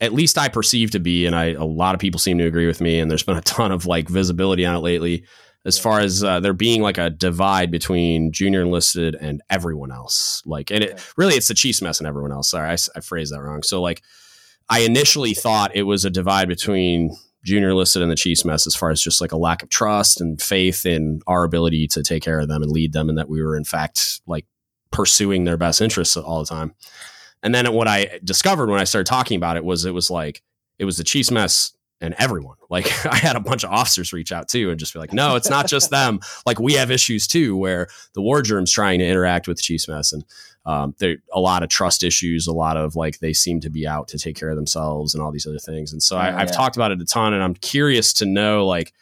at 0.00 0.12
least 0.12 0.36
I 0.36 0.48
perceive 0.48 0.90
to 0.92 1.00
be 1.00 1.26
and 1.26 1.34
I 1.34 1.52
a 1.52 1.64
lot 1.64 1.94
of 1.94 2.00
people 2.00 2.18
seem 2.18 2.38
to 2.38 2.46
agree 2.46 2.66
with 2.66 2.80
me 2.80 2.98
and 2.98 3.10
there's 3.10 3.22
been 3.22 3.36
a 3.36 3.42
ton 3.42 3.72
of 3.72 3.86
like 3.86 4.08
visibility 4.08 4.66
on 4.66 4.76
it 4.76 4.80
lately 4.80 5.24
as 5.64 5.78
far 5.78 6.00
as 6.00 6.24
uh, 6.24 6.40
there 6.40 6.52
being 6.52 6.82
like 6.82 6.98
a 6.98 7.08
divide 7.08 7.70
between 7.70 8.32
junior 8.32 8.62
enlisted 8.62 9.14
and 9.14 9.40
everyone 9.48 9.92
else. 9.92 10.42
Like 10.44 10.70
and 10.70 10.82
it 10.82 11.00
really 11.16 11.34
it's 11.34 11.48
the 11.48 11.54
chiefs 11.54 11.80
mess 11.80 12.00
and 12.00 12.08
everyone 12.08 12.32
else. 12.32 12.50
Sorry 12.50 12.68
I, 12.68 12.76
I 12.96 13.00
phrased 13.00 13.32
that 13.32 13.40
wrong. 13.42 13.62
So 13.62 13.80
like 13.80 14.02
I 14.68 14.80
initially 14.80 15.34
thought 15.34 15.76
it 15.76 15.82
was 15.84 16.04
a 16.04 16.10
divide 16.10 16.48
between 16.48 17.16
junior 17.44 17.70
enlisted 17.70 18.02
and 18.02 18.10
the 18.10 18.16
Chiefs 18.16 18.44
mess 18.44 18.66
as 18.66 18.74
far 18.74 18.90
as 18.90 19.02
just 19.02 19.20
like 19.20 19.32
a 19.32 19.36
lack 19.36 19.62
of 19.62 19.68
trust 19.68 20.20
and 20.20 20.40
faith 20.40 20.86
in 20.86 21.20
our 21.26 21.44
ability 21.44 21.88
to 21.88 22.02
take 22.02 22.22
care 22.22 22.40
of 22.40 22.48
them 22.48 22.62
and 22.62 22.70
lead 22.70 22.92
them, 22.92 23.08
and 23.08 23.18
that 23.18 23.28
we 23.28 23.42
were 23.42 23.56
in 23.56 23.64
fact 23.64 24.20
like 24.26 24.46
pursuing 24.90 25.44
their 25.44 25.56
best 25.56 25.80
interests 25.80 26.16
all 26.16 26.40
the 26.40 26.46
time. 26.46 26.74
And 27.42 27.54
then 27.54 27.72
what 27.72 27.88
I 27.88 28.20
discovered 28.22 28.68
when 28.70 28.80
I 28.80 28.84
started 28.84 29.06
talking 29.06 29.36
about 29.36 29.56
it 29.56 29.64
was 29.64 29.84
it 29.84 29.94
was 29.94 30.10
like 30.10 30.42
it 30.78 30.84
was 30.84 30.96
the 30.96 31.04
Chiefs 31.04 31.30
mess 31.30 31.72
and 32.00 32.14
everyone. 32.18 32.56
Like 32.72 33.04
I 33.04 33.16
had 33.16 33.36
a 33.36 33.40
bunch 33.40 33.64
of 33.64 33.70
officers 33.70 34.14
reach 34.14 34.32
out 34.32 34.48
too 34.48 34.70
and 34.70 34.80
just 34.80 34.94
be 34.94 34.98
like, 34.98 35.12
no, 35.12 35.36
it's 35.36 35.50
not 35.50 35.66
just 35.66 35.90
them. 35.90 36.20
Like 36.46 36.58
we 36.58 36.72
have 36.72 36.90
issues 36.90 37.26
too, 37.26 37.54
where 37.54 37.86
the 38.14 38.22
wardroom's 38.22 38.72
trying 38.72 39.00
to 39.00 39.06
interact 39.06 39.46
with 39.46 39.60
Chiefs 39.60 39.88
mess 39.88 40.10
and 40.14 40.24
um, 40.64 40.94
there 40.98 41.16
a 41.34 41.40
lot 41.40 41.62
of 41.62 41.68
trust 41.68 42.02
issues, 42.02 42.46
a 42.46 42.52
lot 42.52 42.78
of 42.78 42.96
like 42.96 43.18
they 43.18 43.32
seem 43.32 43.60
to 43.60 43.68
be 43.68 43.86
out 43.86 44.08
to 44.08 44.18
take 44.18 44.36
care 44.36 44.48
of 44.48 44.56
themselves 44.56 45.14
and 45.14 45.22
all 45.22 45.32
these 45.32 45.46
other 45.46 45.58
things. 45.58 45.92
And 45.92 46.02
so 46.02 46.16
I, 46.16 46.30
have 46.30 46.52
talked 46.52 46.76
about 46.76 46.92
it 46.92 47.00
a 47.02 47.04
ton, 47.04 47.34
and 47.34 47.42
I'm 47.42 47.54
curious 47.54 48.12
to 48.14 48.24
know 48.24 48.66
like 48.66 48.92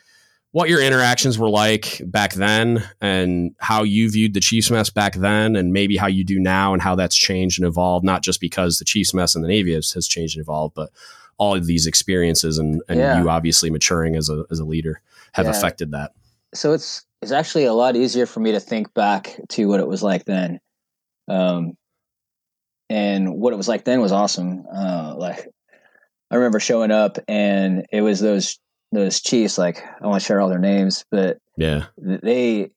what 0.53 0.69
your 0.69 0.83
interactions 0.83 1.39
were 1.39 1.49
like 1.49 2.01
back 2.05 2.35
then, 2.35 2.83
and 3.01 3.55
how 3.59 3.83
you 3.83 4.11
viewed 4.11 4.35
the 4.35 4.41
Chiefs 4.41 4.71
mess 4.71 4.91
back 4.91 5.15
then, 5.15 5.57
and 5.57 5.73
maybe 5.73 5.97
how 5.97 6.09
you 6.09 6.25
do 6.25 6.39
now, 6.39 6.73
and 6.73 6.83
how 6.83 6.95
that's 6.95 7.17
changed 7.17 7.61
and 7.61 7.67
evolved. 7.67 8.05
Not 8.05 8.23
just 8.23 8.41
because 8.41 8.79
the 8.79 8.85
Chiefs 8.85 9.15
mess 9.15 9.35
and 9.35 9.45
the 9.45 9.49
Navy 9.49 9.75
has, 9.75 9.93
has 9.93 10.09
changed 10.09 10.37
and 10.37 10.43
evolved, 10.43 10.75
but 10.75 10.91
all 11.39 11.55
of 11.55 11.67
these 11.67 11.87
experiences 11.87 12.59
and, 12.59 12.83
and 12.87 13.01
yeah. 13.01 13.21
you 13.21 13.31
obviously 13.31 13.71
maturing 13.71 14.15
as 14.15 14.29
a 14.29 14.45
as 14.51 14.59
a 14.59 14.65
leader 14.65 15.01
have 15.33 15.47
yeah. 15.47 15.53
affected 15.53 15.93
that. 15.93 16.13
So 16.55 16.75
it's 16.75 17.07
it's 17.23 17.33
actually 17.33 17.65
a 17.65 17.73
lot 17.73 17.97
easier 17.97 18.27
for 18.27 18.41
me 18.41 18.53
to 18.53 18.61
think 18.61 18.93
back 18.93 19.41
to 19.51 19.67
what 19.67 19.81
it 19.81 19.87
was 19.87 20.03
like 20.03 20.27
then. 20.27 20.61
Um, 21.29 21.77
and 22.91 23.35
what 23.37 23.53
it 23.53 23.57
was 23.57 23.69
like 23.69 23.85
then 23.85 24.01
was 24.01 24.13
awesome. 24.13 24.67
Uh, 24.71 25.15
like 25.17 25.49
I 26.31 26.37
remember 26.37 26.61
showing 26.61 26.91
up 26.91 27.19
and 27.29 27.87
it 27.93 28.03
was 28.03 28.21
those 28.21 28.59
those 28.93 29.21
chiefs. 29.21 29.59
Like 29.59 29.83
I 30.01 30.07
want 30.07 30.23
to 30.23 30.27
share 30.27 30.41
all 30.41 30.49
their 30.49 30.59
names, 30.59 31.05
but 31.11 31.39
yeah, 31.57 31.87
they 31.99 32.71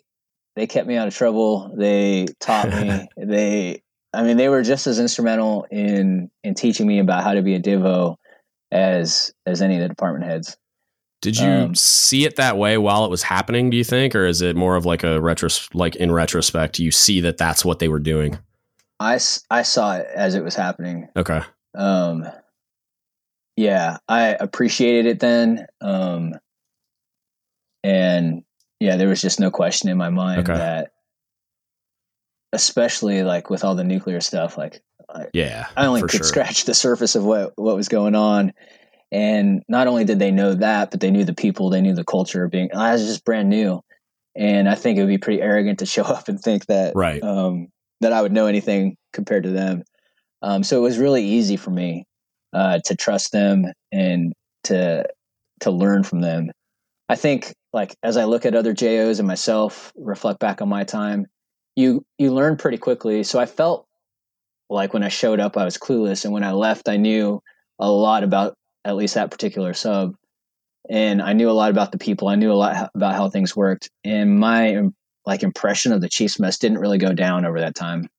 they 0.56 0.68
kept 0.68 0.88
me 0.88 0.96
out 0.96 1.08
of 1.08 1.16
trouble. 1.16 1.74
They 1.76 2.28
taught 2.40 2.70
me. 2.70 3.08
they, 3.18 3.82
I 4.14 4.24
mean, 4.24 4.38
they 4.38 4.50
were 4.50 4.64
just 4.64 4.88
as 4.88 5.00
instrumental 5.00 5.66
in 5.72 6.30
in 6.44 6.54
teaching 6.54 6.88
me 6.88 7.00
about 7.00 7.24
how 7.24 7.34
to 7.34 7.42
be 7.42 7.56
a 7.56 7.60
divo 7.60 8.18
as 8.72 9.34
as 9.46 9.62
any 9.62 9.76
of 9.76 9.82
the 9.82 9.90
department 9.90 10.26
heads. 10.26 10.58
Did 11.22 11.38
you 11.38 11.48
um, 11.48 11.76
see 11.76 12.26
it 12.26 12.36
that 12.36 12.58
way 12.58 12.78
while 12.78 13.06
it 13.06 13.10
was 13.10 13.24
happening? 13.24 13.70
Do 13.70 13.78
you 13.78 13.86
think, 13.86 14.14
or 14.14 14.26
is 14.26 14.42
it 14.42 14.58
more 14.58 14.76
of 14.76 14.86
like 14.86 15.04
a 15.04 15.20
retros 15.20 15.70
like 15.74 15.96
in 15.96 16.12
retrospect, 16.12 16.80
you 16.80 16.92
see 16.92 17.22
that 17.22 17.38
that's 17.38 17.64
what 17.64 17.80
they 17.80 17.88
were 17.88 18.00
doing? 18.00 18.38
I, 19.00 19.20
I 19.50 19.62
saw 19.62 19.96
it 19.96 20.08
as 20.14 20.36
it 20.36 20.44
was 20.44 20.54
happening. 20.54 21.08
Okay. 21.16 21.40
Um, 21.76 22.26
yeah, 23.56 23.98
I 24.08 24.30
appreciated 24.40 25.06
it 25.06 25.20
then. 25.20 25.66
Um, 25.82 26.34
and 27.84 28.44
yeah, 28.80 28.96
there 28.96 29.10
was 29.10 29.22
just 29.22 29.40
no 29.40 29.52
question 29.52 29.90
in 29.90 29.98
my 29.98 30.10
mind 30.10 30.50
okay. 30.50 30.58
that, 30.58 30.92
especially 32.52 33.24
like 33.24 33.50
with 33.50 33.64
all 33.64 33.76
the 33.76 33.84
nuclear 33.84 34.22
stuff, 34.22 34.58
like 34.58 34.82
I, 35.10 35.26
yeah, 35.34 35.68
I 35.78 35.86
only 35.86 36.02
could 36.02 36.12
sure. 36.12 36.24
scratch 36.24 36.66
the 36.66 36.74
surface 36.74 37.16
of 37.16 37.24
what 37.24 37.54
what 37.56 37.76
was 37.76 37.88
going 37.88 38.16
on. 38.16 38.54
And 39.12 39.62
not 39.68 39.86
only 39.86 40.06
did 40.06 40.18
they 40.18 40.32
know 40.32 40.56
that, 40.56 40.90
but 40.90 41.00
they 41.00 41.12
knew 41.12 41.24
the 41.24 41.36
people, 41.36 41.70
they 41.70 41.82
knew 41.82 41.94
the 41.94 42.04
culture. 42.04 42.48
Being 42.48 42.70
I 42.74 42.94
was 42.94 43.06
just 43.06 43.26
brand 43.26 43.50
new, 43.50 43.84
and 44.36 44.68
I 44.68 44.76
think 44.76 44.98
it 44.98 45.02
would 45.02 45.10
be 45.10 45.20
pretty 45.20 45.42
arrogant 45.42 45.80
to 45.80 45.86
show 45.86 46.04
up 46.04 46.28
and 46.30 46.40
think 46.40 46.66
that 46.68 46.94
right 46.96 47.22
um, 47.22 47.68
that 48.02 48.14
I 48.14 48.22
would 48.22 48.32
know 48.32 48.48
anything 48.48 48.98
compared 49.12 49.44
to 49.44 49.52
them. 49.52 49.84
Um, 50.42 50.64
so 50.64 50.78
it 50.78 50.82
was 50.82 50.98
really 50.98 51.24
easy 51.24 51.56
for 51.56 51.70
me 51.70 52.06
uh, 52.54 52.80
to 52.86 52.96
trust 52.96 53.32
them 53.32 53.66
and 53.92 54.34
to 54.66 55.06
to 55.62 55.72
learn 55.72 56.04
from 56.04 56.22
them. 56.22 56.52
I 57.10 57.16
think 57.16 57.54
like 57.74 57.96
as 58.04 58.18
I 58.18 58.26
look 58.26 58.46
at 58.46 58.56
other 58.56 58.74
JOs 58.74 59.20
and 59.20 59.28
myself, 59.28 59.92
reflect 59.96 60.40
back 60.40 60.62
on 60.62 60.70
my 60.70 60.84
time, 60.84 61.28
you 61.76 62.06
you 62.18 62.34
learn 62.34 62.58
pretty 62.58 62.78
quickly. 62.78 63.24
So 63.24 63.40
I 63.40 63.46
felt 63.46 63.86
like 64.70 64.94
when 64.94 65.04
I 65.04 65.10
showed 65.10 65.40
up, 65.40 65.58
I 65.58 65.66
was 65.66 65.78
clueless, 65.78 66.26
and 66.26 66.34
when 66.34 66.44
I 66.44 66.52
left, 66.52 66.90
I 66.90 66.98
knew 66.98 67.42
a 67.80 67.92
lot 67.92 68.24
about 68.24 68.56
at 68.86 68.96
least 68.96 69.16
that 69.16 69.32
particular 69.32 69.74
sub, 69.74 70.16
and 70.90 71.22
I 71.22 71.34
knew 71.34 71.50
a 71.50 71.52
lot 71.52 71.72
about 71.72 71.92
the 71.92 71.98
people. 71.98 72.28
I 72.28 72.36
knew 72.36 72.52
a 72.52 72.54
lot 72.54 72.92
about 72.96 73.16
how 73.16 73.30
things 73.30 73.56
worked, 73.56 73.90
and 74.04 74.40
my 74.40 74.84
like 75.26 75.44
impression 75.44 75.94
of 75.94 76.02
the 76.02 76.10
Chiefs 76.10 76.40
mess 76.40 76.58
didn't 76.58 76.80
really 76.80 76.98
go 76.98 77.14
down 77.14 77.46
over 77.46 77.60
that 77.60 77.76
time. 77.76 78.10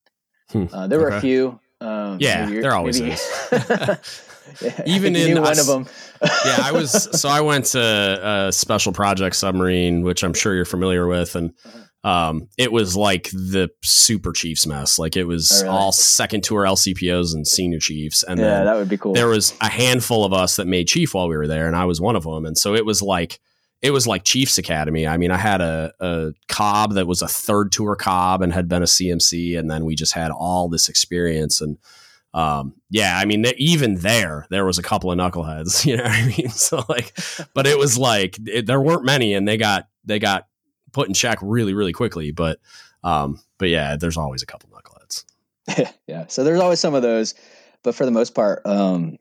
Hmm. 0.50 0.66
Uh, 0.72 0.86
there 0.86 0.98
were 0.98 1.08
okay. 1.08 1.18
a 1.18 1.20
few. 1.20 1.60
Um, 1.84 2.18
yeah, 2.20 2.46
there 2.46 2.74
always 2.74 3.00
maybe, 3.00 3.12
is. 3.14 4.22
Even 4.86 5.16
in 5.16 5.40
one 5.40 5.58
of 5.58 5.66
them. 5.66 5.86
yeah, 6.22 6.58
I 6.62 6.72
was. 6.72 7.20
So 7.20 7.28
I 7.28 7.40
went 7.40 7.66
to 7.66 8.46
a 8.48 8.52
special 8.52 8.92
project 8.92 9.36
submarine, 9.36 10.02
which 10.02 10.22
I'm 10.22 10.34
sure 10.34 10.54
you're 10.54 10.64
familiar 10.64 11.06
with, 11.06 11.34
and 11.34 11.52
uh-huh 11.64 11.84
um, 12.04 12.48
it 12.58 12.70
was 12.70 12.94
like 12.94 13.30
the 13.30 13.70
super 13.82 14.32
chiefs 14.32 14.66
mess. 14.66 14.98
Like 14.98 15.16
it 15.16 15.24
was 15.24 15.50
oh, 15.50 15.64
really? 15.64 15.76
all 15.76 15.92
second 15.92 16.44
tour 16.44 16.64
LCPOs 16.64 17.34
and 17.34 17.46
senior 17.46 17.78
chiefs. 17.78 18.22
And 18.22 18.38
yeah, 18.38 18.64
that 18.64 18.74
would 18.74 18.90
be 18.90 18.98
cool. 18.98 19.14
There 19.14 19.26
was 19.26 19.54
a 19.62 19.70
handful 19.70 20.24
of 20.24 20.34
us 20.34 20.56
that 20.56 20.66
made 20.66 20.86
chief 20.86 21.14
while 21.14 21.28
we 21.28 21.36
were 21.36 21.48
there, 21.48 21.66
and 21.66 21.74
I 21.74 21.86
was 21.86 22.02
one 22.02 22.14
of 22.14 22.24
them. 22.24 22.44
And 22.44 22.58
so 22.58 22.74
it 22.74 22.84
was 22.84 23.00
like 23.00 23.40
it 23.84 23.92
was 23.92 24.06
like 24.06 24.24
Chiefs 24.24 24.56
Academy. 24.56 25.06
I 25.06 25.18
mean, 25.18 25.30
I 25.30 25.36
had 25.36 25.60
a, 25.60 25.92
a 26.00 26.32
cob 26.48 26.94
that 26.94 27.06
was 27.06 27.20
a 27.20 27.28
third 27.28 27.70
tour 27.70 27.94
cob 27.94 28.40
and 28.40 28.52
had 28.52 28.66
been 28.66 28.82
a 28.82 28.86
CMC, 28.86 29.58
and 29.58 29.70
then 29.70 29.84
we 29.84 29.94
just 29.94 30.14
had 30.14 30.30
all 30.30 30.68
this 30.68 30.88
experience 30.88 31.60
and. 31.60 31.78
Um, 32.32 32.74
yeah, 32.90 33.16
I 33.16 33.26
mean, 33.26 33.46
even 33.58 33.94
there, 33.94 34.44
there 34.50 34.64
was 34.64 34.76
a 34.76 34.82
couple 34.82 35.12
of 35.12 35.16
knuckleheads, 35.16 35.86
you 35.86 35.96
know 35.96 36.02
what 36.02 36.10
I 36.10 36.26
mean? 36.26 36.48
So 36.50 36.82
like, 36.88 37.16
but 37.54 37.68
it 37.68 37.78
was 37.78 37.96
like, 37.96 38.36
it, 38.44 38.66
there 38.66 38.80
weren't 38.80 39.04
many 39.04 39.34
and 39.34 39.46
they 39.46 39.56
got, 39.56 39.86
they 40.04 40.18
got 40.18 40.48
put 40.90 41.06
in 41.06 41.14
check 41.14 41.38
really, 41.42 41.74
really 41.74 41.92
quickly. 41.92 42.32
But 42.32 42.58
um, 43.04 43.38
but 43.58 43.68
yeah, 43.68 43.96
there's 43.96 44.16
always 44.16 44.42
a 44.42 44.46
couple 44.46 44.70
knuckleheads. 44.70 45.92
yeah. 46.08 46.26
So 46.28 46.42
there's 46.42 46.60
always 46.60 46.80
some 46.80 46.94
of 46.94 47.02
those, 47.02 47.34
but 47.82 47.94
for 47.94 48.06
the 48.06 48.10
most 48.10 48.34
part, 48.34 48.62
um, 48.64 49.18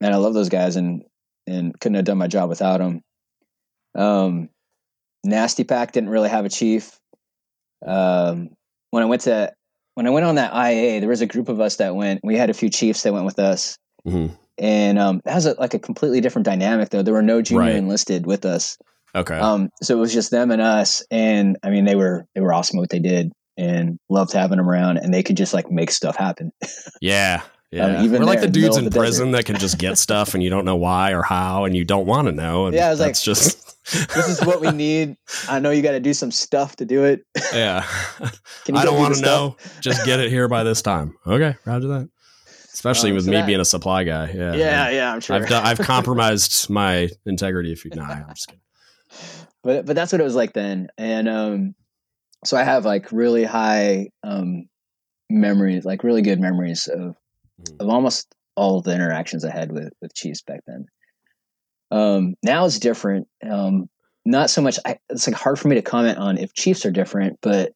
man, 0.00 0.12
I 0.12 0.16
love 0.16 0.34
those 0.34 0.48
guys 0.48 0.76
and 0.76 1.04
and 1.46 1.78
couldn't 1.78 1.96
have 1.96 2.04
done 2.04 2.18
my 2.18 2.26
job 2.26 2.48
without 2.48 2.78
them. 2.78 3.02
Um, 3.96 4.50
Nasty 5.24 5.64
Pack 5.64 5.92
didn't 5.92 6.10
really 6.10 6.28
have 6.28 6.44
a 6.44 6.48
chief. 6.48 6.98
Um, 7.84 8.50
when 8.90 9.02
I 9.02 9.06
went 9.06 9.22
to 9.22 9.52
when 9.94 10.06
I 10.06 10.10
went 10.10 10.26
on 10.26 10.34
that 10.34 10.52
IA, 10.52 11.00
there 11.00 11.08
was 11.08 11.22
a 11.22 11.26
group 11.26 11.48
of 11.48 11.60
us 11.60 11.76
that 11.76 11.94
went. 11.94 12.20
We 12.22 12.36
had 12.36 12.50
a 12.50 12.54
few 12.54 12.68
chiefs 12.68 13.02
that 13.02 13.12
went 13.12 13.24
with 13.24 13.38
us, 13.38 13.78
mm-hmm. 14.06 14.34
and 14.58 14.98
um, 14.98 15.22
that 15.24 15.34
was 15.34 15.46
a, 15.46 15.54
like 15.58 15.74
a 15.74 15.78
completely 15.78 16.20
different 16.20 16.44
dynamic. 16.44 16.90
Though 16.90 17.02
there 17.02 17.14
were 17.14 17.22
no 17.22 17.42
junior 17.42 17.62
right. 17.62 17.76
enlisted 17.76 18.26
with 18.26 18.44
us. 18.44 18.76
Okay. 19.14 19.38
Um, 19.38 19.70
so 19.82 19.96
it 19.96 20.00
was 20.00 20.12
just 20.12 20.30
them 20.30 20.50
and 20.50 20.60
us, 20.60 21.02
and 21.10 21.56
I 21.62 21.70
mean 21.70 21.86
they 21.86 21.96
were 21.96 22.26
they 22.34 22.40
were 22.40 22.52
awesome 22.52 22.78
at 22.78 22.82
what 22.82 22.90
they 22.90 22.98
did, 22.98 23.32
and 23.56 23.98
loved 24.10 24.32
having 24.32 24.58
them 24.58 24.68
around, 24.68 24.98
and 24.98 25.12
they 25.12 25.22
could 25.22 25.36
just 25.36 25.54
like 25.54 25.70
make 25.70 25.90
stuff 25.90 26.16
happen. 26.16 26.52
yeah. 27.00 27.42
Yeah, 27.76 27.98
um, 27.98 28.04
even 28.04 28.20
we're 28.20 28.26
like 28.26 28.40
the 28.40 28.48
dudes 28.48 28.76
in, 28.76 28.84
the 28.84 28.90
prison 28.90 29.32
that 29.32 29.44
can 29.44 29.56
just 29.58 29.78
get 29.78 29.98
stuff 29.98 30.34
and 30.34 30.42
you 30.42 30.50
don't 30.50 30.64
know 30.64 30.76
why 30.76 31.12
or 31.12 31.22
how 31.22 31.64
and 31.64 31.76
you 31.76 31.84
don't 31.84 32.06
want 32.06 32.26
to 32.28 32.32
know. 32.32 32.66
And 32.66 32.74
yeah, 32.74 32.86
I 32.86 32.90
was 32.90 32.98
that's 32.98 33.26
like, 33.26 33.36
just 33.36 33.76
this 34.14 34.28
is 34.28 34.44
what 34.44 34.60
we 34.60 34.70
need. 34.70 35.16
I 35.48 35.60
know 35.60 35.70
you 35.70 35.82
got 35.82 35.92
to 35.92 36.00
do 36.00 36.14
some 36.14 36.30
stuff 36.30 36.76
to 36.76 36.84
do 36.84 37.04
it. 37.04 37.24
Yeah. 37.52 37.86
Can 38.64 38.74
you 38.74 38.80
I 38.80 38.84
don't 38.84 38.98
want 38.98 39.14
to 39.16 39.20
know. 39.22 39.56
Just 39.80 40.04
get 40.04 40.18
it 40.20 40.30
here 40.30 40.48
by 40.48 40.64
this 40.64 40.82
time. 40.82 41.16
Okay, 41.26 41.54
roger 41.64 41.88
that. 41.88 42.08
Especially 42.72 43.10
Um, 43.10 43.16
with 43.16 43.24
so 43.24 43.30
me 43.30 43.36
that- 43.38 43.46
being 43.46 43.60
a 43.60 43.64
supply 43.64 44.04
guy. 44.04 44.30
Yeah. 44.34 44.54
Yeah, 44.54 44.90
yeah, 44.90 45.12
I'm 45.12 45.20
sure. 45.20 45.36
I've 45.36 45.48
done, 45.48 45.64
I've 45.64 45.78
compromised 45.78 46.68
my 46.68 47.08
integrity. 47.24 47.72
If 47.72 47.84
you, 47.84 47.90
nah, 47.94 48.04
I'm 48.04 48.34
just 48.34 48.48
kidding. 48.48 48.60
but 49.62 49.86
but 49.86 49.94
that's 49.96 50.12
what 50.12 50.20
it 50.20 50.24
was 50.24 50.34
like 50.34 50.52
then 50.52 50.88
and 50.98 51.28
um 51.28 51.74
so 52.44 52.56
i 52.56 52.62
have 52.62 52.84
like 52.84 53.10
really 53.12 53.44
high 53.44 54.08
um 54.22 54.68
memories 55.30 55.84
like 55.84 56.04
really 56.04 56.22
good 56.22 56.38
memories 56.40 56.86
of 56.88 57.16
Mhm. 57.60 57.80
of 57.80 57.88
almost 57.88 58.34
all 58.56 58.80
the 58.80 58.94
interactions 58.94 59.44
i 59.44 59.50
had 59.50 59.72
with 59.72 59.92
with 60.00 60.14
chiefs 60.14 60.42
back 60.42 60.60
then. 60.66 60.86
Um 61.90 62.34
now 62.42 62.64
it's 62.66 62.78
different. 62.78 63.28
Um 63.48 63.88
not 64.24 64.50
so 64.50 64.60
much 64.60 64.78
I, 64.84 64.98
it's 65.08 65.26
like 65.26 65.36
hard 65.36 65.58
for 65.58 65.68
me 65.68 65.76
to 65.76 65.82
comment 65.82 66.18
on 66.18 66.36
if 66.38 66.52
chiefs 66.52 66.84
are 66.84 66.90
different 66.90 67.38
but 67.42 67.72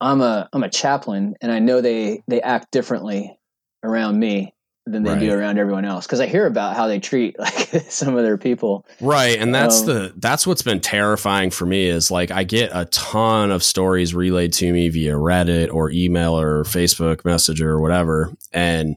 i'm 0.00 0.20
a 0.20 0.48
i'm 0.52 0.64
a 0.64 0.68
chaplain 0.68 1.34
and 1.40 1.52
i 1.52 1.60
know 1.60 1.80
they 1.80 2.22
they 2.26 2.42
act 2.42 2.72
differently 2.72 3.38
around 3.84 4.18
me 4.18 4.52
than 4.86 5.02
they 5.02 5.18
do 5.18 5.32
around 5.32 5.58
everyone 5.58 5.84
else 5.84 6.06
because 6.06 6.20
i 6.20 6.26
hear 6.26 6.46
about 6.46 6.74
how 6.74 6.86
they 6.86 6.98
treat 6.98 7.38
like 7.38 7.68
some 7.88 8.16
of 8.16 8.24
their 8.24 8.38
people 8.38 8.86
Right, 9.00 9.38
and 9.38 9.54
that's 9.54 9.80
Um, 9.80 9.86
the 9.86 10.12
that's 10.16 10.46
what's 10.46 10.62
been 10.62 10.80
terrifying 10.80 11.50
for 11.50 11.64
me 11.66 11.86
is 11.86 12.10
like 12.10 12.30
I 12.30 12.44
get 12.44 12.70
a 12.74 12.86
ton 12.86 13.50
of 13.50 13.62
stories 13.62 14.14
relayed 14.14 14.52
to 14.54 14.72
me 14.72 14.88
via 14.88 15.14
Reddit 15.14 15.72
or 15.72 15.90
email 15.90 16.38
or 16.38 16.64
Facebook 16.64 17.24
Messenger 17.24 17.70
or 17.70 17.80
whatever, 17.80 18.32
and 18.52 18.96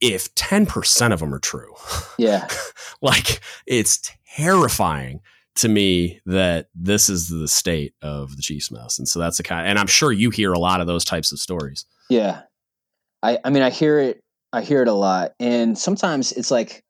if 0.00 0.34
ten 0.34 0.66
percent 0.66 1.12
of 1.12 1.20
them 1.20 1.34
are 1.34 1.38
true, 1.38 1.74
yeah 2.18 2.48
like 3.00 3.40
it's 3.66 4.10
terrifying 4.36 5.20
to 5.56 5.68
me 5.68 6.20
that 6.24 6.68
this 6.74 7.08
is 7.08 7.28
the 7.28 7.48
state 7.48 7.94
of 8.00 8.36
the 8.36 8.42
Chiefs 8.42 8.70
mess, 8.70 8.98
and 8.98 9.06
so 9.08 9.18
that's 9.18 9.36
the 9.36 9.42
kind. 9.42 9.66
And 9.66 9.78
I'm 9.78 9.86
sure 9.86 10.12
you 10.12 10.30
hear 10.30 10.52
a 10.52 10.58
lot 10.58 10.80
of 10.80 10.86
those 10.86 11.04
types 11.04 11.32
of 11.32 11.38
stories. 11.38 11.84
Yeah. 12.08 12.42
I 13.22 13.38
I 13.44 13.50
mean 13.50 13.62
I 13.62 13.70
hear 13.70 13.98
it 13.98 14.21
I 14.52 14.62
hear 14.62 14.82
it 14.82 14.88
a 14.88 14.92
lot 14.92 15.32
and 15.40 15.78
sometimes 15.78 16.32
it's 16.32 16.50
like 16.50 16.82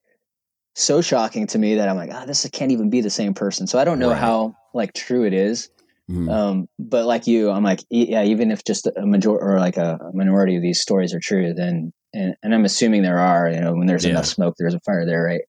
so 0.74 1.00
shocking 1.00 1.46
to 1.48 1.58
me 1.58 1.74
that 1.76 1.88
I'm 1.88 1.96
like, 1.96 2.10
ah, 2.12 2.24
this 2.24 2.48
can't 2.52 2.72
even 2.72 2.88
be 2.90 3.00
the 3.02 3.10
same 3.10 3.34
person. 3.34 3.66
So 3.66 3.78
I 3.78 3.84
don't 3.84 3.98
know 3.98 4.10
Right. 4.10 4.18
how 4.18 4.56
like 4.74 4.94
true 4.94 5.24
it 5.24 5.34
is. 5.34 5.68
Mhm. 6.10 6.30
Um, 6.30 6.68
but 6.78 7.04
like 7.06 7.26
you, 7.26 7.50
I'm 7.50 7.62
like, 7.62 7.80
yeah, 7.90 8.22
even 8.24 8.50
if 8.50 8.64
just 8.64 8.86
a 8.86 9.06
major 9.06 9.30
or 9.30 9.58
like 9.60 9.76
a 9.76 9.98
minority 10.14 10.56
of 10.56 10.62
these 10.62 10.80
stories 10.80 11.14
are 11.14 11.20
true, 11.20 11.52
then 11.54 11.92
and, 12.14 12.34
and 12.42 12.54
I'm 12.54 12.64
assuming 12.64 13.02
there 13.02 13.18
are, 13.18 13.48
you 13.50 13.60
know, 13.60 13.72
when 13.74 13.86
there's 13.86 14.04
Yeah. 14.04 14.10
enough 14.12 14.26
smoke, 14.26 14.54
there's 14.58 14.74
a 14.74 14.80
fire 14.80 15.06
there, 15.06 15.22
right? 15.22 15.42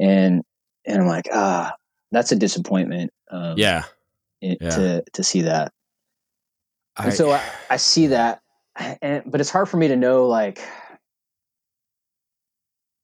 And 0.00 0.42
and 0.86 1.02
I'm 1.02 1.08
like, 1.08 1.28
ah, 1.32 1.72
that's 2.12 2.32
a 2.32 2.36
disappointment. 2.36 3.12
Um, 3.30 3.58
yeah, 3.58 3.84
it- 4.40 4.58
yeah. 4.60 4.70
to 4.70 5.04
to 5.12 5.22
see 5.22 5.42
that. 5.42 5.72
I, 6.96 7.04
And 7.06 7.14
so 7.14 7.32
I, 7.32 7.42
I 7.70 7.76
see 7.76 8.08
that, 8.08 8.40
and 9.02 9.22
but 9.26 9.40
it's 9.40 9.50
hard 9.50 9.68
for 9.68 9.76
me 9.76 9.88
to 9.88 9.96
know 9.96 10.26
like 10.26 10.60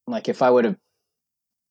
like 0.07 0.29
if 0.29 0.43
I 0.43 0.51
would 0.51 0.65
have 0.65 0.77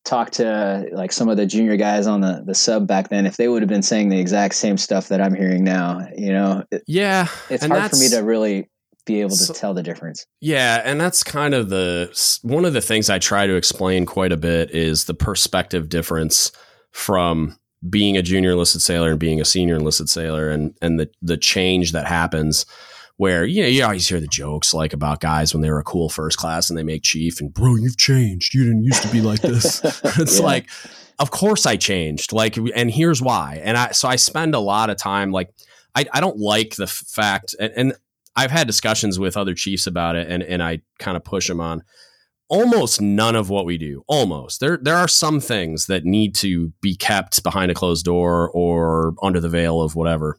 talked 0.03 0.33
to 0.33 0.87
like 0.91 1.11
some 1.11 1.29
of 1.29 1.37
the 1.37 1.45
junior 1.45 1.77
guys 1.77 2.05
on 2.07 2.21
the 2.21 2.43
the 2.45 2.55
sub 2.55 2.87
back 2.87 3.09
then, 3.09 3.25
if 3.25 3.37
they 3.37 3.47
would 3.47 3.61
have 3.61 3.69
been 3.69 3.81
saying 3.81 4.09
the 4.09 4.19
exact 4.19 4.55
same 4.55 4.77
stuff 4.77 5.07
that 5.09 5.21
I'm 5.21 5.33
hearing 5.35 5.63
now, 5.63 6.07
you 6.15 6.31
know, 6.31 6.63
it, 6.71 6.83
yeah, 6.87 7.27
it's 7.49 7.65
hard 7.65 7.89
for 7.91 7.97
me 7.97 8.09
to 8.09 8.19
really 8.19 8.69
be 9.05 9.21
able 9.21 9.29
to 9.31 9.35
So- 9.35 9.53
tell 9.53 9.73
the 9.73 9.83
difference. 9.83 10.25
Yeah, 10.41 10.81
and 10.83 10.99
that's 10.99 11.23
kind 11.23 11.53
of 11.53 11.69
the 11.69 12.09
one 12.43 12.65
of 12.65 12.73
the 12.73 12.81
things 12.81 13.09
I 13.09 13.19
try 13.19 13.47
to 13.47 13.55
explain 13.55 14.05
quite 14.05 14.31
a 14.31 14.37
bit 14.37 14.71
is 14.71 15.05
the 15.05 15.13
perspective 15.13 15.89
difference 15.89 16.51
from 16.91 17.57
being 17.87 18.17
a 18.17 18.21
junior 18.23 18.51
enlisted 18.51 18.81
sailor 18.81 19.11
and 19.11 19.19
being 19.19 19.39
a 19.39 19.45
senior 19.45 19.75
enlisted 19.75 20.09
sailor 20.09 20.49
and 20.49 20.75
and 20.81 20.99
the 20.99 21.09
the 21.21 21.37
change 21.37 21.91
that 21.91 22.07
happens 22.07 22.65
where 23.17 23.45
you 23.45 23.61
know 23.61 23.67
you 23.69 23.83
always 23.83 24.07
hear 24.09 24.19
the 24.19 24.27
jokes 24.27 24.73
like 24.73 24.91
about 24.93 25.21
guys 25.21 25.53
when 25.53 25.61
they 25.61 25.69
were 25.69 25.79
a 25.79 25.83
cool 25.83 26.09
first 26.09 26.37
class 26.37 26.69
and 26.69 26.77
they 26.77 26.83
make 26.83 27.03
chief 27.03 27.39
and 27.39 27.53
bro 27.53 27.75
you've 27.75 27.97
changed. 27.97 28.53
You 28.53 28.63
didn't 28.65 28.83
used 28.83 29.01
to 29.03 29.09
be 29.11 29.21
like 29.21 29.41
this. 29.41 29.81
It's 30.19 30.39
Yeah. 30.39 30.45
like 30.45 30.69
of 31.17 31.31
course 31.31 31.65
I 31.65 31.77
changed. 31.77 32.33
Like 32.33 32.57
and 32.57 32.91
here's 32.91 33.21
why. 33.21 33.61
And 33.63 33.77
I 33.77 33.91
so 33.91 34.07
I 34.09 34.17
spend 34.17 34.53
a 34.55 34.59
lot 34.59 34.89
of 34.89 34.97
time 34.97 35.31
like 35.31 35.49
I, 35.95 36.05
I 36.13 36.19
don't 36.19 36.37
like 36.37 36.75
the 36.75 36.87
fact 36.87 37.55
and, 37.59 37.71
and 37.77 37.93
I've 38.35 38.51
had 38.51 38.67
discussions 38.67 39.17
with 39.17 39.37
other 39.37 39.53
chiefs 39.53 39.87
about 39.87 40.17
it 40.17 40.27
and 40.29 40.43
and 40.43 40.61
I 40.61 40.81
kind 40.99 41.15
of 41.15 41.23
push 41.23 41.47
them 41.47 41.61
on 41.61 41.83
almost 42.47 43.01
none 43.01 43.35
of 43.35 43.49
what 43.49 43.65
we 43.65 43.77
do 43.77 44.03
almost. 44.07 44.59
There 44.59 44.77
there 44.81 44.97
are 44.97 45.07
some 45.07 45.39
things 45.39 45.85
that 45.87 46.03
need 46.03 46.35
to 46.35 46.73
be 46.81 46.95
kept 46.95 47.41
behind 47.43 47.71
a 47.71 47.73
closed 47.73 48.05
door 48.05 48.49
or 48.51 49.13
under 49.23 49.39
the 49.39 49.49
veil 49.49 49.81
of 49.81 49.95
whatever 49.95 50.37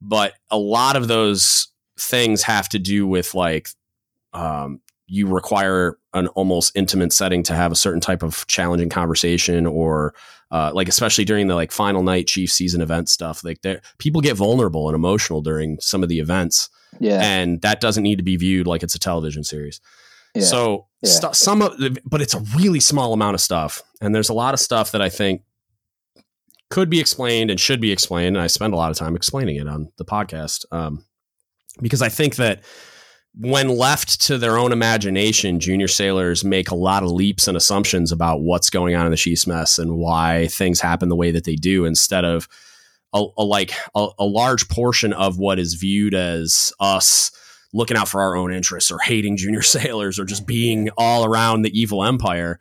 but 0.00 0.34
a 0.50 0.58
lot 0.58 0.96
of 0.96 1.08
those 1.08 1.68
things 1.98 2.42
have 2.42 2.68
to 2.70 2.78
do 2.78 3.06
with 3.06 3.34
like 3.34 3.68
um, 4.32 4.80
you 5.06 5.26
require 5.26 5.98
an 6.14 6.26
almost 6.28 6.76
intimate 6.76 7.12
setting 7.12 7.42
to 7.44 7.54
have 7.54 7.72
a 7.72 7.76
certain 7.76 8.00
type 8.00 8.22
of 8.22 8.46
challenging 8.46 8.88
conversation 8.88 9.66
or 9.66 10.14
uh, 10.50 10.70
like 10.74 10.88
especially 10.88 11.24
during 11.24 11.46
the 11.48 11.54
like 11.54 11.72
final 11.72 12.02
night 12.02 12.26
chief 12.26 12.50
season 12.52 12.80
event 12.80 13.08
stuff 13.08 13.42
like 13.44 13.62
there 13.62 13.80
people 13.98 14.20
get 14.20 14.36
vulnerable 14.36 14.88
and 14.88 14.94
emotional 14.94 15.40
during 15.40 15.78
some 15.80 16.02
of 16.02 16.08
the 16.08 16.18
events. 16.20 16.68
Yeah, 16.98 17.20
and 17.22 17.60
that 17.62 17.80
doesn't 17.80 18.02
need 18.02 18.16
to 18.16 18.22
be 18.24 18.36
viewed 18.36 18.66
like 18.66 18.82
it's 18.82 18.94
a 18.94 18.98
television 18.98 19.44
series. 19.44 19.80
Yeah, 20.34 20.42
so 20.42 20.86
Yeah. 21.02 21.10
stu- 21.10 21.34
some 21.34 21.60
of, 21.62 21.76
the, 21.78 21.98
but 22.06 22.22
it's 22.22 22.32
a 22.34 22.40
really 22.56 22.80
small 22.80 23.12
amount 23.12 23.34
of 23.34 23.40
stuff, 23.40 23.82
and 24.00 24.14
there's 24.14 24.28
a 24.30 24.34
lot 24.34 24.54
of 24.54 24.60
stuff 24.60 24.92
that 24.92 25.02
I 25.02 25.08
think 25.10 25.42
could 26.70 26.90
be 26.90 27.00
explained 27.00 27.50
and 27.50 27.60
should 27.60 27.80
be 27.80 27.92
explained. 27.92 28.36
And 28.36 28.42
I 28.42 28.48
spend 28.48 28.74
a 28.74 28.76
lot 28.76 28.90
of 28.90 28.96
time 28.96 29.16
explaining 29.16 29.56
it 29.56 29.68
on 29.68 29.92
the 29.98 30.04
podcast 30.04 30.64
um, 30.72 31.04
because 31.80 32.02
I 32.02 32.08
think 32.08 32.36
that 32.36 32.64
when 33.38 33.68
left 33.68 34.22
to 34.22 34.38
their 34.38 34.56
own 34.58 34.72
imagination, 34.72 35.60
junior 35.60 35.88
sailors 35.88 36.42
make 36.42 36.70
a 36.70 36.74
lot 36.74 37.02
of 37.02 37.10
leaps 37.10 37.46
and 37.46 37.56
assumptions 37.56 38.10
about 38.10 38.40
what's 38.40 38.70
going 38.70 38.94
on 38.94 39.04
in 39.04 39.10
the 39.10 39.16
Chiefs 39.16 39.46
mess 39.46 39.78
and 39.78 39.96
why 39.98 40.48
things 40.48 40.80
happen 40.80 41.10
the 41.10 41.16
way 41.16 41.30
that 41.30 41.44
they 41.44 41.54
do, 41.54 41.84
instead 41.84 42.24
of 42.24 42.48
a, 43.12 43.24
a 43.36 43.44
like 43.44 43.72
a, 43.94 44.08
a 44.18 44.24
large 44.24 44.68
portion 44.68 45.12
of 45.12 45.38
what 45.38 45.58
is 45.58 45.74
viewed 45.74 46.14
as 46.14 46.72
us 46.80 47.30
looking 47.74 47.96
out 47.96 48.08
for 48.08 48.22
our 48.22 48.36
own 48.36 48.54
interests 48.54 48.90
or 48.90 48.98
hating 49.00 49.36
junior 49.36 49.62
sailors 49.62 50.18
or 50.18 50.24
just 50.24 50.46
being 50.46 50.88
all 50.96 51.26
around 51.26 51.62
the 51.62 51.78
evil 51.78 52.02
empire 52.02 52.58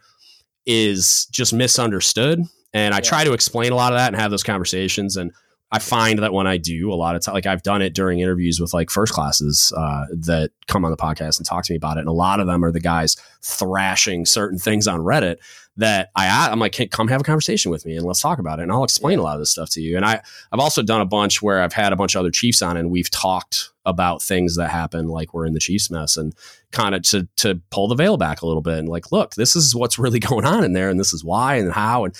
is 0.66 1.26
just 1.32 1.53
misunderstood. 1.53 2.41
And 2.76 2.93
I 2.93 2.97
Yeah. 2.97 3.01
try 3.01 3.23
to 3.23 3.34
explain 3.34 3.71
a 3.71 3.76
lot 3.76 3.91
of 3.93 3.97
that 3.97 4.07
and 4.13 4.21
have 4.21 4.30
those 4.30 4.43
conversations. 4.43 5.17
And 5.17 5.32
I 5.71 5.80
find 5.80 6.19
that 6.19 6.32
when 6.32 6.45
I 6.45 6.57
do 6.57 6.93
a 6.93 6.95
lot 6.95 7.15
of 7.15 7.21
time, 7.23 7.34
like 7.34 7.47
I've 7.47 7.63
done 7.63 7.82
it 7.82 7.93
during 7.95 8.19
interviews 8.19 8.59
with 8.59 8.73
like 8.73 8.89
first 8.91 9.13
classes 9.13 9.73
uh, 9.76 10.05
that 10.11 10.51
come 10.67 10.86
on 10.86 10.91
the 10.91 10.97
podcast 10.97 11.38
and 11.38 11.45
talk 11.45 11.63
to 11.65 11.73
me 11.73 11.78
about 11.78 11.97
it. 11.97 12.01
And 12.01 12.07
a 12.09 12.13
lot 12.13 12.39
of 12.39 12.45
them 12.47 12.63
are 12.63 12.71
the 12.71 12.80
guys 12.80 13.17
thrashing 13.41 14.26
certain 14.26 14.59
things 14.59 14.88
on 14.88 14.99
Reddit 14.99 15.38
that 15.78 16.09
I, 16.15 16.49
I'm 16.49 16.59
like, 16.59 16.76
hey, 16.76 16.88
come 16.88 17.07
have 17.07 17.21
a 17.21 17.23
conversation 17.23 17.71
with 17.71 17.86
me 17.86 17.97
and 17.97 18.05
let's 18.05 18.21
talk 18.21 18.39
about 18.39 18.59
it. 18.59 18.63
And 18.63 18.71
I'll 18.71 18.84
explain 18.84 19.19
a 19.19 19.23
lot 19.23 19.34
of 19.34 19.41
this 19.41 19.51
stuff 19.51 19.69
to 19.71 19.82
you. 19.82 19.97
And 19.97 20.05
I, 20.05 20.21
I've 20.51 20.59
also 20.59 20.82
done 20.84 21.01
a 21.01 21.05
bunch 21.05 21.41
where 21.41 21.61
I've 21.61 21.73
had 21.73 21.91
a 21.91 21.95
bunch 21.95 22.15
of 22.15 22.19
other 22.19 22.32
chiefs 22.32 22.61
on 22.61 22.78
and 22.78 22.91
we've 22.91 23.09
talked 23.09 23.71
about 23.86 24.21
things 24.21 24.55
that 24.55 24.69
happen 24.69 25.07
like 25.07 25.34
we're 25.34 25.45
in 25.45 25.53
the 25.53 25.59
Chiefs 25.59 25.91
mess 25.91 26.17
and 26.17 26.34
kind 26.76 26.93
of 26.93 27.01
to 27.01 27.28
to 27.38 27.59
pull 27.71 27.88
the 27.88 27.95
veil 27.95 28.17
back 28.17 28.41
a 28.41 28.45
little 28.45 28.61
bit 28.61 28.78
and 28.78 28.88
like 28.88 29.11
look 29.11 29.34
this 29.36 29.55
is 29.55 29.73
what's 29.73 29.97
really 29.97 30.19
going 30.30 30.45
on 30.45 30.63
in 30.63 30.73
there 30.73 30.89
and 30.89 30.99
this 30.99 31.13
is 31.13 31.23
why 31.23 31.55
and 31.55 31.71
how 31.71 32.05
and 32.05 32.13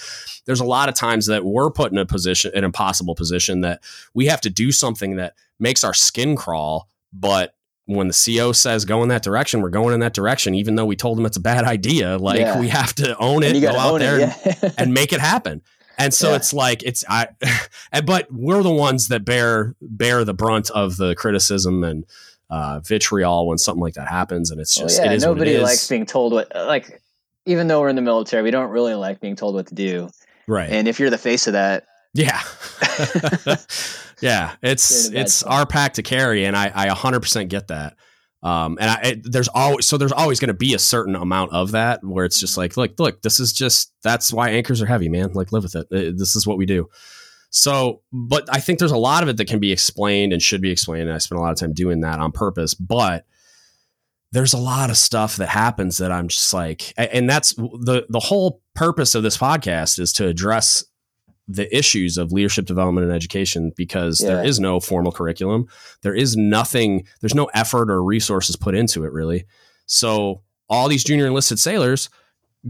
there's 0.46 0.60
a 0.62 0.66
lot 0.66 0.90
of 0.90 0.96
times 0.96 1.28
that 1.28 1.46
we're 1.46 1.70
put 1.70 1.92
in 1.92 1.98
a 2.00 2.06
position 2.06 2.52
an 2.56 2.64
impossible 2.64 3.14
position 3.14 3.62
that 3.62 3.84
we 4.16 4.26
have 4.26 4.42
to 4.42 4.50
do 4.50 4.72
something 4.72 5.18
that 5.18 5.36
makes 5.60 5.84
our 5.84 5.94
skin 5.94 6.36
crawl 6.36 6.90
but 7.14 7.54
when 7.88 8.08
the 8.08 8.20
CO 8.26 8.52
says 8.52 8.84
go 8.84 9.04
in 9.04 9.10
that 9.10 9.22
direction, 9.22 9.62
we're 9.62 9.70
going 9.70 9.94
in 9.94 10.00
that 10.00 10.16
direction, 10.16 10.56
even 10.56 10.74
though 10.74 10.88
we 10.88 10.96
told 10.96 11.20
them 11.20 11.26
it's 11.28 11.38
a 11.38 11.40
bad 11.42 11.64
idea. 11.78 12.18
Like 12.18 12.40
Yeah. 12.40 12.60
we 12.60 12.70
have 12.70 12.96
to 12.96 13.16
own 13.20 13.44
it, 13.44 13.52
and 13.52 13.62
go 13.62 13.78
out 13.78 14.00
there 14.00 14.22
it. 14.22 14.24
and, 14.44 14.58
Yeah. 14.64 14.70
and 14.80 14.92
make 14.92 15.14
it 15.14 15.20
happen. 15.20 15.62
And 16.00 16.12
so 16.12 16.32
Yeah. 16.32 16.38
it's 16.38 16.52
like 16.52 16.82
it's 16.82 17.04
I, 17.08 17.28
and, 17.92 18.04
but 18.08 18.26
we're 18.32 18.64
the 18.64 18.74
ones 18.74 19.10
that 19.10 19.24
bear 19.24 19.76
bear 19.82 20.26
the 20.26 20.34
brunt 20.34 20.72
of 20.72 20.98
the 20.98 21.14
criticism 21.14 21.84
and 21.84 22.06
uh, 22.50 22.80
vitriol 22.82 23.48
when 23.48 23.58
something 23.58 23.82
like 23.82 23.96
that 23.96 24.08
happens, 24.08 24.52
and 24.52 24.60
it's 24.62 24.78
Well, 24.78 24.88
just 24.88 25.02
yeah, 25.02 25.12
it 25.12 25.16
is 25.16 25.26
what 25.26 25.34
nobody 25.34 25.56
it 25.56 25.62
likes 25.62 25.88
being 25.88 26.06
told 26.06 26.34
what 26.34 26.52
like 26.56 27.02
even 27.46 27.68
though 27.68 27.82
we're 27.82 27.90
in 27.90 27.96
the 27.96 28.02
military, 28.02 28.44
we 28.44 28.52
don't 28.52 28.70
really 28.70 28.96
like 28.96 29.20
being 29.20 29.36
told 29.36 29.56
what 29.56 29.68
to 29.68 29.76
do. 29.76 30.10
right? 30.48 30.70
And 30.70 30.88
if 30.88 31.00
you're 31.00 31.10
the 31.10 31.18
face 31.18 31.48
of 31.48 31.54
that, 31.54 31.86
yeah, 32.14 32.42
yeah. 34.22 34.56
It's 34.62 35.06
You're 35.06 35.12
in 35.12 35.14
a 35.14 35.20
bad 35.20 35.22
it's 35.22 35.44
our 35.44 35.66
pack 35.66 35.94
to 35.94 36.04
carry, 36.04 36.46
and 36.46 36.56
I 36.56 36.72
I 36.74 36.88
100% 36.88 37.50
get 37.50 37.68
that. 37.68 37.96
Um, 38.44 38.78
and 38.80 38.92
I, 38.92 39.00
it, 39.10 39.32
there's 39.32 39.48
always 39.48 39.88
so 39.88 39.98
there's 39.98 40.12
always 40.12 40.40
going 40.40 40.50
to 40.50 40.54
be 40.54 40.76
a 40.76 40.80
certain 40.80 41.16
amount 41.16 41.54
of 41.54 41.72
that 41.72 42.04
where 42.04 42.26
it's 42.26 42.40
just 42.40 42.58
like, 42.58 42.78
look, 42.78 43.00
look, 43.00 43.22
this 43.24 43.40
is 43.40 43.52
just 43.52 43.92
that's 44.04 44.32
why 44.32 44.50
anchors 44.50 44.84
are 44.84 44.86
heavy, 44.86 45.10
man. 45.10 45.34
Like, 45.34 45.52
live 45.52 45.64
with 45.64 45.76
it. 45.76 45.88
Uh, 45.92 46.14
This 46.16 46.36
is 46.36 46.46
what 46.46 46.58
we 46.58 46.68
do. 46.68 46.88
So, 47.56 48.02
but 48.12 48.50
I 48.52 48.60
think 48.60 48.80
there's 48.80 48.92
a 48.92 48.98
lot 48.98 49.24
of 49.24 49.30
it 49.30 49.38
that 49.38 49.48
can 49.48 49.60
be 49.60 49.72
explained 49.72 50.34
and 50.34 50.42
should 50.42 50.62
be 50.62 50.72
explained. 50.72 51.04
And 51.04 51.14
I 51.14 51.20
spend 51.20 51.40
a 51.40 51.42
lot 51.42 51.54
of 51.54 51.58
time 51.58 51.72
doing 51.72 52.02
that 52.02 52.20
on 52.20 52.34
purpose. 52.34 52.74
But 52.74 53.26
there's 54.34 54.52
a 54.52 54.58
lot 54.58 54.90
of 54.90 54.98
stuff 54.98 55.38
that 55.38 55.48
happens 55.48 55.98
that 56.00 56.12
I'm 56.12 56.28
just 56.28 56.54
like, 56.54 56.94
and 56.98 57.30
that's 57.30 57.54
the 57.54 58.06
the 58.10 58.20
whole 58.20 58.62
purpose 58.74 59.16
of 59.16 59.24
this 59.24 59.38
podcast 59.38 60.00
is 60.00 60.12
to 60.14 60.28
address 60.28 60.84
the 61.48 61.74
issues 61.74 62.18
of 62.18 62.34
leadership 62.34 62.66
development 62.66 63.08
and 63.08 63.16
education 63.16 63.72
because 63.78 64.20
yeah. 64.20 64.32
there 64.32 64.44
is 64.44 64.60
no 64.60 64.82
formal 64.82 65.14
curriculum. 65.14 65.66
There 66.02 66.14
is 66.14 66.36
nothing, 66.36 67.08
there's 67.22 67.36
no 67.36 67.46
effort 67.54 67.90
or 67.90 68.04
resources 68.04 68.58
put 68.58 68.76
into 68.76 69.06
it 69.06 69.14
really. 69.14 69.46
So 69.86 70.42
all 70.68 70.90
these 70.90 71.06
junior 71.06 71.28
enlisted 71.28 71.60
sailors 71.60 72.10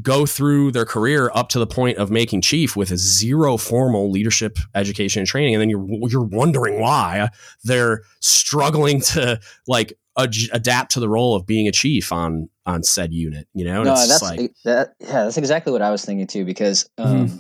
go 0.02 0.26
through 0.26 0.72
their 0.72 0.86
career 0.86 1.32
up 1.34 1.50
to 1.50 1.60
the 1.60 1.68
point 1.68 1.98
of 1.98 2.12
making 2.12 2.42
chief 2.42 2.76
with 2.76 2.92
a 2.92 2.98
zero 2.98 3.58
formal 3.58 4.12
leadership 4.12 4.58
education 4.74 5.22
and 5.22 5.28
training 5.28 5.56
and 5.56 5.62
then 5.62 5.70
you're 5.70 5.86
you're 6.10 6.24
wondering 6.24 6.82
why 6.82 7.30
they're 7.64 8.04
struggling 8.20 9.00
to 9.00 9.40
like 9.68 9.98
ad- 10.18 10.34
adapt 10.52 10.92
to 10.92 11.00
the 11.00 11.08
role 11.08 11.36
of 11.36 11.46
being 11.46 11.68
a 11.68 11.72
chief 11.72 12.12
on 12.12 12.50
on 12.66 12.84
said 12.84 13.14
unit 13.14 13.48
you 13.54 13.64
know 13.64 13.78
and 13.82 13.86
no, 13.86 13.96
that's 13.96 14.22
like 14.22 14.52
that 14.66 14.94
yeah 15.00 15.24
that's 15.24 15.38
exactly 15.38 15.72
what 15.72 15.82
i 15.82 15.92
was 15.92 16.04
thinking 16.04 16.28
too 16.28 16.44
because 16.44 16.90
um, 16.98 17.28
mm-hmm. 17.28 17.40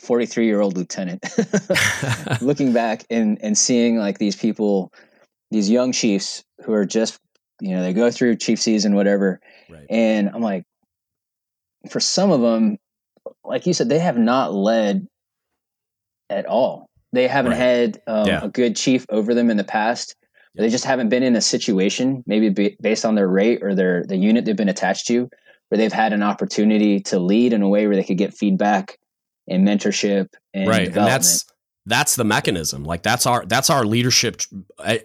43 0.00 0.46
year 0.46 0.60
old 0.60 0.76
lieutenant 0.76 1.24
looking 2.40 2.72
back 2.72 3.04
and 3.10 3.38
and 3.42 3.58
seeing 3.58 3.96
like 3.98 4.18
these 4.18 4.36
people 4.36 4.92
these 5.50 5.68
young 5.68 5.92
chiefs 5.92 6.44
who 6.64 6.72
are 6.72 6.84
just 6.84 7.18
you 7.60 7.74
know 7.74 7.82
they 7.82 7.92
go 7.92 8.10
through 8.10 8.36
chief 8.36 8.60
season 8.60 8.94
whatever 8.94 9.40
right. 9.70 9.86
and 9.90 10.28
i'm 10.28 10.42
like 10.42 10.64
for 11.90 12.00
some 12.00 12.30
of 12.30 12.40
them 12.40 12.78
like 13.44 13.66
you 13.66 13.72
said 13.72 13.88
they 13.88 13.98
have 13.98 14.18
not 14.18 14.54
led 14.54 15.06
at 16.30 16.46
all 16.46 16.88
they 17.12 17.28
haven't 17.28 17.52
right. 17.52 17.60
had 17.60 18.02
um, 18.06 18.26
yeah. 18.26 18.40
a 18.42 18.48
good 18.48 18.76
chief 18.76 19.06
over 19.08 19.34
them 19.34 19.50
in 19.50 19.56
the 19.56 19.64
past 19.64 20.16
yeah. 20.54 20.62
they 20.62 20.70
just 20.70 20.84
haven't 20.84 21.08
been 21.08 21.22
in 21.22 21.36
a 21.36 21.40
situation 21.40 22.22
maybe 22.26 22.76
based 22.80 23.04
on 23.04 23.14
their 23.14 23.28
rate 23.28 23.62
or 23.62 23.74
their 23.74 24.04
the 24.04 24.16
unit 24.16 24.44
they've 24.44 24.56
been 24.56 24.68
attached 24.68 25.06
to 25.06 25.28
where 25.68 25.78
they've 25.78 25.92
had 25.92 26.12
an 26.12 26.22
opportunity 26.22 27.00
to 27.00 27.18
lead 27.18 27.52
in 27.52 27.62
a 27.62 27.68
way 27.68 27.86
where 27.86 27.96
they 27.96 28.04
could 28.04 28.18
get 28.18 28.34
feedback 28.34 28.98
and 29.48 29.66
mentorship 29.66 30.28
and 30.52 30.68
right 30.68 30.86
and 30.86 30.96
that's 30.96 31.44
that's 31.86 32.16
the 32.16 32.24
mechanism 32.24 32.84
like 32.84 33.02
that's 33.02 33.26
our 33.26 33.44
that's 33.46 33.68
our 33.68 33.84
leadership 33.84 34.40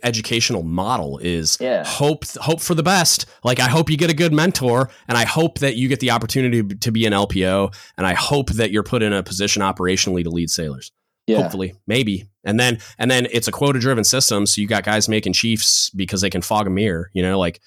educational 0.04 0.64
model 0.64 1.18
is 1.18 1.58
yeah. 1.60 1.84
hope 1.86 2.26
hope 2.38 2.62
for 2.62 2.74
the 2.74 2.84
best 2.84 3.26
like 3.44 3.60
i 3.60 3.68
hope 3.68 3.90
you 3.90 3.98
get 3.98 4.10
a 4.10 4.14
good 4.14 4.34
mentor 4.34 4.90
and 5.08 5.18
i 5.18 5.26
hope 5.26 5.60
that 5.60 5.76
you 5.76 5.88
get 5.88 6.00
the 6.00 6.12
opportunity 6.12 6.64
to 6.64 6.92
be 6.92 7.06
an 7.06 7.14
lpo 7.14 7.74
and 7.98 8.08
i 8.08 8.14
hope 8.14 8.50
that 8.52 8.72
you're 8.72 8.84
put 8.84 9.04
in 9.04 9.12
a 9.12 9.22
position 9.22 9.62
operationally 9.62 10.24
to 10.24 10.30
lead 10.30 10.50
sailors 10.50 10.92
yeah. 11.28 11.42
hopefully 11.42 11.74
maybe 11.86 12.26
and 12.44 12.60
then 12.60 12.80
and 12.98 13.12
then 13.12 13.28
it's 13.32 13.48
a 13.48 13.52
quota 13.52 13.80
driven 13.80 14.04
system 14.04 14.46
so 14.46 14.62
you 14.62 14.68
got 14.68 14.84
guys 14.84 15.10
making 15.10 15.34
chiefs 15.34 15.90
because 15.92 16.22
they 16.22 16.30
can 16.30 16.42
fog 16.42 16.66
a 16.66 16.70
mirror 16.70 17.10
you 17.14 17.22
know 17.22 17.38
like 17.38 17.60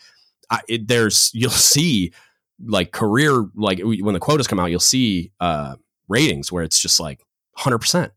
I, 0.50 0.60
it, 0.68 0.88
there's 0.88 1.30
you'll 1.34 1.50
see 1.50 2.12
like 2.64 2.92
career 2.92 3.44
like 3.54 3.80
when 3.82 4.14
the 4.14 4.20
quotas 4.20 4.46
come 4.46 4.58
out 4.58 4.70
you'll 4.70 4.80
see 4.80 5.32
uh 5.40 5.74
ratings 6.08 6.52
where 6.52 6.62
it's 6.62 6.80
just 6.80 7.00
like 7.00 7.20
100%. 7.58 8.10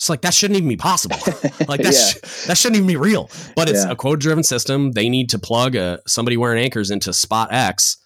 It's 0.00 0.08
like 0.08 0.22
that 0.22 0.32
shouldn't 0.32 0.56
even 0.56 0.70
be 0.70 0.78
possible. 0.78 1.18
like 1.68 1.82
that, 1.82 1.92
yeah. 1.92 2.30
sh- 2.30 2.46
that 2.46 2.56
shouldn't 2.56 2.76
even 2.76 2.86
be 2.86 2.96
real. 2.96 3.30
But 3.54 3.68
it's 3.68 3.84
yeah. 3.84 3.90
a 3.90 3.96
quote 3.96 4.18
driven 4.18 4.42
system. 4.42 4.92
They 4.92 5.10
need 5.10 5.28
to 5.28 5.38
plug 5.38 5.74
a, 5.74 6.00
somebody 6.06 6.38
wearing 6.38 6.64
anchors 6.64 6.90
into 6.90 7.12
spot 7.12 7.52
X, 7.52 7.98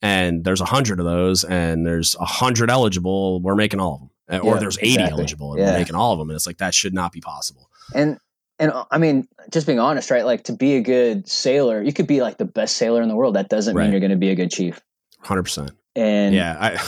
and 0.00 0.44
there's 0.44 0.62
a 0.62 0.64
hundred 0.64 0.98
of 0.98 1.04
those, 1.04 1.44
and 1.44 1.86
there's 1.86 2.16
a 2.18 2.24
hundred 2.24 2.70
eligible. 2.70 3.42
We're 3.42 3.54
making 3.54 3.80
all 3.80 3.94
of 3.94 4.00
them, 4.00 4.40
uh, 4.40 4.48
or 4.48 4.58
there's 4.58 4.78
eighty 4.78 4.94
exactly. 4.94 5.18
eligible, 5.18 5.52
and 5.52 5.62
we're 5.62 5.78
making 5.78 5.94
all 5.94 6.14
of 6.14 6.18
them. 6.18 6.30
And 6.30 6.36
it's 6.36 6.46
like 6.46 6.56
that 6.56 6.74
should 6.74 6.94
not 6.94 7.12
be 7.12 7.20
possible. 7.20 7.68
And 7.94 8.18
and 8.58 8.72
I 8.90 8.96
mean, 8.96 9.28
just 9.50 9.66
being 9.66 9.78
honest, 9.78 10.10
right? 10.10 10.24
Like 10.24 10.44
to 10.44 10.54
be 10.54 10.76
a 10.76 10.80
good 10.80 11.28
sailor, 11.28 11.82
you 11.82 11.92
could 11.92 12.06
be 12.06 12.22
like 12.22 12.38
the 12.38 12.46
best 12.46 12.78
sailor 12.78 13.02
in 13.02 13.10
the 13.10 13.14
world. 13.14 13.36
That 13.36 13.50
doesn't 13.50 13.76
right. 13.76 13.82
mean 13.82 13.90
you're 13.90 14.00
going 14.00 14.10
to 14.10 14.16
be 14.16 14.30
a 14.30 14.34
good 14.34 14.50
chief. 14.50 14.80
Hundred 15.20 15.42
percent. 15.42 15.72
And 15.94 16.34
yeah, 16.34 16.56
I 16.58 16.82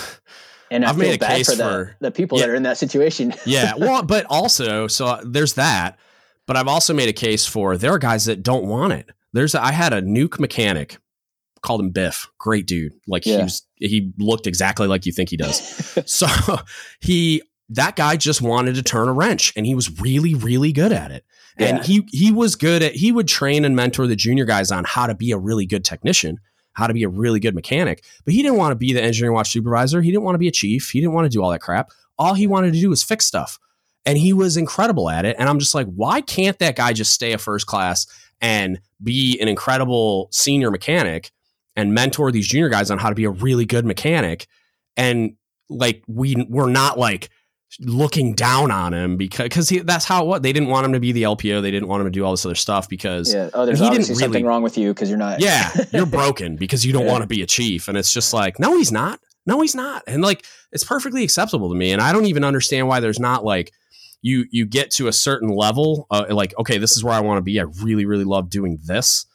and 0.74 0.84
I 0.84 0.88
have 0.88 0.98
made 0.98 1.22
a 1.22 1.24
case 1.24 1.48
for, 1.48 1.56
the, 2.00 2.06
the 2.06 2.10
people 2.10 2.36
yeah, 2.36 2.46
that 2.46 2.52
are 2.52 2.54
in 2.56 2.64
that 2.64 2.78
situation. 2.78 3.32
yeah, 3.46 3.74
well, 3.76 4.02
but 4.14 4.26
also, 4.28 4.88
so 4.88 5.20
there's 5.24 5.54
that. 5.54 5.98
But 6.46 6.56
I've 6.56 6.68
also 6.68 6.92
made 6.92 7.08
a 7.08 7.12
case 7.12 7.46
for 7.46 7.76
there 7.76 7.92
are 7.92 7.98
guys 7.98 8.26
that 8.26 8.42
don't 8.42 8.66
want 8.66 8.92
it. 8.92 9.10
There's 9.32 9.54
a, 9.54 9.64
I 9.64 9.72
had 9.72 9.92
a 9.92 10.02
nuke 10.02 10.38
mechanic 10.38 10.98
called 11.62 11.80
him 11.80 11.90
Biff, 11.90 12.28
great 12.38 12.66
dude. 12.66 12.92
Like 13.06 13.24
yeah. 13.24 13.36
he 13.36 13.42
was, 13.42 13.66
he 13.76 14.12
looked 14.18 14.46
exactly 14.46 14.86
like 14.86 15.06
you 15.06 15.12
think 15.12 15.30
he 15.30 15.36
does. 15.36 15.98
so 16.06 16.26
he 17.00 17.42
that 17.70 17.96
guy 17.96 18.16
just 18.16 18.42
wanted 18.42 18.74
to 18.74 18.82
turn 18.82 19.08
a 19.08 19.12
wrench, 19.12 19.52
and 19.56 19.64
he 19.64 19.74
was 19.74 20.00
really 20.00 20.34
really 20.34 20.72
good 20.72 20.92
at 20.92 21.12
it. 21.12 21.24
Yeah. 21.56 21.68
And 21.68 21.84
he 21.84 22.06
he 22.10 22.32
was 22.32 22.56
good 22.56 22.82
at 22.82 22.94
he 22.94 23.12
would 23.12 23.28
train 23.28 23.64
and 23.64 23.76
mentor 23.76 24.06
the 24.06 24.16
junior 24.16 24.44
guys 24.44 24.70
on 24.72 24.84
how 24.84 25.06
to 25.06 25.14
be 25.14 25.30
a 25.30 25.38
really 25.38 25.66
good 25.66 25.84
technician 25.84 26.40
how 26.74 26.86
to 26.86 26.94
be 26.94 27.02
a 27.02 27.08
really 27.08 27.40
good 27.40 27.54
mechanic. 27.54 28.04
But 28.24 28.34
he 28.34 28.42
didn't 28.42 28.58
want 28.58 28.72
to 28.72 28.76
be 28.76 28.92
the 28.92 29.02
engineering 29.02 29.34
watch 29.34 29.50
supervisor. 29.50 30.02
He 30.02 30.10
didn't 30.10 30.24
want 30.24 30.34
to 30.34 30.40
be 30.40 30.48
a 30.48 30.52
chief. 30.52 30.90
He 30.90 31.00
didn't 31.00 31.14
want 31.14 31.24
to 31.24 31.30
do 31.30 31.42
all 31.42 31.50
that 31.50 31.60
crap. 31.60 31.90
All 32.18 32.34
he 32.34 32.46
wanted 32.46 32.74
to 32.74 32.80
do 32.80 32.90
was 32.90 33.02
fix 33.02 33.26
stuff. 33.26 33.58
And 34.06 34.18
he 34.18 34.32
was 34.32 34.56
incredible 34.56 35.08
at 35.08 35.24
it. 35.24 35.36
And 35.38 35.48
I'm 35.48 35.58
just 35.58 35.74
like, 35.74 35.86
why 35.86 36.20
can't 36.20 36.58
that 36.58 36.76
guy 36.76 36.92
just 36.92 37.12
stay 37.12 37.32
a 37.32 37.38
first 37.38 37.66
class 37.66 38.06
and 38.40 38.80
be 39.02 39.38
an 39.40 39.48
incredible 39.48 40.28
senior 40.30 40.70
mechanic 40.70 41.32
and 41.74 41.94
mentor 41.94 42.30
these 42.30 42.46
junior 42.46 42.68
guys 42.68 42.90
on 42.90 42.98
how 42.98 43.08
to 43.08 43.14
be 43.14 43.24
a 43.24 43.30
really 43.30 43.64
good 43.64 43.86
mechanic? 43.86 44.46
And 44.96 45.36
like, 45.70 46.02
we, 46.06 46.36
we're 46.48 46.70
not 46.70 46.98
like, 46.98 47.30
looking 47.80 48.34
down 48.34 48.70
on 48.70 48.94
him 48.94 49.16
because 49.16 49.48
cause 49.48 49.68
he, 49.68 49.80
that's 49.80 50.04
how 50.04 50.24
what 50.24 50.42
they 50.42 50.52
didn't 50.52 50.68
want 50.68 50.86
him 50.86 50.92
to 50.92 51.00
be 51.00 51.12
the 51.12 51.22
LPO. 51.22 51.62
They 51.62 51.70
didn't 51.70 51.88
want 51.88 52.00
him 52.00 52.06
to 52.06 52.10
do 52.10 52.24
all 52.24 52.30
this 52.30 52.44
other 52.44 52.54
stuff 52.54 52.88
because 52.88 53.32
yeah. 53.32 53.50
oh, 53.54 53.66
there's 53.66 53.78
he 53.78 53.88
didn't 53.90 54.08
really, 54.08 54.20
something 54.20 54.44
wrong 54.44 54.62
with 54.62 54.78
you 54.78 54.92
because 54.94 55.08
you're 55.08 55.18
not. 55.18 55.40
yeah, 55.40 55.72
you're 55.92 56.06
broken 56.22 56.56
because 56.56 56.84
you 56.84 56.92
don't 56.92 57.06
yeah. 57.06 57.12
want 57.12 57.22
to 57.22 57.26
be 57.26 57.42
a 57.42 57.46
chief, 57.46 57.88
and 57.88 57.98
it's 57.98 58.12
just 58.12 58.32
like 58.32 58.58
no, 58.58 58.76
he's 58.76 58.92
not. 58.92 59.20
No, 59.46 59.60
he's 59.60 59.74
not, 59.74 60.02
and 60.06 60.22
like 60.22 60.44
it's 60.72 60.84
perfectly 60.84 61.22
acceptable 61.22 61.68
to 61.68 61.74
me, 61.74 61.92
and 61.92 62.00
I 62.00 62.12
don't 62.12 62.26
even 62.26 62.44
understand 62.44 62.88
why 62.88 63.00
there's 63.00 63.20
not 63.20 63.44
like 63.44 63.72
you 64.22 64.46
you 64.50 64.64
get 64.64 64.90
to 64.92 65.08
a 65.08 65.12
certain 65.12 65.50
level, 65.50 66.06
uh, 66.10 66.26
like 66.30 66.54
okay, 66.58 66.78
this 66.78 66.96
is 66.96 67.04
where 67.04 67.14
I 67.14 67.20
want 67.20 67.38
to 67.38 67.42
be. 67.42 67.60
I 67.60 67.64
really 67.82 68.06
really 68.06 68.24
love 68.24 68.48
doing 68.48 68.78
this, 68.82 69.26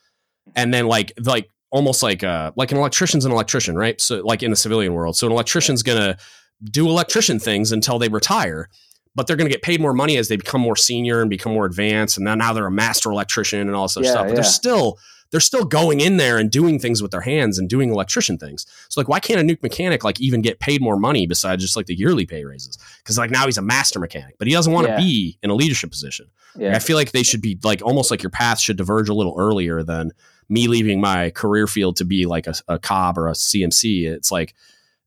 and 0.55 0.73
then 0.73 0.87
like 0.87 1.13
like 1.23 1.51
almost 1.71 2.01
like 2.01 2.23
uh 2.23 2.51
like 2.55 2.71
an 2.71 2.79
electrician's 2.79 3.25
an 3.25 3.31
electrician, 3.31 3.75
right? 3.75 4.01
So 4.01 4.21
like 4.21 4.41
in 4.41 4.49
the 4.49 4.57
civilian 4.57 4.93
world, 4.93 5.15
so 5.15 5.27
an 5.27 5.33
electrician's 5.33 5.83
gonna 5.83 6.17
do 6.63 6.87
electrician 6.87 7.39
things 7.39 7.71
until 7.71 7.99
they 7.99 8.09
retire 8.09 8.69
but 9.15 9.27
they're 9.27 9.35
going 9.35 9.49
to 9.49 9.53
get 9.53 9.63
paid 9.63 9.81
more 9.81 9.93
money 9.93 10.17
as 10.17 10.27
they 10.27 10.37
become 10.37 10.61
more 10.61 10.75
senior 10.75 11.19
and 11.21 11.29
become 11.29 11.53
more 11.53 11.65
advanced 11.65 12.17
and 12.17 12.25
now 12.25 12.53
they're 12.53 12.67
a 12.67 12.71
master 12.71 13.11
electrician 13.11 13.61
and 13.61 13.75
all 13.75 13.85
this 13.85 13.97
other 13.97 14.05
yeah, 14.05 14.11
stuff 14.11 14.23
but 14.23 14.29
yeah. 14.29 14.35
they're 14.35 14.43
still 14.43 14.97
they're 15.31 15.39
still 15.39 15.63
going 15.63 15.99
in 15.99 16.17
there 16.17 16.37
and 16.37 16.49
doing 16.49 16.79
things 16.79 17.01
with 17.01 17.11
their 17.11 17.21
hands 17.21 17.57
and 17.57 17.69
doing 17.69 17.91
electrician 17.91 18.37
things 18.37 18.65
so 18.89 18.99
like 18.99 19.07
why 19.07 19.19
can't 19.19 19.39
a 19.39 19.43
nuke 19.43 19.61
mechanic 19.63 20.03
like 20.03 20.19
even 20.19 20.41
get 20.41 20.59
paid 20.59 20.81
more 20.81 20.97
money 20.97 21.27
besides 21.27 21.63
just 21.63 21.75
like 21.75 21.85
the 21.85 21.95
yearly 21.95 22.25
pay 22.25 22.43
raises 22.45 22.77
because 22.99 23.17
like 23.17 23.31
now 23.31 23.45
he's 23.45 23.57
a 23.57 23.61
master 23.61 23.99
mechanic 23.99 24.35
but 24.37 24.47
he 24.47 24.53
doesn't 24.53 24.73
want 24.73 24.87
to 24.87 24.93
yeah. 24.93 24.99
be 24.99 25.37
in 25.43 25.49
a 25.49 25.55
leadership 25.55 25.89
position 25.89 26.27
yeah. 26.55 26.75
i 26.75 26.79
feel 26.79 26.95
like 26.95 27.11
they 27.11 27.23
should 27.23 27.41
be 27.41 27.57
like 27.63 27.81
almost 27.81 28.11
like 28.11 28.23
your 28.23 28.29
path 28.29 28.59
should 28.59 28.77
diverge 28.77 29.09
a 29.09 29.13
little 29.13 29.35
earlier 29.37 29.83
than 29.83 30.11
me 30.49 30.67
leaving 30.67 30.99
my 30.99 31.29
career 31.31 31.67
field 31.67 31.95
to 31.95 32.05
be 32.05 32.25
like 32.25 32.47
a, 32.47 32.53
a 32.67 32.79
cob 32.79 33.17
or 33.17 33.27
a 33.27 33.33
cmc 33.33 34.07
it's 34.07 34.31
like 34.31 34.55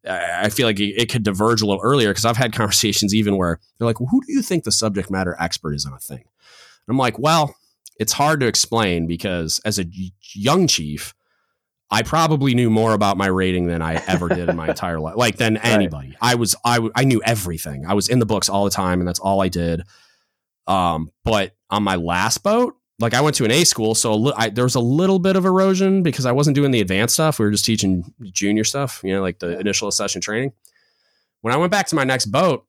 I 0.08 0.48
feel 0.48 0.66
like 0.66 0.80
it, 0.80 1.08
could 1.08 1.22
diverge 1.22 1.62
a 1.62 1.66
little 1.66 1.82
earlier 1.82 2.10
because 2.10 2.24
I've 2.24 2.36
had 2.36 2.52
conversations 2.52 3.14
even 3.14 3.36
where 3.36 3.60
they're 3.78 3.86
like, 3.86 4.00
well, 4.00 4.08
who 4.10 4.20
do 4.20 4.32
you 4.32 4.42
think 4.42 4.64
the 4.64 4.72
subject 4.72 5.10
matter 5.10 5.36
expert 5.38 5.74
is 5.74 5.86
on 5.86 5.92
a 5.92 5.98
thing? 5.98 6.18
And 6.18 6.88
I'm 6.88 6.98
like, 6.98 7.18
well, 7.18 7.54
it's 8.00 8.12
hard 8.12 8.40
to 8.40 8.46
explain 8.46 9.06
because 9.06 9.60
as 9.64 9.78
a 9.78 9.84
young 10.34 10.66
chief, 10.66 11.14
I 11.90 12.02
probably 12.02 12.54
knew 12.54 12.70
more 12.70 12.94
about 12.94 13.16
my 13.16 13.26
rating 13.26 13.66
than 13.66 13.82
I 13.82 14.02
ever 14.06 14.28
did 14.28 14.48
in 14.48 14.56
my 14.56 14.68
entire 14.70 14.98
life, 14.98 15.16
like 15.16 15.36
than 15.36 15.58
anybody. 15.58 16.08
Right. 16.08 16.18
I 16.20 16.34
was, 16.34 16.56
I, 16.64 16.88
I 16.96 17.04
knew 17.04 17.22
everything. 17.24 17.86
I 17.86 17.94
was 17.94 18.08
in 18.08 18.18
the 18.18 18.26
books 18.26 18.48
all 18.48 18.64
the 18.64 18.70
time 18.70 19.00
and 19.00 19.06
that's 19.06 19.20
all 19.20 19.40
I 19.42 19.48
did. 19.48 19.82
Um, 20.66 21.10
but 21.22 21.54
on 21.70 21.82
my 21.82 21.96
last 21.96 22.42
boat, 22.42 22.76
like 23.02 23.14
I 23.14 23.20
went 23.20 23.34
to 23.36 23.44
an 23.44 23.50
A 23.50 23.64
school, 23.64 23.94
so 23.96 24.14
li- 24.14 24.32
I, 24.36 24.48
there 24.48 24.64
was 24.64 24.76
a 24.76 24.80
little 24.80 25.18
bit 25.18 25.34
of 25.34 25.44
erosion 25.44 26.04
because 26.04 26.24
I 26.24 26.32
wasn't 26.32 26.54
doing 26.54 26.70
the 26.70 26.80
advanced 26.80 27.14
stuff. 27.14 27.38
We 27.38 27.44
were 27.44 27.50
just 27.50 27.64
teaching 27.64 28.14
junior 28.22 28.62
stuff, 28.62 29.00
you 29.02 29.12
know, 29.12 29.20
like 29.20 29.40
the 29.40 29.58
initial 29.58 29.90
session 29.90 30.20
training. 30.20 30.52
When 31.40 31.52
I 31.52 31.56
went 31.56 31.72
back 31.72 31.88
to 31.88 31.96
my 31.96 32.04
next 32.04 32.26
boat, 32.26 32.64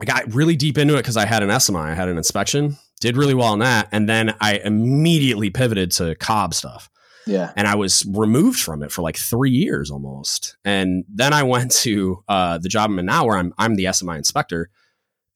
I 0.00 0.06
got 0.06 0.32
really 0.34 0.56
deep 0.56 0.78
into 0.78 0.94
it 0.94 0.98
because 0.98 1.18
I 1.18 1.26
had 1.26 1.42
an 1.42 1.50
SMI, 1.50 1.90
I 1.90 1.94
had 1.94 2.08
an 2.08 2.16
inspection, 2.16 2.78
did 3.00 3.16
really 3.18 3.34
well 3.34 3.48
on 3.48 3.58
that, 3.58 3.88
and 3.92 4.08
then 4.08 4.34
I 4.40 4.56
immediately 4.64 5.50
pivoted 5.50 5.90
to 5.92 6.14
COB 6.14 6.54
stuff. 6.54 6.88
Yeah, 7.26 7.52
and 7.54 7.68
I 7.68 7.74
was 7.74 8.04
removed 8.08 8.58
from 8.58 8.82
it 8.82 8.90
for 8.90 9.02
like 9.02 9.16
three 9.16 9.50
years 9.50 9.90
almost, 9.90 10.56
and 10.64 11.04
then 11.12 11.34
I 11.34 11.42
went 11.42 11.72
to 11.82 12.24
uh, 12.26 12.58
the 12.58 12.70
job 12.70 12.90
I'm 12.90 12.98
in 12.98 13.06
now, 13.06 13.26
where 13.26 13.36
I'm 13.36 13.52
I'm 13.58 13.76
the 13.76 13.84
SMI 13.84 14.16
inspector, 14.16 14.70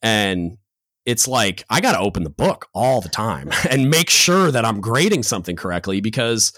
and 0.03 0.57
it's 1.07 1.27
like 1.29 1.65
I 1.71 1.81
got 1.81 1.93
to 1.93 2.01
open 2.01 2.25
the 2.25 2.31
book 2.31 2.69
all 2.75 3.01
the 3.01 3.09
time 3.09 3.51
and 3.71 3.89
make 3.89 4.11
sure 4.11 4.51
that 4.51 4.65
I'm 4.65 4.81
grading 4.81 5.23
something 5.23 5.57
correctly 5.57 6.01
because 6.01 6.53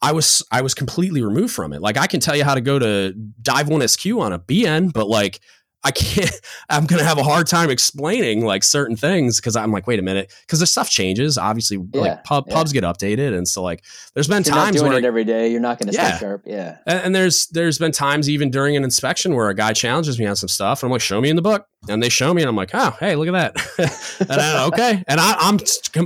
I 0.00 0.12
was 0.12 0.42
I 0.50 0.62
was 0.62 0.74
completely 0.74 1.22
removed 1.22 1.52
from 1.52 1.72
it. 1.72 1.82
Like 1.82 1.96
I 1.96 2.06
can 2.06 2.20
tell 2.20 2.36
you 2.36 2.44
how 2.44 2.54
to 2.54 2.60
go 2.60 2.78
to 2.78 3.12
dive 3.42 3.68
one 3.68 3.86
SQ 3.86 4.06
on 4.06 4.32
a 4.32 4.38
BN, 4.38 4.92
but 4.92 5.08
like 5.08 5.40
I 5.84 5.92
can't, 5.92 6.30
I'm 6.68 6.86
going 6.86 6.98
to 6.98 7.04
have 7.06 7.18
a 7.18 7.22
hard 7.22 7.46
time 7.46 7.70
explaining 7.70 8.44
like 8.44 8.64
certain 8.64 8.96
things 8.96 9.40
because 9.40 9.54
I'm 9.54 9.70
like, 9.70 9.86
wait 9.86 9.98
a 9.98 10.02
minute, 10.02 10.32
because 10.46 10.58
the 10.58 10.66
stuff 10.66 10.90
changes. 10.90 11.38
Obviously, 11.38 11.78
Yeah, 11.94 12.00
like 12.00 12.24
pub, 12.24 12.44
yeah. 12.48 12.54
pubs 12.54 12.72
get 12.72 12.82
updated. 12.84 13.36
And 13.36 13.46
so, 13.46 13.62
like, 13.62 13.84
there's 14.14 14.26
been 14.26 14.42
you're 14.44 14.54
times 14.54 14.76
doing 14.76 14.88
where 14.90 14.98
it 14.98 15.04
every 15.04 15.24
day, 15.24 15.50
you're 15.52 15.60
not 15.60 15.78
going 15.78 15.88
to 15.90 15.94
Yeah. 15.94 16.16
stay 16.16 16.26
sharp. 16.26 16.42
Yeah. 16.46 16.78
and, 16.86 17.00
and 17.04 17.14
there's 17.14 17.46
there's 17.48 17.78
been 17.78 17.92
times 17.92 18.28
even 18.28 18.50
during 18.50 18.76
an 18.76 18.82
inspection 18.84 19.34
where 19.34 19.48
a 19.50 19.54
guy 19.54 19.72
challenges 19.72 20.18
me 20.18 20.26
on 20.26 20.34
some 20.36 20.48
stuff, 20.48 20.82
and 20.82 20.88
I'm 20.88 20.92
like, 20.92 21.00
"Show 21.00 21.20
me 21.20 21.28
in 21.30 21.36
the 21.36 21.42
book," 21.42 21.66
and 21.88 22.02
they 22.02 22.08
show 22.08 22.34
me, 22.34 22.42
and 22.42 22.48
I'm 22.48 22.56
like, 22.56 22.70
"Oh, 22.74 22.96
hey, 22.98 23.14
look 23.14 23.28
at 23.28 23.54
that." 23.54 24.18
and 24.28 24.40
I, 24.40 24.64
okay, 24.66 25.04
and 25.06 25.20
I, 25.20 25.36
I'm 25.38 25.58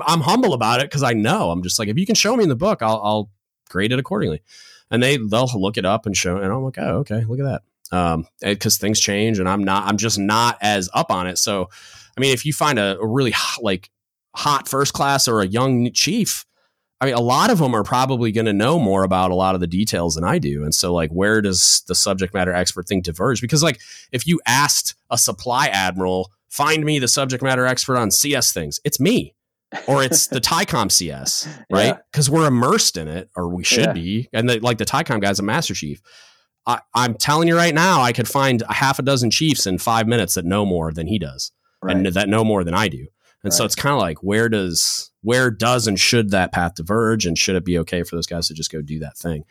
I'm 0.07 0.21
humble 0.21 0.53
about 0.53 0.81
it 0.81 0.85
because 0.91 1.03
I 1.03 1.15
know 1.15 1.51
I'm 1.51 1.63
just 1.63 1.79
like, 1.79 1.89
if 1.89 1.97
you 1.99 2.05
can 2.07 2.15
show 2.15 2.37
me 2.37 2.43
in 2.43 2.49
the 2.51 2.57
book, 2.57 2.83
I'll 2.83 3.01
I'll 3.03 3.31
grade 3.71 3.91
it 3.93 3.99
accordingly. 3.99 4.43
And 4.91 5.03
they 5.03 5.17
they'll 5.17 5.49
look 5.55 5.79
it 5.79 5.87
up 5.87 6.05
and 6.05 6.15
show, 6.15 6.37
and 6.37 6.53
I'm 6.53 6.63
like, 6.63 6.77
"Oh, 6.79 6.99
okay, 6.99 7.25
look 7.25 7.39
at 7.41 7.45
that." 7.47 7.63
Um, 7.93 8.27
because 8.41 8.79
things 8.79 8.99
change, 8.99 9.39
and 9.39 9.49
I'm 9.49 9.63
not 9.63 9.87
I'm 9.87 9.99
just 9.99 10.19
not 10.19 10.57
as 10.63 10.89
up 10.95 11.11
on 11.11 11.27
it. 11.27 11.37
So, 11.39 11.69
I 12.17 12.21
mean, 12.21 12.33
if 12.33 12.47
you 12.47 12.53
find 12.53 12.79
a, 12.79 12.99
a 12.99 13.07
really 13.07 13.31
hot, 13.33 13.63
like 13.63 13.91
hot 14.35 14.67
first 14.69 14.93
class 14.95 15.29
or 15.29 15.41
a 15.43 15.47
young 15.47 15.93
chief. 15.93 16.45
I 17.01 17.07
mean, 17.07 17.15
a 17.15 17.21
lot 17.21 17.51
of 17.51 17.59
them 17.59 17.75
are 17.75 17.83
probably 17.83 18.31
going 18.31 18.45
to 18.47 18.53
know 18.53 18.79
more 18.79 19.03
about 19.03 19.33
a 19.33 19.35
lot 19.35 19.57
of 19.57 19.61
the 19.61 19.67
details 19.67 20.15
than 20.15 20.23
I 20.23 20.39
do. 20.39 20.63
And 20.63 20.73
so, 20.73 20.95
like, 20.95 21.11
where 21.11 21.43
does 21.43 21.83
the 21.89 21.97
subject 21.97 22.33
matter 22.33 22.53
expert 22.53 22.87
thing 22.87 23.03
diverge? 23.03 23.41
Because, 23.41 23.61
like, 23.61 23.81
if 24.13 24.25
you 24.25 24.41
asked 24.47 24.95
a 25.11 25.19
supply 25.19 25.67
admiral, 25.67 26.31
find 26.49 26.85
me 26.85 27.01
the 27.01 27.09
subject 27.09 27.43
matter 27.43 27.67
expert 27.67 27.97
on 27.97 28.13
CS 28.13 28.53
things, 28.53 28.79
it's 28.85 29.01
me 29.01 29.35
or 29.89 30.05
it's 30.05 30.29
the 30.29 30.41
TYCOM 30.41 30.93
CS, 30.93 31.49
right? 31.73 31.87
Yeah. 31.87 31.99
Because 32.13 32.31
we're 32.31 32.47
immersed 32.47 32.97
in 32.97 33.09
it, 33.09 33.31
or 33.35 33.49
we 33.49 33.65
should 33.65 33.87
Yeah. 33.87 33.93
be. 33.95 34.29
And 34.33 34.49
the, 34.49 34.61
like, 34.61 34.79
the 34.79 34.85
TYCOM 34.85 35.21
guy's 35.21 35.41
a 35.41 35.43
master 35.43 35.75
chief. 35.75 36.01
I, 36.67 36.81
I'm 36.95 37.15
telling 37.15 37.49
you 37.49 37.57
right 37.57 37.75
now, 37.75 38.01
I 38.03 38.13
could 38.13 38.29
find 38.29 38.63
a 38.69 38.73
half 38.73 38.99
a 38.99 39.03
dozen 39.03 39.31
chiefs 39.31 39.67
in 39.67 39.79
five 39.79 40.07
minutes 40.07 40.35
that 40.35 40.45
know 40.45 40.65
more 40.65 40.93
than 40.93 41.07
he 41.09 41.19
does 41.19 41.51
Right. 41.83 41.97
and 41.97 42.07
that 42.07 42.29
know 42.29 42.45
more 42.45 42.63
than 42.63 42.75
I 42.75 42.87
do. 42.89 43.07
And 43.43 43.53
so 43.53 43.65
it's 43.65 43.75
kind 43.75 43.93
of 43.93 43.99
like 43.99 44.23
where 44.23 44.49
does 44.49 45.11
where 45.23 45.51
does 45.51 45.89
and 45.89 45.99
should 45.99 46.31
that 46.31 46.53
path 46.53 46.77
diverge, 46.77 47.27
and 47.27 47.37
should 47.37 47.57
it 47.57 47.65
be 47.65 47.77
okay 47.79 48.05
for 48.05 48.15
those 48.17 48.27
guys 48.27 48.47
to 48.49 48.55
just 48.55 48.71
go 48.71 48.81
do 48.83 49.01
that 49.01 49.17
thing, 49.17 49.45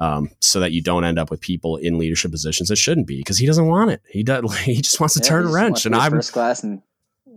um, 0.00 0.30
so 0.40 0.60
that 0.60 0.72
you 0.72 0.80
don't 0.82 1.04
end 1.04 1.18
up 1.18 1.30
with 1.30 1.40
people 1.42 1.76
in 1.76 1.98
leadership 1.98 2.30
positions 2.30 2.70
that 2.70 2.76
shouldn't 2.76 3.06
be 3.06 3.18
because 3.18 3.36
he 3.36 3.44
doesn't 3.46 3.66
want 3.66 3.90
it. 3.90 4.00
He 4.08 4.22
does. 4.22 4.42
He 4.64 4.80
just 4.80 4.98
wants 5.00 5.14
to 5.14 5.20
Yeah, 5.22 5.28
turn 5.28 5.46
a 5.46 5.52
wrench, 5.52 5.84
and 5.84 5.94
I'm 5.94 6.12
first 6.12 6.32
class 6.32 6.62
and 6.62 6.80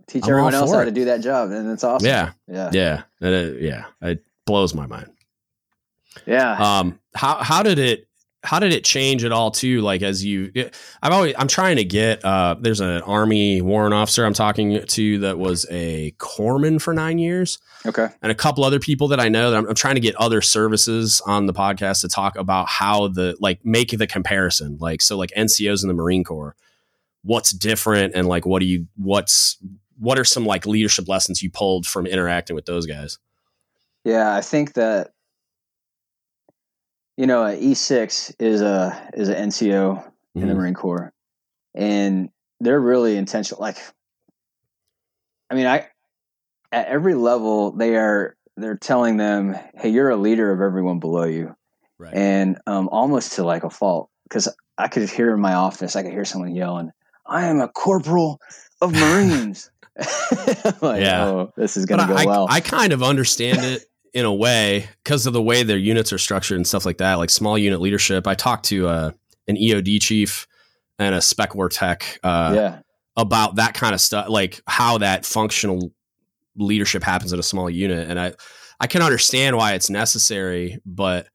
teach 0.07 0.23
I'm 0.23 0.29
everyone 0.29 0.55
else 0.55 0.71
how 0.71 0.79
it. 0.79 0.85
to 0.85 0.91
do 0.91 1.03
that 1.05 1.19
job, 1.21 1.51
and 1.51 1.69
it's 1.69 1.83
awesome. 1.83 2.07
yeah, 2.07 2.31
Yeah. 2.47 2.69
yeah, 2.73 3.01
it, 3.21 3.61
yeah. 3.61 3.85
It 4.01 4.23
blows 4.45 4.73
my 4.73 4.87
mind. 4.87 5.11
Yeah. 6.25 6.53
Um, 6.79 6.99
how 7.15 7.35
how 7.43 7.63
did 7.63 7.79
it 7.79 8.07
how 8.41 8.59
did 8.59 8.71
it 8.71 8.85
change 8.85 9.25
at 9.25 9.31
all 9.31 9.51
too? 9.51 9.81
Like 9.81 10.01
as 10.01 10.23
you, 10.23 10.51
I've 11.01 11.11
always 11.11 11.35
I'm 11.37 11.47
trying 11.47 11.75
to 11.75 11.83
get. 11.83 12.23
Uh, 12.23 12.55
there's 12.59 12.79
an 12.79 13.01
army 13.01 13.61
warrant 13.61 13.93
officer 13.93 14.25
I'm 14.25 14.33
talking 14.33 14.85
to 14.85 15.19
that 15.19 15.37
was 15.37 15.65
a 15.69 16.11
corpsman 16.19 16.81
for 16.81 16.93
nine 16.93 17.17
years. 17.17 17.59
okay. 17.85 18.07
and 18.21 18.31
a 18.31 18.35
couple 18.35 18.63
other 18.63 18.79
people 18.79 19.09
that 19.09 19.19
I 19.19 19.27
know 19.27 19.51
that 19.51 19.57
I'm, 19.57 19.67
I'm 19.67 19.75
trying 19.75 19.95
to 19.95 20.01
get 20.01 20.15
other 20.15 20.41
services 20.41 21.21
on 21.25 21.47
the 21.47 21.53
podcast 21.53 22.01
to 22.01 22.07
talk 22.07 22.37
about 22.37 22.67
how 22.69 23.09
the 23.09 23.35
like 23.39 23.65
make 23.65 23.91
the 23.91 24.07
comparison. 24.07 24.77
Like 24.79 25.01
so, 25.01 25.17
like 25.17 25.31
NCOs 25.35 25.83
in 25.83 25.89
the 25.89 25.93
Marine 25.93 26.23
Corps, 26.23 26.55
what's 27.23 27.51
different, 27.51 28.15
and 28.15 28.27
like 28.27 28.45
what 28.45 28.59
do 28.59 28.65
you 28.65 28.87
what's 28.95 29.57
what 29.97 30.17
are 30.17 30.25
some 30.25 30.45
like 30.45 30.65
leadership 30.65 31.09
lessons 31.09 31.43
you 31.43 31.49
pulled 31.49 31.85
from 31.85 32.05
interacting 32.05 32.55
with 32.55 32.65
those 32.65 32.85
guys? 32.85 33.19
Yeah, 34.05 34.33
I 34.33 34.39
think 34.39 34.73
that 34.73 35.11
you 37.19 37.27
know, 37.27 37.51
E 37.51 37.73
six 37.73 38.33
is 38.39 38.61
a 38.61 39.09
is 39.13 39.27
an 39.27 39.49
NCO 39.49 40.01
in 40.35 40.47
the 40.47 40.53
Mhm. 40.53 40.57
Marine 40.57 40.73
Corps, 40.73 41.11
and 41.75 42.29
they're 42.61 42.79
really 42.79 43.17
intentional. 43.17 43.59
Like, 43.59 43.75
I 45.49 45.55
mean, 45.55 45.65
I 45.65 45.89
at 46.71 46.87
every 46.87 47.15
level 47.15 47.71
they 47.71 47.97
are 47.97 48.37
they're 48.55 48.77
telling 48.77 49.17
them, 49.17 49.53
"Hey, 49.75 49.89
you're 49.89 50.09
a 50.09 50.15
leader 50.15 50.53
of 50.53 50.61
everyone 50.61 50.99
below 50.99 51.25
you," 51.25 51.57
Right. 51.97 52.13
and 52.13 52.57
um, 52.67 52.87
almost 52.87 53.33
to 53.33 53.43
like 53.43 53.65
a 53.65 53.69
fault 53.69 54.09
because 54.23 54.47
I 54.77 54.87
could 54.87 55.09
hear 55.09 55.33
in 55.33 55.41
my 55.41 55.55
office, 55.55 55.97
I 55.97 56.03
could 56.03 56.13
hear 56.13 56.23
someone 56.23 56.55
yelling, 56.55 56.89
"I 57.25 57.47
am 57.47 57.59
a 57.59 57.67
corporal 57.67 58.39
of 58.79 58.93
Marines." 59.03 59.69
Like, 60.81 61.01
Yeah. 61.01 61.25
oh, 61.25 61.51
this 61.57 61.75
is 61.75 61.85
gonna 61.85 62.03
I, 62.03 62.23
go 62.23 62.27
well. 62.29 62.47
I 62.49 62.61
kind 62.61 62.93
of 62.93 63.03
understand 63.03 63.65
it 63.65 63.88
in 64.13 64.25
a 64.25 64.33
way 64.33 64.89
because 65.03 65.25
of 65.25 65.33
the 65.33 65.41
way 65.41 65.63
their 65.63 65.77
units 65.77 66.11
are 66.11 66.17
structured 66.17 66.57
and 66.57 66.67
stuff 66.67 66.85
like 66.85 66.97
that, 66.97 67.15
like 67.15 67.29
small 67.29 67.57
unit 67.57 67.81
leadership. 67.81 68.27
I 68.27 68.35
talked 68.35 68.65
to 68.65 68.87
uh, 68.87 69.11
an 69.47 69.55
EOD 69.55 70.01
chief 70.01 70.47
and 70.97 71.15
a 71.15 71.21
spec 71.21 71.55
war 71.55 71.69
tech 71.69 72.19
uh, 72.23 72.51
yeah, 72.55 72.79
about 73.15 73.55
that 73.55 73.73
kind 73.73 73.93
of 73.93 74.01
stuff, 74.01 74.29
like 74.29 74.61
how 74.67 74.97
that 74.99 75.25
functional 75.25 75.91
leadership 76.57 77.03
happens 77.03 77.33
in 77.33 77.39
a 77.39 77.43
small 77.43 77.69
unit. 77.69 78.09
And 78.09 78.19
I, 78.19 78.33
I 78.79 78.87
can 78.87 79.01
understand 79.01 79.57
why 79.57 79.73
it's 79.73 79.89
necessary, 79.89 80.79
but 80.85 81.27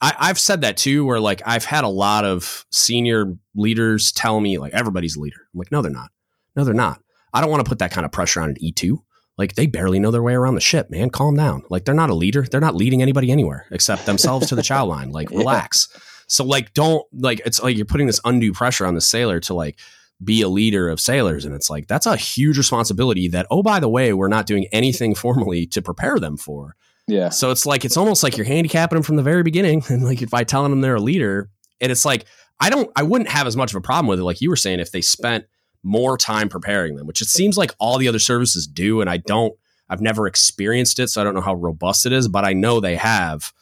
I, 0.00 0.14
I've 0.18 0.38
said 0.38 0.62
that 0.62 0.76
too, 0.76 1.04
where 1.04 1.20
like 1.20 1.42
I've 1.46 1.64
had 1.64 1.84
a 1.84 1.88
lot 1.88 2.24
of 2.24 2.64
senior 2.70 3.34
leaders 3.54 4.12
tell 4.12 4.40
me 4.40 4.58
like 4.58 4.72
everybody's 4.72 5.16
a 5.16 5.20
leader. 5.20 5.48
I'm 5.52 5.58
like, 5.58 5.72
no, 5.72 5.82
they're 5.82 5.90
not. 5.90 6.10
No, 6.56 6.64
they're 6.64 6.74
not. 6.74 7.00
I 7.32 7.40
don't 7.40 7.50
want 7.50 7.64
to 7.64 7.68
put 7.68 7.78
that 7.78 7.92
kind 7.92 8.04
of 8.04 8.12
pressure 8.12 8.40
on 8.40 8.50
an 8.50 8.56
E2. 8.62 8.98
Like 9.40 9.54
they 9.54 9.66
barely 9.66 9.98
know 9.98 10.10
their 10.10 10.22
way 10.22 10.34
around 10.34 10.54
the 10.54 10.60
ship, 10.60 10.90
man. 10.90 11.08
Calm 11.08 11.34
down. 11.34 11.62
Like 11.70 11.84
they're 11.86 11.94
not 11.94 12.10
a 12.10 12.14
leader. 12.14 12.42
They're 12.42 12.60
not 12.60 12.76
leading 12.76 13.00
anybody 13.00 13.32
anywhere 13.32 13.64
except 13.70 14.04
themselves 14.04 14.48
to 14.48 14.54
the 14.54 14.62
chow 14.62 14.84
line. 14.94 15.10
Like 15.10 15.30
Yeah. 15.30 15.38
relax. 15.38 15.88
So 16.26 16.44
like 16.44 16.74
don't 16.74 17.04
like 17.12 17.40
it's 17.46 17.60
like 17.62 17.76
you're 17.76 17.86
putting 17.86 18.06
this 18.06 18.20
undue 18.24 18.52
pressure 18.52 18.86
on 18.86 18.94
the 18.94 19.00
sailor 19.00 19.40
to 19.40 19.54
like 19.54 19.78
be 20.22 20.42
a 20.42 20.48
leader 20.48 20.90
of 20.90 21.00
sailors 21.00 21.46
and 21.46 21.54
it's 21.54 21.70
like 21.70 21.88
that's 21.88 22.04
a 22.04 22.14
huge 22.14 22.58
responsibility 22.58 23.26
that 23.28 23.46
oh 23.50 23.62
by 23.62 23.80
the 23.80 23.88
way 23.88 24.12
we're 24.12 24.28
not 24.28 24.44
doing 24.44 24.66
anything 24.70 25.14
formally 25.14 25.66
to 25.66 25.80
prepare 25.80 26.18
them 26.18 26.36
for 26.36 26.76
yeah, 27.08 27.30
so 27.30 27.50
it's 27.50 27.64
like 27.64 27.86
it's 27.86 27.96
almost 27.96 28.22
like 28.22 28.36
you're 28.36 28.44
handicapping 28.46 28.96
them 28.96 29.02
from 29.02 29.16
the 29.16 29.22
very 29.22 29.42
beginning 29.42 29.82
and 29.88 30.04
like 30.04 30.28
by 30.28 30.44
telling 30.44 30.70
them 30.70 30.82
they're 30.82 30.96
a 30.96 31.00
leader 31.00 31.48
and 31.80 31.90
it's 31.90 32.04
like 32.04 32.26
i 32.60 32.68
don't 32.68 32.90
i 32.96 33.02
wouldn't 33.02 33.30
have 33.30 33.46
as 33.46 33.56
much 33.56 33.72
of 33.72 33.76
a 33.76 33.80
problem 33.80 34.08
with 34.08 34.20
it 34.20 34.24
like 34.24 34.42
you 34.42 34.50
were 34.50 34.56
saying 34.56 34.78
if 34.78 34.92
they 34.92 35.00
spent 35.00 35.46
more 35.82 36.16
time 36.16 36.48
preparing 36.48 36.96
them 36.96 37.06
which 37.06 37.22
it 37.22 37.28
seems 37.28 37.56
like 37.56 37.74
all 37.78 37.98
the 37.98 38.08
other 38.08 38.18
services 38.18 38.66
do 38.66 39.00
and 39.00 39.08
i 39.08 39.16
don't 39.16 39.54
i've 39.88 40.00
never 40.00 40.26
experienced 40.26 40.98
it 40.98 41.08
so 41.08 41.20
i 41.20 41.24
don't 41.24 41.34
know 41.34 41.40
how 41.40 41.54
robust 41.54 42.04
it 42.06 42.12
is 42.12 42.28
but 42.28 42.44
i 42.44 42.52
know 42.52 42.80
they 42.80 42.96
have 42.96 43.52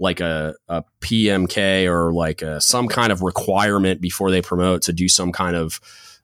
like 0.00 0.20
a, 0.20 0.54
a 0.68 0.82
PMK 1.02 1.86
or 1.86 2.12
like 2.12 2.42
a, 2.42 2.60
some 2.60 2.88
kind 2.88 3.12
of 3.12 3.22
requirement 3.22 4.00
before 4.00 4.30
they 4.30 4.40
promote 4.40 4.82
to 4.82 4.92
do 4.92 5.08
some 5.08 5.30
kind 5.30 5.54
of 5.54 5.78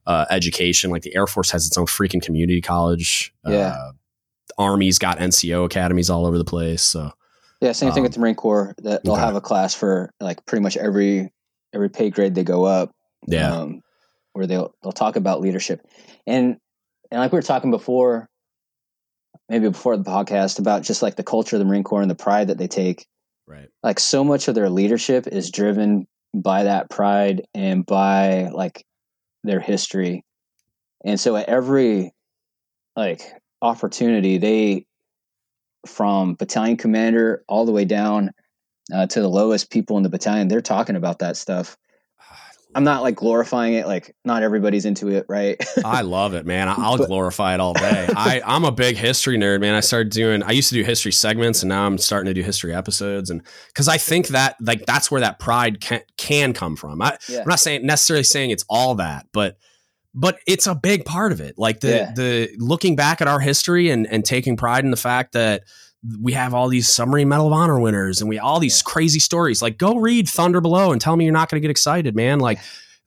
uh, 0.07 0.25
education. 0.31 0.91
Like 0.91 1.03
the 1.03 1.15
Air 1.15 1.27
Force 1.27 1.51
has 1.51 1.67
its 1.67 1.77
own 1.77 1.87
freaking 1.87 2.23
community 2.23 2.63
college. 2.63 3.35
Yeah. 3.47 3.77
Uh, 3.79 3.93
Army's 4.59 4.99
got 4.99 5.19
NCO 5.19 5.67
academies 5.67 6.09
all 6.09 6.25
over 6.25 6.39
the 6.39 6.45
place. 6.45 6.83
So 6.83 7.13
Yeah, 7.61 7.73
same 7.73 7.91
thing 7.91 8.01
Um, 8.01 8.05
with 8.05 8.15
the 8.15 8.21
Marine 8.21 8.35
Corps. 8.35 8.75
That 8.79 9.05
they'll 9.05 9.13
okay. 9.13 9.21
have 9.21 9.37
a 9.37 9.41
class 9.43 9.75
for 9.75 10.11
like 10.21 10.45
pretty 10.47 10.63
much 10.63 10.79
every 10.79 11.31
every 11.75 11.91
pay 11.91 12.09
grade 12.09 12.35
they 12.35 12.45
go 12.45 12.65
up. 12.65 12.93
yeah, 13.27 13.55
um, 13.55 13.83
where 14.37 14.47
they'll 14.47 14.75
they'll 14.83 14.93
talk 14.93 15.17
about 15.17 15.41
leadership, 15.41 15.81
and 16.27 16.59
and 17.11 17.21
like 17.21 17.33
we 17.33 17.39
were 17.39 17.43
talking 17.43 17.71
before, 17.71 18.29
maybe 19.49 19.69
before 19.69 19.97
the 19.97 20.05
podcast 20.05 20.59
about 20.59 20.83
just 20.83 21.03
like 21.03 21.17
the 21.17 21.25
culture 21.25 21.57
of 21.57 21.61
the 21.61 21.65
Marine 21.65 21.85
Corps 21.85 22.03
and 22.03 22.11
the 22.11 22.15
pride 22.15 22.49
that 22.49 22.59
they 22.59 22.69
take. 22.69 23.07
right. 23.47 23.69
Like 23.83 23.99
so 23.99 24.23
much 24.23 24.49
of 24.49 24.55
their 24.55 24.69
leadership 24.69 25.27
is 25.27 25.51
driven 25.51 26.07
by 26.35 26.65
that 26.65 26.91
pride 26.91 27.47
and 27.55 27.85
by 27.87 28.49
like 28.49 28.85
their 29.43 29.61
history, 29.61 30.25
and 31.05 31.19
so 31.19 31.35
at 31.37 31.49
every 31.49 32.13
like 32.95 33.23
opportunity 33.63 34.37
they 34.39 34.87
from 35.87 36.35
battalion 36.35 36.77
commander 36.77 37.43
all 37.49 37.65
the 37.65 37.73
way 37.73 37.85
down 37.85 38.31
uh, 38.93 39.07
to 39.07 39.21
the 39.21 39.29
lowest 39.29 39.71
people 39.71 39.97
in 39.97 40.03
the 40.03 40.09
battalion 40.09 40.49
they're 40.49 40.61
talking 40.61 40.97
about 40.97 41.21
that 41.21 41.37
stuff 41.37 41.77
i'm 42.75 42.85
not 42.85 43.03
like 43.03 43.15
glorifying 43.15 43.75
it 43.75 43.87
like 43.87 44.15
not 44.25 44.43
everybody's 44.43 44.85
into 44.85 45.09
it 45.09 45.25
right 45.29 45.57
I 45.85 46.03
love 46.03 46.35
it, 46.35 46.45
man. 46.47 46.69
I'll 46.69 46.99
But- 46.99 47.07
glorify 47.07 47.55
it 47.55 47.61
all 47.61 47.73
day. 47.75 48.09
I, 48.17 48.43
I'm 48.45 48.65
a 48.65 48.73
big 48.73 48.97
history 48.97 49.39
nerd, 49.39 49.61
man. 49.61 49.75
I 49.75 49.81
started 49.81 50.11
doing, 50.11 50.43
I 50.43 50.51
used 50.51 50.69
to 50.71 50.75
do 50.75 50.83
history 50.83 51.13
segments 51.13 51.63
and 51.63 51.69
now 51.69 51.87
I'm 51.87 51.97
starting 51.99 52.27
to 52.27 52.35
do 52.35 52.43
history 52.43 52.75
episodes. 52.75 53.31
And 53.31 53.43
because 53.69 53.89
I 53.89 53.99
think 53.99 54.29
that, 54.29 54.57
like, 54.61 54.85
that's 54.85 55.11
where 55.11 55.21
that 55.21 55.39
pride 55.39 55.81
can, 55.81 56.01
can 56.17 56.53
come 56.53 56.77
from. 56.77 57.01
I, 57.03 57.17
yeah 57.29 57.41
I'm 57.43 57.49
not 57.49 57.61
saying 57.61 57.87
necessarily 57.87 58.25
saying 58.25 58.51
it's 58.51 58.65
all 58.69 58.97
that, 58.97 59.27
but 59.33 59.57
but 60.15 60.39
it's 60.47 60.67
a 60.67 60.75
big 60.75 61.05
part 61.05 61.31
of 61.33 61.41
it. 61.41 61.55
Like 61.59 61.81
the 61.81 61.89
Yeah. 61.89 62.13
the 62.15 62.51
looking 62.59 62.97
back 62.97 63.21
at 63.21 63.29
our 63.29 63.39
history 63.41 63.91
and 63.91 64.07
and 64.07 64.25
taking 64.25 64.57
pride 64.57 64.85
in 64.85 64.91
the 64.91 64.97
fact 64.97 65.33
that 65.33 65.63
we 66.21 66.33
have 66.33 66.55
all 66.55 66.69
these 66.69 66.89
submarine 66.93 67.29
medal 67.29 67.47
of 67.49 67.53
honor 67.53 67.81
winners 67.81 68.21
and 68.21 68.29
we 68.29 68.39
all 68.39 68.61
these 68.61 68.79
Yeah. 68.87 68.93
crazy 68.93 69.19
stories. 69.19 69.61
Like 69.63 69.79
go 69.79 69.97
read 69.97 70.29
Thunder 70.29 70.61
Below 70.61 70.93
and 70.93 71.01
tell 71.01 71.17
me 71.17 71.25
you're 71.25 71.33
not 71.33 71.51
going 71.51 71.61
to 71.61 71.65
get 71.67 71.71
excited, 71.71 72.15
man. 72.15 72.39
Like 72.39 72.59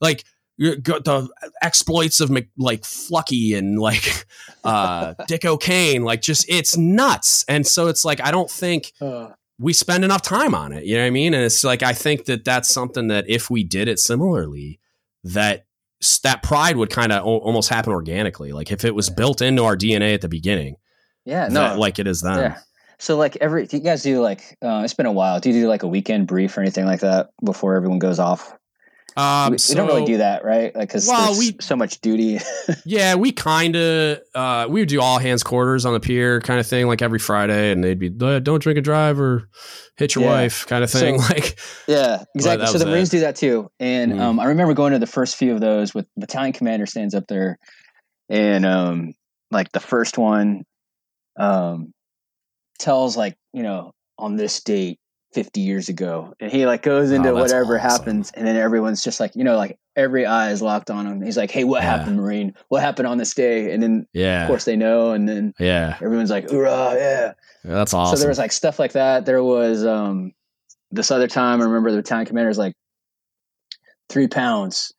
like 0.02 0.24
the 0.58 1.30
exploits 1.62 2.20
of 2.20 2.30
like 2.58 2.82
Fluckey 2.82 3.58
and 3.58 3.80
like 3.80 4.26
uh 4.64 5.14
Dick 5.28 5.46
O'Kane. 5.46 6.04
Like 6.04 6.22
just 6.22 6.46
it's 6.50 6.76
nuts. 6.78 7.46
And 7.48 7.66
so 7.66 7.88
it's 7.88 8.04
like 8.04 8.22
I 8.22 8.32
don't 8.32 8.50
think 8.52 8.92
Uh, 9.00 9.30
we 9.60 9.74
spend 9.74 10.04
enough 10.06 10.22
time 10.22 10.56
on 10.56 10.72
it. 10.72 10.86
You 10.86 10.96
know 10.96 11.02
what 11.04 11.08
I 11.08 11.12
mean? 11.12 11.34
And 11.34 11.44
it's 11.44 11.64
like 11.64 11.84
I 11.84 11.94
think 11.94 12.26
that 12.26 12.44
that's 12.44 12.70
something 12.74 13.08
that 13.08 13.26
if 13.30 13.50
we 13.50 13.64
did 13.64 13.88
it 13.88 14.00
similarly, 14.00 14.80
that 15.24 15.66
that 16.24 16.44
pride 16.44 16.78
would 16.78 16.90
kind 16.90 17.12
of 17.12 17.24
almost 17.26 17.70
happen 17.70 17.92
organically. 17.94 18.52
Like 18.54 18.72
if 18.72 18.84
it 18.86 18.96
was 18.96 19.10
built 19.10 19.42
into 19.42 19.64
our 19.64 19.76
DNA 19.78 20.14
at 20.14 20.22
the 20.22 20.30
beginning. 20.30 20.76
Yeah, 21.26 21.48
no, 21.50 21.78
like 21.78 22.00
it 22.00 22.08
is 22.08 22.22
then. 22.22 22.38
Yeah. 22.40 22.58
So 23.00 23.18
like 23.18 23.38
every, 23.38 23.66
do 23.66 23.78
you 23.78 23.84
guys 23.84 24.04
do 24.04 24.22
like? 24.22 24.58
Uh, 24.62 24.82
it's 24.84 24.94
been 24.94 25.06
a 25.06 25.12
while. 25.12 25.40
Do 25.40 25.50
you 25.50 25.62
do 25.62 25.68
like 25.68 25.84
a 25.84 25.88
weekend 25.88 26.28
brief 26.28 26.58
or 26.58 26.62
anything 26.62 26.86
like 26.86 27.00
that 27.00 27.30
before 27.44 27.76
everyone 27.76 28.00
goes 28.00 28.20
off? 28.20 28.54
Um, 29.18 29.52
we, 29.52 29.58
so, 29.58 29.74
we, 29.74 29.78
don't 29.78 29.88
really 29.88 30.06
do 30.06 30.18
that, 30.18 30.46
right? 30.46 30.74
Like, 30.76 30.90
cause 30.90 31.08
well, 31.08 31.38
we 31.38 31.56
so 31.60 31.76
much 31.76 32.00
duty. 32.02 32.40
yeah, 32.86 33.16
we 33.16 33.32
kind 33.32 33.76
of 33.76 34.20
uh, 34.36 34.68
we 34.70 34.82
would 34.82 34.90
do 34.90 35.02
all 35.02 35.18
hands 35.18 35.44
quarters 35.44 35.86
on 35.86 35.94
the 35.94 36.00
pier, 36.00 36.40
kind 36.42 36.60
of 36.60 36.68
thing, 36.68 36.88
like 36.88 37.02
every 37.02 37.20
Friday, 37.20 37.72
and 37.72 37.84
they'd 37.84 38.00
be 38.00 38.10
don't 38.10 38.62
drink 38.62 38.78
and 38.78 38.84
drive 38.84 39.20
or 39.20 39.50
hit 39.98 40.16
your 40.16 40.24
yeah. 40.24 40.32
wife, 40.32 40.66
kind 40.68 40.84
of 40.84 40.92
thing. 40.92 41.20
So, 41.20 41.28
like, 41.34 41.60
yeah, 41.88 42.24
exactly. 42.36 42.68
So 42.68 42.78
the 42.78 42.86
Marines 42.86 43.10
do 43.10 43.22
that 43.22 43.36
too, 43.36 43.70
and 43.80 44.14
mm-hmm. 44.14 44.22
um, 44.22 44.40
I 44.40 44.46
remember 44.46 44.74
going 44.74 44.94
to 44.94 45.00
the 45.00 45.08
first 45.08 45.36
few 45.36 45.54
of 45.54 45.60
those 45.60 45.94
with 45.94 46.08
battalion 46.16 46.54
commander 46.54 46.86
stands 46.86 47.16
up 47.16 47.28
there, 47.28 47.58
and 48.30 48.66
um, 48.66 49.14
like 49.52 49.72
the 49.72 49.80
first 49.80 50.18
one, 50.18 50.64
um, 51.38 51.94
tells 52.80 53.16
like 53.16 53.38
you 53.54 53.62
know 53.62 53.94
on 54.18 54.36
this 54.36 54.62
date 54.62 55.00
50 55.34 55.62
years 55.62 55.90
ago 55.90 56.34
and 56.40 56.52
he 56.52 56.66
like 56.66 56.82
goes 56.82 57.12
into 57.12 57.30
oh, 57.30 57.36
whatever 57.36 57.78
awesome. 57.78 57.90
happens 57.90 58.32
and 58.32 58.48
then 58.48 58.56
everyone's 58.56 59.04
just 59.04 59.20
like 59.20 59.36
you 59.36 59.44
know 59.44 59.56
like 59.56 59.78
every 59.96 60.26
eye 60.26 60.50
is 60.50 60.62
locked 60.62 60.90
on 60.90 61.06
him. 61.06 61.22
He's 61.22 61.38
like 61.38 61.52
hey 61.52 61.66
what 61.66 61.84
yeah. 61.84 61.98
happened 61.98 62.18
marine? 62.18 62.56
What 62.70 62.82
happened 62.82 63.08
on 63.08 63.20
this 63.20 63.36
day? 63.36 63.72
And 63.72 63.84
then 63.84 64.08
yeah. 64.14 64.44
of 64.44 64.48
course 64.48 64.66
they 64.66 64.76
know 64.76 65.12
and 65.12 65.30
then 65.30 65.54
yeah. 65.60 65.98
everyone's 66.02 66.32
like 66.32 66.50
hoorah 66.50 66.96
yeah, 66.96 67.34
yeah 67.64 67.74
that's 67.76 67.94
awesome 67.94 68.18
so 68.18 68.20
there 68.20 68.30
was 68.30 68.40
like 68.40 68.52
stuff 68.52 68.80
like 68.80 68.94
that. 68.94 69.26
There 69.28 69.44
was 69.44 69.86
um 69.86 70.34
this 70.92 71.12
other 71.12 71.28
time 71.28 71.62
i 71.62 71.66
remember 71.66 71.92
the 71.92 71.98
battalion 71.98 72.26
commander's 72.26 72.58
like 72.58 72.74
three 74.10 74.28
pounds 74.28 74.92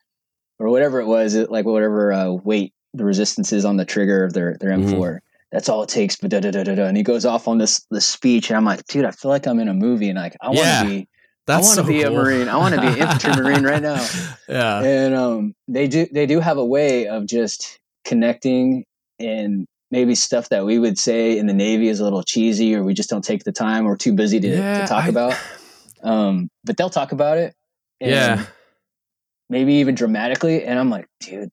or 0.57 0.69
whatever 0.69 1.01
it 1.01 1.05
was 1.05 1.35
it, 1.35 1.51
like 1.51 1.65
whatever 1.65 2.13
uh, 2.13 2.31
weight 2.31 2.73
the 2.93 3.03
resistance 3.03 3.51
is 3.51 3.65
on 3.65 3.75
the 3.75 3.83
trigger 3.83 4.23
of 4.23 4.31
their 4.31 4.55
their 4.61 4.69
m4 4.69 4.93
mm-hmm 4.93 5.17
that's 5.51 5.69
all 5.69 5.83
it 5.83 5.89
takes. 5.89 6.15
But 6.15 6.31
da, 6.31 6.39
da, 6.39 6.51
da, 6.51 6.63
da, 6.63 6.75
da, 6.75 6.85
and 6.85 6.97
he 6.97 7.03
goes 7.03 7.25
off 7.25 7.47
on 7.47 7.57
this 7.57 7.85
this 7.91 8.05
speech, 8.05 8.49
and 8.49 8.57
I'm 8.57 8.65
like, 8.65 8.85
dude, 8.87 9.05
I 9.05 9.11
feel 9.11 9.29
like 9.29 9.47
I'm 9.47 9.59
in 9.59 9.67
a 9.67 9.73
movie, 9.73 10.09
and 10.09 10.17
like 10.17 10.35
I 10.41 10.47
want 10.47 10.59
to 10.59 10.63
yeah, 10.63 10.83
be. 10.83 11.07
I 11.47 11.53
want 11.55 11.65
to 11.65 11.69
so 11.75 11.83
be 11.83 12.03
cool. 12.03 12.17
a 12.17 12.23
marine. 12.23 12.47
I 12.47 12.55
want 12.55 12.75
to 12.75 12.81
be 12.81 12.87
an 12.87 12.97
infantry 12.97 13.41
marine 13.41 13.63
right 13.63 13.81
now. 13.81 14.07
Yeah, 14.47 14.83
and 14.83 15.15
um, 15.15 15.55
they 15.67 15.87
do 15.87 16.07
they 16.11 16.25
do 16.25 16.39
have 16.41 16.57
a 16.57 16.65
way 16.65 17.07
of 17.07 17.25
just 17.25 17.79
connecting 18.03 18.83
and 19.17 19.65
maybe 19.91 20.15
stuff 20.15 20.49
that 20.49 20.65
we 20.65 20.79
would 20.79 20.97
say 20.97 21.37
in 21.37 21.47
the 21.47 21.53
Navy 21.53 21.87
is 21.89 21.99
a 21.99 22.03
little 22.03 22.23
cheesy, 22.23 22.75
or 22.75 22.83
we 22.83 22.93
just 22.93 23.09
don't 23.09 23.23
take 23.23 23.43
the 23.43 23.51
time, 23.51 23.85
or 23.85 23.95
too 23.95 24.13
busy 24.13 24.39
to, 24.39 24.47
yeah, 24.47 24.81
to 24.81 24.87
talk 24.87 25.05
I, 25.05 25.09
about. 25.09 25.37
Um, 26.03 26.49
but 26.63 26.77
they'll 26.77 26.89
talk 26.89 27.11
about 27.11 27.37
it. 27.37 27.53
yeah. 27.99 28.47
Maybe 29.51 29.73
even 29.75 29.93
dramatically, 29.93 30.65
and 30.65 30.79
I'm 30.79 30.89
like, 30.89 31.05
dude, 31.19 31.51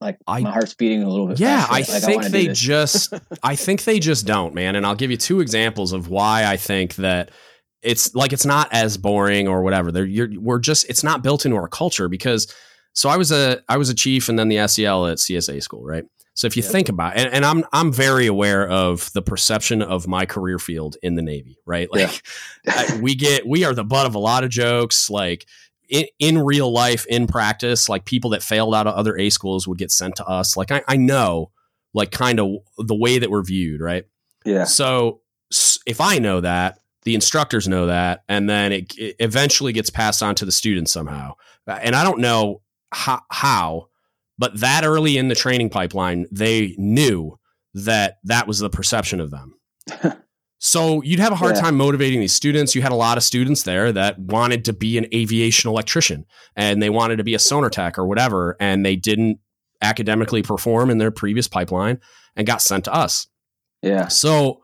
like 0.00 0.18
I, 0.26 0.40
my 0.40 0.50
heart's 0.50 0.74
beating 0.74 1.02
a 1.02 1.08
little 1.08 1.26
bit. 1.26 1.40
Yeah, 1.40 1.64
faster. 1.66 1.72
I 1.72 1.78
like, 1.78 2.04
think 2.04 2.24
I 2.24 2.28
they 2.28 2.48
just, 2.48 3.14
I 3.42 3.56
think 3.56 3.84
they 3.84 3.98
just 3.98 4.26
don't, 4.26 4.54
man. 4.54 4.76
And 4.76 4.86
I'll 4.86 4.94
give 4.94 5.10
you 5.10 5.16
two 5.16 5.40
examples 5.40 5.92
of 5.92 6.08
why 6.08 6.44
I 6.44 6.56
think 6.56 6.96
that 6.96 7.30
it's 7.82 8.14
like 8.14 8.32
it's 8.32 8.46
not 8.46 8.72
as 8.72 8.96
boring 8.96 9.48
or 9.48 9.62
whatever. 9.62 9.92
They're, 9.92 10.04
you're, 10.04 10.28
we're 10.38 10.58
just, 10.58 10.88
it's 10.88 11.04
not 11.04 11.22
built 11.22 11.44
into 11.44 11.56
our 11.56 11.68
culture 11.68 12.08
because. 12.08 12.52
So 12.92 13.10
I 13.10 13.18
was 13.18 13.30
a, 13.30 13.60
I 13.68 13.76
was 13.76 13.90
a 13.90 13.94
chief 13.94 14.30
and 14.30 14.38
then 14.38 14.48
the 14.48 14.66
SEL 14.66 15.08
at 15.08 15.18
CSA 15.18 15.62
school, 15.62 15.84
right? 15.84 16.04
So 16.36 16.46
if 16.46 16.56
you 16.56 16.62
think 16.62 16.90
about 16.90 17.16
it, 17.16 17.24
and, 17.24 17.34
and, 17.34 17.44
I'm 17.46 17.64
I'm 17.72 17.90
very 17.90 18.26
aware 18.26 18.68
of 18.68 19.10
the 19.14 19.22
perception 19.22 19.80
of 19.80 20.06
my 20.06 20.26
career 20.26 20.58
field 20.58 20.98
in 21.02 21.14
the 21.14 21.22
Navy, 21.22 21.58
right? 21.64 21.90
Like 21.90 22.22
yeah. 22.64 22.72
I, 22.76 23.00
we 23.00 23.14
get 23.14 23.46
we 23.46 23.64
are 23.64 23.72
the 23.72 23.84
butt 23.84 24.04
of 24.04 24.14
a 24.14 24.18
lot 24.18 24.44
of 24.44 24.50
jokes. 24.50 25.08
Like 25.08 25.46
in, 25.88 26.06
in, 26.18 26.38
real 26.38 26.72
life, 26.72 27.06
in 27.06 27.26
practice, 27.26 27.88
like 27.88 28.04
people 28.04 28.30
that 28.30 28.42
failed 28.42 28.74
out 28.74 28.86
of 28.86 28.94
other 28.94 29.16
A 29.18 29.30
schools 29.30 29.66
would 29.66 29.78
get 29.78 29.90
sent 29.90 30.16
to 30.16 30.26
us. 30.26 30.56
Like 30.56 30.70
I, 30.70 30.82
I 30.88 30.96
know, 30.96 31.50
like 31.94 32.10
kind 32.10 32.40
of 32.40 32.56
the 32.78 32.94
way 32.94 33.18
that 33.18 33.30
we're 33.30 33.42
viewed, 33.42 33.80
right? 33.80 34.04
Yeah. 34.44 34.64
So 34.64 35.20
if 35.86 36.00
I 36.00 36.18
know 36.18 36.40
that, 36.40 36.78
the 37.04 37.14
instructors 37.14 37.68
know 37.68 37.86
that, 37.86 38.24
and 38.28 38.50
then 38.50 38.72
it, 38.72 38.98
it 38.98 39.16
eventually 39.20 39.72
gets 39.72 39.90
passed 39.90 40.22
on 40.22 40.34
to 40.36 40.44
the 40.44 40.52
students 40.52 40.92
somehow. 40.92 41.34
And 41.66 41.94
I 41.94 42.02
don't 42.02 42.20
know 42.20 42.62
how, 42.92 43.22
how, 43.30 43.88
but 44.38 44.60
that 44.60 44.84
early 44.84 45.16
in 45.16 45.28
the 45.28 45.34
training 45.34 45.70
pipeline, 45.70 46.26
they 46.32 46.74
knew 46.78 47.38
that 47.74 48.18
that 48.24 48.46
was 48.46 48.58
the 48.58 48.70
perception 48.70 49.20
of 49.20 49.30
them. 49.30 49.58
So 50.58 51.02
you'd 51.02 51.20
have 51.20 51.32
a 51.32 51.36
hard 51.36 51.56
yeah. 51.56 51.62
time 51.62 51.76
motivating 51.76 52.20
these 52.20 52.34
students. 52.34 52.74
You 52.74 52.82
had 52.82 52.92
a 52.92 52.96
lot 52.96 53.18
of 53.18 53.24
students 53.24 53.64
there 53.64 53.92
that 53.92 54.18
wanted 54.18 54.64
to 54.66 54.72
be 54.72 54.96
an 54.96 55.06
aviation 55.14 55.68
electrician 55.68 56.24
and 56.54 56.82
they 56.82 56.90
wanted 56.90 57.16
to 57.16 57.24
be 57.24 57.34
a 57.34 57.38
sonar 57.38 57.68
tech 57.68 57.98
or 57.98 58.06
whatever, 58.06 58.56
and 58.58 58.84
they 58.84 58.96
didn't 58.96 59.38
academically 59.82 60.42
perform 60.42 60.88
in 60.90 60.98
their 60.98 61.10
previous 61.10 61.48
pipeline 61.48 62.00
and 62.34 62.46
got 62.46 62.62
sent 62.62 62.84
to 62.84 62.94
us. 62.94 63.26
Yeah. 63.82 64.08
So 64.08 64.62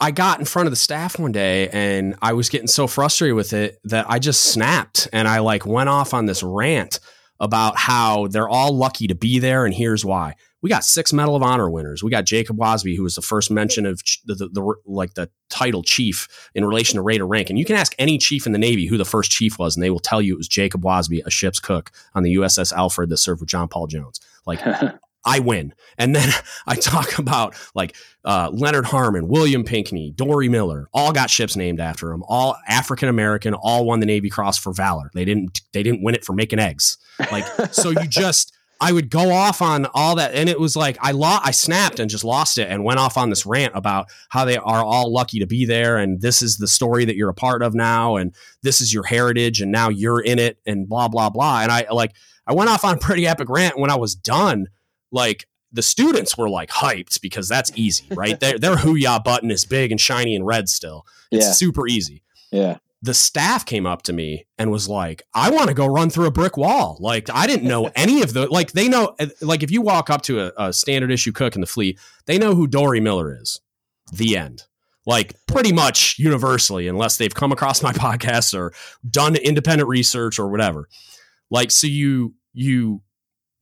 I 0.00 0.10
got 0.10 0.38
in 0.38 0.44
front 0.44 0.66
of 0.66 0.72
the 0.72 0.76
staff 0.76 1.18
one 1.18 1.32
day 1.32 1.68
and 1.68 2.16
I 2.20 2.32
was 2.32 2.48
getting 2.48 2.66
so 2.66 2.86
frustrated 2.86 3.36
with 3.36 3.52
it 3.52 3.78
that 3.84 4.06
I 4.08 4.18
just 4.18 4.52
snapped 4.52 5.08
and 5.12 5.26
I 5.26 5.38
like 5.38 5.64
went 5.64 5.88
off 5.88 6.12
on 6.12 6.26
this 6.26 6.42
rant 6.42 7.00
about 7.40 7.76
how 7.76 8.26
they're 8.26 8.48
all 8.48 8.76
lucky 8.76 9.06
to 9.06 9.14
be 9.14 9.38
there 9.38 9.64
and 9.64 9.74
here's 9.74 10.04
why 10.04 10.34
we 10.62 10.70
got 10.70 10.84
six 10.84 11.12
Medal 11.12 11.36
of 11.36 11.42
Honor 11.42 11.70
winners. 11.70 12.02
We 12.02 12.10
got 12.10 12.24
Jacob 12.24 12.56
Wasbie, 12.56 12.96
who 12.96 13.02
was 13.02 13.14
the 13.14 13.22
first 13.22 13.50
mention 13.50 13.86
of 13.86 14.00
the, 14.24 14.34
the, 14.34 14.48
the, 14.48 14.74
like 14.86 15.14
the 15.14 15.30
title 15.50 15.82
chief 15.82 16.28
in 16.54 16.64
relation 16.64 16.96
to 16.96 17.02
rate 17.02 17.20
of 17.20 17.28
rank. 17.28 17.50
And 17.50 17.58
you 17.58 17.64
can 17.64 17.76
ask 17.76 17.94
any 17.98 18.18
chief 18.18 18.46
in 18.46 18.52
the 18.52 18.58
Navy 18.58 18.86
who 18.86 18.96
the 18.96 19.04
first 19.04 19.30
chief 19.30 19.58
was, 19.58 19.76
and 19.76 19.82
they 19.82 19.90
will 19.90 20.00
tell 20.00 20.20
you 20.20 20.34
it 20.34 20.38
was 20.38 20.48
Jacob 20.48 20.82
Wasbie, 20.82 21.24
a 21.24 21.30
ship's 21.30 21.60
cook 21.60 21.90
on 22.14 22.22
the 22.22 22.34
USS 22.36 22.72
Alfred 22.72 23.10
that 23.10 23.18
served 23.18 23.40
with 23.40 23.48
John 23.48 23.68
Paul 23.68 23.86
Jones. 23.86 24.20
Like 24.46 24.60
I 25.26 25.40
win. 25.40 25.74
And 25.98 26.14
then 26.14 26.30
I 26.66 26.76
talk 26.76 27.18
about 27.18 27.54
like 27.74 27.96
uh, 28.24 28.50
Leonard 28.52 28.86
Harmon, 28.86 29.28
William 29.28 29.64
Pinckney, 29.64 30.12
Dorie 30.12 30.48
Miller, 30.48 30.88
all 30.94 31.12
got 31.12 31.28
ships 31.28 31.56
named 31.56 31.80
after 31.80 32.08
them. 32.08 32.22
All 32.28 32.56
African 32.68 33.08
American, 33.08 33.52
all 33.52 33.84
won 33.84 34.00
the 34.00 34.06
Navy 34.06 34.30
Cross 34.30 34.58
for 34.58 34.72
valor. 34.72 35.10
They 35.12 35.24
didn't. 35.24 35.60
They 35.72 35.82
didn't 35.82 36.02
win 36.02 36.14
it 36.14 36.24
for 36.24 36.32
making 36.32 36.60
eggs. 36.60 36.96
Like 37.30 37.44
so, 37.72 37.90
you 37.90 38.06
just 38.08 38.55
I 38.80 38.92
would 38.92 39.10
go 39.10 39.32
off 39.32 39.62
on 39.62 39.86
all 39.94 40.16
that, 40.16 40.34
and 40.34 40.48
it 40.48 40.60
was 40.60 40.76
like 40.76 40.98
I 41.00 41.12
lost, 41.12 41.46
I 41.46 41.50
snapped 41.50 41.98
and 41.98 42.10
just 42.10 42.24
lost 42.24 42.58
it, 42.58 42.68
and 42.68 42.84
went 42.84 43.00
off 43.00 43.16
on 43.16 43.30
this 43.30 43.46
rant 43.46 43.72
about 43.74 44.08
how 44.28 44.44
they 44.44 44.56
are 44.56 44.84
all 44.84 45.12
lucky 45.12 45.38
to 45.38 45.46
be 45.46 45.64
there, 45.64 45.96
and 45.96 46.20
this 46.20 46.42
is 46.42 46.58
the 46.58 46.68
story 46.68 47.04
that 47.04 47.16
you're 47.16 47.30
a 47.30 47.34
part 47.34 47.62
of 47.62 47.74
now, 47.74 48.16
and 48.16 48.34
this 48.62 48.80
is 48.80 48.92
your 48.92 49.04
heritage, 49.04 49.60
and 49.60 49.72
now 49.72 49.88
you're 49.88 50.20
in 50.20 50.38
it, 50.38 50.58
and 50.66 50.88
blah 50.88 51.08
blah 51.08 51.30
blah. 51.30 51.62
And 51.62 51.72
I 51.72 51.86
like 51.90 52.12
I 52.46 52.52
went 52.52 52.70
off 52.70 52.84
on 52.84 52.96
a 52.96 52.98
pretty 53.00 53.26
epic 53.26 53.48
rant. 53.48 53.78
When 53.78 53.90
I 53.90 53.96
was 53.96 54.14
done, 54.14 54.66
like 55.10 55.46
the 55.72 55.82
students 55.82 56.36
were 56.36 56.48
like 56.48 56.70
hyped 56.70 57.20
because 57.20 57.48
that's 57.48 57.72
easy, 57.74 58.06
right? 58.10 58.38
their 58.40 58.58
their 58.58 58.76
Hoo-Yah 58.76 59.20
button 59.20 59.50
is 59.50 59.64
big 59.64 59.90
and 59.90 60.00
shiny 60.00 60.36
and 60.36 60.46
red 60.46 60.68
still. 60.68 61.06
It's 61.30 61.46
yeah. 61.46 61.52
super 61.52 61.86
easy. 61.86 62.22
Yeah 62.52 62.78
the 63.06 63.14
staff 63.14 63.64
came 63.64 63.86
up 63.86 64.02
to 64.02 64.12
me 64.12 64.46
and 64.58 64.70
was 64.70 64.88
like, 64.88 65.22
I 65.32 65.50
want 65.50 65.68
to 65.68 65.74
go 65.74 65.86
run 65.86 66.10
through 66.10 66.26
a 66.26 66.32
brick 66.32 66.56
wall. 66.56 66.98
Like, 67.00 67.30
I 67.32 67.46
didn't 67.46 67.68
know 67.68 67.90
any 67.96 68.20
of 68.20 68.34
the, 68.34 68.48
like, 68.48 68.72
they 68.72 68.88
know, 68.88 69.14
eh, 69.20 69.28
like, 69.40 69.62
if 69.62 69.70
you 69.70 69.80
walk 69.80 70.10
up 70.10 70.22
to 70.22 70.40
a, 70.40 70.52
a, 70.58 70.72
standard 70.72 71.12
issue 71.12 71.30
cook 71.32 71.54
in 71.54 71.60
the 71.60 71.68
fleet, 71.68 72.00
they 72.26 72.36
know 72.36 72.54
who 72.54 72.66
Dorie 72.66 73.00
Miller 73.00 73.38
is. 73.40 73.60
The 74.12 74.36
end. 74.36 74.64
Like, 75.06 75.36
pretty 75.46 75.72
much 75.72 76.18
universally, 76.18 76.88
unless 76.88 77.16
they've 77.16 77.34
come 77.34 77.52
across 77.52 77.80
my 77.80 77.92
podcast 77.94 78.58
or 78.58 78.72
done 79.08 79.36
independent 79.36 79.88
research 79.88 80.40
or 80.40 80.48
whatever. 80.48 80.88
Like, 81.48 81.70
so 81.70 81.86
you, 81.86 82.34
you 82.52 83.02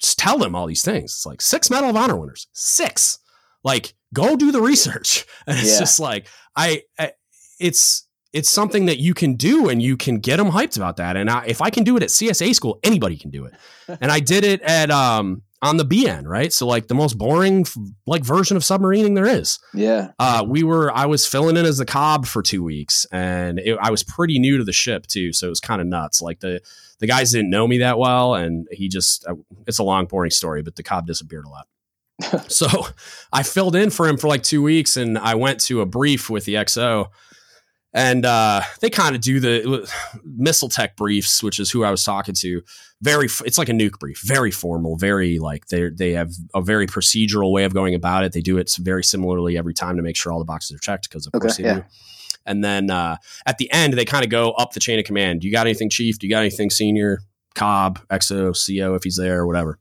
tell 0.01 0.39
them 0.39 0.55
all 0.55 0.67
these 0.67 0.83
things. 0.83 1.13
It's 1.13 1.27
like 1.27 1.43
six 1.43 1.69
Medal 1.71 1.91
of 1.91 1.97
Honor 1.97 2.17
winners, 2.17 2.49
six. 2.55 3.19
Like, 3.63 3.95
go 4.15 4.37
do 4.37 4.51
the 4.51 4.63
research. 4.63 5.27
And 5.47 5.59
it's 5.59 5.75
yeah. 5.75 5.81
just 5.81 6.01
like, 6.01 6.27
I, 6.57 6.85
I 6.99 7.13
it's, 7.61 8.09
it's 8.35 8.51
something 8.51 8.87
that 8.87 8.99
you 8.99 9.15
can 9.15 9.35
do 9.35 9.69
and 9.69 9.81
you 9.81 9.97
can 9.97 10.19
get 10.19 10.39
them 10.39 10.51
hyped 10.51 10.77
about 10.77 10.97
that. 10.97 11.17
And 11.17 11.31
I, 11.31 11.45
if 11.47 11.63
I 11.63 11.71
can 11.71 11.85
do 11.85 11.97
it 11.97 12.03
at 12.03 12.09
CSA 12.09 12.53
school, 12.55 12.81
anybody 12.83 13.17
can 13.17 13.31
do 13.31 13.45
it. 13.45 13.55
and 14.01 14.11
I 14.11 14.19
did 14.21 14.45
it 14.45 14.61
at 14.63 14.91
um 14.91 15.43
on 15.63 15.79
the 15.79 15.85
BN, 15.85 16.27
right? 16.27 16.53
So 16.53 16.67
like 16.67 16.89
the 16.89 16.95
most 16.95 17.17
boring 17.17 17.65
like 18.07 18.23
version 18.25 18.57
of 18.57 18.65
submarining 18.65 19.15
there 19.15 19.27
is. 19.27 19.61
Yeah. 19.73 20.11
Uh, 20.19 20.45
we 20.47 20.63
were 20.63 20.93
I 20.93 21.07
was 21.07 21.27
filling 21.27 21.57
in 21.57 21.65
as 21.65 21.79
the 21.79 21.87
cob 21.87 22.27
for 22.27 22.43
two 22.43 22.63
weeks, 22.63 23.07
and 23.11 23.59
it, 23.61 23.79
I 23.81 23.91
was 23.91 24.03
pretty 24.03 24.39
new 24.39 24.59
to 24.59 24.65
the 24.65 24.73
ship 24.73 25.07
too, 25.07 25.33
so 25.33 25.47
it 25.47 25.51
was 25.51 25.61
kind 25.61 25.81
of 25.81 25.87
nuts. 25.87 26.21
Like 26.21 26.41
the 26.41 26.61
the 26.99 27.07
guys 27.07 27.31
didn't 27.31 27.51
know 27.51 27.67
me 27.67 27.79
that 27.79 27.99
well, 27.99 28.35
and 28.35 28.67
he 28.73 28.89
just 28.89 29.27
uh, 29.27 29.37
it's 29.67 29.79
a 29.79 29.85
long 29.85 30.07
boring 30.07 30.33
story, 30.33 30.63
but 30.63 30.77
the 30.77 30.83
cob 30.83 31.07
disappeared 31.07 31.47
a 31.47 31.49
lot. 31.49 31.69
so 32.51 32.67
I 33.33 33.43
filled 33.43 33.77
in 33.77 33.91
for 33.91 34.07
him 34.07 34.19
for 34.19 34.27
like 34.29 34.43
two 34.43 34.63
weeks, 34.63 34.97
and 34.97 35.17
I 35.17 35.37
went 35.37 35.61
to 35.63 35.81
a 35.81 35.87
brief 35.87 36.29
with 36.29 36.45
the 36.45 36.55
XO 36.55 37.09
and 37.95 38.27
uh, 38.27 38.61
they 38.81 38.91
kind 38.91 39.15
of 39.15 39.23
do 39.23 39.39
the 39.39 39.91
missile 40.25 40.69
tech 40.69 40.97
briefs, 40.97 41.43
which 41.43 41.61
is 41.61 41.71
who 41.71 41.85
I 41.85 41.91
was 41.91 42.03
talking 42.03 42.35
to. 42.41 42.61
Very, 43.01 43.29
it's 43.45 43.57
like 43.57 43.69
a 43.69 43.73
nuke 43.73 44.01
brief, 44.01 44.21
very 44.25 44.51
formal, 44.51 44.97
very 44.97 45.39
like 45.39 45.67
they 45.67 45.91
they 45.91 46.13
have 46.13 46.33
a 46.55 46.61
very 46.61 46.87
procedural 46.87 47.53
way 47.53 47.65
of 47.65 47.73
going 47.73 47.95
about 47.95 48.25
it. 48.25 48.33
They 48.33 48.41
do 48.41 48.59
it 48.59 48.75
very 48.81 49.05
similarly 49.05 49.57
every 49.57 49.75
time 49.75 49.97
to 49.97 50.03
make 50.03 50.17
sure 50.17 50.33
all 50.33 50.41
the 50.41 50.45
boxes 50.45 50.77
are 50.77 50.81
checked 50.81 51.09
because 51.09 51.27
of 51.27 51.35
okay, 51.35 51.43
course 51.43 51.57
they 51.57 51.65
yeah. 51.65 51.75
do. 51.75 51.85
And 52.47 52.63
then 52.65 52.91
uh, 52.91 53.17
at 53.47 53.59
the 53.59 53.73
end, 53.73 53.95
they 53.95 54.05
kind 54.05 54.25
of 54.25 54.31
go 54.31 54.51
up 54.53 54.73
the 54.73 54.81
chain 54.81 54.99
of 54.99 55.05
command. 55.05 55.41
Do 55.41 55.47
you 55.47 55.53
got 55.53 55.67
anything, 55.67 55.89
chief? 55.89 56.19
Do 56.19 56.27
you 56.27 56.31
got 56.31 56.41
anything, 56.41 56.71
senior? 56.71 57.21
COB, 57.55 58.01
XO, 58.09 58.53
CO 58.53 58.95
if 58.95 59.05
he's 59.05 59.17
there 59.17 59.41
or 59.41 59.47
whatever. 59.47 59.79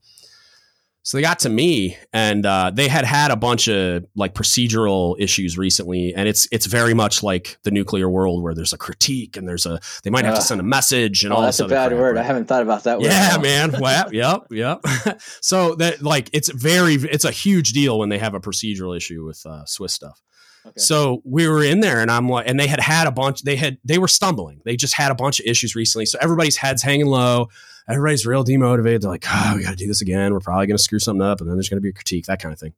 So 1.06 1.18
they 1.18 1.22
got 1.22 1.40
to 1.40 1.50
me, 1.50 1.98
and 2.14 2.46
uh, 2.46 2.72
they 2.74 2.88
had 2.88 3.04
had 3.04 3.30
a 3.30 3.36
bunch 3.36 3.68
of 3.68 4.06
like 4.16 4.34
procedural 4.34 5.16
issues 5.20 5.58
recently, 5.58 6.14
and 6.16 6.30
it's 6.30 6.48
it's 6.50 6.66
very 6.66 6.94
much 6.94 7.22
like 7.22 7.58
the 7.64 7.72
nuclear 7.72 8.10
world 8.10 8.42
where 8.42 8.54
there's 8.56 8.72
a 8.72 8.78
critique 8.78 9.36
and 9.36 9.46
there's 9.46 9.66
a 9.66 9.82
they 10.04 10.10
might 10.10 10.24
have 10.24 10.36
Uh, 10.36 10.38
to 10.38 10.44
send 10.44 10.62
a 10.62 10.64
message 10.64 11.26
and 11.26 11.34
Oh, 11.34 11.38
all 11.38 11.42
that's 11.42 11.60
a 11.60 11.68
bad 11.68 11.90
crap, 11.90 12.00
word. 12.00 12.18
I 12.18 12.24
haven't 12.24 12.46
thought 12.46 12.62
about 12.62 12.86
that 12.86 13.00
word. 13.00 13.08
Yeah, 13.08 13.38
man. 13.38 13.74
Well, 13.82 14.14
yep, 14.14 14.44
yep. 14.50 14.82
so 15.42 15.76
that 15.76 16.02
like 16.02 16.30
it's 16.32 16.50
very 16.50 16.94
it's 16.94 17.26
a 17.26 17.32
huge 17.32 17.74
deal 17.74 18.00
when 18.00 18.08
they 18.08 18.18
have 18.20 18.34
a 18.34 18.40
procedural 18.40 18.96
issue 18.96 19.26
with 19.26 19.46
uh, 19.46 19.66
Swiss 19.66 19.92
stuff. 19.94 20.22
Okay. 20.66 20.74
So 20.78 21.22
we 21.26 21.50
were 21.50 21.62
in 21.66 21.82
there, 21.82 22.00
and 22.00 22.10
I'm 22.10 22.30
like, 22.30 22.48
and 22.48 22.58
they 22.58 22.68
had 22.68 22.80
had 22.80 23.08
a 23.08 23.12
bunch. 23.12 23.42
They 23.44 23.58
had 23.58 23.78
they 23.84 23.98
were 23.98 24.08
stumbling. 24.08 24.62
They 24.64 24.78
just 24.78 24.94
had 24.94 25.12
a 25.12 25.16
bunch 25.16 25.42
of 25.42 25.46
issues 25.46 25.76
recently. 25.76 26.06
So 26.06 26.18
everybody's 26.22 26.56
heads 26.56 26.82
hanging 26.82 27.08
low. 27.08 27.50
Everybody's 27.90 28.26
real 28.26 28.44
demotivated. 28.44 29.02
They're 29.02 29.12
like, 29.12 29.26
oh, 29.30 29.54
we 29.56 29.64
got 29.64 29.72
to 29.72 29.76
do 29.76 29.88
this 29.88 30.02
again. 30.02 30.34
We're 30.34 30.40
probably 30.40 30.68
going 30.68 30.78
to 30.78 30.84
screw 30.84 31.00
something 31.00 31.22
up, 31.22 31.42
and 31.42 31.50
then 31.50 31.58
there's 31.58 31.70
going 31.70 31.78
to 31.78 31.82
be 31.82 31.90
a 31.90 31.94
critique, 31.94 32.26
that 32.26 32.42
kind 32.42 32.54
of 32.54 32.60
thing. 32.60 32.74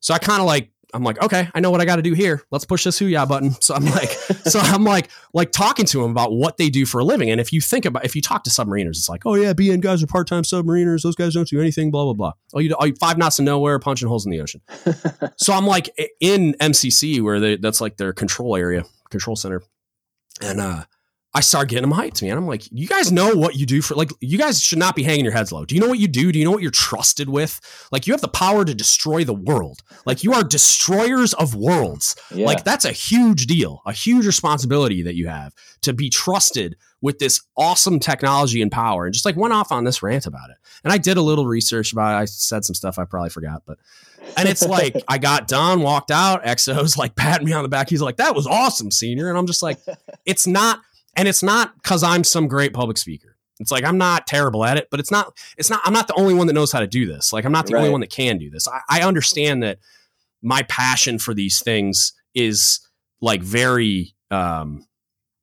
So 0.00 0.14
I 0.14 0.18
kind 0.18 0.40
of 0.40 0.46
like, 0.46 0.70
I'm 0.94 1.04
like, 1.04 1.22
okay, 1.22 1.48
I 1.54 1.60
know 1.60 1.70
what 1.70 1.80
I 1.80 1.84
got 1.84 1.96
to 1.96 2.02
do 2.02 2.12
here. 2.12 2.42
Let's 2.50 2.64
push 2.64 2.84
this 2.84 2.98
hoo-yah 2.98 3.24
button. 3.24 3.54
So 3.62 3.74
I'm 3.74 3.84
like, 3.84 4.10
so 4.10 4.58
I'm 4.62 4.84
like, 4.84 5.08
like 5.32 5.52
talking 5.52 5.86
to 5.86 6.02
them 6.02 6.10
about 6.10 6.32
what 6.32 6.56
they 6.56 6.68
do 6.68 6.84
for 6.84 7.00
a 7.00 7.04
living. 7.04 7.30
And 7.30 7.40
if 7.40 7.52
you 7.52 7.60
think 7.60 7.84
about, 7.84 8.04
if 8.04 8.16
you 8.16 8.20
talk 8.20 8.44
to 8.44 8.50
submariners, 8.50 8.90
it's 8.90 9.08
like, 9.08 9.24
oh 9.24 9.34
yeah, 9.34 9.52
BN 9.52 9.80
guys 9.80 10.02
are 10.02 10.06
part-time 10.06 10.42
submariners. 10.42 11.02
Those 11.02 11.14
guys 11.14 11.34
don't 11.34 11.48
do 11.48 11.60
anything. 11.60 11.90
Blah 11.90 12.04
blah 12.04 12.12
blah. 12.14 12.32
Oh, 12.54 12.58
you, 12.58 12.70
do, 12.70 12.76
oh, 12.78 12.84
you 12.84 12.94
five 12.96 13.16
knots 13.18 13.38
of 13.38 13.44
nowhere, 13.44 13.78
punching 13.78 14.08
holes 14.08 14.26
in 14.26 14.32
the 14.32 14.40
ocean. 14.40 14.60
so 15.36 15.52
I'm 15.52 15.66
like 15.66 15.90
in 16.20 16.54
MCC 16.60 17.22
where 17.22 17.40
they, 17.40 17.56
that's 17.56 17.80
like 17.80 17.96
their 17.96 18.12
control 18.12 18.56
area, 18.56 18.84
control 19.10 19.36
center, 19.36 19.62
and 20.40 20.60
uh, 20.60 20.84
I 21.34 21.40
start 21.40 21.70
getting 21.70 21.88
them 21.88 21.98
hyped, 21.98 22.20
man. 22.22 22.36
I'm 22.36 22.46
like, 22.46 22.64
you 22.70 22.86
guys 22.86 23.10
know 23.10 23.34
what 23.34 23.56
you 23.56 23.64
do 23.64 23.80
for 23.80 23.94
like, 23.94 24.10
you 24.20 24.36
guys 24.36 24.62
should 24.62 24.78
not 24.78 24.94
be 24.94 25.02
hanging 25.02 25.24
your 25.24 25.32
heads 25.32 25.50
low. 25.50 25.64
Do 25.64 25.74
you 25.74 25.80
know 25.80 25.88
what 25.88 25.98
you 25.98 26.08
do? 26.08 26.30
Do 26.30 26.38
you 26.38 26.44
know 26.44 26.50
what 26.50 26.60
you're 26.60 26.70
trusted 26.70 27.28
with? 27.30 27.58
Like, 27.90 28.06
you 28.06 28.12
have 28.12 28.20
the 28.20 28.28
power 28.28 28.64
to 28.66 28.74
destroy 28.74 29.24
the 29.24 29.32
world. 29.32 29.80
Like, 30.04 30.24
you 30.24 30.34
are 30.34 30.44
destroyers 30.44 31.32
of 31.34 31.54
worlds. 31.54 32.16
Yeah. 32.34 32.46
Like 32.46 32.64
that's 32.64 32.84
a 32.84 32.92
huge 32.92 33.46
deal, 33.46 33.80
a 33.86 33.92
huge 33.92 34.26
responsibility 34.26 35.02
that 35.02 35.14
you 35.14 35.28
have 35.28 35.54
to 35.82 35.92
be 35.94 36.10
trusted 36.10 36.76
with 37.00 37.18
this 37.18 37.40
awesome 37.56 37.98
technology 37.98 38.62
and 38.62 38.70
power. 38.70 39.06
And 39.06 39.14
just 39.14 39.24
like 39.24 39.36
went 39.36 39.54
off 39.54 39.72
on 39.72 39.84
this 39.84 40.02
rant 40.02 40.26
about 40.26 40.50
it. 40.50 40.56
And 40.84 40.92
I 40.92 40.98
did 40.98 41.16
a 41.16 41.22
little 41.22 41.46
research 41.46 41.92
about 41.92 42.14
it. 42.14 42.22
I 42.22 42.24
said 42.26 42.64
some 42.64 42.74
stuff 42.74 42.98
I 42.98 43.04
probably 43.04 43.30
forgot, 43.30 43.62
but 43.66 43.78
and 44.36 44.48
it's 44.48 44.66
like 44.66 44.96
I 45.08 45.18
got 45.18 45.48
done, 45.48 45.80
walked 45.80 46.10
out, 46.10 46.44
XO's 46.44 46.96
like 46.96 47.14
patting 47.16 47.46
me 47.46 47.52
on 47.52 47.62
the 47.62 47.68
back. 47.68 47.88
He's 47.88 48.02
like, 48.02 48.16
that 48.16 48.34
was 48.34 48.46
awesome, 48.46 48.90
senior. 48.90 49.28
And 49.28 49.38
I'm 49.38 49.46
just 49.46 49.62
like, 49.62 49.78
it's 50.24 50.46
not, 50.46 50.80
and 51.16 51.28
it's 51.28 51.42
not 51.42 51.74
because 51.76 52.02
I'm 52.02 52.24
some 52.24 52.48
great 52.48 52.72
public 52.72 52.98
speaker. 52.98 53.36
It's 53.60 53.70
like 53.70 53.84
I'm 53.84 53.98
not 53.98 54.26
terrible 54.26 54.64
at 54.64 54.76
it, 54.76 54.88
but 54.90 54.98
it's 54.98 55.10
not, 55.10 55.36
it's 55.56 55.70
not, 55.70 55.80
I'm 55.84 55.92
not 55.92 56.08
the 56.08 56.14
only 56.14 56.34
one 56.34 56.46
that 56.48 56.54
knows 56.54 56.72
how 56.72 56.80
to 56.80 56.86
do 56.86 57.06
this. 57.06 57.32
Like 57.32 57.44
I'm 57.44 57.52
not 57.52 57.66
the 57.66 57.76
only 57.76 57.90
one 57.90 58.00
that 58.00 58.10
can 58.10 58.38
do 58.38 58.50
this. 58.50 58.66
I, 58.66 58.80
I 58.88 59.02
understand 59.02 59.62
that 59.62 59.78
my 60.42 60.62
passion 60.64 61.18
for 61.18 61.34
these 61.34 61.60
things 61.60 62.12
is 62.34 62.80
like 63.20 63.42
very 63.42 64.14
um 64.30 64.84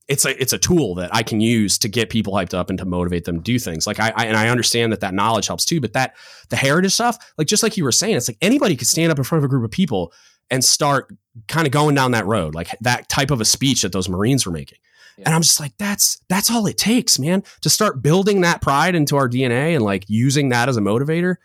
it's 0.09 0.25
a 0.25 0.41
it's 0.41 0.53
a 0.53 0.57
tool 0.57 0.95
that 0.95 1.13
I 1.13 1.21
can 1.21 1.39
use 1.39 1.77
to 1.77 1.87
get 1.87 2.09
people 2.09 2.33
hyped 2.33 2.55
up 2.55 2.69
and 2.69 2.79
to 2.79 2.85
motivate 2.85 3.25
them 3.25 3.37
to 3.37 3.43
do 3.43 3.59
things. 3.59 3.85
Like 3.85 3.99
I, 3.99 4.11
I 4.15 4.25
and 4.25 4.35
I 4.35 4.49
understand 4.49 4.91
that 4.91 5.01
that 5.01 5.13
knowledge 5.13 5.47
helps 5.47 5.65
too. 5.65 5.79
But 5.79 5.93
that 5.93 6.15
the 6.49 6.55
heritage 6.55 6.93
stuff, 6.93 7.17
like 7.37 7.47
just 7.47 7.61
like 7.61 7.77
you 7.77 7.83
were 7.83 7.91
saying, 7.91 8.15
it's 8.15 8.27
like 8.27 8.39
anybody 8.41 8.75
could 8.75 8.87
stand 8.87 9.11
up 9.11 9.19
in 9.19 9.23
front 9.23 9.43
of 9.43 9.45
a 9.45 9.47
group 9.47 9.63
of 9.63 9.71
people 9.71 10.11
and 10.49 10.65
start 10.65 11.13
kind 11.47 11.67
of 11.67 11.71
going 11.71 11.93
down 11.93 12.11
that 12.11 12.25
road, 12.25 12.55
like 12.55 12.75
that 12.81 13.07
type 13.07 13.29
of 13.29 13.39
a 13.39 13.45
speech 13.45 13.83
that 13.83 13.91
those 13.91 14.09
Marines 14.09 14.47
were 14.47 14.51
making. 14.51 14.79
Yeah. 15.19 15.25
And 15.25 15.35
I'm 15.35 15.41
just 15.41 15.59
like, 15.59 15.73
that's 15.77 16.21
that's 16.29 16.49
all 16.49 16.65
it 16.65 16.77
takes, 16.77 17.19
man, 17.19 17.43
to 17.59 17.69
start 17.69 18.01
building 18.01 18.39
that 18.41 18.61
pride 18.61 18.95
into 18.95 19.17
our 19.17 19.27
DNA 19.27 19.75
and 19.75 19.83
like 19.83 20.05
using 20.07 20.47
that 20.49 20.69
as 20.69 20.77
a 20.77 20.81
motivator. 20.81 21.35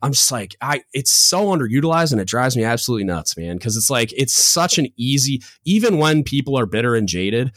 I'm 0.00 0.12
just 0.12 0.30
like, 0.30 0.54
I 0.60 0.82
it's 0.92 1.10
so 1.10 1.46
underutilized 1.46 2.12
and 2.12 2.20
it 2.20 2.28
drives 2.28 2.56
me 2.56 2.62
absolutely 2.62 3.02
nuts, 3.02 3.36
man. 3.36 3.58
Cause 3.58 3.76
it's 3.76 3.90
like 3.90 4.12
it's 4.12 4.32
such 4.32 4.78
an 4.78 4.86
easy, 4.96 5.42
even 5.64 5.98
when 5.98 6.22
people 6.22 6.56
are 6.56 6.66
bitter 6.66 6.94
and 6.94 7.08
jaded, 7.08 7.50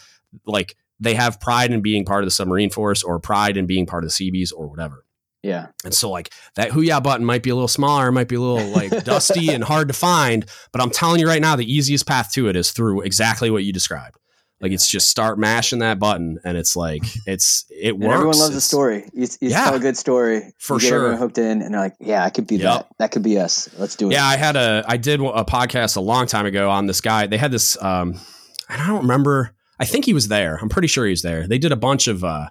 like 0.47 0.75
they 0.99 1.13
have 1.13 1.39
pride 1.39 1.71
in 1.71 1.81
being 1.81 2.03
part 2.03 2.23
of 2.23 2.27
the 2.27 2.31
submarine 2.31 2.71
force 2.71 3.03
or 3.03 3.19
pride 3.19 3.55
in 3.55 3.67
being 3.67 3.85
part 3.85 4.03
of 4.03 4.07
the 4.07 4.13
Seabees 4.13 4.51
or 4.51 4.67
whatever. 4.67 5.05
yeah. 5.43 5.67
And 5.85 5.93
so 5.93 6.09
like 6.09 6.33
that 6.55 6.71
hoo-yah 6.71 6.99
button 6.99 7.25
might 7.27 7.43
be 7.43 7.51
a 7.51 7.55
little 7.55 7.67
smaller, 7.67 8.11
might 8.11 8.27
be 8.27 8.35
a 8.35 8.41
little 8.41 8.69
like 8.69 9.03
dusty 9.05 9.49
and 9.49 9.63
hard 9.63 9.87
to 9.89 9.93
find, 9.93 10.45
but 10.71 10.81
I'm 10.81 10.89
telling 10.89 11.19
you 11.19 11.27
right 11.27 11.41
now, 11.41 11.55
the 11.55 11.71
easiest 11.71 12.07
path 12.07 12.31
to 12.31 12.49
it 12.49 12.55
is 12.55 12.71
through 12.71 13.01
exactly 13.01 13.51
what 13.51 13.65
you 13.65 13.71
described. 13.71 14.17
Like 14.61 14.72
it's 14.73 14.90
just 14.90 15.10
start 15.10 15.40
mashing 15.40 15.80
that 15.80 15.99
button 15.99 16.38
and 16.44 16.57
it's 16.57 16.76
like 16.76 17.03
it's 17.26 17.65
it 17.69 17.94
And 17.94 18.03
works. 18.03 18.14
everyone 18.14 18.38
loves 18.38 18.49
a 18.49 18.57
It's- 18.57 18.64
story. 18.65 19.06
You, 19.14 19.27
you 19.40 19.49
Yeah. 19.49 19.64
tell 19.65 19.76
a 19.76 19.80
good 19.80 19.98
story. 19.98 20.53
For 20.57 20.76
you 20.76 20.81
get 20.81 20.88
sure. 20.90 21.15
hooked 21.15 21.38
in, 21.38 21.61
and 21.61 21.73
they're 21.73 21.80
like, 21.81 21.95
"Yeah, 21.99 22.23
I 22.26 22.30
could 22.30 22.45
be 22.48 22.57
Yep. 22.57 22.64
that. 22.64 22.88
That 22.98 23.11
could 23.11 23.23
be 23.23 23.40
us. 23.40 23.69
Let's 23.77 23.95
do 23.95 24.10
it." 24.10 24.14
Yeah, 24.14 24.26
I 24.26 24.36
had 24.36 24.56
a 24.57 24.84
I 24.88 24.98
did 24.98 25.22
a 25.22 25.45
podcast 25.45 25.95
a 25.95 26.02
long 26.02 26.26
time 26.27 26.45
ago 26.45 26.69
on 26.69 26.88
this 26.88 26.99
guy. 27.02 27.26
They 27.27 27.38
had 27.38 27.52
this 27.52 27.81
um 27.81 28.19
and 28.69 28.81
I 28.81 28.88
don't 28.88 29.02
remember. 29.02 29.52
I 29.80 29.86
think 29.86 30.03
he 30.06 30.14
was 30.14 30.27
there. 30.27 30.57
I'm 30.61 30.68
pretty 30.69 30.90
sure 30.90 31.06
he 31.06 31.11
was 31.11 31.22
there. 31.22 31.48
They 31.48 31.57
did 31.57 31.72
a 31.72 31.77
bunch 31.77 32.07
of 32.10 32.23
uh 32.26 32.48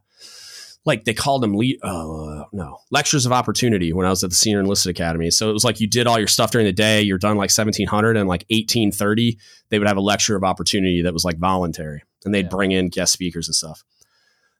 like 0.89 1.05
they 1.05 1.15
called 1.15 1.43
them 1.43 1.55
lead 1.55 1.78
uh 1.85 2.43
no 2.52 2.78
lectures 2.90 3.24
of 3.27 3.32
opportunity 3.32 3.93
when 3.93 4.05
I 4.06 4.10
was 4.10 4.24
at 4.24 4.31
the 4.31 4.36
senior 4.36 4.59
enlisted 4.60 4.90
academy. 4.90 5.31
So 5.31 5.48
it 5.48 5.52
was 5.52 5.62
like 5.65 5.78
you 5.81 5.86
did 5.86 6.06
all 6.09 6.19
your 6.19 6.27
stuff 6.27 6.51
during 6.51 6.66
the 6.66 6.73
day. 6.73 7.02
You're 7.02 7.19
done 7.19 7.36
like 7.36 7.51
1700 7.56 8.16
and 8.16 8.28
like 8.28 8.44
1830 8.51 9.39
they 9.70 9.78
would 9.78 9.86
have 9.86 9.97
a 9.97 10.01
lecture 10.01 10.35
of 10.35 10.43
opportunity 10.43 11.02
that 11.02 11.12
was 11.12 11.24
like 11.24 11.39
voluntary 11.39 12.02
and 12.24 12.35
they'd 12.35 12.47
Yeah. 12.47 12.51
bring 12.51 12.73
in 12.73 12.89
guest 12.89 13.12
speakers 13.12 13.47
and 13.47 13.55
stuff. 13.55 13.85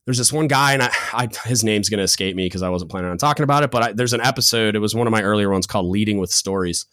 There's 0.05 0.19
this 0.19 0.33
one 0.33 0.47
guy 0.49 0.73
and 0.75 0.83
I, 0.85 0.91
I 1.13 1.29
his 1.47 1.65
name's 1.65 1.89
going 1.89 1.99
to 1.99 2.05
escape 2.05 2.37
me 2.37 2.47
because 2.47 2.63
I 2.63 2.69
wasn't 2.69 2.91
planning 2.91 3.11
on 3.11 3.19
talking 3.19 3.43
about 3.43 3.63
it. 3.65 3.71
But 3.71 3.83
I, 3.83 3.93
there's 3.93 4.13
an 4.15 4.21
episode. 4.23 4.77
It 4.77 4.79
was 4.79 4.95
one 4.95 5.07
of 5.07 5.11
my 5.11 5.23
earlier 5.23 5.51
ones 5.51 5.67
called 5.67 5.87
"Leading 5.87 6.19
with 6.19 6.31
Stories." 6.31 6.87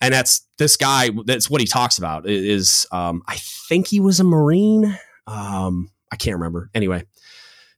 and 0.00 0.12
that's 0.12 0.44
this 0.58 0.76
guy 0.76 1.08
that's 1.24 1.48
what 1.48 1.60
he 1.60 1.66
talks 1.68 1.98
about 1.98 2.28
is 2.28 2.84
um, 2.90 3.22
i 3.28 3.36
think 3.68 3.86
he 3.86 4.00
was 4.00 4.18
a 4.18 4.24
marine 4.24 4.98
um, 5.28 5.88
i 6.10 6.16
can't 6.16 6.34
remember 6.36 6.68
anyway 6.74 7.02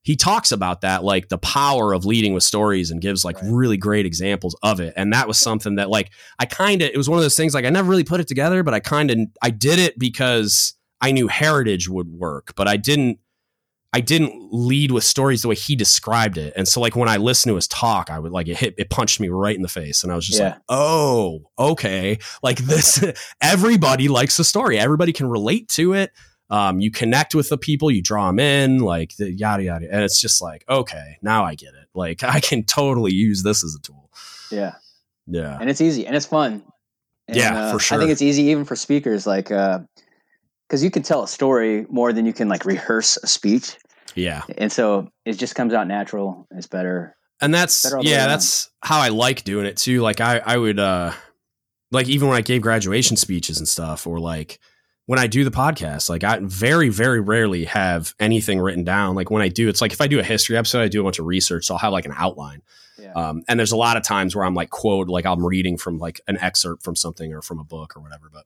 he 0.07 0.15
talks 0.17 0.53
about 0.53 0.81
that 0.83 1.03
like 1.05 1.29
the 1.29 1.37
power 1.39 1.93
of 1.93 2.05
leading 2.07 2.33
with 2.33 2.45
stories 2.45 2.91
and 2.93 3.01
gives 3.03 3.25
like 3.25 3.37
Right. 3.43 3.51
really 3.53 3.77
great 3.77 4.07
examples 4.07 4.55
of 4.63 4.79
it 4.81 4.95
and 4.97 5.13
that 5.13 5.27
was 5.29 5.37
something 5.39 5.75
that 5.75 5.91
like 5.91 6.11
i 6.39 6.47
kind 6.47 6.81
of 6.81 6.89
it 6.91 6.97
was 6.97 7.09
one 7.09 7.19
of 7.19 7.25
those 7.25 7.37
things 7.37 7.53
like 7.55 7.65
i 7.65 7.71
never 7.71 7.91
really 7.91 8.05
put 8.05 8.21
it 8.21 8.29
together 8.29 8.63
but 8.63 8.73
i 8.73 8.81
kind 8.81 9.11
of 9.11 9.19
i 9.43 9.51
did 9.51 9.79
it 9.81 9.99
because 9.99 10.75
i 11.01 11.11
knew 11.11 11.27
heritage 11.27 11.89
would 11.89 12.09
work 12.09 12.55
but 12.57 12.69
i 12.69 12.77
didn't 12.77 13.19
I 13.93 14.01
didn't 14.01 14.49
lead 14.53 14.91
with 14.91 15.05
stories 15.05 15.41
the 15.41 15.49
way 15.49 15.55
he 15.55 15.75
described 15.75 16.37
it. 16.37 16.53
And 16.55 16.69
so 16.69 16.83
like 16.83 16.97
when 16.97 17.09
I 17.09 17.17
listened 17.17 17.51
to 17.53 17.55
his 17.55 17.67
talk, 17.67 18.11
I 18.11 18.19
would 18.19 18.31
like 18.31 18.47
it 18.47 18.59
hit 18.59 18.75
it 18.77 18.91
punched 18.91 19.21
me 19.21 19.29
right 19.31 19.57
in 19.57 19.63
the 19.63 19.69
face. 19.69 20.03
And 20.03 20.13
I 20.13 20.17
was 20.17 20.27
just 20.27 20.39
Yeah. 20.39 20.49
like, 20.51 20.59
oh, 20.69 21.41
okay. 21.59 22.19
Like 22.43 22.59
this 22.59 23.03
everybody 23.41 24.09
likes 24.09 24.37
the 24.37 24.45
story. 24.45 24.79
Everybody 24.79 25.15
can 25.15 25.29
relate 25.31 25.69
to 25.69 25.95
it. 25.95 26.11
Um, 26.49 26.79
you 26.81 26.91
connect 26.93 27.35
with 27.35 27.49
the 27.49 27.59
people, 27.59 27.91
you 27.91 28.03
draw 28.03 28.29
them 28.29 28.39
in, 28.39 28.79
like 28.79 29.17
the 29.17 29.33
yada 29.33 29.65
yada. 29.65 29.87
And 29.91 30.03
it's 30.05 30.21
just 30.21 30.41
like, 30.41 30.65
okay, 30.69 31.17
now 31.23 31.45
I 31.45 31.55
get 31.57 31.71
it. 31.75 31.89
Like 31.95 32.23
I 32.37 32.41
can 32.41 32.63
totally 32.65 33.13
use 33.15 33.43
this 33.43 33.65
as 33.65 33.75
a 33.75 33.81
tool. 33.83 34.11
yeah. 34.51 34.75
Yeah. 35.29 35.59
and 35.61 35.69
it's 35.69 35.81
easy 35.81 36.07
and 36.07 36.15
it's 36.15 36.27
fun. 36.27 36.63
And, 37.27 37.37
Yeah, 37.37 37.59
uh, 37.65 37.73
for 37.73 37.81
sure. 37.81 37.97
I 37.97 38.01
think 38.01 38.13
it's 38.13 38.23
easy 38.23 38.45
even 38.45 38.65
for 38.65 38.77
speakers, 38.77 39.27
like 39.27 39.47
because 39.49 40.83
you 40.85 40.91
can 40.91 41.03
tell 41.03 41.25
a 41.25 41.29
story 41.29 41.85
more 41.91 42.13
than 42.13 42.27
you 42.27 42.33
can 42.33 42.49
like 42.49 42.65
rehearse 42.65 43.17
a 43.17 43.27
speech, 43.27 43.77
Yeah. 44.15 44.43
and 44.57 44.71
so 44.71 45.09
it 45.25 45.33
just 45.33 45.57
comes 45.57 45.73
out 45.75 45.89
natural. 45.89 46.47
It's 46.53 46.69
better. 46.69 47.17
and 47.41 47.53
that's 47.53 47.83
Better 47.83 47.99
yeah 48.03 48.19
around. 48.21 48.29
that's 48.31 48.71
how 48.83 48.99
i 49.01 49.09
like 49.09 49.43
doing 49.45 49.67
it 49.67 49.77
too 49.77 50.01
like 50.01 50.21
i 50.23 50.39
i 50.39 50.57
would 50.57 50.79
uh 50.79 51.13
like 51.91 52.09
even 52.09 52.29
when 52.29 52.37
i 52.39 52.41
gave 52.41 52.63
graduation 52.63 53.15
speeches 53.17 53.59
and 53.59 53.69
stuff 53.69 54.07
or 54.07 54.19
like 54.19 54.59
when 55.07 55.19
i 55.19 55.27
do 55.27 55.45
the 55.45 55.51
podcast 55.51 56.09
like 56.09 56.23
i 56.25 56.39
very 56.43 56.89
very 56.89 57.21
rarely 57.21 57.65
have 57.65 58.15
anything 58.21 58.61
written 58.61 58.85
down 58.85 59.15
like 59.15 59.31
when 59.31 59.43
i 59.43 59.49
do 59.49 59.69
it's 59.69 59.81
like 59.81 59.93
if 59.93 60.01
i 60.01 60.07
do 60.07 60.19
a 60.19 60.23
history 60.25 60.57
episode 60.57 60.83
i 60.83 60.89
do 60.89 61.01
a 61.01 61.05
bunch 61.05 61.19
of 61.19 61.27
research 61.27 61.65
so 61.67 61.75
i'll 61.75 61.79
have 61.79 61.93
like 61.93 62.07
an 62.07 62.15
outline 62.17 62.63
Yeah. 62.99 63.13
um, 63.13 63.43
and 63.49 63.59
there's 63.59 63.73
a 63.73 63.77
lot 63.77 63.97
of 63.97 64.03
times 64.03 64.35
where 64.37 64.45
i'm 64.45 64.55
like 64.55 64.71
quote 64.71 65.09
like 65.09 65.27
i'm 65.27 65.45
reading 65.45 65.77
from 65.79 65.99
like 65.99 66.21
an 66.29 66.39
excerpt 66.39 66.83
from 66.83 66.97
something 66.97 67.33
or 67.33 67.43
from 67.43 67.59
a 67.59 67.65
book 67.65 67.97
or 67.97 68.01
whatever 68.03 68.29
but 68.33 68.45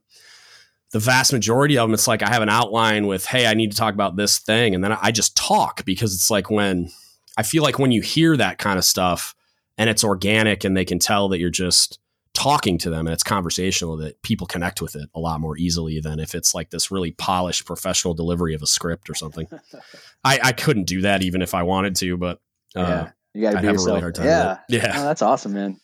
the 0.93 0.99
vast 0.99 1.33
majority 1.33 1.79
of 1.79 1.89
them 1.89 1.95
it's 1.95 2.09
like 2.09 2.23
i 2.23 2.29
have 2.29 2.43
an 2.43 2.49
outline 2.49 3.07
with 3.07 3.25
hey 3.27 3.47
i 3.47 3.55
need 3.55 3.71
to 3.71 3.77
talk 3.77 3.95
about 3.95 4.17
this 4.17 4.39
thing 4.39 4.75
and 4.75 4.83
then 4.85 4.93
i 5.01 5.11
just 5.11 5.37
talk 5.37 5.85
because 5.85 6.15
it's 6.15 6.31
like 6.31 6.51
when 6.51 6.91
i 7.37 7.43
feel 7.43 7.63
like 7.63 7.79
when 7.79 7.93
you 7.93 8.03
hear 8.03 8.37
that 8.37 8.59
kind 8.59 8.77
of 8.79 8.85
stuff 8.85 9.35
and 9.79 9.89
it's 9.89 10.05
organic 10.05 10.65
and 10.65 10.77
they 10.77 10.85
can 10.85 10.99
tell 10.99 11.29
that 11.31 11.39
you're 11.39 11.49
just 11.49 11.99
talking 12.35 12.79
to 12.79 12.91
them 12.91 13.07
and 13.07 13.13
it's 13.13 13.23
conversational 13.23 13.97
that 13.97 14.23
people 14.23 14.47
connect 14.47 14.81
with 14.81 14.95
it 14.95 15.09
a 15.15 15.21
lot 15.21 15.41
more 15.41 15.57
easily 15.59 16.01
than 16.01 16.21
if 16.21 16.35
it's 16.35 16.55
like 16.55 16.71
this 16.71 16.91
really 16.91 17.11
polished 17.11 17.67
professional 17.67 18.15
delivery 18.15 18.55
of 18.55 18.63
a 18.63 18.67
script 18.67 19.11
or 19.11 19.15
something 19.15 19.47
i, 20.25 20.39
I 20.43 20.53
couldn't 20.53 20.85
do 20.85 21.01
that 21.03 21.23
even 21.23 21.43
if 21.43 21.55
i 21.55 21.63
wanted 21.65 21.97
to 21.97 22.17
but 22.17 22.39
uh, 22.77 22.81
yeah, 22.81 23.11
you 23.35 23.43
got 23.43 23.51
to 23.53 23.59
I'd 23.59 23.61
be 23.63 23.67
have 23.67 23.75
a 23.75 23.75
yourself. 23.75 23.87
really 23.89 24.01
hard 24.01 24.15
time 24.15 24.27
yeah. 24.27 24.59
Yeah. 24.69 24.93
Oh, 24.97 25.05
that's 25.05 25.23
awesome, 25.23 25.53
man. 25.55 25.81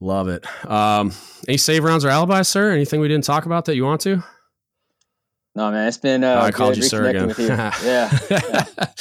Love 0.00 0.28
it. 0.28 0.44
Um, 0.68 1.12
any 1.46 1.56
save 1.56 1.84
rounds 1.84 2.04
or 2.04 2.08
alibis, 2.08 2.48
sir? 2.48 2.72
Anything 2.72 3.00
we 3.00 3.08
didn't 3.08 3.24
talk 3.24 3.46
about 3.46 3.66
that 3.66 3.76
you 3.76 3.84
want 3.84 4.00
to? 4.02 4.22
No, 5.54 5.70
man, 5.70 5.86
it's 5.86 5.98
been 5.98 6.24
uh, 6.24 6.40
Oh, 6.40 6.46
I 6.46 6.50
called 6.50 6.76
you 6.76 6.82
sir 6.82 7.06
again. 7.06 7.28
you. 7.36 7.46
yeah, 7.46 8.10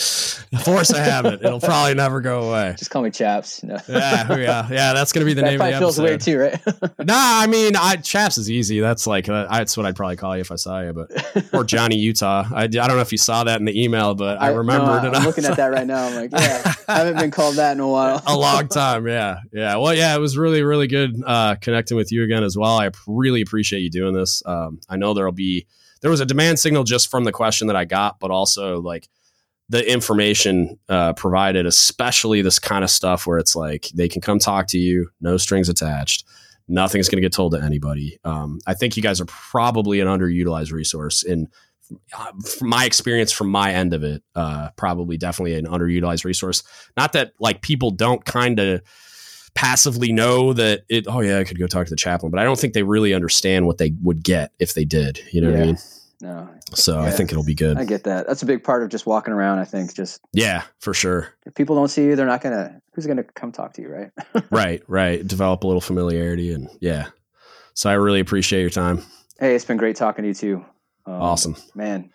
Force 0.65 0.89
a 0.91 1.01
habit. 1.01 1.41
It'll 1.41 1.61
probably 1.61 1.93
never 1.93 2.19
go 2.19 2.49
away. 2.49 2.75
Just 2.77 2.91
call 2.91 3.01
me 3.03 3.09
Chaps. 3.09 3.63
No. 3.63 3.77
yeah, 3.87 4.37
yeah, 4.37 4.67
yeah. 4.69 4.93
That's 4.93 5.13
gonna 5.13 5.25
be 5.25 5.33
the 5.33 5.41
that 5.43 5.51
name 5.51 5.61
of 5.61 5.71
the 5.71 5.77
feels 5.77 5.97
weird 5.97 6.19
too, 6.19 6.39
right? 6.39 6.59
nah, 6.99 7.15
I 7.15 7.47
mean, 7.47 7.77
I, 7.77 7.95
Chaps 7.95 8.37
is 8.37 8.51
easy. 8.51 8.81
That's 8.81 9.07
like 9.07 9.29
uh, 9.29 9.47
that's 9.49 9.77
what 9.77 9.85
I'd 9.85 9.95
probably 9.95 10.17
call 10.17 10.35
you 10.35 10.41
if 10.41 10.51
I 10.51 10.55
saw 10.55 10.81
you. 10.81 10.91
But 10.91 11.53
or 11.53 11.63
Johnny 11.63 11.95
Utah. 11.95 12.45
I, 12.53 12.63
I 12.63 12.67
don't 12.67 12.89
know 12.89 12.99
if 12.99 13.13
you 13.13 13.17
saw 13.17 13.45
that 13.45 13.59
in 13.59 13.65
the 13.65 13.81
email, 13.81 14.13
but 14.13 14.41
I, 14.41 14.47
I 14.47 14.49
remembered. 14.51 15.03
No, 15.03 15.11
I'm 15.11 15.25
looking 15.25 15.45
at 15.45 15.55
that 15.55 15.67
right 15.67 15.87
now. 15.87 16.07
I'm 16.07 16.15
like, 16.15 16.31
yeah, 16.33 16.73
I 16.87 16.97
haven't 16.97 17.17
been 17.17 17.31
called 17.31 17.55
that 17.55 17.71
in 17.71 17.79
a 17.79 17.87
while. 17.87 18.21
a 18.27 18.35
long 18.35 18.67
time. 18.67 19.07
Yeah, 19.07 19.39
yeah. 19.53 19.77
Well, 19.77 19.93
yeah. 19.93 20.13
It 20.15 20.19
was 20.19 20.37
really, 20.37 20.63
really 20.63 20.87
good 20.87 21.15
uh, 21.25 21.55
connecting 21.61 21.95
with 21.95 22.11
you 22.11 22.23
again 22.23 22.43
as 22.43 22.57
well. 22.57 22.77
I 22.77 22.91
really 23.07 23.39
appreciate 23.39 23.79
you 23.79 23.89
doing 23.89 24.13
this. 24.13 24.43
Um, 24.45 24.81
I 24.89 24.97
know 24.97 25.13
there'll 25.13 25.31
be 25.31 25.65
there 26.01 26.11
was 26.11 26.19
a 26.19 26.25
demand 26.25 26.59
signal 26.59 26.83
just 26.83 27.09
from 27.09 27.23
the 27.23 27.31
question 27.31 27.67
that 27.67 27.77
I 27.77 27.85
got, 27.85 28.19
but 28.19 28.31
also 28.31 28.81
like 28.81 29.07
the 29.71 29.89
information 29.89 30.77
uh, 30.89 31.13
provided, 31.13 31.65
especially 31.65 32.41
this 32.41 32.59
kind 32.59 32.83
of 32.83 32.89
stuff 32.89 33.25
where 33.25 33.37
it's 33.37 33.55
like 33.55 33.87
they 33.95 34.09
can 34.09 34.21
come 34.21 34.37
talk 34.37 34.67
to 34.67 34.77
you, 34.77 35.09
no 35.21 35.37
strings 35.37 35.69
attached. 35.69 36.25
Nothing's 36.67 37.07
going 37.07 37.17
to 37.17 37.21
get 37.21 37.31
told 37.31 37.53
to 37.53 37.61
anybody. 37.63 38.19
Um, 38.25 38.59
I 38.67 38.73
think 38.73 38.97
you 38.97 39.03
guys 39.03 39.21
are 39.21 39.25
probably 39.25 40.01
an 40.01 40.07
underutilized 40.07 40.73
resource 40.73 41.23
in 41.23 41.47
uh, 42.13 42.31
from 42.45 42.67
my 42.67 42.83
experience 42.83 43.31
from 43.31 43.49
my 43.49 43.73
end 43.73 43.93
of 43.93 44.03
it. 44.03 44.21
Uh, 44.35 44.69
probably 44.75 45.17
definitely 45.17 45.55
an 45.55 45.65
underutilized 45.65 46.25
resource. 46.25 46.63
Not 46.97 47.13
that 47.13 47.31
like 47.39 47.61
people 47.61 47.91
don't 47.91 48.25
kind 48.25 48.59
of 48.59 48.81
passively 49.55 50.11
know 50.11 50.51
that 50.51 50.81
it. 50.89 51.05
Oh 51.07 51.21
yeah, 51.21 51.39
I 51.39 51.45
could 51.45 51.59
go 51.59 51.67
talk 51.67 51.85
to 51.85 51.89
the 51.89 51.95
chaplain, 51.95 52.29
but 52.29 52.41
I 52.41 52.43
don't 52.43 52.59
think 52.59 52.73
they 52.73 52.83
really 52.83 53.13
understand 53.13 53.67
what 53.67 53.77
they 53.77 53.93
would 54.01 54.21
get 54.21 54.51
if 54.59 54.73
they 54.73 54.83
did. 54.83 55.21
You 55.31 55.39
know 55.39 55.49
yeah. 55.51 55.55
what 55.55 55.63
I 55.63 55.65
mean? 55.67 55.77
No. 56.21 56.49
So 56.73 57.01
yeah, 57.01 57.07
I 57.07 57.11
think 57.11 57.31
it'll 57.31 57.43
be 57.43 57.55
good. 57.55 57.77
I 57.77 57.85
get 57.85 58.03
that. 58.03 58.27
That's 58.27 58.43
a 58.43 58.45
big 58.45 58.63
part 58.63 58.83
of 58.83 58.89
just 58.89 59.05
walking 59.05 59.33
around. 59.33 59.59
I 59.59 59.65
think 59.65 59.93
just 59.93 60.21
yeah, 60.33 60.63
for 60.79 60.93
sure. 60.93 61.29
If 61.45 61.55
people 61.55 61.75
don't 61.75 61.87
see 61.87 62.03
you, 62.03 62.15
they're 62.15 62.25
not 62.25 62.41
gonna. 62.41 62.79
Who's 62.93 63.07
gonna 63.07 63.23
come 63.23 63.51
talk 63.51 63.73
to 63.73 63.81
you, 63.81 63.89
right? 63.89 64.11
right, 64.51 64.83
right. 64.87 65.25
Develop 65.25 65.63
a 65.63 65.67
little 65.67 65.81
familiarity, 65.81 66.53
and 66.53 66.69
yeah. 66.79 67.07
So 67.73 67.89
I 67.89 67.93
really 67.93 68.19
appreciate 68.19 68.61
your 68.61 68.69
time. 68.69 69.03
Hey, 69.39 69.55
it's 69.55 69.65
been 69.65 69.77
great 69.77 69.95
talking 69.95 70.23
to 70.23 70.27
you 70.27 70.33
too. 70.33 70.65
Um, 71.05 71.21
awesome, 71.21 71.55
man. 71.73 72.11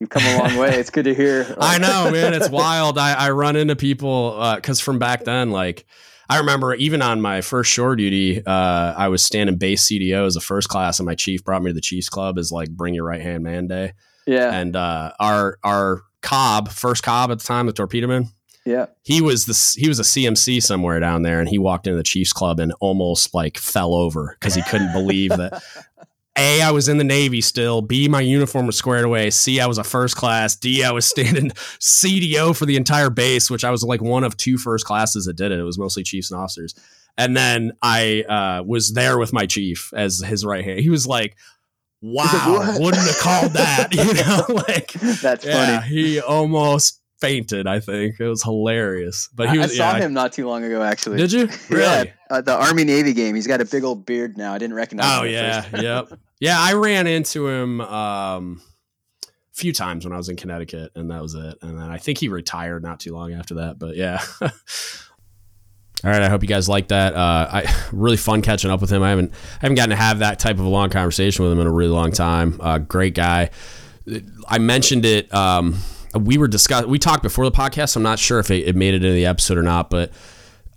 You've 0.00 0.10
come 0.10 0.24
a 0.24 0.38
long 0.38 0.56
way. 0.56 0.74
It's 0.74 0.90
good 0.90 1.04
to 1.04 1.14
hear. 1.14 1.54
I 1.60 1.78
know, 1.78 2.10
man. 2.10 2.34
It's 2.34 2.50
wild. 2.50 2.98
I, 2.98 3.14
I 3.14 3.30
run 3.30 3.56
into 3.56 3.76
people 3.76 4.32
because 4.56 4.80
uh, 4.80 4.84
from 4.84 4.98
back 4.98 5.24
then, 5.24 5.50
like 5.50 5.86
I 6.28 6.38
remember 6.38 6.74
even 6.74 7.02
on 7.02 7.20
my 7.20 7.40
first 7.40 7.70
shore 7.70 7.96
duty, 7.96 8.44
uh, 8.44 8.94
I 8.96 9.08
was 9.08 9.24
standing 9.24 9.58
base 9.58 9.86
CDO 9.86 10.26
as 10.26 10.36
a 10.36 10.40
first 10.40 10.68
class, 10.68 10.98
and 10.98 11.06
my 11.06 11.14
chief 11.14 11.44
brought 11.44 11.62
me 11.62 11.70
to 11.70 11.74
the 11.74 11.80
Chiefs 11.80 12.08
Club 12.08 12.38
as 12.38 12.50
like 12.50 12.70
bring 12.70 12.94
your 12.94 13.04
right 13.04 13.20
hand 13.20 13.44
man 13.44 13.66
day. 13.66 13.92
Yeah, 14.26 14.52
and 14.52 14.74
uh, 14.74 15.12
our 15.20 15.58
our 15.62 16.02
COB, 16.22 16.68
first 16.70 17.02
COB 17.02 17.30
at 17.30 17.38
the 17.38 17.44
time, 17.44 17.66
the 17.66 17.72
torpedo 17.72 18.08
man. 18.08 18.28
Yeah, 18.64 18.86
he 19.04 19.20
was 19.20 19.46
the 19.46 19.80
he 19.80 19.88
was 19.88 20.00
a 20.00 20.02
CMC 20.02 20.60
somewhere 20.60 20.98
down 20.98 21.22
there, 21.22 21.38
and 21.38 21.48
he 21.48 21.58
walked 21.58 21.86
into 21.86 21.96
the 21.96 22.02
Chiefs 22.02 22.32
Club 22.32 22.58
and 22.58 22.72
almost 22.80 23.32
like 23.32 23.58
fell 23.58 23.94
over 23.94 24.36
because 24.38 24.56
he 24.56 24.62
couldn't 24.62 24.92
believe 24.92 25.30
that 25.30 25.62
A, 26.36 26.62
I 26.62 26.70
was 26.70 26.88
in 26.88 26.98
the 26.98 27.04
Navy 27.04 27.40
still. 27.40 27.82
B, 27.82 28.08
my 28.08 28.20
uniform 28.20 28.66
was 28.66 28.76
squared 28.76 29.04
away. 29.04 29.30
C, 29.30 29.60
I 29.60 29.66
was 29.66 29.78
a 29.78 29.84
first 29.84 30.16
class. 30.16 30.56
D, 30.56 30.84
I 30.84 30.90
was 30.90 31.06
standing 31.10 31.50
CDO 31.50 32.56
for 32.56 32.66
the 32.66 32.76
entire 32.76 33.10
base, 33.10 33.50
which 33.50 33.64
I 33.64 33.70
was 33.70 33.82
like 33.82 34.02
one 34.02 34.24
of 34.24 34.36
two 34.36 34.58
first 34.58 34.84
classes 34.84 35.26
that 35.26 35.34
did 35.34 35.52
it. 35.52 35.58
It 35.58 35.64
was 35.64 35.78
mostly 35.78 36.02
chiefs 36.02 36.30
and 36.30 36.40
officers. 36.40 36.74
And 37.18 37.36
then 37.36 37.72
I 37.80 38.22
uh, 38.22 38.62
was 38.62 38.92
there 38.92 39.18
with 39.18 39.32
my 39.32 39.46
chief 39.46 39.92
as 39.94 40.20
his 40.20 40.44
right 40.44 40.64
hand. 40.64 40.80
He 40.80 40.90
was 40.90 41.06
like, 41.06 41.36
wow, 42.02 42.76
wouldn't 42.78 43.06
have 43.06 43.18
called 43.18 43.52
that. 43.52 43.88
You 43.96 44.12
know, 44.14 44.62
like 44.68 44.92
that's 45.22 45.44
yeah, 45.44 45.80
funny. 45.80 45.88
He 45.88 46.20
almost 46.20 47.00
fainted. 47.20 47.66
I 47.66 47.80
think 47.80 48.20
it 48.20 48.28
was 48.28 48.42
hilarious. 48.42 49.28
But 49.34 49.50
he 49.50 49.58
was, 49.58 49.72
I 49.72 49.74
saw 49.74 49.96
yeah, 49.96 50.04
him 50.04 50.12
not 50.12 50.32
too 50.32 50.46
long 50.46 50.64
ago. 50.64 50.82
Actually, 50.82 51.18
did 51.18 51.32
you? 51.32 51.48
Really? 51.70 51.80
yeah, 51.80 52.04
uh, 52.30 52.40
the 52.42 52.54
Army 52.54 52.84
Navy 52.84 53.14
game. 53.14 53.34
He's 53.34 53.46
got 53.46 53.60
a 53.60 53.64
big 53.64 53.84
old 53.84 54.04
beard 54.04 54.36
now. 54.36 54.52
I 54.52 54.58
didn't 54.58 54.76
recognize. 54.76 55.20
Oh 55.20 55.24
yeah, 55.24 55.66
yep, 55.80 56.12
yeah. 56.40 56.58
I 56.58 56.74
ran 56.74 57.06
into 57.06 57.48
him 57.48 57.80
um, 57.80 58.62
a 59.24 59.54
few 59.54 59.72
times 59.72 60.04
when 60.04 60.12
I 60.12 60.16
was 60.16 60.28
in 60.28 60.36
Connecticut, 60.36 60.92
and 60.94 61.10
that 61.10 61.22
was 61.22 61.34
it. 61.34 61.58
And 61.62 61.78
then 61.78 61.90
I 61.90 61.98
think 61.98 62.18
he 62.18 62.28
retired 62.28 62.82
not 62.82 63.00
too 63.00 63.12
long 63.12 63.32
after 63.32 63.54
that. 63.56 63.78
But 63.78 63.96
yeah. 63.96 64.22
All 66.04 66.10
right, 66.10 66.22
I 66.22 66.28
hope 66.28 66.42
you 66.42 66.48
guys 66.48 66.68
like 66.68 66.88
that. 66.88 67.14
Uh, 67.14 67.48
I 67.50 67.74
really 67.92 68.18
fun 68.18 68.42
catching 68.42 68.70
up 68.70 68.80
with 68.80 68.90
him. 68.90 69.02
I 69.02 69.10
haven't 69.10 69.32
I 69.32 69.58
haven't 69.62 69.76
gotten 69.76 69.90
to 69.90 69.96
have 69.96 70.18
that 70.18 70.38
type 70.38 70.58
of 70.58 70.64
a 70.64 70.68
long 70.68 70.90
conversation 70.90 71.44
with 71.44 71.52
him 71.52 71.60
in 71.60 71.66
a 71.66 71.72
really 71.72 71.90
long 71.90 72.12
time. 72.12 72.60
Uh, 72.60 72.78
great 72.78 73.14
guy. 73.14 73.50
I 74.46 74.58
mentioned 74.58 75.04
it. 75.04 75.32
Um, 75.34 75.76
we 76.14 76.38
were 76.38 76.48
discussing, 76.48 76.88
we 76.88 76.98
talked 76.98 77.22
before 77.22 77.44
the 77.44 77.50
podcast. 77.50 77.90
So 77.90 77.98
I'm 77.98 78.04
not 78.04 78.18
sure 78.18 78.38
if 78.38 78.50
it, 78.50 78.68
it 78.68 78.76
made 78.76 78.94
it 78.94 79.02
into 79.04 79.12
the 79.12 79.26
episode 79.26 79.58
or 79.58 79.62
not, 79.62 79.90
but 79.90 80.12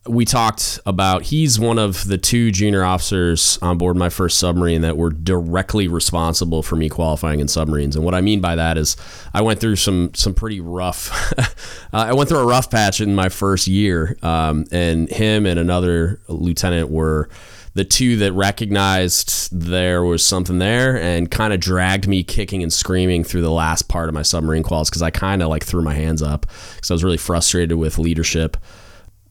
we 0.07 0.23
talked 0.23 0.79
about 0.85 1.23
he's 1.23 1.59
one 1.59 1.77
of 1.77 2.07
the 2.07 2.17
two 2.17 2.51
junior 2.51 2.83
officers 2.83 3.59
on 3.61 3.77
board 3.77 3.97
my 3.97 4.09
first 4.09 4.39
submarine 4.39 4.81
that 4.81 4.97
were 4.97 5.09
directly 5.09 5.87
responsible 5.87 6.63
for 6.63 6.75
me 6.77 6.87
qualifying 6.87 7.39
in 7.39 7.47
submarines. 7.47 7.95
And 7.95 8.05
what 8.05 8.15
I 8.15 8.21
mean 8.21 8.39
by 8.39 8.55
that 8.55 8.77
is 8.77 8.95
I 9.33 9.41
went 9.41 9.59
through 9.59 9.75
some 9.75 10.13
some 10.13 10.33
pretty 10.33 10.61
rough. 10.61 11.33
uh, 11.37 11.45
I 11.91 12.13
went 12.13 12.29
through 12.29 12.39
a 12.39 12.45
rough 12.45 12.71
patch 12.71 13.01
in 13.01 13.13
my 13.13 13.29
first 13.29 13.67
year, 13.67 14.17
um, 14.23 14.65
and 14.71 15.09
him 15.09 15.45
and 15.45 15.59
another 15.59 16.21
lieutenant 16.27 16.89
were 16.89 17.29
the 17.73 17.85
two 17.85 18.17
that 18.17 18.33
recognized 18.33 19.49
there 19.51 20.03
was 20.03 20.25
something 20.25 20.59
there 20.59 20.99
and 20.99 21.29
kind 21.29 21.53
of 21.53 21.59
dragged 21.59 22.07
me 22.07 22.23
kicking 22.23 22.63
and 22.63 22.73
screaming 22.73 23.23
through 23.23 23.41
the 23.41 23.51
last 23.51 23.87
part 23.87 24.09
of 24.09 24.15
my 24.15 24.23
submarine 24.23 24.63
quals 24.63 24.89
because 24.89 25.01
I 25.01 25.11
kind 25.11 25.43
of 25.43 25.49
like 25.49 25.63
threw 25.63 25.83
my 25.83 25.93
hands 25.93 26.21
up 26.21 26.47
because 26.75 26.89
I 26.89 26.93
was 26.93 27.03
really 27.03 27.17
frustrated 27.17 27.77
with 27.77 27.99
leadership 27.99 28.57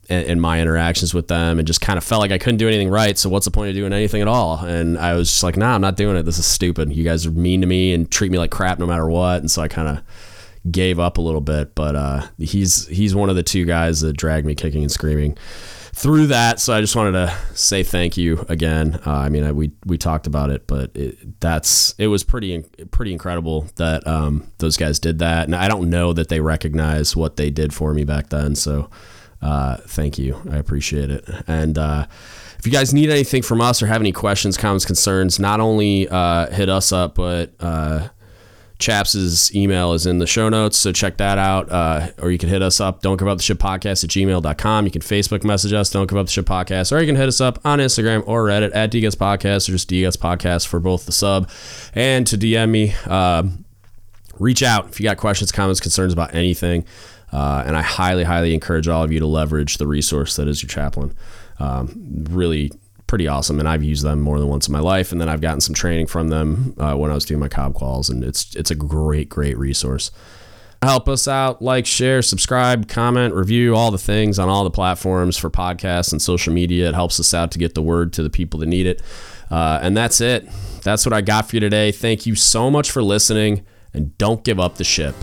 and, 0.09 0.25
and, 0.27 0.41
my 0.41 0.59
interactions 0.59 1.13
with 1.13 1.27
them 1.27 1.59
and 1.59 1.67
just 1.67 1.81
kind 1.81 1.97
of 1.97 2.03
felt 2.03 2.19
like 2.19 2.31
I 2.31 2.37
couldn't 2.37 2.57
do 2.57 2.67
anything 2.67 2.89
right. 2.89 3.17
So 3.17 3.29
what's 3.29 3.45
the 3.45 3.51
point 3.51 3.69
of 3.69 3.75
doing 3.75 3.93
anything 3.93 4.21
at 4.21 4.27
all? 4.27 4.57
And 4.57 4.97
I 4.97 5.13
was 5.13 5.29
just 5.29 5.43
like, 5.43 5.55
nah, 5.55 5.75
I'm 5.75 5.81
not 5.81 5.95
doing 5.95 6.15
it. 6.17 6.23
This 6.23 6.39
is 6.39 6.45
stupid. 6.45 6.91
You 6.93 7.03
guys 7.03 7.25
are 7.25 7.31
mean 7.31 7.61
to 7.61 7.67
me 7.67 7.93
and 7.93 8.09
treat 8.09 8.31
me 8.31 8.37
like 8.37 8.51
crap 8.51 8.79
no 8.79 8.87
matter 8.87 9.07
what. 9.07 9.41
And 9.41 9.49
so 9.49 9.61
I 9.61 9.67
kind 9.67 9.87
of 9.87 10.03
gave 10.71 10.99
up 10.99 11.17
a 11.17 11.21
little 11.21 11.41
bit. 11.41 11.75
But 11.75 11.95
uh, 11.95 12.27
he's 12.37 12.87
he's 12.87 13.15
one 13.15 13.29
of 13.29 13.35
the 13.35 13.43
two 13.43 13.65
guys 13.65 14.01
that 14.01 14.13
dragged 14.13 14.45
me 14.45 14.55
kicking 14.55 14.81
and 14.81 14.91
screaming 14.91 15.37
through 15.93 16.27
that. 16.27 16.59
So 16.59 16.73
I 16.73 16.81
just 16.81 16.95
wanted 16.95 17.11
to 17.11 17.37
say 17.53 17.83
thank 17.83 18.17
you 18.17 18.45
again. 18.47 18.99
Uh, 19.05 19.11
I 19.11 19.29
mean, 19.29 19.43
I, 19.43 19.51
we 19.51 19.71
we 19.85 19.97
talked 19.97 20.27
about 20.27 20.49
it, 20.49 20.65
but 20.67 20.95
it, 20.95 21.39
that's 21.39 21.93
it 21.97 22.07
was 22.07 22.23
pretty 22.23 22.63
pretty 22.91 23.11
incredible 23.11 23.67
that 23.75 24.05
um, 24.07 24.51
those 24.59 24.77
guys 24.77 24.99
did 24.99 25.19
that, 25.19 25.45
and 25.45 25.55
I 25.55 25.67
don't 25.67 25.89
know 25.89 26.13
that 26.13 26.29
they 26.29 26.39
recognize 26.39 27.15
what 27.15 27.37
they 27.37 27.49
did 27.49 27.73
for 27.73 27.93
me 27.93 28.03
back 28.03 28.29
then. 28.29 28.55
So 28.55 28.89
uh, 29.41 29.77
thank 29.77 30.17
you, 30.17 30.41
I 30.51 30.57
appreciate 30.57 31.09
it. 31.09 31.27
And 31.47 31.77
uh, 31.77 32.05
if 32.57 32.65
you 32.65 32.71
guys 32.71 32.93
need 32.93 33.09
anything 33.09 33.41
from 33.41 33.61
us 33.61 33.81
or 33.81 33.87
have 33.87 34.01
any 34.01 34.11
questions, 34.11 34.57
comments, 34.57 34.85
concerns, 34.85 35.39
not 35.39 35.59
only 35.59 36.07
uh, 36.09 36.47
hit 36.51 36.69
us 36.69 36.91
up, 36.91 37.15
but 37.15 37.53
uh, 37.59 38.09
Chaps' 38.79 39.53
email 39.53 39.93
is 39.93 40.05
in 40.05 40.19
the 40.19 40.27
show 40.27 40.47
notes, 40.49 40.77
so 40.77 40.91
check 40.91 41.17
that 41.17 41.37
out. 41.37 41.69
Uh, 41.71 42.11
or 42.21 42.31
you 42.31 42.37
can 42.37 42.49
hit 42.49 42.61
us 42.61 42.79
up, 42.79 43.01
don't 43.01 43.17
give 43.17 43.27
up 43.27 43.37
the 43.37 43.43
ship 43.43 43.59
podcast 43.59 44.03
at 44.03 44.09
gmail.com. 44.09 44.85
You 44.85 44.91
can 44.91 45.01
Facebook 45.01 45.43
message 45.43 45.73
us, 45.73 45.89
don't 45.89 46.09
give 46.09 46.17
up 46.17 46.27
the 46.27 46.31
ship 46.31 46.45
podcast, 46.45 46.91
or 46.91 46.99
you 46.99 47.05
can 47.05 47.15
hit 47.15 47.27
us 47.27 47.39
up 47.41 47.59
on 47.65 47.79
Instagram 47.79 48.23
or 48.25 48.45
Reddit 48.45 48.71
at 48.73 48.91
DGUTS 48.91 49.15
Podcast 49.15 49.67
or 49.67 49.73
just 49.73 49.89
DGUTS 49.89 50.17
Podcast 50.17 50.67
for 50.67 50.79
both 50.79 51.05
the 51.05 51.11
sub 51.11 51.49
and 51.93 52.25
to 52.27 52.37
DM 52.37 52.69
me. 52.69 52.93
Uh, 53.05 53.43
reach 54.39 54.63
out 54.63 54.87
if 54.87 54.99
you 54.99 55.03
got 55.03 55.17
questions, 55.17 55.51
comments, 55.51 55.79
concerns 55.79 56.13
about 56.13 56.33
anything. 56.33 56.85
Uh, 57.31 57.63
and 57.65 57.77
I 57.77 57.81
highly, 57.81 58.23
highly 58.23 58.53
encourage 58.53 58.87
all 58.87 59.03
of 59.03 59.11
you 59.11 59.19
to 59.19 59.27
leverage 59.27 59.77
the 59.77 59.87
resource 59.87 60.35
that 60.35 60.47
is 60.47 60.63
your 60.63 60.69
chaplain. 60.69 61.13
Um, 61.59 62.25
really 62.29 62.71
pretty 63.07 63.27
awesome, 63.27 63.59
and 63.59 63.67
I've 63.67 63.83
used 63.83 64.03
them 64.03 64.21
more 64.21 64.39
than 64.39 64.47
once 64.47 64.67
in 64.67 64.71
my 64.71 64.79
life. 64.79 65.11
And 65.11 65.19
then 65.19 65.29
I've 65.29 65.41
gotten 65.41 65.61
some 65.61 65.75
training 65.75 66.07
from 66.07 66.29
them 66.29 66.75
uh, 66.77 66.95
when 66.95 67.11
I 67.11 67.13
was 67.13 67.25
doing 67.25 67.39
my 67.39 67.49
cob 67.49 67.73
quals, 67.73 68.09
and 68.09 68.23
it's 68.23 68.55
it's 68.55 68.71
a 68.71 68.75
great 68.75 69.29
great 69.29 69.57
resource. 69.57 70.11
Help 70.81 71.09
us 71.09 71.27
out, 71.27 71.61
like, 71.61 71.85
share, 71.85 72.21
subscribe, 72.21 72.87
comment, 72.87 73.33
review, 73.33 73.75
all 73.75 73.91
the 73.91 73.97
things 73.97 74.39
on 74.39 74.47
all 74.47 74.63
the 74.63 74.71
platforms 74.71 75.35
for 75.35 75.49
podcasts 75.49 76.13
and 76.13 76.21
social 76.21 76.53
media. 76.53 76.87
It 76.87 76.95
helps 76.95 77.19
us 77.19 77.33
out 77.33 77.51
to 77.51 77.59
get 77.59 77.75
the 77.75 77.81
word 77.81 78.13
to 78.13 78.23
the 78.23 78.29
people 78.29 78.61
that 78.61 78.67
need 78.67 78.85
it. 78.85 79.01
Uh, 79.51 79.79
and 79.81 79.97
that's 79.97 80.21
it. 80.21 80.47
That's 80.83 81.05
what 81.05 81.11
I 81.11 81.19
got 81.19 81.49
for 81.49 81.57
you 81.57 81.59
today. 81.59 81.91
Thank 81.91 82.25
you 82.25 82.33
so 82.35 82.71
much 82.71 82.91
for 82.91 83.03
listening, 83.03 83.65
and 83.93 84.17
don't 84.17 84.41
give 84.45 84.57
up 84.57 84.75
the 84.75 84.85
ship. 84.85 85.15